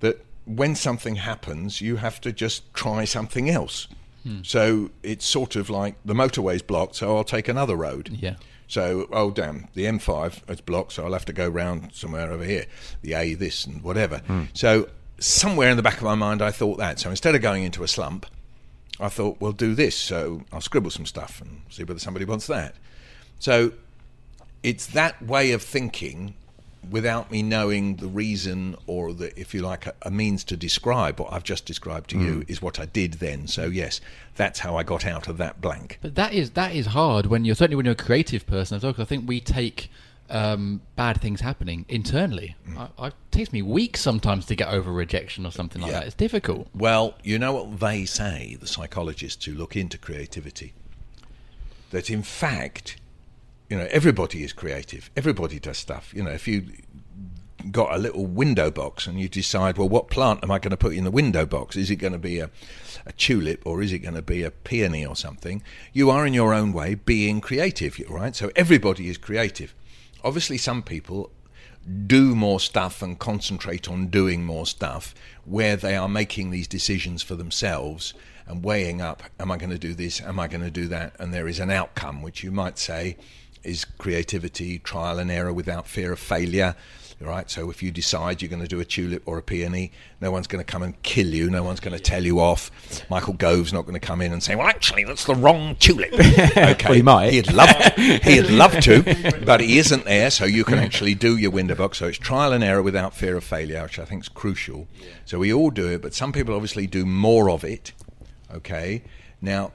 that 0.00 0.24
when 0.44 0.74
something 0.74 1.14
happens, 1.14 1.80
you 1.80 1.96
have 1.96 2.20
to 2.22 2.32
just 2.32 2.74
try 2.74 3.04
something 3.04 3.48
else. 3.48 3.86
Hmm. 4.24 4.40
So 4.42 4.90
it's 5.04 5.24
sort 5.24 5.54
of 5.54 5.70
like 5.70 5.94
the 6.04 6.14
motorway's 6.14 6.62
blocked, 6.62 6.96
so 6.96 7.16
I'll 7.16 7.22
take 7.22 7.46
another 7.46 7.76
road. 7.76 8.08
Yeah. 8.08 8.34
So, 8.66 9.08
oh 9.12 9.30
damn, 9.30 9.68
the 9.74 9.84
M5 9.84 10.50
is 10.50 10.60
blocked, 10.60 10.92
so 10.92 11.04
I'll 11.04 11.12
have 11.12 11.24
to 11.26 11.32
go 11.32 11.48
round 11.48 11.92
somewhere 11.92 12.32
over 12.32 12.44
here, 12.44 12.66
the 13.02 13.14
A 13.14 13.34
this 13.34 13.66
and 13.66 13.82
whatever. 13.82 14.18
Hmm. 14.26 14.44
So 14.52 14.88
somewhere 15.20 15.70
in 15.70 15.76
the 15.76 15.82
back 15.82 15.98
of 15.98 16.02
my 16.02 16.16
mind, 16.16 16.42
I 16.42 16.50
thought 16.50 16.78
that. 16.78 16.98
So 16.98 17.10
instead 17.10 17.36
of 17.36 17.42
going 17.42 17.62
into 17.62 17.84
a 17.84 17.88
slump, 17.88 18.26
I 19.00 19.08
thought, 19.08 19.40
well, 19.40 19.52
do 19.52 19.74
this. 19.74 19.96
So 19.96 20.42
I'll 20.52 20.60
scribble 20.60 20.90
some 20.90 21.06
stuff 21.06 21.40
and 21.40 21.62
see 21.70 21.84
whether 21.84 22.00
somebody 22.00 22.24
wants 22.24 22.46
that. 22.46 22.74
So 23.38 23.72
it's 24.62 24.86
that 24.86 25.22
way 25.22 25.52
of 25.52 25.62
thinking 25.62 26.34
without 26.88 27.30
me 27.30 27.42
knowing 27.42 27.96
the 27.96 28.06
reason 28.06 28.74
or 28.86 29.12
the, 29.12 29.38
if 29.38 29.54
you 29.54 29.60
like, 29.62 29.86
a, 29.86 29.94
a 30.02 30.10
means 30.10 30.44
to 30.44 30.56
describe 30.56 31.20
what 31.20 31.32
I've 31.32 31.44
just 31.44 31.66
described 31.66 32.10
to 32.10 32.18
you 32.18 32.40
mm. 32.40 32.50
is 32.50 32.62
what 32.62 32.80
I 32.80 32.86
did 32.86 33.14
then. 33.14 33.46
So 33.46 33.66
yes, 33.66 34.00
that's 34.36 34.60
how 34.60 34.76
I 34.76 34.82
got 34.82 35.04
out 35.04 35.28
of 35.28 35.36
that 35.38 35.60
blank. 35.60 35.98
But 36.00 36.14
that 36.14 36.32
is 36.32 36.50
that 36.50 36.74
is 36.74 36.86
hard 36.86 37.26
when 37.26 37.44
you're 37.44 37.54
certainly 37.54 37.76
when 37.76 37.86
you're 37.86 37.92
a 37.92 37.96
creative 37.96 38.46
person 38.46 38.76
as 38.76 38.82
well. 38.82 38.92
Because 38.92 39.02
I 39.02 39.08
think 39.08 39.28
we 39.28 39.40
take 39.40 39.90
um, 40.30 40.80
bad 40.96 41.20
things 41.20 41.40
happening 41.40 41.84
internally. 41.88 42.56
I, 42.76 42.88
I, 42.98 43.06
it 43.08 43.14
takes 43.30 43.52
me 43.52 43.62
weeks 43.62 44.00
sometimes 44.00 44.46
to 44.46 44.54
get 44.54 44.68
over 44.68 44.92
rejection 44.92 45.44
or 45.44 45.52
something 45.52 45.82
like 45.82 45.90
Yeah. 45.90 45.98
that. 46.00 46.06
It's 46.06 46.14
difficult. 46.16 46.68
Well, 46.74 47.14
you 47.22 47.38
know 47.38 47.52
what 47.52 47.80
they 47.80 48.04
say, 48.04 48.56
the 48.60 48.66
psychologists 48.66 49.44
who 49.44 49.54
look 49.54 49.76
into 49.76 49.98
creativity? 49.98 50.72
That 51.90 52.08
in 52.10 52.22
fact, 52.22 52.96
you 53.68 53.76
know, 53.76 53.88
everybody 53.90 54.42
is 54.44 54.52
creative. 54.52 55.10
Everybody 55.16 55.58
does 55.58 55.78
stuff. 55.78 56.12
You 56.14 56.22
know, 56.24 56.30
if 56.30 56.46
you 56.46 56.64
got 57.70 57.94
a 57.94 57.98
little 57.98 58.24
window 58.26 58.70
box 58.70 59.06
and 59.06 59.20
you 59.20 59.28
decide, 59.28 59.76
well, 59.76 59.88
what 59.88 60.08
plant 60.08 60.42
am 60.42 60.50
I 60.50 60.58
going 60.58 60.70
to 60.70 60.76
put 60.76 60.94
in 60.94 61.04
the 61.04 61.10
window 61.10 61.44
box? 61.44 61.76
Is 61.76 61.90
it 61.90 61.96
going 61.96 62.12
to 62.14 62.18
be 62.18 62.38
a, 62.38 62.48
a 63.04 63.12
tulip 63.12 63.62
or 63.66 63.82
is 63.82 63.92
it 63.92 63.98
going 63.98 64.14
to 64.14 64.22
be 64.22 64.42
a 64.42 64.50
peony 64.50 65.04
or 65.04 65.14
something? 65.16 65.62
You 65.92 66.08
are, 66.10 66.26
in 66.26 66.32
your 66.34 66.54
own 66.54 66.72
way, 66.72 66.94
being 66.94 67.40
creative, 67.40 67.98
right? 68.08 68.34
So 68.34 68.50
everybody 68.56 69.08
is 69.08 69.18
creative. 69.18 69.74
Obviously, 70.22 70.58
some 70.58 70.82
people 70.82 71.30
do 72.06 72.34
more 72.34 72.60
stuff 72.60 73.02
and 73.02 73.18
concentrate 73.18 73.88
on 73.88 74.08
doing 74.08 74.44
more 74.44 74.66
stuff 74.66 75.14
where 75.44 75.76
they 75.76 75.96
are 75.96 76.08
making 76.08 76.50
these 76.50 76.68
decisions 76.68 77.22
for 77.22 77.34
themselves 77.34 78.12
and 78.46 78.62
weighing 78.62 79.00
up 79.00 79.22
am 79.38 79.50
I 79.50 79.56
going 79.56 79.70
to 79.70 79.78
do 79.78 79.94
this 79.94 80.20
am 80.20 80.38
I 80.38 80.46
going 80.46 80.62
to 80.62 80.70
do 80.70 80.88
that? 80.88 81.16
And 81.18 81.32
there 81.32 81.48
is 81.48 81.58
an 81.58 81.70
outcome 81.70 82.20
which 82.22 82.44
you 82.44 82.52
might 82.52 82.78
say 82.78 83.16
is 83.62 83.84
creativity 83.84 84.78
trial 84.78 85.18
and 85.18 85.30
error 85.30 85.52
without 85.52 85.86
fear 85.86 86.12
of 86.12 86.18
failure 86.18 86.76
right? 87.20 87.50
So 87.50 87.70
if 87.70 87.82
you 87.82 87.90
decide 87.90 88.40
you're 88.40 88.48
going 88.48 88.62
to 88.62 88.68
do 88.68 88.80
a 88.80 88.84
tulip 88.84 89.22
or 89.26 89.36
a 89.36 89.42
peony 89.42 89.92
no 90.20 90.30
one's 90.30 90.46
going 90.46 90.64
to 90.64 90.70
come 90.70 90.82
and 90.82 91.00
kill 91.02 91.26
you. 91.26 91.50
No 91.50 91.62
one's 91.62 91.80
going 91.80 91.96
to 91.96 92.02
tell 92.02 92.24
you 92.24 92.40
off. 92.40 92.70
Michael 93.10 93.34
Gove's 93.34 93.72
not 93.72 93.82
going 93.82 93.98
to 93.98 94.06
come 94.06 94.20
in 94.20 94.32
and 94.32 94.42
say 94.42 94.54
well 94.54 94.66
actually 94.66 95.04
that's 95.04 95.24
the 95.24 95.34
wrong 95.34 95.76
tulip. 95.76 96.10
Okay. 96.60 96.88
Well, 96.88 96.94
he 96.94 97.02
might. 97.02 97.32
he'd 97.32 97.52
love 97.52 97.70
he'd 97.96 98.48
love 98.50 98.72
to 98.80 99.42
but 99.44 99.60
he 99.60 99.78
isn't 99.78 100.04
there 100.04 100.30
so 100.30 100.44
you 100.44 100.64
can 100.64 100.78
actually 100.78 101.14
do 101.14 101.36
your 101.36 101.50
window 101.50 101.74
box. 101.74 101.98
So 101.98 102.06
it's 102.06 102.18
trial 102.18 102.52
and 102.52 102.64
error 102.64 102.82
without 102.82 103.14
fear 103.14 103.36
of 103.36 103.44
failure 103.44 103.82
which 103.82 103.98
I 103.98 104.04
think 104.04 104.24
is 104.24 104.28
crucial. 104.28 104.88
So 105.24 105.38
we 105.38 105.52
all 105.52 105.70
do 105.70 105.88
it 105.88 106.02
but 106.02 106.14
some 106.14 106.32
people 106.32 106.54
obviously 106.54 106.86
do 106.86 107.04
more 107.04 107.50
of 107.50 107.64
it 107.64 107.92
okay? 108.52 109.02
Now 109.40 109.72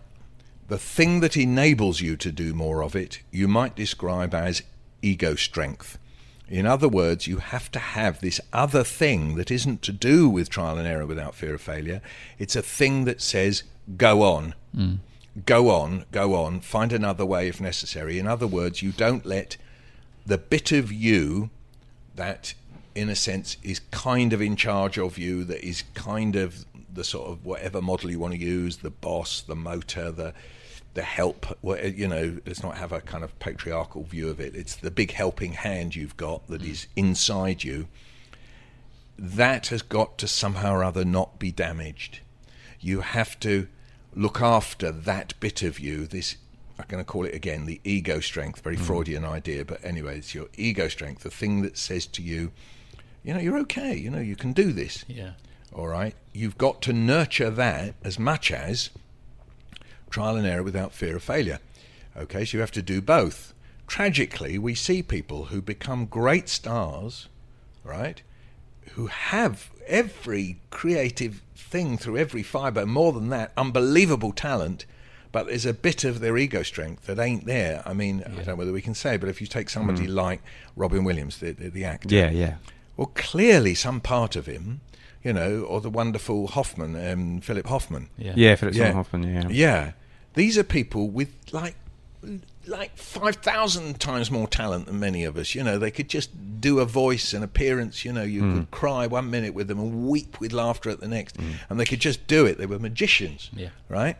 the 0.67 0.77
thing 0.77 1.19
that 1.19 1.37
enables 1.37 2.01
you 2.01 2.15
to 2.17 2.31
do 2.31 2.53
more 2.53 2.83
of 2.83 2.95
it 2.95 3.21
you 3.31 3.47
might 3.47 3.75
describe 3.75 4.33
as 4.33 4.63
ego 5.01 5.35
strength 5.35 5.97
in 6.47 6.65
other 6.65 6.87
words, 6.87 7.27
you 7.27 7.37
have 7.37 7.71
to 7.71 7.79
have 7.79 8.21
this 8.21 8.39
other 8.53 8.83
thing 8.83 9.35
that 9.35 9.49
isn't 9.49 9.81
to 9.83 9.91
do 9.91 10.29
with 10.29 10.49
trial 10.49 10.77
and 10.77 10.87
error 10.87 11.05
without 11.05 11.35
fear 11.35 11.55
of 11.55 11.61
failure. 11.61 12.01
It's 12.37 12.55
a 12.55 12.61
thing 12.61 13.05
that 13.05 13.21
says, 13.21 13.63
go 13.97 14.21
on, 14.21 14.53
mm. 14.75 14.99
go 15.45 15.69
on, 15.69 16.05
go 16.11 16.35
on, 16.35 16.59
find 16.59 16.93
another 16.93 17.25
way 17.25 17.47
if 17.47 17.59
necessary. 17.59 18.19
In 18.19 18.27
other 18.27 18.47
words, 18.47 18.83
you 18.83 18.91
don't 18.91 19.25
let 19.25 19.57
the 20.25 20.37
bit 20.37 20.71
of 20.71 20.91
you 20.91 21.49
that, 22.15 22.53
in 22.93 23.09
a 23.09 23.15
sense, 23.15 23.57
is 23.63 23.79
kind 23.91 24.31
of 24.31 24.41
in 24.41 24.55
charge 24.55 24.99
of 24.99 25.17
you, 25.17 25.43
that 25.45 25.65
is 25.67 25.83
kind 25.93 26.35
of 26.35 26.65
the 26.93 27.03
sort 27.03 27.29
of 27.29 27.43
whatever 27.43 27.81
model 27.81 28.09
you 28.09 28.19
want 28.19 28.33
to 28.33 28.39
use 28.39 28.77
the 28.77 28.91
boss, 28.91 29.41
the 29.41 29.55
motor, 29.55 30.11
the 30.11 30.33
the 30.95 31.03
help. 31.03 31.45
Uh, 31.63 31.75
you 31.75 32.07
know, 32.07 32.37
let's 32.45 32.63
not 32.63 32.77
have 32.77 32.91
a 32.91 33.01
kind 33.01 33.23
of 33.23 33.37
patriarchal 33.39 34.03
view 34.03 34.29
of 34.29 34.39
it. 34.39 34.55
It's 34.55 34.75
the 34.75 34.89
big 34.89 35.11
helping 35.11 35.53
hand 35.53 35.95
you've 35.95 36.17
got 36.17 36.47
that 36.47 36.61
mm. 36.61 36.69
is 36.69 36.87
inside 36.95 37.63
you. 37.63 37.87
That 39.17 39.67
has 39.67 39.81
got 39.81 40.17
to 40.17 40.27
somehow 40.27 40.73
or 40.73 40.83
other 40.83 41.05
not 41.05 41.37
be 41.37 41.51
damaged. 41.51 42.19
You 42.79 43.01
have 43.01 43.39
to 43.41 43.67
look 44.13 44.41
after 44.41 44.91
that 44.91 45.39
bit 45.39 45.61
of 45.61 45.79
you. 45.79 46.07
This 46.07 46.37
I'm 46.79 46.85
going 46.87 47.03
to 47.03 47.09
call 47.09 47.25
it 47.25 47.33
again 47.33 47.65
the 47.65 47.79
ego 47.83 48.19
strength. 48.19 48.61
Very 48.61 48.77
mm. 48.77 48.81
Freudian 48.81 49.25
idea, 49.25 49.63
but 49.63 49.83
anyway, 49.83 50.17
it's 50.17 50.33
your 50.33 50.47
ego 50.57 50.87
strength, 50.87 51.23
the 51.23 51.29
thing 51.29 51.61
that 51.61 51.77
says 51.77 52.05
to 52.07 52.21
you, 52.21 52.51
you 53.23 53.33
know, 53.33 53.39
you're 53.39 53.59
okay. 53.59 53.95
You 53.95 54.09
know, 54.09 54.19
you 54.19 54.35
can 54.35 54.53
do 54.53 54.71
this. 54.71 55.05
Yeah. 55.07 55.31
All 55.73 55.87
right. 55.87 56.15
You've 56.33 56.57
got 56.57 56.81
to 56.83 56.93
nurture 56.93 57.49
that 57.49 57.95
as 58.03 58.19
much 58.19 58.51
as 58.51 58.91
trial 60.15 60.37
and 60.37 60.47
error 60.47 60.63
without 60.63 60.93
fear 60.93 61.17
of 61.17 61.23
failure. 61.23 61.59
Okay, 62.15 62.45
so 62.45 62.55
you 62.55 62.61
have 62.61 62.71
to 62.71 62.81
do 62.81 63.01
both. 63.01 63.53
Tragically, 63.85 64.57
we 64.57 64.73
see 64.73 65.03
people 65.03 65.45
who 65.45 65.61
become 65.61 66.05
great 66.05 66.47
stars, 66.47 67.27
right? 67.83 68.21
Who 68.93 69.07
have 69.07 69.69
every 69.85 70.61
creative 70.69 71.41
thing 71.53 71.97
through 71.97 72.15
every 72.17 72.43
fibre, 72.43 72.85
more 72.85 73.11
than 73.11 73.27
that, 73.29 73.51
unbelievable 73.57 74.31
talent, 74.31 74.85
but 75.33 75.47
there's 75.47 75.65
a 75.65 75.73
bit 75.73 76.05
of 76.05 76.21
their 76.21 76.37
ego 76.37 76.63
strength 76.63 77.07
that 77.07 77.19
ain't 77.19 77.45
there. 77.45 77.83
I 77.85 77.93
mean, 77.93 78.23
I 78.25 78.29
don't 78.29 78.47
know 78.47 78.55
whether 78.55 78.71
we 78.71 78.81
can 78.81 78.95
say, 78.95 79.17
but 79.17 79.27
if 79.27 79.41
you 79.41 79.47
take 79.47 79.69
somebody 79.69 80.07
like 80.07 80.41
Robin 80.77 81.03
Williams, 81.03 81.39
the, 81.39 81.51
the, 81.51 81.69
the 81.69 81.83
actor, 81.83 82.15
Yeah, 82.15 82.29
yeah. 82.31 82.55
well, 82.95 83.11
clearly 83.15 83.75
some 83.75 83.99
part 83.99 84.37
of 84.37 84.45
him, 84.45 84.79
you 85.25 85.33
know, 85.33 85.63
or 85.63 85.81
the 85.81 85.89
wonderful 85.89 86.47
Hoffman, 86.47 86.95
um, 86.95 87.41
Philip 87.41 87.67
Hoffman. 87.67 88.07
Yeah. 88.17 88.31
Yeah, 88.37 88.55
Philip 88.55 88.75
Yeah. 88.75 88.93
Hoffman, 88.93 89.23
yeah. 89.23 89.49
Yeah. 89.49 89.91
These 90.35 90.57
are 90.57 90.63
people 90.63 91.09
with 91.09 91.33
like 91.51 91.75
like 92.67 92.97
5,000 92.97 93.99
times 93.99 94.31
more 94.31 94.47
talent 94.47 94.87
than 94.87 94.99
many 94.99 95.23
of 95.23 95.37
us. 95.37 95.53
You 95.53 95.63
know, 95.63 95.77
they 95.77 95.91
could 95.91 96.09
just 96.09 96.59
do 96.59 96.79
a 96.79 96.85
voice, 96.85 97.33
an 97.33 97.43
appearance. 97.43 98.03
You 98.03 98.13
know, 98.13 98.23
you 98.23 98.41
hmm. 98.41 98.55
could 98.55 98.71
cry 98.71 99.07
one 99.07 99.29
minute 99.29 99.53
with 99.53 99.67
them 99.67 99.79
and 99.79 100.07
weep 100.07 100.39
with 100.39 100.51
laughter 100.51 100.89
at 100.89 100.99
the 100.99 101.07
next. 101.07 101.37
Hmm. 101.37 101.51
And 101.69 101.79
they 101.79 101.85
could 101.85 101.99
just 101.99 102.25
do 102.27 102.45
it. 102.45 102.57
They 102.57 102.65
were 102.65 102.79
magicians. 102.79 103.49
Yeah. 103.55 103.69
Right? 103.89 104.17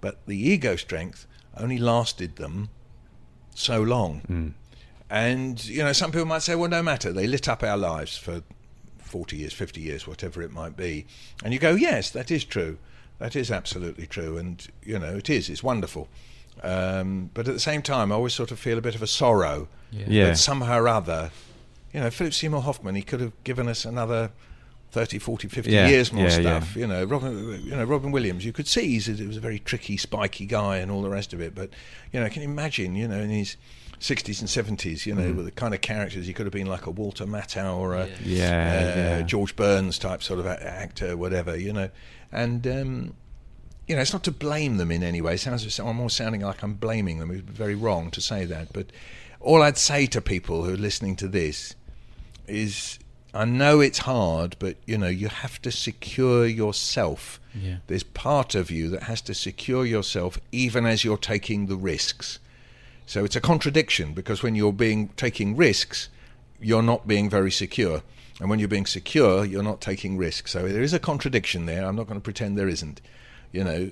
But 0.00 0.24
the 0.26 0.36
ego 0.36 0.76
strength 0.76 1.26
only 1.56 1.78
lasted 1.78 2.36
them 2.36 2.68
so 3.54 3.80
long. 3.82 4.20
Hmm. 4.20 4.48
And, 5.08 5.64
you 5.64 5.82
know, 5.82 5.92
some 5.92 6.10
people 6.10 6.26
might 6.26 6.42
say, 6.42 6.54
well, 6.54 6.68
no 6.68 6.82
matter. 6.82 7.12
They 7.12 7.26
lit 7.26 7.48
up 7.48 7.62
our 7.62 7.78
lives 7.78 8.18
for 8.18 8.42
40 8.98 9.36
years, 9.36 9.52
50 9.52 9.80
years, 9.80 10.06
whatever 10.06 10.42
it 10.42 10.52
might 10.52 10.76
be. 10.76 11.06
And 11.44 11.54
you 11.54 11.60
go, 11.60 11.74
yes, 11.74 12.10
that 12.10 12.30
is 12.30 12.44
true. 12.44 12.78
That 13.18 13.34
is 13.36 13.50
absolutely 13.50 14.06
true. 14.06 14.36
And, 14.36 14.66
you 14.84 14.98
know, 14.98 15.16
it 15.16 15.30
is. 15.30 15.48
It's 15.48 15.62
wonderful. 15.62 16.08
Um, 16.62 17.30
but 17.34 17.46
at 17.48 17.54
the 17.54 17.60
same 17.60 17.82
time, 17.82 18.12
I 18.12 18.14
always 18.14 18.34
sort 18.34 18.50
of 18.50 18.58
feel 18.58 18.78
a 18.78 18.82
bit 18.82 18.94
of 18.94 19.02
a 19.02 19.06
sorrow 19.06 19.68
Yeah. 19.90 20.26
that 20.28 20.38
somehow 20.38 20.78
or 20.78 20.88
other, 20.88 21.30
you 21.92 22.00
know, 22.00 22.10
Philip 22.10 22.34
Seymour 22.34 22.62
Hoffman, 22.62 22.94
he 22.94 23.02
could 23.02 23.20
have 23.20 23.32
given 23.44 23.68
us 23.68 23.84
another 23.84 24.30
30, 24.92 25.18
40, 25.18 25.48
50 25.48 25.70
Yeah, 25.70 25.88
years 25.88 26.12
more 26.12 26.24
yeah, 26.24 26.30
stuff. 26.30 26.74
yeah. 26.76 26.80
You 26.80 26.86
know, 26.86 27.04
Robin, 27.04 27.60
you 27.64 27.76
know, 27.76 27.84
Robin 27.84 28.10
Williams, 28.12 28.44
you 28.44 28.52
could 28.52 28.66
see 28.66 28.88
he's, 28.88 29.06
he 29.06 29.26
was 29.26 29.36
a 29.36 29.40
very 29.40 29.58
tricky, 29.58 29.96
spiky 29.96 30.46
guy 30.46 30.78
and 30.78 30.90
all 30.90 31.02
the 31.02 31.10
rest 31.10 31.32
of 31.32 31.40
it. 31.40 31.54
But, 31.54 31.70
you 32.12 32.20
know, 32.20 32.28
can 32.28 32.42
you 32.42 32.48
imagine, 32.48 32.94
you 32.96 33.06
know, 33.08 33.18
in 33.20 33.30
his 33.30 33.56
60s 34.00 34.40
and 34.40 34.78
70s, 34.78 35.04
you 35.06 35.14
know, 35.14 35.32
with 35.32 35.44
the 35.46 35.50
kind 35.50 35.74
of 35.74 35.80
characters, 35.80 36.26
he 36.26 36.32
could 36.32 36.46
have 36.46 36.52
been 36.52 36.66
like 36.66 36.86
a 36.86 36.90
Walter 36.90 37.26
Matthau 37.26 37.76
or 37.76 37.94
a 37.94 38.08
Yeah, 38.24 38.44
uh, 38.46 38.98
yeah. 39.18 39.22
George 39.22 39.56
Burns 39.56 39.98
type 39.98 40.22
sort 40.22 40.38
of 40.40 40.46
a- 40.46 40.62
actor, 40.66 41.16
whatever, 41.16 41.56
you 41.56 41.72
know. 41.72 41.90
And, 42.32 42.66
um, 42.66 43.14
you 43.86 43.94
know, 43.94 44.02
it's 44.02 44.12
not 44.12 44.24
to 44.24 44.32
blame 44.32 44.76
them 44.76 44.90
in 44.90 45.02
any 45.02 45.20
way. 45.20 45.34
It 45.34 45.38
sounds, 45.38 45.78
I'm 45.78 45.86
almost 45.86 46.16
sounding 46.16 46.42
like 46.42 46.62
I'm 46.62 46.74
blaming 46.74 47.18
them. 47.18 47.30
It's 47.30 47.42
very 47.42 47.74
wrong 47.74 48.10
to 48.12 48.20
say 48.20 48.44
that. 48.44 48.72
But 48.72 48.86
all 49.40 49.62
I'd 49.62 49.78
say 49.78 50.06
to 50.06 50.20
people 50.20 50.64
who 50.64 50.74
are 50.74 50.78
listening 50.78 51.16
to 51.16 51.28
this 51.28 51.74
is 52.46 52.98
I 53.36 53.44
know 53.44 53.80
it's 53.80 53.98
hard, 53.98 54.56
but, 54.58 54.76
you 54.86 54.96
know, 54.96 55.08
you 55.08 55.28
have 55.28 55.60
to 55.62 55.70
secure 55.70 56.46
yourself. 56.46 57.38
Yeah. 57.54 57.76
There's 57.86 58.02
part 58.02 58.54
of 58.54 58.70
you 58.70 58.88
that 58.90 59.04
has 59.04 59.20
to 59.22 59.34
secure 59.34 59.84
yourself 59.84 60.38
even 60.52 60.86
as 60.86 61.04
you're 61.04 61.18
taking 61.18 61.66
the 61.66 61.76
risks. 61.76 62.38
So 63.04 63.24
it's 63.24 63.36
a 63.36 63.40
contradiction 63.40 64.14
because 64.14 64.42
when 64.42 64.54
you're 64.54 64.72
being 64.72 65.08
taking 65.16 65.54
risks, 65.54 66.08
you're 66.60 66.82
not 66.82 67.06
being 67.06 67.28
very 67.28 67.50
secure. 67.50 68.02
And 68.40 68.50
when 68.50 68.58
you're 68.58 68.68
being 68.68 68.86
secure, 68.86 69.44
you're 69.44 69.62
not 69.62 69.80
taking 69.80 70.18
risks. 70.18 70.52
So 70.52 70.68
there 70.68 70.82
is 70.82 70.92
a 70.92 70.98
contradiction 70.98 71.66
there. 71.66 71.86
I'm 71.86 71.96
not 71.96 72.06
going 72.06 72.20
to 72.20 72.24
pretend 72.24 72.58
there 72.58 72.68
isn't, 72.68 73.00
you 73.52 73.64
know. 73.64 73.90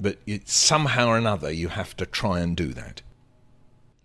But 0.00 0.18
it, 0.26 0.48
somehow 0.48 1.08
or 1.08 1.18
another, 1.18 1.52
you 1.52 1.68
have 1.68 1.94
to 1.98 2.06
try 2.06 2.40
and 2.40 2.56
do 2.56 2.68
that. 2.72 3.02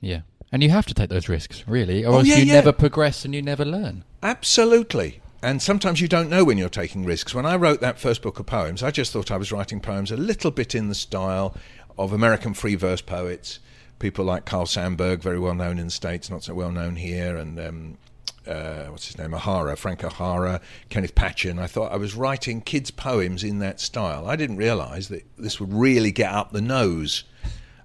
Yeah. 0.01 0.21
And 0.51 0.61
you 0.61 0.69
have 0.69 0.85
to 0.87 0.93
take 0.93 1.09
those 1.09 1.29
risks, 1.29 1.63
really, 1.67 2.03
or 2.05 2.13
Oh, 2.13 2.17
else 2.19 2.27
yeah, 2.27 2.37
you 2.37 2.45
yeah. 2.45 2.53
never 2.55 2.71
progress 2.73 3.23
and 3.25 3.33
you 3.33 3.41
never 3.41 3.63
learn. 3.65 4.03
Absolutely. 4.21 5.21
And 5.41 5.61
sometimes 5.61 6.01
you 6.01 6.07
don't 6.07 6.29
know 6.29 6.43
when 6.43 6.57
you're 6.57 6.69
taking 6.69 7.05
risks. 7.05 7.33
When 7.33 7.45
I 7.45 7.55
wrote 7.55 7.79
that 7.81 7.99
first 7.99 8.21
book 8.21 8.39
of 8.39 8.45
poems, 8.45 8.83
I 8.83 8.91
just 8.91 9.13
thought 9.13 9.31
I 9.31 9.37
was 9.37 9.51
writing 9.51 9.79
poems 9.79 10.11
a 10.11 10.17
little 10.17 10.51
bit 10.51 10.75
in 10.75 10.89
the 10.89 10.95
style 10.95 11.55
of 11.97 12.11
American 12.11 12.53
free 12.53 12.75
verse 12.75 13.01
poets, 13.01 13.59
people 13.99 14.25
like 14.25 14.45
Carl 14.45 14.65
Sandburg, 14.65 15.19
very 15.21 15.39
well 15.39 15.53
known 15.55 15.77
in 15.79 15.85
the 15.85 15.91
States, 15.91 16.29
not 16.29 16.43
so 16.43 16.53
well 16.53 16.71
known 16.71 16.95
here, 16.97 17.37
and 17.37 17.59
um, 17.59 17.97
uh, 18.47 18.85
what's 18.85 19.07
his 19.07 19.17
name, 19.17 19.33
O'Hara, 19.33 19.75
Frank 19.75 20.03
O'Hara, 20.03 20.61
Kenneth 20.89 21.15
Patchen. 21.15 21.59
I 21.59 21.67
thought 21.67 21.91
I 21.91 21.97
was 21.97 22.15
writing 22.15 22.61
kids' 22.61 22.91
poems 22.91 23.43
in 23.43 23.59
that 23.59 23.79
style. 23.79 24.27
I 24.27 24.35
didn't 24.35 24.57
realise 24.57 25.07
that 25.07 25.25
this 25.37 25.59
would 25.59 25.73
really 25.73 26.11
get 26.11 26.31
up 26.31 26.51
the 26.51 26.61
nose 26.61 27.23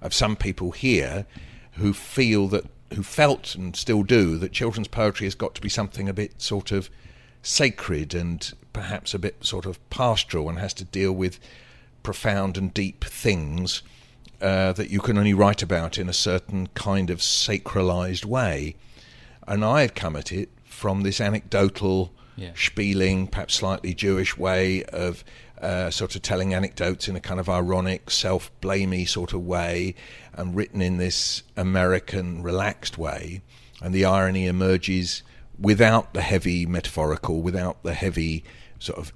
of 0.00 0.14
some 0.14 0.36
people 0.36 0.70
here 0.72 1.26
who 1.72 1.92
feel 1.92 2.48
that 2.48 2.64
who 2.94 3.02
felt 3.02 3.54
and 3.54 3.76
still 3.76 4.02
do 4.02 4.36
that 4.38 4.52
children's 4.52 4.88
poetry 4.88 5.26
has 5.26 5.36
got 5.36 5.54
to 5.54 5.60
be 5.60 5.68
something 5.68 6.08
a 6.08 6.12
bit 6.12 6.42
sort 6.42 6.72
of 6.72 6.90
sacred 7.40 8.14
and 8.14 8.52
perhaps 8.72 9.14
a 9.14 9.18
bit 9.18 9.44
sort 9.44 9.64
of 9.64 9.78
pastoral 9.90 10.48
and 10.48 10.58
has 10.58 10.74
to 10.74 10.84
deal 10.84 11.12
with 11.12 11.38
profound 12.02 12.56
and 12.56 12.74
deep 12.74 13.04
things 13.04 13.82
uh, 14.40 14.72
that 14.72 14.90
you 14.90 15.00
can 15.00 15.18
only 15.18 15.34
write 15.34 15.62
about 15.62 15.98
in 15.98 16.08
a 16.08 16.12
certain 16.12 16.66
kind 16.68 17.10
of 17.10 17.18
sacralized 17.18 18.24
way. 18.24 18.74
And 19.50 19.64
I 19.64 19.80
had 19.82 19.94
come 19.94 20.14
at 20.16 20.32
it 20.32 20.48
from 20.64 21.02
this 21.02 21.20
anecdotal, 21.20 22.12
Yeah. 22.36 22.52
spieling, 22.54 23.26
perhaps 23.26 23.54
slightly 23.54 23.92
Jewish 23.92 24.38
way 24.38 24.84
of 24.84 25.24
uh, 25.60 25.90
sort 25.90 26.14
of 26.16 26.22
telling 26.22 26.54
anecdotes 26.54 27.06
in 27.06 27.16
a 27.16 27.20
kind 27.20 27.38
of 27.38 27.48
ironic, 27.50 28.10
self 28.10 28.50
blamey 28.62 29.06
sort 29.06 29.34
of 29.34 29.44
way, 29.44 29.94
and 30.32 30.54
written 30.56 30.80
in 30.80 30.96
this 30.96 31.42
American, 31.56 32.42
relaxed 32.42 32.96
way. 32.96 33.42
And 33.82 33.94
the 33.94 34.06
irony 34.06 34.46
emerges 34.46 35.22
without 35.58 36.14
the 36.14 36.22
heavy 36.22 36.64
metaphorical, 36.64 37.42
without 37.42 37.82
the 37.82 37.92
heavy 37.92 38.42
sort 38.78 38.98
of 38.98 39.12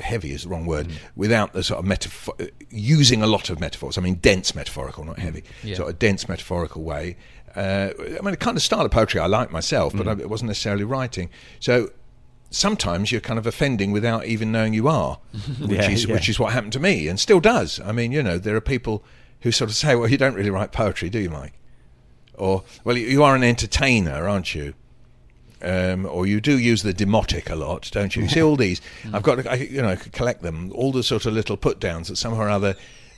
heavy 0.00 0.32
is 0.32 0.42
the 0.42 0.48
wrong 0.48 0.66
word, 0.66 0.88
without 1.14 1.52
the 1.52 1.62
sort 1.62 1.78
of 1.78 1.84
metaphor, 1.84 2.34
using 2.70 3.22
a 3.22 3.26
lot 3.28 3.48
of 3.48 3.60
metaphors. 3.60 3.96
I 3.96 4.00
mean, 4.00 4.16
dense 4.16 4.52
metaphorical, 4.56 5.04
not 5.04 5.20
heavy. 5.20 5.44
Yeah. 5.62 5.76
Sort 5.76 5.90
of 5.90 5.98
dense 6.00 6.28
metaphorical 6.28 6.82
way. 6.82 7.16
Uh, 7.56 7.90
I 7.98 8.20
mean, 8.22 8.30
the 8.32 8.36
kind 8.36 8.56
of 8.56 8.62
style 8.62 8.84
of 8.84 8.90
poetry 8.90 9.20
I 9.20 9.26
like 9.26 9.50
myself, 9.50 9.92
but 9.96 10.06
I, 10.06 10.12
it 10.12 10.30
wasn't 10.30 10.48
necessarily 10.48 10.84
writing. 10.84 11.30
So 11.58 11.90
sometimes 12.50 13.10
you're 13.12 13.20
kind 13.20 13.38
of 13.38 13.46
offending 13.46 13.92
without 13.92 14.24
even 14.26 14.50
knowing 14.52 14.74
you 14.74 14.88
are, 14.88 15.18
which 15.60 15.70
Yeah, 15.70 15.90
is 15.90 16.04
yeah. 16.04 16.14
which 16.14 16.28
is 16.28 16.38
what 16.38 16.52
happened 16.52 16.72
to 16.74 16.80
me, 16.80 17.08
and 17.08 17.18
still 17.18 17.40
does. 17.40 17.80
I 17.80 17.92
mean, 17.92 18.12
you 18.12 18.22
know, 18.22 18.38
there 18.38 18.56
are 18.56 18.60
people 18.60 19.02
who 19.40 19.50
sort 19.52 19.70
of 19.70 19.76
say, 19.76 19.94
"Well, 19.94 20.08
you 20.08 20.16
don't 20.18 20.34
really 20.34 20.50
write 20.50 20.72
poetry, 20.72 21.10
do 21.10 21.18
you, 21.18 21.30
Mike?" 21.30 21.54
Or, 22.34 22.62
"Well, 22.84 22.96
you, 22.96 23.06
you 23.06 23.22
are 23.22 23.34
an 23.34 23.42
entertainer, 23.44 24.28
aren't 24.28 24.54
you?" 24.54 24.74
Um, 25.62 26.06
or 26.06 26.26
you 26.26 26.40
do 26.40 26.58
use 26.58 26.82
the 26.82 26.94
demotic 26.94 27.50
a 27.50 27.54
lot, 27.54 27.90
don't 27.92 28.16
you? 28.16 28.22
You 28.22 28.28
see 28.30 28.42
all 28.42 28.56
these. 28.66 28.80
I've 29.12 29.22
got, 29.22 29.34
to, 29.42 29.50
I, 29.50 29.56
you 29.56 29.82
know, 29.82 29.88
I 29.90 29.96
could 29.96 30.12
collect 30.12 30.40
them. 30.40 30.72
All 30.74 30.90
the 30.90 31.02
sort 31.02 31.26
of 31.26 31.34
little 31.34 31.58
put 31.58 31.78
downs 31.80 32.08
that 32.08 32.16
somehow 32.16 32.42
or 32.44 32.48
other, 32.48 32.76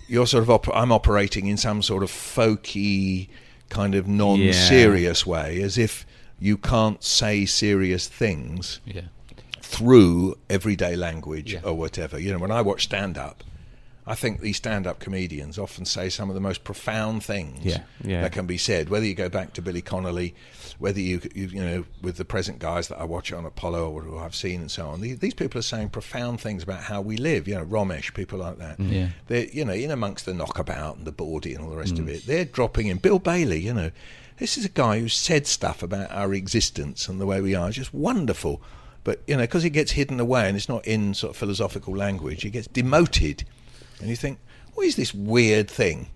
you're 0.09 0.27
sort 0.27 0.43
of, 0.43 0.51
op- 0.51 0.75
I'm 0.75 0.91
operating 0.91 1.47
in 1.47 1.57
some 1.57 1.83
sort 1.83 2.03
of 2.03 2.11
folky, 2.11 3.29
kind 3.73 3.95
of 3.95 4.07
non-serious 4.07 5.25
way, 5.27 5.61
as 5.63 5.79
if 5.79 6.07
you 6.39 6.57
can't 6.59 7.03
say 7.03 7.47
serious 7.47 8.07
things 8.07 8.81
Yeah. 8.85 9.03
through 9.61 10.37
everyday 10.51 10.95
language 10.97 11.55
Yeah. 11.55 11.61
or 11.65 11.75
whatever. 11.75 12.19
You 12.19 12.33
know, 12.33 12.39
when 12.39 12.51
I 12.51 12.61
watch 12.63 12.85
stand 12.85 13.17
up, 13.17 13.43
I 14.07 14.15
think 14.15 14.41
these 14.41 14.57
stand 14.57 14.87
up 14.87 14.99
comedians 14.99 15.59
often 15.59 15.85
say 15.85 16.09
some 16.09 16.29
of 16.29 16.35
the 16.35 16.41
most 16.41 16.65
profound 16.65 17.23
things 17.25 17.65
Yeah, 17.65 17.83
yeah. 18.05 18.23
that 18.23 18.33
can 18.33 18.47
be 18.47 18.59
said. 18.59 18.89
Whether 18.89 19.07
you 19.07 19.15
go 19.15 19.29
back 19.29 19.53
to 19.55 19.63
Billy 19.63 19.81
Connolly, 19.83 20.35
whether 20.83 21.01
you, 21.01 21.21
you, 21.33 21.47
you 21.47 21.65
know, 21.65 21.85
with 22.03 22.17
the 22.17 22.25
present 22.25 22.59
guys 22.59 22.89
that 22.89 22.99
I 22.99 23.05
watch 23.05 23.33
on 23.33 23.45
Apollo 23.47 23.89
or 23.91 24.03
who 24.03 24.19
I've 24.19 24.35
seen 24.35 24.61
and 24.63 24.71
so 24.71 24.89
on, 24.89 25.01
these, 25.01 25.21
these 25.21 25.33
people 25.33 25.59
are 25.61 25.63
saying 25.63 25.91
profound 25.91 26.41
things 26.41 26.63
about 26.65 26.83
how 26.83 27.01
we 27.01 27.17
live. 27.17 27.47
You 27.47 27.55
know, 27.55 27.65
Romesh, 27.65 28.13
people 28.15 28.41
like 28.41 28.59
that. 28.59 28.81
Yeah. 28.81 29.11
They're, 29.29 29.47
you 29.47 29.65
know, 29.65 29.73
in 29.73 29.93
amongst 29.93 30.27
the 30.27 30.35
knockabout 30.35 30.97
and 30.97 31.07
the 31.07 31.13
bawdy 31.13 31.55
and 31.55 31.63
all 31.65 31.71
the 31.71 31.77
rest 31.77 31.95
Mm. 31.95 32.01
of 32.01 32.09
it, 32.09 32.27
they're 32.27 32.45
dropping 32.45 32.89
in. 32.89 32.97
Bill 32.99 33.21
Bailey, 33.21 33.61
you 33.61 33.73
know, 33.73 33.93
this 34.39 34.59
is 34.59 34.65
a 34.65 34.69
guy 34.69 34.99
who 34.99 35.09
said 35.09 35.47
stuff 35.47 35.85
about 35.85 36.11
our 36.11 36.35
existence 36.35 37.09
and 37.09 37.21
the 37.21 37.27
way 37.27 37.41
we 37.41 37.55
are. 37.55 37.69
It's 37.69 37.77
just 37.77 37.95
wonderful. 37.95 38.61
But, 39.05 39.23
you 39.29 39.37
know, 39.37 39.45
because 39.45 39.65
it 39.65 39.71
gets 39.71 39.93
hidden 39.93 40.19
away 40.19 40.49
and 40.49 40.57
it's 40.57 40.69
not 40.69 40.85
in 40.85 41.15
sort 41.15 41.31
of 41.31 41.37
philosophical 41.37 41.97
language, 41.97 42.45
it 42.45 42.51
gets 42.51 42.67
demoted. 42.67 43.45
And 44.01 44.09
you 44.11 44.17
think, 44.17 44.41
what 44.75 44.85
is 44.87 44.97
this 44.97 45.15
weird 45.15 45.71
thing? 45.71 46.09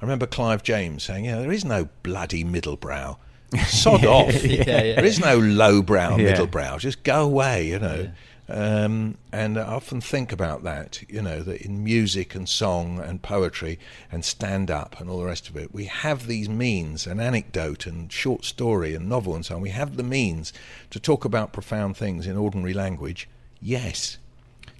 I 0.00 0.04
remember 0.04 0.26
Clive 0.26 0.64
James 0.64 1.04
saying, 1.04 1.24
you 1.26 1.30
know, 1.32 1.42
there 1.42 1.52
is 1.52 1.64
no 1.64 1.88
bloody 2.02 2.42
middle 2.42 2.76
brow. 2.76 3.18
Sod 3.66 4.04
off. 4.04 4.44
yeah. 4.44 4.64
There 4.64 5.04
is 5.04 5.20
no 5.20 5.38
lowbrow 5.38 6.16
Yeah. 6.16 6.24
middle 6.30 6.46
brow. 6.46 6.78
Just 6.78 7.02
go 7.02 7.24
away, 7.24 7.66
you 7.68 7.78
know. 7.78 8.10
Um, 8.50 9.18
and 9.30 9.58
I 9.58 9.62
often 9.74 10.00
think 10.00 10.32
about 10.32 10.62
that, 10.64 11.02
you 11.08 11.20
know, 11.20 11.42
that 11.42 11.60
in 11.60 11.84
music 11.84 12.34
and 12.34 12.48
song 12.48 12.98
and 12.98 13.20
poetry 13.20 13.78
and 14.10 14.24
stand 14.24 14.70
up 14.70 14.98
and 15.00 15.10
all 15.10 15.18
the 15.18 15.26
rest 15.26 15.50
of 15.50 15.56
it, 15.56 15.74
we 15.74 15.84
have 15.84 16.26
these 16.26 16.48
means, 16.48 17.06
an 17.06 17.20
anecdote 17.20 17.84
and 17.86 18.10
short 18.10 18.46
story 18.46 18.94
and 18.94 19.06
novel 19.06 19.34
and 19.34 19.44
so 19.44 19.56
on. 19.56 19.60
We 19.60 19.68
have 19.70 19.96
the 19.98 20.02
means 20.02 20.54
to 20.90 20.98
talk 20.98 21.26
about 21.26 21.52
profound 21.52 21.98
things 21.98 22.26
in 22.26 22.38
ordinary 22.38 22.72
language. 22.72 23.28
Yes. 23.60 24.16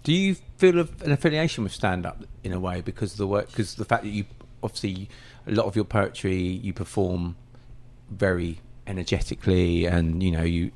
Do 0.03 0.15
you 0.15 0.37
feel 0.57 0.79
an 0.79 1.13
affiliation 1.13 1.63
with 1.63 1.75
stand 1.75 2.07
up 2.07 2.25
in 2.43 2.55
a 2.55 2.61
way 2.61 2.81
because 2.81 3.13
of 3.13 3.19
the 3.19 3.27
work 3.27 3.49
because 3.51 3.75
the 3.75 3.85
fact 3.85 4.03
that 4.05 4.11
you 4.11 4.25
obviously 4.63 5.11
a 5.47 5.53
lot 5.53 5.67
of 5.67 5.77
your 5.77 5.85
poetry 5.85 6.37
you 6.39 6.73
perform 6.73 7.37
very 8.11 8.61
energetically 8.87 9.85
and 9.85 10.23
you 10.23 10.31
know 10.31 10.43
you 10.43 10.71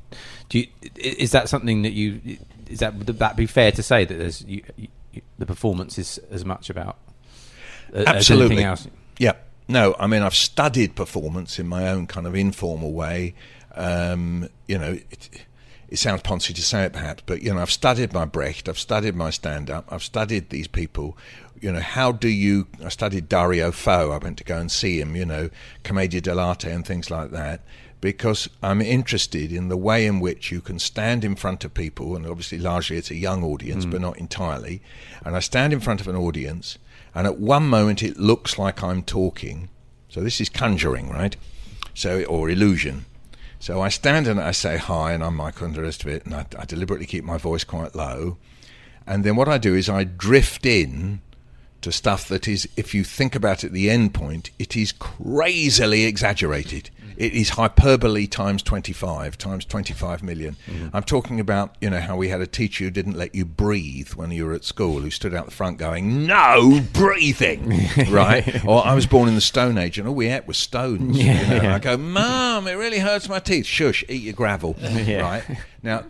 do 0.50 0.58
you, 0.58 0.66
is 0.96 1.30
that 1.30 1.48
something 1.48 1.82
that 1.82 1.92
you 1.92 2.20
is 2.68 2.80
that 2.80 2.94
would 2.94 3.06
that 3.06 3.36
be 3.36 3.46
fair 3.46 3.72
to 3.72 3.82
say 3.82 4.04
that 4.04 4.14
there's 4.14 4.44
you, 4.44 4.62
you, 4.76 5.22
the 5.38 5.46
performance 5.46 5.98
is 5.98 6.18
as 6.30 6.44
much 6.44 6.68
about 6.68 6.98
uh, 7.94 8.04
Absolutely. 8.06 8.56
anything 8.56 8.66
else 8.66 8.86
Yeah. 9.18 9.34
No, 9.68 9.94
I 9.98 10.06
mean, 10.06 10.22
I've 10.22 10.34
studied 10.34 10.96
performance 10.96 11.58
in 11.58 11.68
my 11.68 11.88
own 11.88 12.06
kind 12.06 12.26
of 12.26 12.34
informal 12.34 12.92
way. 12.92 13.34
Um, 13.74 14.48
you 14.66 14.76
know, 14.76 14.98
it, 15.10 15.30
it 15.92 15.98
sounds 15.98 16.22
poncy 16.22 16.54
to 16.54 16.62
say 16.62 16.84
it 16.84 16.94
perhaps, 16.94 17.22
but, 17.26 17.42
you 17.42 17.52
know, 17.52 17.60
I've 17.60 17.70
studied 17.70 18.14
my 18.14 18.24
Brecht, 18.24 18.66
I've 18.66 18.78
studied 18.78 19.14
my 19.14 19.28
stand 19.28 19.68
up, 19.68 19.84
I've 19.90 20.02
studied 20.02 20.48
these 20.48 20.66
people. 20.66 21.18
You 21.60 21.70
know, 21.70 21.80
how 21.80 22.12
do 22.12 22.28
you. 22.28 22.66
I 22.82 22.88
studied 22.88 23.28
Dario 23.28 23.70
Fo, 23.72 24.10
I 24.10 24.16
went 24.16 24.38
to 24.38 24.44
go 24.44 24.56
and 24.56 24.72
see 24.72 25.02
him, 25.02 25.14
you 25.14 25.26
know, 25.26 25.50
Commedia 25.82 26.22
dell'arte 26.22 26.72
and 26.72 26.86
things 26.86 27.10
like 27.10 27.30
that. 27.32 27.60
Because 28.00 28.48
I'm 28.62 28.80
interested 28.80 29.52
in 29.52 29.68
the 29.68 29.76
way 29.76 30.06
in 30.06 30.18
which 30.18 30.50
you 30.50 30.62
can 30.62 30.78
stand 30.78 31.26
in 31.26 31.36
front 31.36 31.62
of 31.62 31.74
people, 31.74 32.16
and 32.16 32.26
obviously 32.26 32.56
largely 32.56 32.96
it's 32.96 33.10
a 33.10 33.14
young 33.14 33.44
audience, 33.44 33.84
but 33.84 33.98
hmm. 33.98 34.04
not 34.04 34.18
entirely. 34.18 34.80
And 35.26 35.36
I 35.36 35.40
stand 35.40 35.74
in 35.74 35.80
front 35.80 36.00
of 36.00 36.08
an 36.08 36.16
audience, 36.16 36.78
and 37.14 37.26
at 37.26 37.38
one 37.38 37.68
moment 37.68 38.02
it 38.02 38.16
looks 38.16 38.58
like 38.58 38.82
I'm 38.82 39.02
talking. 39.02 39.68
So 40.08 40.22
this 40.22 40.40
is 40.40 40.48
conjuring, 40.48 41.10
right? 41.10 41.36
So 41.92 42.24
or 42.24 42.48
illusion. 42.48 43.04
So 43.62 43.80
I 43.80 43.90
stand 43.90 44.26
and 44.26 44.40
I 44.40 44.50
say 44.50 44.76
hi, 44.76 45.12
and 45.12 45.22
I'm 45.22 45.36
Michael 45.36 45.66
and 45.66 45.76
the 45.76 45.82
rest 45.82 46.02
of 46.02 46.08
it, 46.08 46.26
and 46.26 46.34
I, 46.34 46.46
I 46.58 46.64
deliberately 46.64 47.06
keep 47.06 47.22
my 47.22 47.38
voice 47.38 47.62
quite 47.62 47.94
low. 47.94 48.38
And 49.06 49.22
then 49.22 49.36
what 49.36 49.46
I 49.46 49.58
do 49.58 49.76
is 49.76 49.88
I 49.88 50.02
drift 50.02 50.66
in 50.66 51.20
to 51.82 51.92
stuff 51.92 52.28
that 52.28 52.48
is, 52.48 52.68
if 52.76 52.94
you 52.94 53.04
think 53.04 53.34
about 53.34 53.64
it, 53.64 53.72
the 53.72 53.90
end 53.90 54.14
point, 54.14 54.50
it 54.58 54.76
is 54.76 54.92
crazily 54.92 56.04
exaggerated. 56.04 56.90
Mm. 57.00 57.14
It 57.16 57.32
is 57.34 57.50
hyperbole 57.50 58.26
times 58.26 58.62
25, 58.62 59.36
times 59.38 59.64
25 59.64 60.22
million. 60.22 60.56
Mm-hmm. 60.66 60.96
I'm 60.96 61.02
talking 61.02 61.40
about, 61.40 61.76
you 61.80 61.90
know, 61.90 62.00
how 62.00 62.16
we 62.16 62.28
had 62.28 62.40
a 62.40 62.46
teacher 62.46 62.84
who 62.84 62.90
didn't 62.90 63.16
let 63.16 63.34
you 63.34 63.44
breathe 63.44 64.10
when 64.14 64.30
you 64.30 64.46
were 64.46 64.54
at 64.54 64.64
school, 64.64 65.00
who 65.00 65.10
stood 65.10 65.34
out 65.34 65.44
the 65.44 65.50
front 65.50 65.78
going, 65.78 66.26
no 66.26 66.80
breathing, 66.92 67.80
right? 68.10 68.64
or 68.64 68.86
I 68.86 68.94
was 68.94 69.06
born 69.06 69.28
in 69.28 69.34
the 69.34 69.40
Stone 69.40 69.78
Age 69.78 69.98
and 69.98 70.08
all 70.08 70.14
we 70.14 70.28
ate 70.28 70.46
was 70.46 70.58
stones. 70.58 71.18
you 71.18 71.32
know? 71.32 71.74
I 71.74 71.78
go, 71.78 71.96
Mum, 71.96 72.66
it 72.66 72.74
really 72.74 72.98
hurts 72.98 73.28
my 73.28 73.38
teeth. 73.38 73.66
Shush, 73.66 74.04
eat 74.08 74.22
your 74.22 74.34
gravel, 74.34 74.76
right? 74.82 75.44
Now, 75.82 76.04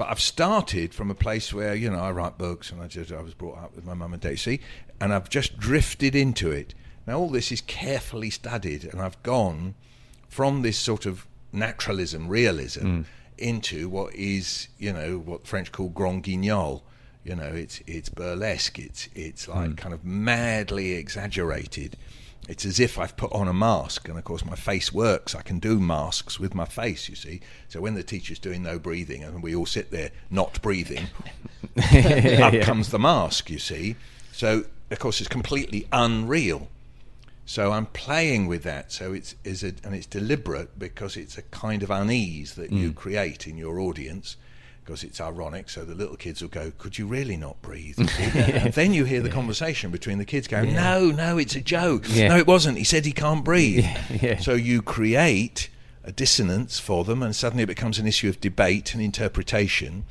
but 0.00 0.08
I've 0.08 0.20
started 0.20 0.94
from 0.94 1.10
a 1.10 1.14
place 1.14 1.52
where 1.52 1.74
you 1.74 1.90
know 1.90 1.98
I 1.98 2.10
write 2.10 2.38
books 2.38 2.72
and 2.72 2.80
I 2.80 2.86
just 2.86 3.12
I 3.12 3.20
was 3.20 3.34
brought 3.34 3.58
up 3.58 3.76
with 3.76 3.84
my 3.84 3.92
mum 3.92 4.14
and 4.14 4.22
dad. 4.22 4.38
See, 4.38 4.60
and 5.00 5.12
I've 5.12 5.28
just 5.28 5.58
drifted 5.58 6.14
into 6.14 6.50
it. 6.50 6.74
Now 7.06 7.18
all 7.18 7.30
this 7.30 7.50
is 7.50 7.60
carefully 7.62 8.30
studied, 8.30 8.84
and 8.84 9.00
I've 9.00 9.20
gone 9.22 9.74
from 10.28 10.62
this 10.62 10.78
sort 10.78 11.06
of 11.06 11.26
naturalism, 11.52 12.28
realism, 12.28 12.86
mm. 12.86 13.04
into 13.38 13.88
what 13.88 14.14
is 14.14 14.68
you 14.78 14.92
know 14.92 15.18
what 15.18 15.46
French 15.46 15.72
call 15.72 15.88
grand 15.88 16.24
guignol. 16.24 16.84
You 17.24 17.36
know, 17.36 17.52
it's 17.52 17.80
it's 17.86 18.08
burlesque. 18.08 18.78
It's 18.78 19.08
it's 19.14 19.48
like 19.48 19.70
mm. 19.70 19.76
kind 19.76 19.94
of 19.94 20.04
madly 20.04 20.92
exaggerated. 20.92 21.96
It's 22.48 22.64
as 22.64 22.80
if 22.80 22.98
I've 22.98 23.16
put 23.16 23.32
on 23.32 23.48
a 23.48 23.52
mask, 23.52 24.08
and 24.08 24.18
of 24.18 24.24
course 24.24 24.44
my 24.44 24.56
face 24.56 24.92
works. 24.92 25.34
I 25.34 25.42
can 25.42 25.58
do 25.58 25.78
masks 25.78 26.40
with 26.40 26.54
my 26.54 26.64
face, 26.64 27.08
you 27.08 27.14
see. 27.14 27.40
So 27.68 27.80
when 27.80 27.94
the 27.94 28.02
teacher's 28.02 28.38
doing 28.38 28.62
no 28.62 28.78
breathing, 28.78 29.22
and 29.22 29.42
we 29.42 29.54
all 29.54 29.66
sit 29.66 29.90
there 29.90 30.10
not 30.30 30.60
breathing, 30.62 31.06
up 31.76 32.60
comes 32.62 32.90
the 32.90 32.98
mask, 32.98 33.50
you 33.50 33.58
see. 33.58 33.96
So 34.32 34.64
of 34.90 34.98
course 34.98 35.20
it's 35.20 35.28
completely 35.28 35.86
unreal. 35.92 36.68
So 37.46 37.72
I'm 37.72 37.86
playing 37.86 38.46
with 38.46 38.62
that. 38.62 38.92
So 38.92 39.12
it's 39.12 39.34
is 39.42 39.64
a, 39.64 39.72
and 39.82 39.94
it's 39.94 40.06
deliberate 40.06 40.78
because 40.78 41.16
it's 41.16 41.36
a 41.36 41.42
kind 41.42 41.82
of 41.82 41.90
unease 41.90 42.54
that 42.54 42.70
you 42.70 42.92
mm. 42.92 42.94
create 42.94 43.46
in 43.48 43.56
your 43.56 43.80
audience. 43.80 44.36
Because 44.84 45.04
it's 45.04 45.20
ironic, 45.20 45.68
so 45.68 45.84
the 45.84 45.94
little 45.94 46.16
kids 46.16 46.42
will 46.42 46.48
go, 46.48 46.72
"Could 46.78 46.96
you 46.96 47.06
really 47.06 47.36
not 47.36 47.60
breathe?" 47.60 47.96
Then 48.74 48.94
you 48.94 49.04
hear 49.04 49.20
the 49.20 49.28
conversation 49.28 49.90
between 49.90 50.18
the 50.18 50.24
kids 50.24 50.48
going, 50.48 50.74
"No, 50.74 51.10
no, 51.10 51.38
it's 51.38 51.54
a 51.54 51.60
joke. 51.60 52.04
Yeah. 52.08 52.28
No, 52.28 52.36
it 52.38 52.46
wasn't. 52.46 52.78
He 52.78 52.84
said 52.84 53.04
he 53.04 53.12
can't 53.12 53.44
breathe." 53.44 53.84
yeah. 54.22 54.38
So 54.38 54.54
you 54.54 54.80
create 54.80 55.68
a 56.02 56.12
dissonance 56.12 56.78
for 56.78 57.04
them, 57.04 57.22
and 57.22 57.36
suddenly 57.36 57.64
it 57.64 57.66
becomes 57.66 57.98
an 57.98 58.06
issue 58.06 58.28
of 58.28 58.40
debate 58.40 58.94
and 58.94 59.02
interpretation. 59.02 60.04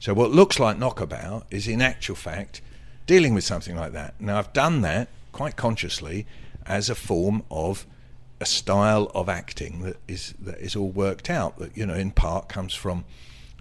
So 0.00 0.14
what 0.14 0.30
looks 0.30 0.58
like 0.58 0.78
knockabout 0.78 1.46
is, 1.50 1.68
in 1.68 1.82
actual 1.82 2.16
fact, 2.16 2.60
dealing 3.06 3.34
with 3.34 3.44
something 3.44 3.76
like 3.76 3.92
that. 3.92 4.20
Now 4.20 4.38
I've 4.38 4.52
done 4.52 4.80
that 4.82 5.08
quite 5.32 5.56
consciously 5.56 6.26
as 6.66 6.88
a 6.88 6.94
form 6.94 7.42
of 7.50 7.86
a 8.40 8.46
style 8.46 9.10
of 9.14 9.28
acting 9.28 9.82
that 9.82 9.96
is 10.08 10.34
that 10.40 10.58
is 10.58 10.76
all 10.76 10.90
worked 10.90 11.30
out. 11.30 11.58
That 11.58 11.76
you 11.76 11.86
know, 11.86 11.94
in 11.94 12.10
part 12.10 12.48
comes 12.48 12.74
from 12.74 13.04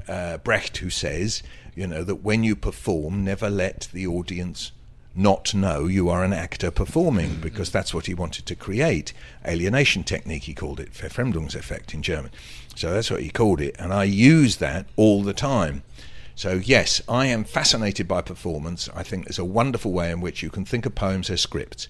uh, 0.07 0.37
Brecht, 0.37 0.77
who 0.77 0.89
says, 0.89 1.43
you 1.75 1.87
know, 1.87 2.03
that 2.03 2.23
when 2.23 2.43
you 2.43 2.55
perform, 2.55 3.23
never 3.23 3.49
let 3.49 3.87
the 3.93 4.07
audience 4.07 4.71
not 5.15 5.53
know 5.53 5.85
you 5.85 6.09
are 6.09 6.23
an 6.23 6.33
actor 6.33 6.71
performing, 6.71 7.35
because 7.39 7.69
that's 7.69 7.93
what 7.93 8.07
he 8.07 8.13
wanted 8.13 8.45
to 8.47 8.55
create. 8.55 9.13
Alienation 9.47 10.03
technique, 10.03 10.43
he 10.43 10.53
called 10.55 10.79
it, 10.79 10.91
Verfremdungseffekt 10.91 11.93
in 11.93 12.01
German. 12.01 12.31
So 12.75 12.91
that's 12.91 13.11
what 13.11 13.21
he 13.21 13.29
called 13.29 13.61
it, 13.61 13.75
and 13.77 13.93
I 13.93 14.05
use 14.05 14.57
that 14.57 14.87
all 14.95 15.21
the 15.21 15.33
time. 15.33 15.83
So, 16.35 16.53
yes, 16.53 17.01
I 17.07 17.27
am 17.27 17.43
fascinated 17.43 18.07
by 18.07 18.21
performance. 18.21 18.89
I 18.95 19.03
think 19.03 19.25
there's 19.25 19.39
a 19.39 19.45
wonderful 19.45 19.91
way 19.91 20.11
in 20.11 20.19
which 20.19 20.41
you 20.41 20.49
can 20.49 20.65
think 20.65 20.85
of 20.85 20.95
poems 20.95 21.29
as 21.29 21.41
scripts. 21.41 21.89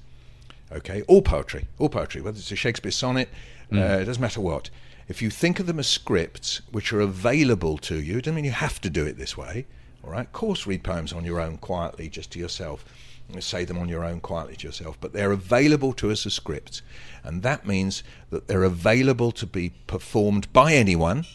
Okay, 0.71 1.01
all 1.03 1.21
poetry, 1.21 1.67
all 1.79 1.89
poetry, 1.89 2.21
whether 2.21 2.37
it's 2.37 2.51
a 2.51 2.55
Shakespeare 2.55 2.91
sonnet, 2.91 3.29
uh, 3.71 3.99
it 4.01 4.05
doesn't 4.05 4.21
matter 4.21 4.41
what. 4.41 4.69
If 5.07 5.21
you 5.21 5.29
think 5.29 5.59
of 5.59 5.65
them 5.65 5.79
as 5.79 5.87
scripts 5.87 6.61
which 6.71 6.91
are 6.93 7.01
available 7.01 7.77
to 7.79 8.01
you, 8.01 8.17
it 8.17 8.25
doesn't 8.25 8.35
mean 8.35 8.45
you 8.45 8.51
have 8.51 8.81
to 8.81 8.89
do 8.89 9.05
it 9.05 9.17
this 9.17 9.37
way. 9.37 9.65
All 10.03 10.11
right, 10.11 10.25
of 10.25 10.33
course, 10.33 10.67
read 10.67 10.83
poems 10.83 11.13
on 11.13 11.23
your 11.23 11.39
own 11.39 11.57
quietly, 11.57 12.09
just 12.09 12.31
to 12.31 12.39
yourself. 12.39 12.83
Say 13.39 13.65
them 13.65 13.79
on 13.79 13.89
your 13.89 14.03
own 14.03 14.19
quietly 14.19 14.55
to 14.57 14.67
yourself, 14.67 14.97
but 14.99 15.13
they're 15.13 15.31
available 15.31 15.93
to 15.93 16.11
us 16.11 16.25
as 16.25 16.33
scripts, 16.33 16.81
and 17.23 17.41
that 17.41 17.65
means 17.65 18.03
that 18.29 18.47
they're 18.47 18.63
available 18.63 19.31
to 19.31 19.47
be 19.47 19.71
performed 19.87 20.51
by 20.53 20.73
anyone, 20.73 21.25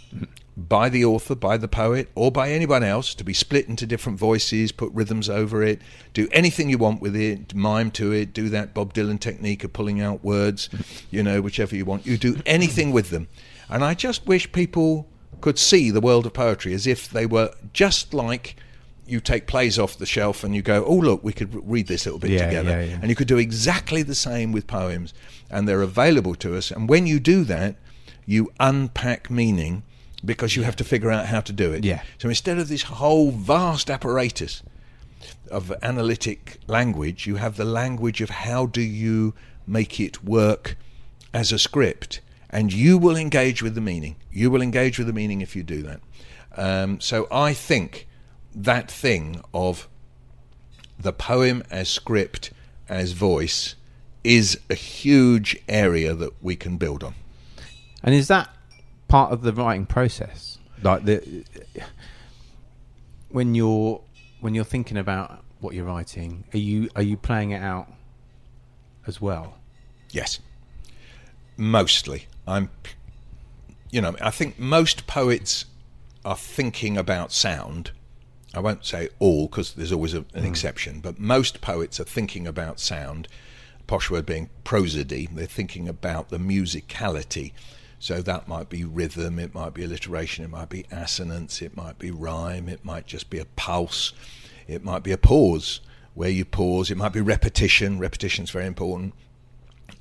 by 0.58 0.88
the 0.88 1.04
author, 1.04 1.36
by 1.36 1.56
the 1.56 1.68
poet, 1.68 2.08
or 2.16 2.32
by 2.32 2.50
anyone 2.50 2.82
else, 2.82 3.14
to 3.14 3.22
be 3.22 3.32
split 3.32 3.68
into 3.68 3.86
different 3.86 4.18
voices, 4.18 4.72
put 4.72 4.92
rhythms 4.92 5.30
over 5.30 5.62
it, 5.62 5.80
do 6.12 6.26
anything 6.32 6.68
you 6.68 6.78
want 6.78 7.00
with 7.00 7.14
it, 7.14 7.54
mime 7.54 7.92
to 7.92 8.10
it, 8.12 8.32
do 8.32 8.48
that 8.48 8.74
Bob 8.74 8.92
Dylan 8.92 9.20
technique 9.20 9.62
of 9.62 9.72
pulling 9.72 10.00
out 10.00 10.24
words, 10.24 10.68
you 11.12 11.22
know, 11.22 11.40
whichever 11.40 11.76
you 11.76 11.84
want. 11.84 12.06
You 12.06 12.16
do 12.16 12.38
anything 12.44 12.90
with 12.90 13.10
them. 13.10 13.28
And 13.70 13.84
I 13.84 13.94
just 13.94 14.26
wish 14.26 14.50
people 14.50 15.06
could 15.40 15.58
see 15.60 15.92
the 15.92 16.00
world 16.00 16.26
of 16.26 16.32
poetry 16.32 16.74
as 16.74 16.86
if 16.88 17.08
they 17.08 17.24
were 17.24 17.54
just 17.72 18.12
like 18.12 18.56
you 19.06 19.20
take 19.20 19.46
plays 19.46 19.78
off 19.78 19.96
the 19.96 20.04
shelf 20.06 20.42
and 20.42 20.54
you 20.56 20.60
go, 20.60 20.84
oh, 20.84 20.96
look, 20.96 21.22
we 21.22 21.32
could 21.32 21.54
read 21.70 21.86
this 21.86 22.04
little 22.04 22.18
bit 22.18 22.30
Yeah, 22.30 22.46
together. 22.46 22.70
yeah, 22.70 22.82
yeah. 22.82 22.98
And 23.00 23.08
you 23.08 23.14
could 23.14 23.28
do 23.28 23.38
exactly 23.38 24.02
the 24.02 24.14
same 24.14 24.52
with 24.52 24.66
poems, 24.66 25.14
and 25.50 25.66
they're 25.68 25.82
available 25.82 26.34
to 26.36 26.56
us. 26.56 26.70
And 26.70 26.88
when 26.88 27.06
you 27.06 27.18
do 27.20 27.44
that, 27.44 27.76
you 28.26 28.52
unpack 28.60 29.30
meaning 29.30 29.82
because 30.24 30.56
you 30.56 30.62
have 30.62 30.76
to 30.76 30.84
figure 30.84 31.10
out 31.10 31.26
how 31.26 31.40
to 31.40 31.52
do 31.52 31.72
it. 31.72 31.84
Yeah. 31.84 32.02
So 32.18 32.28
instead 32.28 32.58
of 32.58 32.68
this 32.68 32.82
whole 32.82 33.30
vast 33.30 33.90
apparatus 33.90 34.62
of 35.50 35.72
analytic 35.82 36.58
language, 36.66 37.26
you 37.26 37.36
have 37.36 37.56
the 37.56 37.64
language 37.64 38.20
of 38.20 38.30
how 38.30 38.66
do 38.66 38.80
you 38.80 39.34
make 39.66 40.00
it 40.00 40.24
work 40.24 40.76
as 41.32 41.52
a 41.52 41.58
script, 41.58 42.20
and 42.50 42.72
you 42.72 42.96
will 42.98 43.16
engage 43.16 43.62
with 43.62 43.74
the 43.74 43.80
meaning. 43.80 44.16
You 44.32 44.50
will 44.50 44.62
engage 44.62 44.98
with 44.98 45.06
the 45.06 45.12
meaning 45.12 45.40
if 45.40 45.54
you 45.54 45.62
do 45.62 45.82
that. 45.82 46.00
Um, 46.56 47.00
so 47.00 47.28
I 47.30 47.52
think 47.52 48.08
that 48.54 48.90
thing 48.90 49.42
of 49.52 49.88
the 50.98 51.12
poem 51.12 51.62
as 51.70 51.88
script 51.88 52.50
as 52.88 53.12
voice 53.12 53.76
is 54.24 54.58
a 54.68 54.74
huge 54.74 55.56
area 55.68 56.14
that 56.14 56.32
we 56.42 56.56
can 56.56 56.76
build 56.76 57.04
on. 57.04 57.14
And 58.02 58.14
is 58.14 58.28
that 58.28 58.48
part 59.08 59.32
of 59.32 59.42
the 59.42 59.52
writing 59.52 59.86
process? 59.86 60.58
Like 60.82 61.04
the 61.04 61.44
when 63.30 63.54
you're 63.54 64.00
when 64.40 64.54
you're 64.54 64.64
thinking 64.64 64.96
about 64.96 65.44
what 65.60 65.74
you're 65.74 65.84
writing, 65.84 66.44
are 66.54 66.58
you 66.58 66.88
are 66.94 67.02
you 67.02 67.16
playing 67.16 67.50
it 67.50 67.62
out 67.62 67.92
as 69.06 69.20
well? 69.20 69.54
Yes. 70.10 70.38
Mostly. 71.56 72.26
I'm 72.46 72.70
you 73.90 74.00
know, 74.00 74.14
I 74.20 74.30
think 74.30 74.58
most 74.58 75.06
poets 75.06 75.64
are 76.24 76.36
thinking 76.36 76.96
about 76.96 77.32
sound. 77.32 77.92
I 78.54 78.60
won't 78.60 78.84
say 78.84 79.08
all 79.18 79.46
because 79.46 79.74
there's 79.74 79.92
always 79.92 80.14
a, 80.14 80.24
an 80.34 80.42
hmm. 80.42 80.46
exception, 80.46 81.00
but 81.00 81.18
most 81.18 81.60
poets 81.60 81.98
are 82.00 82.04
thinking 82.04 82.46
about 82.46 82.80
sound. 82.80 83.28
Posh 83.86 84.10
word 84.10 84.26
being 84.26 84.50
prosody. 84.64 85.28
They're 85.32 85.46
thinking 85.46 85.88
about 85.88 86.28
the 86.28 86.38
musicality. 86.38 87.52
So 88.00 88.22
that 88.22 88.46
might 88.46 88.68
be 88.68 88.84
rhythm, 88.84 89.38
it 89.38 89.54
might 89.54 89.74
be 89.74 89.84
alliteration, 89.84 90.44
it 90.44 90.50
might 90.50 90.68
be 90.68 90.86
assonance, 90.90 91.60
it 91.60 91.76
might 91.76 91.98
be 91.98 92.10
rhyme, 92.10 92.68
it 92.68 92.84
might 92.84 93.06
just 93.06 93.28
be 93.28 93.38
a 93.38 93.44
pulse, 93.44 94.12
it 94.68 94.84
might 94.84 95.02
be 95.02 95.12
a 95.12 95.18
pause 95.18 95.80
where 96.14 96.30
you 96.30 96.44
pause, 96.44 96.90
it 96.90 96.96
might 96.96 97.12
be 97.12 97.20
repetition. 97.20 97.98
Repetition's 97.98 98.50
very 98.50 98.66
important 98.66 99.14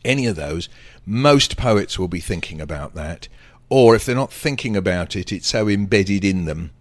any 0.08 0.26
of 0.26 0.36
those, 0.36 0.70
most 1.06 1.58
poets 1.58 2.00
will 2.00 2.08
be 2.08 2.20
thinking 2.20 2.62
about 2.62 2.96
that. 2.96 3.28
Or 3.70 3.96
if 3.96 4.06
they're 4.06 4.16
not 4.16 4.32
thinking 4.32 4.76
about 4.76 5.16
it, 5.16 5.32
it's 5.32 5.48
so 5.48 5.68
embedded 5.68 6.24
in 6.24 6.46
them 6.46 6.72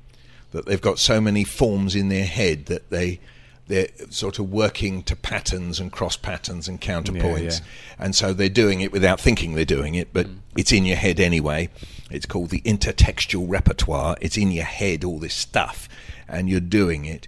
that 0.52 0.66
they've 0.66 0.80
got 0.80 0.98
so 0.98 1.20
many 1.20 1.44
forms 1.44 1.96
in 1.96 2.08
their 2.08 2.26
head 2.26 2.66
that 2.66 2.90
they 2.90 3.20
they're 3.68 3.88
sort 4.10 4.38
of 4.38 4.50
working 4.50 5.02
to 5.04 5.16
patterns 5.16 5.80
and 5.80 5.90
cross 5.90 6.16
patterns 6.16 6.68
and 6.68 6.80
counterpoints, 6.80 7.60
yeah. 7.60 7.66
and 7.98 8.14
so 8.14 8.32
they're 8.32 8.48
doing 8.48 8.80
it 8.80 8.92
without 8.92 9.20
thinking 9.20 9.54
they're 9.54 9.64
doing 9.64 9.94
it, 9.94 10.12
but 10.12 10.26
it's 10.56 10.72
in 10.72 10.84
your 10.84 10.96
head 10.96 11.18
anyway. 11.20 11.68
It's 12.10 12.26
called 12.26 12.50
the 12.50 12.60
intertextual 12.60 13.46
repertoire. 13.48 14.16
It's 14.20 14.36
in 14.36 14.52
your 14.52 14.64
head, 14.64 15.02
all 15.04 15.18
this 15.18 15.34
stuff, 15.34 15.88
and 16.28 16.48
you're 16.48 16.60
doing 16.60 17.04
it. 17.04 17.26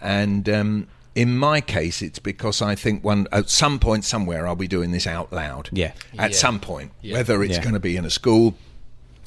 And 0.00 0.48
um, 0.48 0.86
in 1.14 1.36
my 1.36 1.60
case, 1.60 2.00
it's 2.00 2.20
because 2.20 2.62
I 2.62 2.74
think 2.76 3.02
one 3.02 3.26
at 3.32 3.50
some 3.50 3.78
point 3.80 4.04
somewhere 4.04 4.46
I'll 4.46 4.54
be 4.54 4.68
doing 4.68 4.92
this 4.92 5.06
out 5.06 5.32
loud. 5.32 5.68
Yeah. 5.72 5.92
At 6.18 6.30
Yeah. 6.30 6.36
some 6.36 6.60
point, 6.60 6.92
Yeah. 7.02 7.14
whether 7.14 7.42
it's 7.42 7.56
Yeah. 7.56 7.62
going 7.62 7.74
to 7.74 7.80
be 7.80 7.96
in 7.96 8.04
a 8.04 8.10
school, 8.10 8.54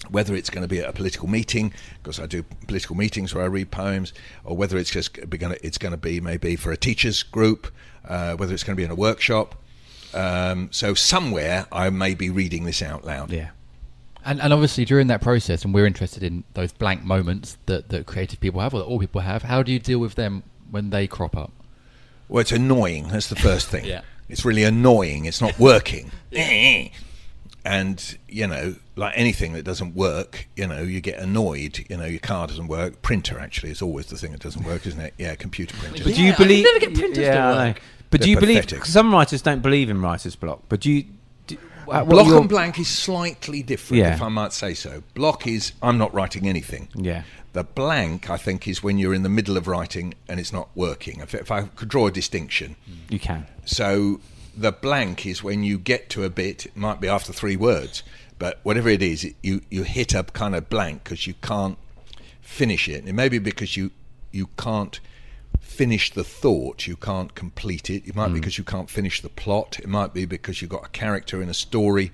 whether 0.10 0.36
it's 0.36 0.50
going 0.50 0.62
to 0.62 0.68
be 0.68 0.80
at 0.80 0.90
a 0.90 0.94
political 0.94 1.30
meeting, 1.30 1.74
because 2.02 2.20
I 2.20 2.26
do 2.26 2.44
political 2.68 2.96
meetings 2.96 3.34
where 3.34 3.44
I 3.44 3.48
read 3.48 3.72
poems, 3.72 4.14
or 4.44 4.56
whether 4.56 4.78
it's 4.78 4.90
just 4.90 5.30
be 5.30 5.38
gonna, 5.38 5.58
it's 5.64 5.78
going 5.78 5.92
to 5.92 5.98
be 5.98 6.20
maybe 6.22 6.56
for 6.56 6.72
a 6.72 6.78
teachers 6.78 7.24
group, 7.24 7.72
uh, 8.08 8.36
whether 8.36 8.54
it's 8.54 8.64
going 8.64 8.76
to 8.76 8.80
be 8.80 8.84
in 8.84 8.92
a 8.92 8.96
workshop. 8.96 9.56
Um, 10.14 10.70
so 10.72 10.94
somewhere 10.94 11.66
I 11.72 11.90
may 11.90 12.14
be 12.14 12.30
reading 12.30 12.66
this 12.66 12.82
out 12.82 13.06
loud. 13.06 13.32
Yeah. 13.32 13.50
And, 14.26 14.40
and 14.42 14.54
obviously 14.54 14.86
during 14.86 15.08
that 15.08 15.22
process, 15.22 15.66
and 15.66 15.74
we're 15.74 15.86
interested 15.86 16.24
in 16.24 16.44
those 16.54 16.72
blank 16.72 17.04
moments 17.04 17.58
that, 17.66 17.90
that 17.90 18.06
creative 18.06 18.40
people 18.40 18.62
have, 18.62 18.74
or 18.74 18.80
that 18.80 18.86
all 18.86 19.00
people 19.00 19.22
have. 19.22 19.44
How 19.44 19.64
do 19.64 19.72
you 19.72 19.80
deal 19.80 20.00
with 20.00 20.16
them 20.16 20.44
when 20.72 20.92
they 20.92 21.08
crop 21.08 21.36
up? 21.36 21.52
Well, 22.30 22.42
it's 22.42 22.52
annoying. 22.52 23.10
That's 23.10 23.28
the 23.28 23.36
first 23.36 23.68
thing. 23.68 23.86
Yeah. 23.94 24.02
It's 24.30 24.46
really 24.46 24.64
annoying. 24.64 25.26
It's 25.26 25.42
not 25.42 25.60
working. 25.60 26.10
and, 27.66 28.18
you 28.28 28.46
know, 28.48 28.76
like 28.96 29.14
anything 29.16 29.54
that 29.54 29.64
doesn't 29.64 29.96
work, 29.96 30.48
you 30.56 30.68
know, 30.68 30.82
you 30.82 31.00
get 31.02 31.18
annoyed. 31.20 31.86
You 31.90 31.98
know, 31.98 32.06
your 32.06 32.20
car 32.20 32.48
doesn't 32.48 32.68
work. 32.68 33.02
Printer, 33.02 33.40
actually, 33.40 33.72
is 33.72 33.82
always 33.82 34.08
the 34.08 34.18
thing 34.18 34.32
that 34.34 34.42
doesn't 34.42 34.64
work, 34.66 34.86
isn't 34.86 35.00
it? 35.00 35.14
Yeah, 35.18 35.36
computer 35.36 35.76
printer. 35.78 36.04
But 36.04 36.16
do 36.16 36.24
you 36.24 36.34
I 36.34 36.36
believe? 36.36 36.64
never 36.66 36.80
get 36.80 36.94
printers 36.94 37.18
yeah, 37.20 37.48
I 37.48 37.52
know. 37.52 37.68
work. 37.70 37.82
But 38.10 38.22
do 38.22 38.26
They're 38.26 38.30
you 38.36 38.40
believe? 38.40 38.86
Some 38.86 39.12
writers 39.14 39.42
don't 39.42 39.62
believe 39.62 39.90
in 39.90 40.02
writer's 40.02 40.36
block. 40.36 40.62
But 40.70 40.82
do 40.82 40.92
you? 40.92 41.06
Do, 41.48 41.58
uh, 41.88 42.04
what 42.04 42.10
Block 42.10 42.28
and 42.28 42.48
blank 42.50 42.78
is 42.80 42.88
slightly 42.88 43.64
different, 43.64 44.00
Yeah. 44.04 44.14
if 44.14 44.22
I 44.22 44.28
might 44.30 44.54
say 44.54 44.74
so. 44.76 45.02
Block 45.16 45.48
is 45.48 45.72
I'm 45.82 45.98
not 45.98 46.14
writing 46.14 46.48
anything. 46.48 46.90
Yeah. 46.96 47.24
The 47.54 47.64
blank, 47.64 48.30
I 48.30 48.38
think, 48.38 48.68
is 48.68 48.82
when 48.84 48.98
you're 48.98 49.14
in 49.14 49.24
the 49.24 49.30
middle 49.30 49.58
of 49.58 49.68
writing 49.68 50.14
and 50.28 50.40
it's 50.40 50.52
not 50.54 50.70
working. 50.76 51.22
If, 51.22 51.34
if 51.36 51.52
I 51.52 51.64
could 51.64 51.88
draw 51.90 52.08
a 52.08 52.12
distinction, 52.12 52.76
You 53.10 53.20
can. 53.20 53.46
So 53.66 54.22
the 54.56 54.72
blank 54.72 55.26
is 55.26 55.44
when 55.44 55.64
you 55.64 55.78
get 55.78 56.10
to 56.12 56.24
a 56.24 56.30
bit, 56.30 56.66
it 56.66 56.78
might 56.78 57.02
be 57.02 57.08
after 57.08 57.34
three 57.34 57.56
words, 57.56 58.04
but 58.40 58.60
whatever 58.64 58.90
it 58.90 59.02
is, 59.02 59.24
it, 59.24 59.36
you, 59.42 59.62
you 59.70 59.84
hit 59.84 60.14
a 60.14 60.24
kind 60.24 60.56
of 60.56 60.70
blank 60.70 61.04
because 61.04 61.28
you 61.28 61.34
can't 61.42 61.78
finish 62.42 62.88
it. 62.88 63.08
It 63.08 63.14
may 63.14 63.30
be 63.30 63.40
because 63.40 63.76
you, 63.78 63.92
you 64.32 64.48
can't 64.58 65.00
finish 65.60 66.12
the 66.14 66.24
thought, 66.24 66.86
you 66.86 66.96
can't 66.96 67.34
complete 67.34 67.90
it. 67.90 68.08
It 68.08 68.16
might 68.16 68.28
be 68.28 68.40
because 68.40 68.58
you 68.58 68.64
can't 68.64 68.90
finish 68.90 69.22
the 69.22 69.30
plot. 69.30 69.80
It 69.80 69.88
might 69.88 70.14
be 70.14 70.26
because 70.26 70.62
you've 70.62 70.70
got 70.70 70.86
a 70.86 70.90
character 70.90 71.42
in 71.42 71.50
a 71.50 71.54
story 71.54 72.12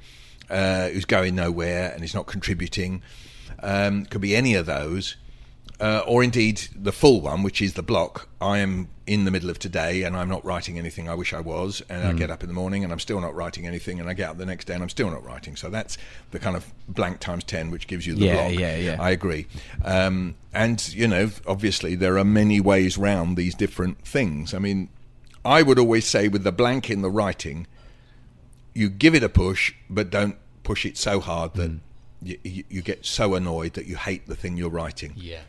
uh, 0.49 0.89
who's 0.89 1.05
going 1.05 1.35
nowhere 1.35 1.91
and 1.93 2.03
is 2.03 2.13
not 2.13 2.25
contributing. 2.25 3.01
Um, 3.61 4.05
could 4.05 4.21
be 4.21 4.35
any 4.35 4.55
of 4.55 4.65
those 4.65 5.17
uh, 5.79 6.03
or 6.05 6.23
indeed 6.23 6.61
the 6.75 6.91
full 6.91 7.21
one, 7.21 7.41
which 7.43 7.61
is 7.61 7.73
the 7.73 7.81
block. 7.83 8.27
I 8.41 8.59
am 8.59 8.89
in 9.07 9.25
the 9.25 9.31
middle 9.31 9.49
of 9.49 9.57
today 9.57 10.03
and 10.03 10.15
I'm 10.15 10.29
not 10.29 10.43
writing 10.45 10.77
anything 10.77 11.09
I 11.09 11.15
wish 11.15 11.33
I 11.33 11.39
was, 11.39 11.81
and 11.89 12.05
I 12.07 12.13
get 12.13 12.29
up 12.29 12.43
in 12.43 12.47
the 12.49 12.53
morning 12.53 12.83
and 12.83 12.91
I'm 12.93 12.99
still 12.99 13.19
not 13.21 13.33
writing 13.33 13.65
anything, 13.65 13.99
and 13.99 14.07
I 14.09 14.13
get 14.13 14.29
up 14.29 14.37
the 14.37 14.45
next 14.45 14.65
day 14.65 14.73
and 14.75 14.83
I'm 14.83 14.89
still 14.89 15.09
not 15.09 15.23
writing. 15.25 15.55
So 15.55 15.69
that's 15.69 15.97
the 16.31 16.39
kind 16.39 16.55
of 16.55 16.65
blank 16.87 17.19
times 17.19 17.43
10, 17.45 17.71
which 17.71 17.87
gives 17.87 18.05
you 18.05 18.13
the 18.13 18.25
Yeah, 18.25 18.47
block. 18.49 18.59
yeah, 18.59 18.75
yeah. 18.77 18.97
I 18.99 19.09
agree. 19.11 19.47
Um, 19.83 20.35
and, 20.53 20.93
you 20.93 21.07
know, 21.07 21.31
obviously 21.47 21.95
there 21.95 22.17
are 22.19 22.25
many 22.25 22.59
ways 22.61 22.97
round 22.97 23.35
these 23.37 23.55
different 23.55 24.05
things. 24.05 24.53
I 24.53 24.59
mean, 24.59 24.89
I 25.45 25.63
would 25.63 25.79
always 25.79 26.05
say 26.05 26.27
with 26.27 26.43
the 26.43 26.51
blank 26.51 26.89
in 26.89 27.01
the 27.01 27.09
writing, 27.09 27.65
you 28.75 28.89
give 28.89 29.15
it 29.15 29.23
a 29.23 29.29
push, 29.29 29.73
but 29.89 30.09
don't 30.09 30.35
push 30.63 30.85
it 30.85 30.97
so 30.97 31.19
hard 31.19 31.53
that 31.55 31.71
you, 32.21 32.37
you, 32.43 32.63
you 32.69 32.81
get 32.81 33.05
so 33.05 33.33
annoyed 33.33 33.73
that 33.73 33.85
you 33.87 33.95
hate 33.95 34.27
the 34.27 34.35
thing 34.35 34.55
you're 34.57 34.69
writing. 34.69 35.13
Yeah. 35.15 35.39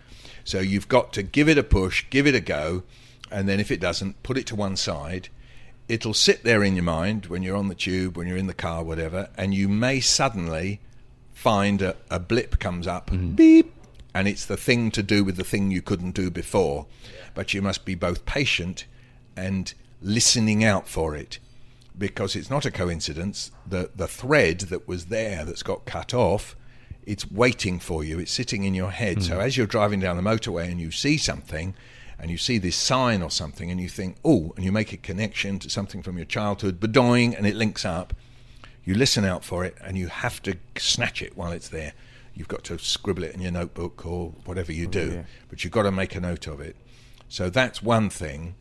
So 0.51 0.59
you've 0.59 0.89
got 0.89 1.13
to 1.13 1.23
give 1.23 1.49
it 1.49 1.59
a 1.59 1.63
push, 1.63 2.05
give 2.11 2.27
it 2.27 2.35
a 2.35 2.41
go, 2.41 2.83
and 3.31 3.49
then 3.49 3.61
if 3.61 3.71
it 3.71 3.79
doesn't, 3.79 4.21
put 4.25 4.37
it 4.37 4.47
to 4.49 4.57
one 4.57 4.77
side. 4.77 5.29
it'll 5.89 6.13
sit 6.13 6.43
there 6.43 6.65
in 6.65 6.75
your 6.75 6.83
mind 6.83 7.27
when 7.27 7.45
you're 7.45 7.57
on 7.57 7.69
the 7.69 7.75
tube, 7.77 8.17
when 8.17 8.27
you're 8.27 8.37
in 8.37 8.49
the 8.49 8.53
car, 8.55 8.83
whatever, 8.83 9.29
and 9.37 9.55
you 9.55 9.69
may 9.69 10.01
suddenly 10.01 10.81
find 11.33 11.81
a, 11.81 11.95
a 12.11 12.19
blip 12.19 12.59
comes 12.59 12.89
up, 12.89 13.11
mm-hmm. 13.11 13.31
beep, 13.37 13.73
and 14.13 14.27
it's 14.27 14.45
the 14.45 14.57
thing 14.57 14.91
to 14.91 15.05
do 15.05 15.23
with 15.23 15.37
the 15.37 15.45
thing 15.45 15.71
you 15.71 15.83
couldn't 15.83 16.17
do 16.17 16.33
before. 16.33 16.87
But 17.33 17.55
you 17.55 17.63
must 17.63 17.85
be 17.85 17.95
both 17.95 18.27
patient 18.27 18.87
and 19.37 19.73
listening 20.03 20.65
out 20.65 20.89
for 20.89 21.15
it 21.15 21.39
because 21.97 22.35
it's 22.35 22.51
not 22.51 22.67
a 22.67 22.73
coincidence 22.73 23.53
that 23.69 23.97
the 23.97 24.09
thread 24.09 24.63
that 24.63 24.89
was 24.89 25.07
there 25.07 25.45
that's 25.45 25.63
got 25.63 25.85
cut 25.85 26.13
off 26.13 26.57
it's 27.11 27.29
waiting 27.29 27.81
for 27.81 28.05
you 28.05 28.21
it's 28.21 28.31
sitting 28.31 28.63
in 28.63 28.73
your 28.73 28.93
head. 28.93 29.23
So 29.23 29.35
hmm. 29.35 29.41
as 29.41 29.57
you're 29.57 29.67
driving 29.67 29.99
down 29.99 30.17
the 30.17 30.23
motorway 30.23 30.71
and 30.71 30.81
you 30.81 30.93
see 30.93 31.17
something 31.17 31.75
and 32.21 32.31
you 32.31 32.39
see 32.39 32.59
this 32.59 32.77
sign 32.77 33.21
or 33.21 33.31
something 33.31 33.71
and 33.71 33.81
you 33.81 33.89
think 33.89 34.17
oh 34.25 34.53
and 34.55 34.65
you 34.65 34.71
make 34.71 34.93
a 34.93 34.97
connection 34.97 35.59
to 35.59 35.69
something 35.69 36.03
from 36.03 36.17
your 36.17 36.27
childhood 36.27 36.79
bedoing 36.79 37.37
and 37.37 37.47
it 37.47 37.57
links 37.57 37.85
up 37.85 38.15
you 38.85 38.95
listen 38.95 39.25
out 39.25 39.45
for 39.45 39.65
it 39.65 39.77
and 39.83 39.99
you 39.99 40.07
have 40.07 40.41
to 40.43 40.57
snatch 40.79 41.21
it 41.21 41.37
while 41.37 41.53
it's 41.53 41.69
there. 41.69 41.93
You've 42.33 42.49
got 42.49 42.65
to 42.65 42.79
scribble 42.79 43.25
it 43.25 43.35
in 43.35 43.41
your 43.41 43.53
notebook 43.53 44.07
or 44.07 44.33
whatever 44.45 44.73
you 44.73 44.87
oh, 44.87 44.91
do 44.91 45.25
but 45.49 45.65
you've 45.65 45.73
got 45.73 45.83
to 45.83 45.91
make 45.91 46.15
a 46.15 46.21
note 46.21 46.47
of 46.47 46.61
it. 46.61 46.77
So 47.29 47.51
that's 47.51 47.83
one 47.83 48.09
thing. 48.09 48.55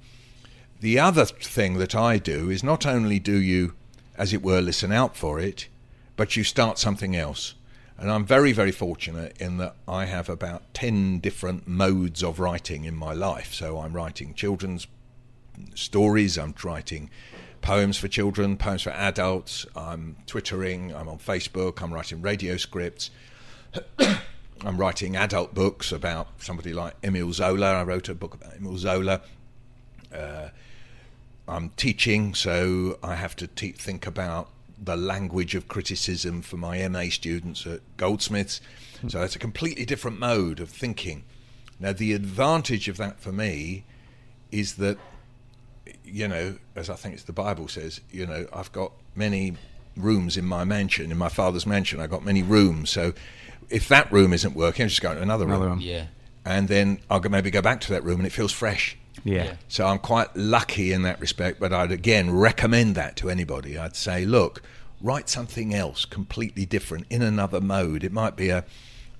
The 0.80 0.98
other 0.98 1.26
thing 1.26 1.76
that 1.76 1.94
I 1.94 2.18
do 2.18 2.50
is 2.50 2.64
not 2.64 2.86
only 2.86 3.20
do 3.20 3.38
you, 3.38 3.74
as 4.18 4.34
it 4.34 4.42
were, 4.42 4.62
listen 4.62 4.92
out 4.92 5.16
for 5.16 5.40
it, 5.40 5.68
but 6.16 6.36
you 6.36 6.44
start 6.44 6.80
something 6.80 7.16
else. 7.16 7.54
And 8.00 8.10
I'm 8.10 8.26
very, 8.26 8.54
very 8.54 8.72
fortunate 8.72 9.36
in 9.42 9.58
that 9.58 9.76
I 9.86 10.06
have 10.06 10.30
about 10.30 10.74
10 10.74 11.20
different 11.20 11.68
modes 11.68 12.24
of 12.24 12.40
writing 12.40 12.86
in 12.86 12.96
my 12.96 13.14
life. 13.14 13.54
So 13.54 13.80
I'm 13.80 13.92
writing 13.92 14.34
children's 14.34 14.88
stories, 15.76 16.38
I'm 16.38 16.56
writing 16.64 17.10
poems 17.62 17.98
for 17.98 18.08
children, 18.08 18.56
poems 18.56 18.84
for 18.84 18.92
adults, 18.92 19.66
I'm 19.76 20.16
twittering, 20.26 20.96
I'm 20.96 21.10
on 21.10 21.18
Facebook, 21.18 21.82
I'm 21.82 21.94
writing 21.94 22.22
radio 22.22 22.56
scripts. 22.56 23.12
I'm 24.00 24.78
writing 24.78 25.18
adult 25.18 25.54
books 25.54 25.92
about 25.92 26.28
somebody 26.42 26.72
like 26.72 26.94
Emile 27.04 27.34
Zola. 27.34 27.74
I 27.74 27.84
wrote 27.84 28.08
a 28.08 28.16
book 28.16 28.34
about 28.34 28.56
Emile 28.56 28.78
Zola. 28.78 29.22
Uh, 30.14 30.50
I'm 31.48 31.72
teaching, 31.72 32.34
so 32.34 32.98
I 33.04 33.16
have 33.16 33.36
to 33.38 33.48
te- 33.48 33.72
think 33.72 34.08
about 34.08 34.50
the 34.82 34.96
language 34.96 35.56
of 35.56 35.68
criticism 35.68 36.42
for 36.42 36.58
my 36.58 36.88
MA 36.88 37.06
students 37.10 37.66
at 37.66 37.82
Goldsmiths. 37.98 38.62
So 39.08 39.20
that's 39.20 39.36
a 39.36 39.40
completely 39.40 39.86
different 39.86 40.20
mode 40.20 40.60
of 40.60 40.70
thinking. 40.70 41.24
Now, 41.80 41.94
the 41.94 42.14
advantage 42.14 42.88
of 42.88 42.98
that 42.98 43.20
for 43.20 43.32
me 43.32 43.86
is 44.52 44.76
that, 44.76 44.98
you 46.04 46.28
know, 46.28 46.58
as 46.76 46.90
I 46.90 46.96
think 46.96 47.16
it's 47.16 47.24
the 47.24 47.34
Bible 47.34 47.68
says, 47.68 48.02
you 48.12 48.26
know, 48.26 48.48
I've 48.52 48.72
got 48.72 48.92
many 49.16 49.56
rooms 49.96 50.38
in 50.38 50.46
my 50.46 50.64
mansion, 50.64 51.12
in 51.12 51.18
my 51.18 51.30
father's 51.30 51.66
mansion. 51.66 52.00
I've 52.00 52.10
got 52.10 52.24
many 52.24 52.44
rooms. 52.44 52.90
So 52.90 53.14
if 53.70 53.88
that 53.90 54.12
room 54.12 54.34
isn't 54.34 54.56
working, 54.56 54.84
I'm 54.84 54.90
just 54.90 55.02
go 55.02 55.14
to 55.14 55.22
another 55.22 55.46
room. 55.46 55.56
Another 55.56 55.70
room. 55.70 55.80
Yeah. 55.82 56.08
And 56.46 56.68
then 56.68 57.00
I'll 57.10 57.22
maybe 57.22 57.52
go 57.52 57.62
back 57.62 57.82
to 57.82 57.92
that 57.94 58.04
room 58.04 58.20
and 58.20 58.28
it 58.28 58.32
feels 58.32 58.52
fresh. 58.52 58.98
Yeah. 59.24 59.56
So 59.68 59.86
I'm 59.86 60.00
quite 60.00 60.36
lucky 60.36 60.92
in 60.92 61.04
that 61.04 61.20
respect, 61.20 61.60
but 61.60 61.74
I'd 61.74 61.92
again 61.92 62.32
recommend 62.32 62.96
that 62.96 63.16
to 63.18 63.30
anybody. 63.30 63.78
I'd 63.78 63.96
say, 63.96 64.26
look, 64.26 64.62
write 65.02 65.30
something 65.30 65.74
else 65.74 66.06
completely 66.06 66.66
different 66.66 67.06
in 67.10 67.22
another 67.22 67.62
mode. 67.62 68.04
It 68.04 68.12
might 68.12 68.36
be 68.36 68.50
a 68.50 68.66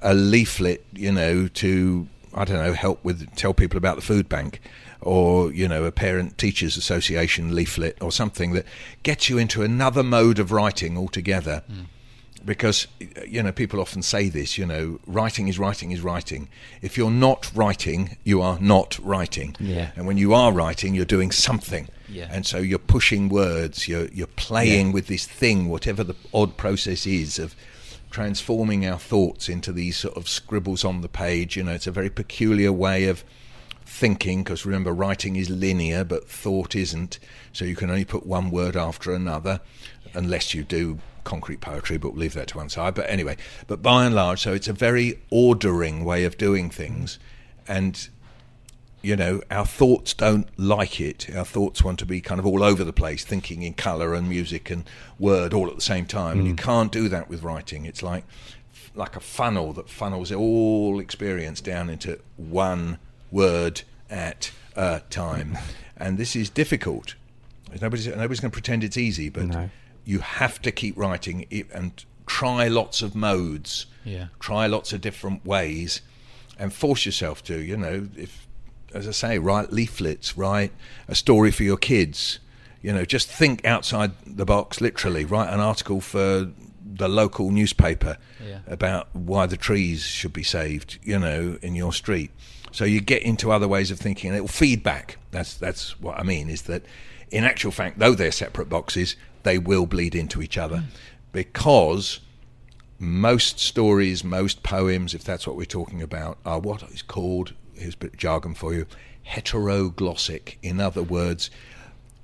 a 0.02 0.14
leaflet, 0.14 0.86
you 0.94 1.12
know, 1.12 1.48
to 1.48 2.08
I 2.34 2.46
don't 2.46 2.58
know, 2.58 2.74
help 2.74 3.04
with 3.04 3.36
tell 3.36 3.54
people 3.54 3.78
about 3.78 3.96
the 3.96 4.02
food 4.02 4.30
bank 4.30 4.62
or, 5.02 5.52
you 5.52 5.68
know, 5.68 5.86
a 5.86 5.92
parent 5.92 6.38
teachers 6.38 6.78
association 6.78 7.56
leaflet 7.56 7.98
or 8.02 8.12
something 8.12 8.52
that 8.52 8.66
gets 9.04 9.30
you 9.30 9.38
into 9.38 9.64
another 9.64 10.04
mode 10.04 10.40
of 10.40 10.52
writing 10.52 10.98
altogether. 10.98 11.64
Mm. 11.72 11.86
Because 12.50 12.88
you 13.28 13.44
know 13.44 13.52
people 13.52 13.80
often 13.80 14.02
say 14.02 14.28
this. 14.28 14.58
You 14.58 14.66
know, 14.66 15.00
writing 15.06 15.48
is 15.48 15.60
writing 15.60 15.92
is 15.92 16.02
writing. 16.02 16.48
If 16.82 16.98
you're 16.98 17.12
not 17.12 17.52
writing, 17.54 18.18
you 18.24 18.42
are 18.42 18.58
not 18.60 18.98
writing. 19.04 19.56
Yeah. 19.60 19.92
And 19.96 20.08
when 20.08 20.18
you 20.18 20.34
are 20.34 20.52
writing, 20.52 20.96
you're 20.96 21.06
doing 21.06 21.30
something. 21.30 21.90
Yeah. 22.08 22.28
And 22.32 22.48
so 22.48 22.58
you're 22.58 22.80
pushing 22.80 23.30
words. 23.30 23.88
You're 23.88 24.08
you're 24.08 24.26
playing 24.26 24.94
with 24.94 25.06
this 25.06 25.28
thing, 25.28 25.70
whatever 25.70 26.04
the 26.04 26.16
odd 26.34 26.58
process 26.58 27.06
is 27.06 27.38
of 27.38 27.56
transforming 28.10 28.84
our 28.84 28.98
thoughts 28.98 29.48
into 29.48 29.72
these 29.72 29.98
sort 29.98 30.18
of 30.18 30.28
scribbles 30.28 30.84
on 30.84 31.02
the 31.02 31.08
page. 31.08 31.56
You 31.56 31.66
know, 31.66 31.74
it's 31.74 31.86
a 31.86 31.92
very 31.92 32.10
peculiar 32.10 32.74
way 32.74 33.06
of 33.06 33.24
thinking 33.86 34.44
because 34.44 34.66
remember, 34.66 34.92
writing 34.92 35.36
is 35.36 35.52
linear, 35.52 36.04
but 36.04 36.28
thought 36.28 36.76
isn't. 36.76 37.20
So 37.54 37.64
you 37.64 37.76
can 37.76 37.92
only 37.92 38.06
put 38.06 38.26
one 38.26 38.50
word 38.50 38.76
after 38.76 39.14
another, 39.14 39.62
unless 40.16 40.56
you 40.56 40.64
do 40.64 40.98
concrete 41.30 41.62
poetry, 41.62 41.98
but 41.98 42.10
we'll 42.10 42.22
leave 42.22 42.34
that 42.34 42.48
to 42.48 42.58
one 42.58 42.70
side. 42.70 42.96
But 42.96 43.10
anyway, 43.10 43.38
but 43.68 43.82
by 43.82 44.06
and 44.06 44.16
large, 44.16 44.42
so 44.42 44.54
it's 44.54 44.68
a 44.68 44.74
very 44.74 45.20
ordering 45.30 46.04
way 46.04 46.26
of 46.26 46.38
doing 46.38 46.70
things, 46.70 47.20
and 47.68 48.10
you 49.02 49.16
know, 49.16 49.42
our 49.50 49.66
thoughts 49.66 50.14
don't 50.14 50.48
like 50.60 51.00
it. 51.00 51.34
Our 51.34 51.46
thoughts 51.46 51.84
want 51.84 52.00
to 52.00 52.06
be 52.06 52.20
kind 52.20 52.40
of 52.40 52.46
all 52.46 52.64
over 52.64 52.84
the 52.84 52.92
place, 52.92 53.24
thinking 53.24 53.62
in 53.62 53.74
colour 53.74 54.14
and 54.14 54.28
music 54.28 54.70
and 54.70 54.84
word 55.18 55.54
all 55.54 55.70
at 55.70 55.76
the 55.76 55.82
same 55.82 56.06
time. 56.06 56.40
And 56.40 56.48
you 56.48 56.54
hmm. 56.54 56.58
can't 56.58 56.92
do 56.92 57.08
that 57.10 57.30
with 57.30 57.44
writing. 57.44 57.86
It's 57.86 58.04
like 58.04 58.26
like 58.96 59.16
a 59.16 59.20
funnel 59.20 59.72
that 59.74 59.88
funnels 59.88 60.32
all 60.32 61.00
experience 61.00 61.62
down 61.62 61.90
into 61.90 62.20
one 62.36 62.98
word 63.32 63.84
at 64.10 64.52
a 64.76 65.02
time. 65.10 65.58
and 65.98 66.18
this 66.18 66.36
is 66.36 66.50
difficult. 66.50 67.16
Nobody's 67.82 68.08
nobody's 68.08 68.40
going 68.40 68.52
to 68.52 68.56
pretend 68.56 68.84
it's 68.84 68.98
easy, 68.98 69.30
but 69.30 69.46
No. 69.46 69.70
You 70.06 70.20
have 70.20 70.62
to 70.62 70.72
keep 70.72 70.98
writing 70.98 71.46
and 71.74 72.04
try 72.26 72.68
lots 72.68 73.02
of 73.02 73.16
modes. 73.16 73.86
Yeah. 74.06 74.28
try 74.40 74.66
lots 74.66 74.92
of 74.94 75.02
different 75.02 75.46
ways 75.46 76.02
and 76.58 76.74
force 76.74 77.06
yourself 77.06 77.44
to 77.44 77.60
you 77.60 77.78
know 77.78 78.08
if 78.18 78.48
as 78.94 79.08
i 79.08 79.12
say 79.12 79.38
write 79.38 79.72
leaflets 79.72 80.36
write 80.36 80.72
a 81.08 81.14
story 81.16 81.52
for 81.52 81.64
your 81.64 81.78
kids. 81.78 82.40
You 82.82 82.94
know 82.94 83.06
just 83.06 83.28
think 83.30 83.66
outside 83.66 84.12
the 84.26 84.46
box 84.46 84.80
literally. 84.82 85.26
Write 85.26 85.54
an 85.54 85.60
article 85.60 86.00
for 86.02 86.50
the 87.02 87.08
local 87.10 87.52
newspaper 87.52 88.18
Yeah. 88.46 88.60
about 88.68 89.10
why 89.14 89.46
the 89.46 89.58
trees 89.58 90.02
should 90.04 90.34
be 90.34 90.44
saved 90.44 90.98
you 91.04 91.20
know 91.20 91.58
in 91.62 91.76
your 91.76 91.94
street. 91.94 92.32
So 92.72 92.86
you 92.86 93.02
get 93.02 93.22
into 93.24 93.52
other 93.52 93.68
ways 93.68 93.92
of 93.92 94.00
thinking. 94.00 94.30
And 94.30 94.38
it 94.38 94.42
will 94.42 94.48
feed 94.48 94.82
back. 94.82 95.18
That's 95.32 95.54
that's 95.56 96.00
what 96.00 96.18
i 96.20 96.24
mean 96.24 96.50
is 96.50 96.64
that 96.64 96.84
in 97.32 97.44
actual 97.44 97.72
fact 97.72 98.00
though 98.00 98.16
they're 98.16 98.32
separate 98.32 98.70
boxes 98.70 99.16
they 99.44 99.58
will 99.58 99.86
bleed 99.86 100.16
into 100.16 100.42
each 100.42 100.58
other 100.58 100.84
because 101.32 102.20
most 103.00 103.60
stories, 103.60 104.24
most 104.24 104.62
poems, 104.62 105.14
if 105.14 105.24
that's 105.24 105.48
what 105.48 105.56
we're 105.56 105.66
talking 105.66 106.02
about, 106.02 106.38
are 106.46 106.60
what 106.60 106.84
is 106.84 107.02
called, 107.02 107.54
here's 107.76 107.94
a 107.94 107.98
bit 107.98 108.14
of 108.14 108.20
jargon 108.20 108.54
for 108.54 108.74
you, 108.74 108.86
heteroglossic. 109.28 110.56
In 110.62 110.80
other 110.80 111.04
words, 111.04 111.50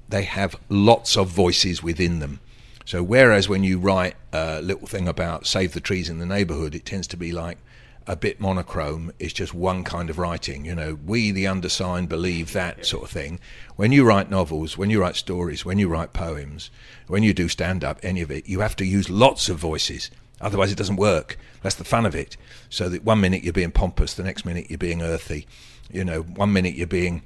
they 0.10 0.24
have 0.24 0.56
lots 0.70 1.16
of 1.16 1.30
voices 1.30 1.82
within 1.82 2.20
them. 2.20 2.40
So, 2.86 3.02
whereas 3.02 3.50
when 3.50 3.64
you 3.64 3.80
write 3.80 4.16
a 4.32 4.62
little 4.62 4.88
thing 4.88 5.08
about 5.08 5.48
save 5.48 5.74
the 5.74 5.80
trees 5.80 6.10
in 6.10 6.20
the 6.20 6.26
neighbourhood, 6.26 6.76
it 6.76 6.86
tends 6.86 7.08
to 7.08 7.18
be 7.18 7.32
like 7.32 7.58
a 8.08 8.16
bit 8.16 8.40
monochrome. 8.40 9.12
is 9.20 9.34
just 9.34 9.54
one 9.54 9.84
kind 9.84 10.10
of 10.10 10.18
writing. 10.18 10.66
You 10.66 10.76
know, 10.76 10.98
we, 11.06 11.32
the 11.32 11.48
undersigned, 11.48 12.10
believe 12.10 12.54
that 12.54 12.86
sort 12.86 13.04
of 13.04 13.10
thing. 13.10 13.40
When 13.76 13.92
you 13.92 14.06
write 14.06 14.30
novels, 14.30 14.78
when 14.78 14.90
you 14.90 15.02
write 15.02 15.16
stories, 15.16 15.66
when 15.66 15.80
you 15.80 15.88
write 15.88 16.14
poems, 16.14 16.70
when 17.08 17.24
you 17.24 17.34
do 17.34 17.48
stand 17.48 17.84
up, 17.84 18.00
any 18.04 18.22
of 18.22 18.32
it, 18.32 18.48
you 18.48 18.60
have 18.60 18.76
to 18.78 18.86
use 18.86 19.10
lots 19.10 19.50
of 19.50 19.58
voices. 19.58 20.12
Otherwise, 20.40 20.72
it 20.72 20.78
doesn't 20.78 20.98
work. 20.98 21.38
That's 21.62 21.76
the 21.76 21.84
fun 21.84 22.06
of 22.06 22.16
it. 22.16 22.38
So 22.70 22.90
that 22.90 23.04
one 23.04 23.22
minute 23.22 23.44
you're 23.44 23.54
being 23.54 23.72
pompous, 23.72 24.14
the 24.14 24.24
next 24.24 24.46
minute 24.46 24.68
you're 24.70 24.78
being 24.78 25.02
earthy. 25.02 25.48
You 25.92 26.04
know, 26.04 26.22
one 26.22 26.54
minute 26.54 26.76
you're 26.76 26.88
being 26.88 27.24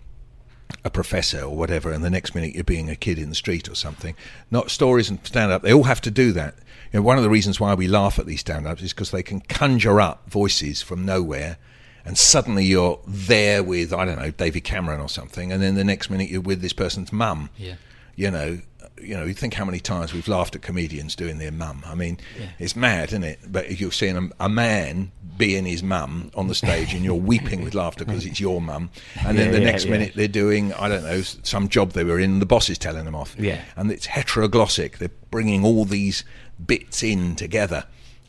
a 0.85 0.89
professor 0.89 1.41
or 1.41 1.57
whatever, 1.57 1.91
and 1.91 2.03
the 2.03 2.10
next 2.10 2.35
minute 2.35 2.53
you're 2.53 2.64
being 2.64 2.89
a 2.89 2.95
kid 2.95 3.18
in 3.18 3.30
the 3.30 3.35
street 3.35 3.68
or 3.68 3.76
something. 3.76 4.15
Not 4.51 4.69
stories 4.69 5.10
and 5.10 5.19
stand 5.26 5.51
up. 5.51 5.64
They 5.64 5.73
all 5.73 5.84
have 5.84 6.01
to 6.01 6.11
do 6.11 6.31
that. 6.34 6.56
You 6.91 6.99
know, 6.99 7.03
one 7.03 7.18
of 7.18 7.24
the 7.24 7.30
reasons 7.30 7.60
why 7.60 7.74
we 7.74 7.88
laugh 7.88 8.18
at 8.20 8.26
these 8.26 8.40
stand 8.40 8.68
ups 8.68 8.82
is 8.82 8.94
because 8.94 9.11
they 9.11 9.24
can 9.24 9.41
conjure 9.41 10.02
up 10.02 10.30
voices 10.30 10.82
from 10.82 11.06
nowhere, 11.06 11.57
and 12.06 12.18
suddenly 12.18 12.66
you're 12.66 12.99
there 13.06 13.64
with 13.64 13.94
I 13.94 14.06
don't 14.06 14.20
know 14.20 14.32
David 14.32 14.64
Cameron 14.64 14.99
or 14.99 15.10
something, 15.10 15.52
and 15.52 15.61
then 15.61 15.76
the 15.76 15.84
next 15.84 16.10
minute 16.10 16.30
you're 16.30 16.41
with 16.41 16.61
this 16.61 16.74
person's 16.74 17.14
mum. 17.14 17.49
Yeah. 17.57 17.76
You 18.16 18.32
know, 18.32 18.60
you 19.02 19.16
know. 19.16 19.24
You 19.24 19.34
think 19.34 19.53
how 19.53 19.64
many 19.64 19.80
times 19.80 20.14
we've 20.14 20.28
laughed 20.28 20.56
at 20.56 20.61
comedians 20.61 21.16
doing 21.16 21.38
their 21.38 21.52
mum. 21.53 21.84
I 21.86 21.95
mean, 21.95 22.18
it's 22.57 22.76
mad, 22.76 23.10
isn't 23.10 23.24
it? 23.24 23.40
But 23.48 23.80
you're 23.80 23.94
seeing 23.94 24.18
a, 24.18 24.45
a 24.45 24.49
man 24.49 25.11
being 25.38 25.66
his 25.66 25.82
mum 25.84 26.32
on 26.36 26.48
the 26.48 26.56
stage, 26.56 26.94
and 26.94 27.06
you're 27.06 27.14
weeping 27.16 27.64
with 27.64 27.76
laughter 27.76 28.03
because 28.03 28.26
it's 28.26 28.41
your 28.41 28.60
mum, 28.61 28.90
and 29.26 29.38
then 29.38 29.48
Yeah, 29.48 29.52
the 29.53 29.60
yeah, 29.60 29.66
next 29.72 29.86
yeah. 29.86 29.91
minute 29.91 30.14
they're 30.16 30.28
doing 30.28 30.74
I 30.74 30.90
don't 30.90 31.03
know 31.03 31.22
some 31.22 31.70
job 31.70 31.91
they 31.94 32.03
were 32.03 32.20
in, 32.20 32.32
and 32.32 32.41
the 32.41 32.45
boss 32.45 32.70
is 32.70 32.78
telling 32.78 33.06
them 33.06 33.16
off. 33.16 33.36
Yeah. 33.40 33.61
and 33.78 33.90
it's 33.90 34.07
heteroglossic. 34.07 34.98
They're 34.98 35.11
bringing 35.32 35.64
all 35.64 35.86
these 35.86 36.26
bits 36.65 37.03
in 37.03 37.36
together, 37.36 37.86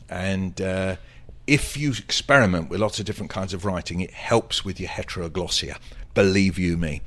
and 0.09 0.59
uh, 0.61 0.95
if 1.47 1.75
you 1.75 1.91
experiment 1.91 2.69
with 2.69 2.79
lots 2.79 2.99
of 2.99 3.05
different 3.05 3.29
kinds 3.29 3.53
of 3.53 3.65
writing, 3.65 4.01
it 4.01 4.11
helps 4.11 4.63
with 4.63 4.79
your 4.79 4.89
heteroglossia. 4.89 5.77
Believe 6.13 6.57
you 6.57 6.77
me. 6.77 7.01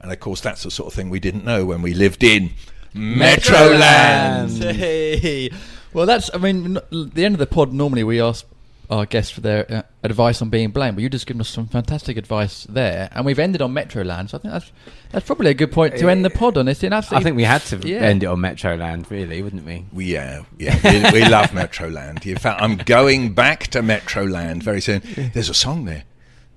And 0.00 0.12
of 0.12 0.20
course, 0.20 0.40
that's 0.40 0.62
the 0.62 0.70
sort 0.70 0.88
of 0.88 0.94
thing 0.94 1.10
we 1.10 1.20
didn't 1.20 1.44
know 1.44 1.64
when 1.64 1.82
we 1.82 1.94
lived 1.94 2.24
in 2.24 2.50
Metroland. 2.94 4.72
Hey. 4.74 5.50
Well, 5.92 6.06
that's. 6.06 6.30
I 6.34 6.38
mean, 6.38 6.78
the 6.90 7.24
end 7.24 7.34
of 7.34 7.38
the 7.38 7.46
pod. 7.46 7.72
Normally, 7.72 8.02
we 8.02 8.20
ask 8.20 8.46
our 8.90 9.06
guests 9.06 9.30
for 9.32 9.40
their 9.40 9.70
uh, 9.72 9.82
advice 10.02 10.42
on 10.42 10.50
being 10.50 10.70
blank, 10.70 10.94
but 10.96 11.02
you've 11.02 11.12
just 11.12 11.26
given 11.26 11.40
us 11.40 11.48
some 11.48 11.66
fantastic 11.66 12.16
advice 12.16 12.64
there, 12.64 13.08
and 13.12 13.24
we've 13.24 13.38
ended 13.38 13.62
on 13.62 13.72
Metroland. 13.72 14.30
So 14.30 14.38
I 14.38 14.40
think 14.40 14.52
that's 14.52 14.72
that's 15.10 15.26
probably 15.26 15.50
a 15.50 15.54
good 15.54 15.72
point 15.72 15.96
to 15.98 16.08
end 16.08 16.24
the 16.24 16.30
pod 16.30 16.58
on. 16.58 16.68
It's 16.68 16.82
an 16.82 16.92
I 16.92 17.00
think 17.00 17.36
we 17.36 17.44
had 17.44 17.62
to 17.62 17.78
Yeah. 17.86 17.98
end 18.00 18.22
it 18.22 18.26
on 18.26 18.38
Metroland, 18.38 19.08
really, 19.10 19.40
wouldn't 19.42 19.64
we? 19.64 19.86
We, 19.92 20.06
yeah, 20.06 20.42
yeah, 20.58 20.78
we, 21.12 21.20
we 21.22 21.28
love 21.28 21.50
Metroland. 21.50 22.26
In 22.26 22.36
fact, 22.38 22.60
I'm 22.60 22.76
going 22.76 23.32
back 23.34 23.68
to 23.68 23.80
Metroland 23.80 24.62
very 24.62 24.80
soon. 24.80 25.02
There's 25.32 25.48
a 25.48 25.54
song 25.54 25.84
there. 25.86 26.04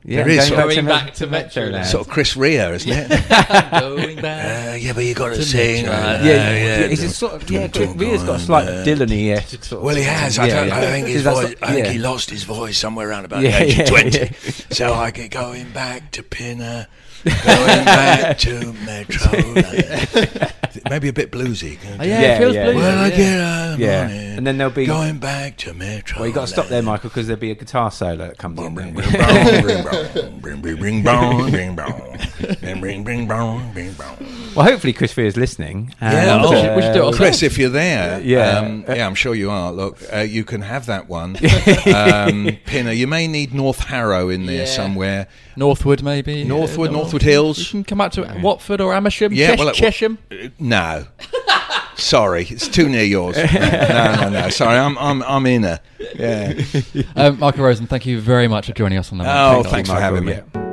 There 0.06 0.30
is 0.30 0.50
going 0.52 0.72
sort 0.72 0.86
back, 0.86 1.10
of- 1.10 1.16
to, 1.16 1.28
Metroland. 1.28 1.86
Sort 1.86 2.06
of 2.06 2.14
Chris 2.14 2.38
Rea, 2.38 2.58
isn't 2.76 2.92
it? 2.92 3.10
going 3.72 4.22
back. 4.22 4.74
Uh, 4.74 4.76
yeah, 4.76 4.94
but 4.94 5.04
you 5.04 5.16
got 5.16 5.30
to 5.30 5.44
sing. 5.44 5.88
uh, 5.88 5.92
yeah, 5.92 6.20
yeah, 6.24 6.52
yeah, 6.54 6.80
yeah. 6.80 6.86
It 6.86 6.98
sort 6.98 7.34
of 7.34 7.50
yeah? 7.50 7.68
Rea's 7.96 8.22
got 8.24 8.36
a 8.36 8.40
slight 8.40 8.68
Dylan-y 8.68 9.32
esque 9.32 9.64
sort 9.64 9.80
of. 9.80 9.84
Well, 9.86 9.96
he 9.96 10.04
has. 10.04 10.38
I, 10.38 10.48
don't, 10.48 10.68
yeah. 10.68 10.78
I 10.78 10.82
think 10.82 11.08
his 11.08 11.24
voice. 11.24 11.56
I 11.62 11.74
think 11.74 11.86
yeah. 11.88 11.92
he 11.92 11.98
lost 11.98 12.30
his 12.30 12.44
voice 12.44 12.78
somewhere 12.78 13.10
around 13.10 13.26
about 13.26 13.42
Yeah, 13.42 13.58
the 13.60 13.66
age 13.66 13.78
yeah, 13.78 13.84
of 13.84 13.90
twenty. 13.90 14.20
yeah. 14.20 14.32
So 14.70 14.94
I 14.94 15.10
get 15.10 15.32
going 15.32 15.72
back 15.72 16.12
to 16.12 16.22
Pinner, 16.24 16.88
going 17.26 17.86
back 17.86 18.38
to 18.40 18.74
Metro. 18.86 19.32
Maybe 20.90 21.08
a 21.08 21.14
bit 21.14 21.32
bluesy. 21.32 21.78
Oh, 22.00 22.04
yeah, 22.04 22.04
it 22.04 22.08
Yeah, 22.22 22.38
feels 22.38 22.56
yeah, 22.56 22.66
bluesy. 22.68 22.76
Well, 22.76 23.00
I 23.00 23.10
get 23.10 23.40
up 23.40 23.80
Yeah. 23.80 24.02
on 24.04 24.10
it, 24.12 24.38
And 24.38 24.48
then 24.48 24.58
there'll 24.58 24.74
be- 24.74 24.86
going 24.86 25.18
back 25.20 25.58
to 25.58 25.74
Metro. 25.74 26.20
Well, 26.20 26.28
you 26.28 26.34
got 26.34 26.42
to 26.42 26.48
stop 26.54 26.68
there, 26.68 26.82
Michael, 26.82 27.10
because 27.10 27.28
there'll 27.28 27.40
be 27.40 27.52
a 27.52 27.56
guitar 27.56 27.92
solo 27.92 28.28
that 28.28 28.38
comes 28.38 28.60
in. 28.60 28.76
Bring, 28.76 28.94
bring, 28.94 29.10
bring, 29.10 29.62
bring, 29.62 29.64
bring, 29.82 29.84
bring, 30.42 30.62
bring, 30.62 31.04
bring, 31.04 32.82
bring, 32.82 33.04
bring, 33.04 33.26
bring. 33.26 33.96
Well, 34.56 34.66
hopefully 34.66 34.94
Chris 34.94 35.16
Rea 35.18 35.28
is 35.28 35.38
listening. 35.38 35.94
Yeah, 36.02 36.42
oh, 36.44 36.52
we 36.52 36.58
should- 36.62 36.76
we 36.76 36.82
should 36.82 36.94
do 36.94 37.08
it 37.08 37.14
uh. 37.14 37.18
Chris, 37.18 37.42
if 37.44 37.58
you're 37.58 37.70
there, 37.70 38.20
Yeah. 38.22 38.60
um, 38.60 38.86
yeah, 38.88 39.06
I'm 39.08 39.16
sure 39.16 39.34
you 39.34 39.50
are. 39.50 39.72
Look, 39.72 39.98
uh, 40.14 40.20
you 40.20 40.44
can 40.44 40.62
have 40.62 40.86
that 40.88 41.08
one. 41.10 41.38
um, 41.94 42.58
Pinner, 42.66 42.92
you 42.92 43.08
may 43.08 43.28
need 43.28 43.54
North 43.54 43.80
Harrow 43.86 44.30
in 44.30 44.46
there 44.46 44.66
Yeah. 44.66 44.66
somewhere. 44.66 45.28
Northwood, 45.58 46.02
maybe. 46.04 46.44
Northwood, 46.44 46.90
Uh, 46.90 46.94
Northwood 46.94 47.22
Hills. 47.22 47.58
You 47.60 47.66
can 47.66 47.84
come 47.84 48.02
up 48.02 48.12
to 48.14 48.40
Watford 48.42 48.82
or 48.82 48.94
Amersham. 48.94 49.34
Yeah, 49.34 49.52
Chesh- 49.56 49.60
well, 49.60 49.68
it- 49.70 49.76
Chesham. 49.76 50.18
Uh, 50.32 50.50
No. 50.60 51.06
Sorry, 51.98 52.46
it's 52.50 52.68
too 52.68 52.90
near 52.90 53.04
yours. 53.06 53.38
No, 53.54 54.16
no, 54.22 54.30
no. 54.30 54.50
Sorry, 54.50 54.78
I'm, 54.78 54.98
I'm, 54.98 55.24
I'm 55.24 55.46
inner. 55.46 55.80
Yeah. 56.16 56.54
um, 57.16 57.40
Michael 57.40 57.64
Rosen, 57.64 57.88
thank 57.88 58.06
you 58.06 58.20
very 58.20 58.48
much 58.50 58.66
for 58.68 58.74
joining 58.74 58.98
us 58.98 59.12
on 59.14 59.20
the. 59.20 59.24
Oh, 59.24 59.28
Technology 59.64 59.70
thanks 59.70 59.90
for 59.90 59.94
Michael, 59.96 60.16
having 60.16 60.26
me. 60.26 60.32
yeah. 60.34 60.65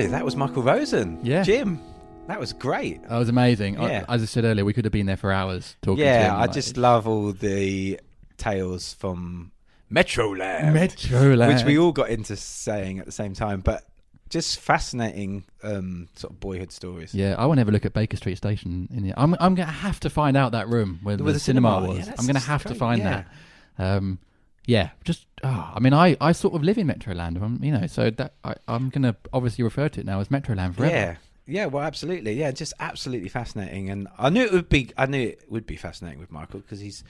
That 0.00 0.24
was 0.24 0.36
Michael 0.36 0.62
Rosen. 0.62 1.18
Yeah. 1.22 1.42
Jim, 1.42 1.80
that 2.26 2.40
was 2.40 2.52
great. 2.52 3.02
That 3.08 3.18
was 3.18 3.28
amazing. 3.28 3.78
I- 3.78 3.90
Yeah. 3.90 4.04
as 4.08 4.22
I 4.22 4.24
said 4.26 4.44
earlier, 4.44 4.64
we 4.64 4.72
could 4.72 4.84
have 4.84 4.92
been 4.92 5.06
there 5.06 5.16
for 5.16 5.30
hours 5.32 5.76
talking 5.82 5.98
to 5.98 6.04
Yeah, 6.04 6.28
him. 6.30 6.34
I 6.36 6.40
like- 6.42 6.52
just 6.52 6.76
love 6.76 7.06
all 7.06 7.32
the 7.32 8.00
tales 8.38 8.94
from 8.94 9.52
Metroland. 9.92 10.72
Metroland. 10.72 11.54
which 11.54 11.64
we 11.64 11.78
all 11.78 11.92
got 11.92 12.08
into 12.10 12.36
saying 12.36 12.98
at 12.98 13.06
the 13.06 13.12
same 13.12 13.34
time, 13.34 13.60
but 13.60 13.84
just 14.30 14.58
fascinating 14.60 15.44
um, 15.62 16.08
sort 16.16 16.32
of 16.32 16.40
boyhood 16.40 16.72
stories. 16.72 17.14
Yeah, 17.14 17.34
I 17.38 17.44
want 17.44 17.58
to 17.58 17.60
have 17.60 17.68
a 17.68 17.72
look 17.72 17.84
at 17.84 17.92
Baker 17.92 18.16
Street 18.16 18.36
Station. 18.36 18.88
In 18.90 19.02
the, 19.02 19.12
I'm 19.20 19.34
I'm 19.38 19.54
going 19.54 19.68
to 19.68 19.74
have 19.74 20.00
to 20.00 20.10
find 20.10 20.36
out 20.38 20.52
that 20.52 20.68
room 20.68 21.00
where 21.02 21.16
With 21.18 21.26
the, 21.26 21.32
the 21.34 21.38
cinema, 21.38 21.74
cinema, 21.80 21.88
was. 21.98 22.06
that's 22.06 22.18
I'm 22.20 22.26
going 22.26 22.40
to 22.40 22.46
have 22.46 22.64
to 22.64 22.74
find 22.74 23.02
yeah. 23.02 23.24
that. 23.78 23.96
Um, 23.98 24.18
yeah, 24.66 24.90
just 25.04 25.26
oh, 25.42 25.72
I 25.74 25.80
mean, 25.80 25.92
I, 25.92 26.16
I 26.20 26.32
sort 26.32 26.54
of 26.54 26.62
live 26.62 26.78
in 26.78 26.86
Metroland, 26.86 27.40
um, 27.42 27.58
you 27.62 27.72
know, 27.72 27.86
so 27.86 28.10
that 28.10 28.34
I, 28.44 28.54
I'm 28.68 28.88
going 28.90 29.02
to 29.02 29.16
obviously 29.32 29.64
refer 29.64 29.88
to 29.88 30.00
it 30.00 30.06
now 30.06 30.20
as 30.20 30.28
Metroland 30.28 30.76
forever. 30.76 30.94
Yeah. 30.94 31.16
Yeah, 31.44 31.66
well, 31.66 31.82
absolutely. 31.82 32.34
Yeah, 32.34 32.52
just 32.52 32.72
absolutely 32.78 33.28
fascinating. 33.28 33.90
And 33.90 34.06
I 34.16 34.30
knew 34.30 34.42
it 34.44 34.52
would 34.52 34.68
be. 34.68 34.90
I 34.96 35.06
knew 35.06 35.20
it 35.30 35.44
would 35.50 35.66
be 35.66 35.74
fascinating 35.74 36.20
with 36.20 36.30
Michael 36.30 36.60
because 36.60 36.78
he's, 36.78 37.02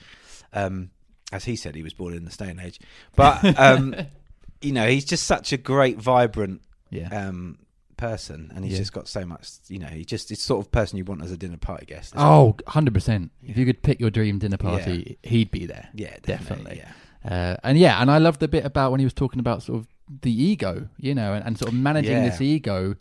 um, 0.53 0.89
as 1.31 1.45
he 1.45 1.55
said, 1.55 1.75
he 1.75 1.83
was 1.83 1.93
born 1.93 2.15
in 2.15 2.25
the 2.25 2.31
Stone 2.31 2.59
Age. 2.59 2.79
But 3.15 3.57
um, 3.59 3.95
you 4.61 4.71
know, 4.71 4.87
he's 4.87 5.05
just 5.05 5.27
such 5.27 5.53
a 5.53 5.57
great, 5.57 5.99
vibrant 5.99 6.61
Yeah. 6.89 7.09
um, 7.27 7.59
person, 7.95 8.51
and 8.55 8.65
he's 8.65 8.73
Yeah. 8.73 8.79
just 8.79 8.91
got 8.93 9.07
so 9.07 9.23
much. 9.23 9.49
You 9.67 9.77
know, 9.77 9.87
he 9.87 10.03
just 10.03 10.31
it's 10.31 10.41
sort 10.41 10.65
of 10.65 10.71
person 10.71 10.97
you 10.97 11.05
want 11.05 11.21
as 11.23 11.31
a 11.31 11.37
dinner 11.37 11.57
party 11.57 11.85
guest. 11.85 12.13
Oh, 12.17 12.55
100%. 12.65 13.29
If 13.43 13.55
you 13.55 13.65
could 13.67 13.83
pick 13.83 13.99
your 13.99 14.09
dream 14.09 14.39
dinner 14.39 14.57
party, 14.57 15.19
he'd 15.21 15.51
be 15.51 15.67
there. 15.67 15.89
he? 15.95 16.01
yeah, 16.05 16.17
definitely. 16.23 16.77
Yeah. 16.77 16.91
Uh, 17.25 17.55
and 17.63 17.77
yeah, 17.77 18.01
and 18.01 18.11
I 18.11 18.17
loved 18.17 18.39
the 18.39 18.47
bit 18.47 18.65
about 18.65 18.91
when 18.91 18.99
he 18.99 19.05
was 19.05 19.13
talking 19.13 19.39
about 19.39 19.63
sort 19.63 19.79
of 19.79 19.87
the 20.21 20.31
ego, 20.31 20.89
you 20.97 21.15
know, 21.15 21.33
and, 21.33 21.45
and 21.45 21.57
sort 21.57 21.71
of 21.71 21.77
managing 21.77 22.11
Yeah. 22.13 22.29
this 22.29 22.41
ego 22.41 22.95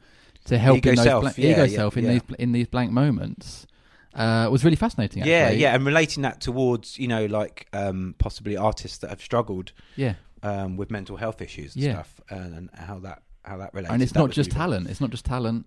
to 0.44 0.58
help 0.58 0.78
Ego 0.78 0.90
in 0.90 0.96
those 0.96 1.04
self, 1.04 1.20
blank, 1.22 1.38
yeah, 1.38 1.50
ego 1.50 1.64
yeah, 1.64 1.76
self 1.76 1.96
in 1.96 2.04
yeah. 2.04 2.10
these 2.12 2.22
in 2.38 2.52
these 2.52 2.66
blank 2.66 2.92
moments. 2.92 3.66
Uh, 4.14 4.46
was 4.50 4.62
really 4.64 4.76
fascinating. 4.76 5.24
Yeah, 5.24 5.34
Actually. 5.36 5.60
yeah, 5.62 5.74
and 5.74 5.86
relating 5.86 6.22
that 6.22 6.40
towards 6.40 6.98
you 6.98 7.08
know 7.08 7.26
like 7.26 7.66
um, 7.72 8.14
possibly 8.18 8.56
artists 8.56 8.98
that 8.98 9.08
have 9.10 9.22
struggled 9.22 9.72
yeah. 9.96 10.14
um, 10.42 10.76
with 10.76 10.90
mental 10.90 11.16
health 11.16 11.40
issues 11.40 11.74
and 11.74 11.84
Yeah. 11.84 11.92
stuff, 11.94 12.20
and, 12.28 12.54
and 12.54 12.70
how 12.74 12.98
that 13.00 13.22
how 13.44 13.56
that 13.56 13.72
relates. 13.74 13.92
And 13.92 14.02
it's 14.02 14.12
That 14.12 14.18
not 14.20 14.30
just 14.30 14.50
really 14.50 14.50
cool. 14.50 14.58
talent. 14.72 14.90
It's 14.90 15.00
not 15.00 15.10
just 15.10 15.24
talent. 15.24 15.66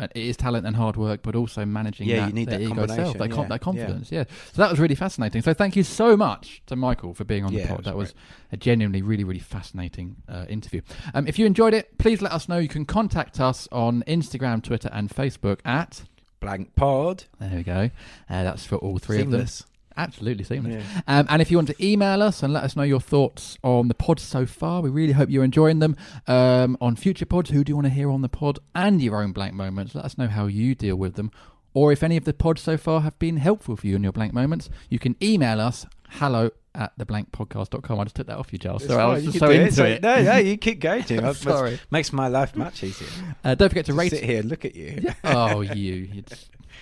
Uh, 0.00 0.08
It 0.14 0.22
is 0.22 0.36
talent 0.36 0.66
and 0.66 0.74
hard 0.76 0.96
work, 0.96 1.22
but 1.22 1.34
also 1.34 1.64
managing 1.64 2.08
Yeah, 2.08 2.20
that, 2.20 2.28
you 2.28 2.32
need 2.34 2.48
that 2.48 2.60
ego 2.60 2.86
self, 2.86 3.18
that, 3.18 3.30
yeah, 3.30 3.44
that 3.48 3.60
confidence. 3.60 4.10
Yeah. 4.10 4.24
So 4.52 4.62
that 4.62 4.70
was 4.70 4.80
really 4.80 4.94
fascinating. 4.94 5.42
So 5.42 5.52
thank 5.54 5.76
you 5.76 5.82
so 5.82 6.16
much 6.16 6.62
to 6.66 6.76
Michael 6.76 7.14
for 7.14 7.24
being 7.24 7.44
on 7.44 7.52
Yeah, 7.52 7.62
the 7.62 7.68
pod. 7.68 7.76
was 7.78 7.84
that 7.86 7.96
was 7.96 8.14
a 8.52 8.56
genuinely 8.56 9.02
really, 9.02 9.24
really 9.24 9.40
fascinating 9.40 10.16
uh, 10.28 10.46
interview. 10.48 10.80
Um, 11.14 11.26
if 11.26 11.38
you 11.38 11.46
enjoyed 11.46 11.74
it, 11.74 11.98
please 11.98 12.22
let 12.22 12.32
us 12.32 12.48
know. 12.48 12.58
You 12.58 12.68
can 12.68 12.84
contact 12.84 13.40
us 13.40 13.68
on 13.72 14.02
Instagram, 14.06 14.62
Twitter, 14.62 14.90
and 14.92 15.08
Facebook 15.10 15.60
at. 15.64 16.02
Blank 16.40 16.74
Pod. 16.74 17.24
There 17.38 17.50
we 17.54 17.62
go. 17.62 17.90
Uh, 18.30 18.42
that's 18.44 18.64
for 18.64 18.76
all 18.76 18.96
three 18.98 19.18
Seamless. 19.18 19.60
of 19.60 19.66
them. 19.66 19.69
Absolutely 20.00 20.44
seamless. 20.44 20.84
Um, 21.06 21.26
and 21.28 21.42
if 21.42 21.50
you 21.50 21.56
want 21.58 21.68
to 21.68 21.84
email 21.86 22.22
us 22.22 22.42
and 22.42 22.52
let 22.52 22.64
us 22.64 22.74
know 22.76 22.82
your 22.82 23.00
thoughts 23.00 23.58
on 23.62 23.88
the 23.88 23.94
pod 23.94 24.18
so 24.18 24.46
far, 24.46 24.80
we 24.80 24.90
really 24.90 25.12
hope 25.12 25.28
you're 25.30 25.44
enjoying 25.44 25.78
them. 25.78 25.96
Um, 26.26 26.76
on 26.80 26.96
future 26.96 27.26
pods, 27.26 27.50
who 27.50 27.62
do 27.64 27.70
you 27.70 27.76
want 27.76 27.86
to 27.86 27.92
hear 27.92 28.10
on 28.10 28.22
the 28.22 28.28
pod 28.28 28.58
and 28.74 29.02
your 29.02 29.22
own 29.22 29.32
blank 29.32 29.54
moments? 29.54 29.94
Let 29.94 30.04
us 30.04 30.16
know 30.16 30.26
how 30.28 30.46
you 30.46 30.74
deal 30.74 30.96
with 30.96 31.14
them. 31.14 31.30
Or 31.74 31.92
if 31.92 32.02
any 32.02 32.16
of 32.16 32.24
the 32.24 32.32
pods 32.32 32.62
so 32.62 32.76
far 32.76 33.02
have 33.02 33.18
been 33.18 33.36
helpful 33.36 33.76
for 33.76 33.86
you 33.86 33.94
in 33.96 34.02
your 34.02 34.12
blank 34.12 34.32
moments, 34.32 34.70
you 34.88 34.98
can 34.98 35.14
email 35.22 35.60
us 35.60 35.86
hello 36.08 36.50
at 36.74 36.96
theblankpodcast.com. 36.98 38.00
I 38.00 38.04
just 38.04 38.16
took 38.16 38.26
that 38.26 38.38
off 38.38 38.52
you, 38.52 38.58
Giles. 38.58 38.84
So 38.86 38.98
I 38.98 39.04
was 39.06 39.24
just 39.24 39.38
so 39.38 39.50
into 39.50 39.84
it. 39.86 40.02
No, 40.02 40.22
no, 40.22 40.36
you 40.36 40.56
keep 40.56 40.80
going, 40.80 41.04
Jim. 41.04 41.22
That 41.24 41.36
Sorry. 41.36 41.78
makes 41.90 42.12
my 42.12 42.26
life 42.28 42.56
much 42.56 42.82
easier. 42.82 43.08
Uh, 43.44 43.54
don't 43.54 43.68
forget 43.68 43.84
to 43.86 43.92
To 43.92 43.98
rate. 43.98 44.10
sit 44.10 44.24
here 44.24 44.42
look 44.42 44.64
at 44.64 44.74
you. 44.74 45.00
Oh, 45.24 45.60
you, 45.60 45.94
you 45.94 46.24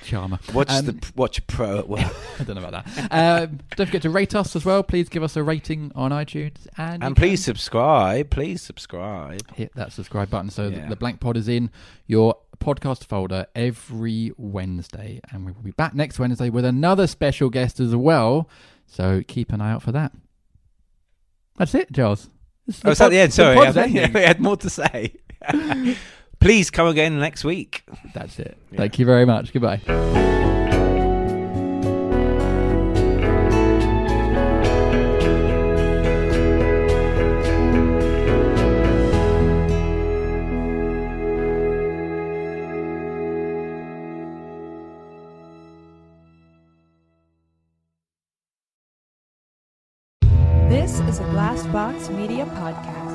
charmer. 0.04 0.38
Watch 0.54 0.70
Um, 0.70 0.86
the 0.86 1.12
watch 1.16 1.46
pro 1.46 1.78
at 1.78 1.88
work. 1.88 2.00
I 2.40 2.44
don't 2.44 2.56
know 2.56 2.64
about 2.66 2.84
that. 2.84 3.08
Um, 3.10 3.60
don't 3.76 3.86
forget 3.86 4.02
to 4.02 4.10
rate 4.10 4.34
us 4.34 4.54
as 4.56 4.64
well. 4.64 4.82
Please 4.82 5.08
give 5.08 5.22
us 5.22 5.36
a 5.36 5.42
rating 5.42 5.92
on 5.94 6.10
iTunes 6.10 6.66
and 6.76 7.02
and 7.04 7.16
please 7.16 7.40
can 7.44 7.54
subscribe. 7.54 8.30
Please 8.30 8.62
subscribe. 8.62 9.40
hit 9.54 9.74
that 9.74 9.92
subscribe 9.92 10.30
button 10.30 10.50
so 10.50 10.70
that 10.70 10.76
Yeah. 10.76 10.88
the 10.88 10.96
blank 10.96 11.20
pod 11.20 11.36
is 11.36 11.48
in 11.48 11.70
your 12.06 12.34
podcast 12.60 13.04
folder 13.04 13.46
every 13.54 14.32
Wednesday, 14.36 15.20
and 15.30 15.46
we 15.46 15.52
will 15.52 15.62
be 15.62 15.70
back 15.70 15.94
next 15.94 16.18
Wednesday 16.18 16.50
with 16.50 16.64
another 16.64 17.06
special 17.06 17.50
guest 17.50 17.78
as 17.80 17.94
well. 17.94 18.48
So 18.86 19.22
keep 19.28 19.52
an 19.52 19.60
eye 19.60 19.70
out 19.72 19.82
for 19.82 19.92
that. 19.92 20.12
That's 21.56 21.74
it, 21.74 21.92
Giles. 21.92 22.30
Is 22.66 22.80
Oh, 22.84 22.90
it's 22.90 23.00
at 23.00 23.10
the 23.10 23.18
end. 23.18 23.32
Sorry, 23.32 23.54
pod's 23.56 23.76
I 23.76 23.86
we 24.14 24.20
had 24.22 24.40
more 24.40 24.56
to 24.58 24.70
say. 24.70 25.14
Please 26.40 26.70
come 26.70 26.86
again 26.86 27.18
next 27.18 27.44
week. 27.44 27.84
That's 28.14 28.38
it. 28.38 28.56
Thank 28.76 28.98
you 28.98 29.06
very 29.06 29.24
much. 29.26 29.52
Goodbye. 29.52 29.80
This 50.68 51.00
is 51.00 51.18
a 51.20 51.24
Glassbox 51.24 52.14
Media 52.14 52.44
podcast. 52.44 53.07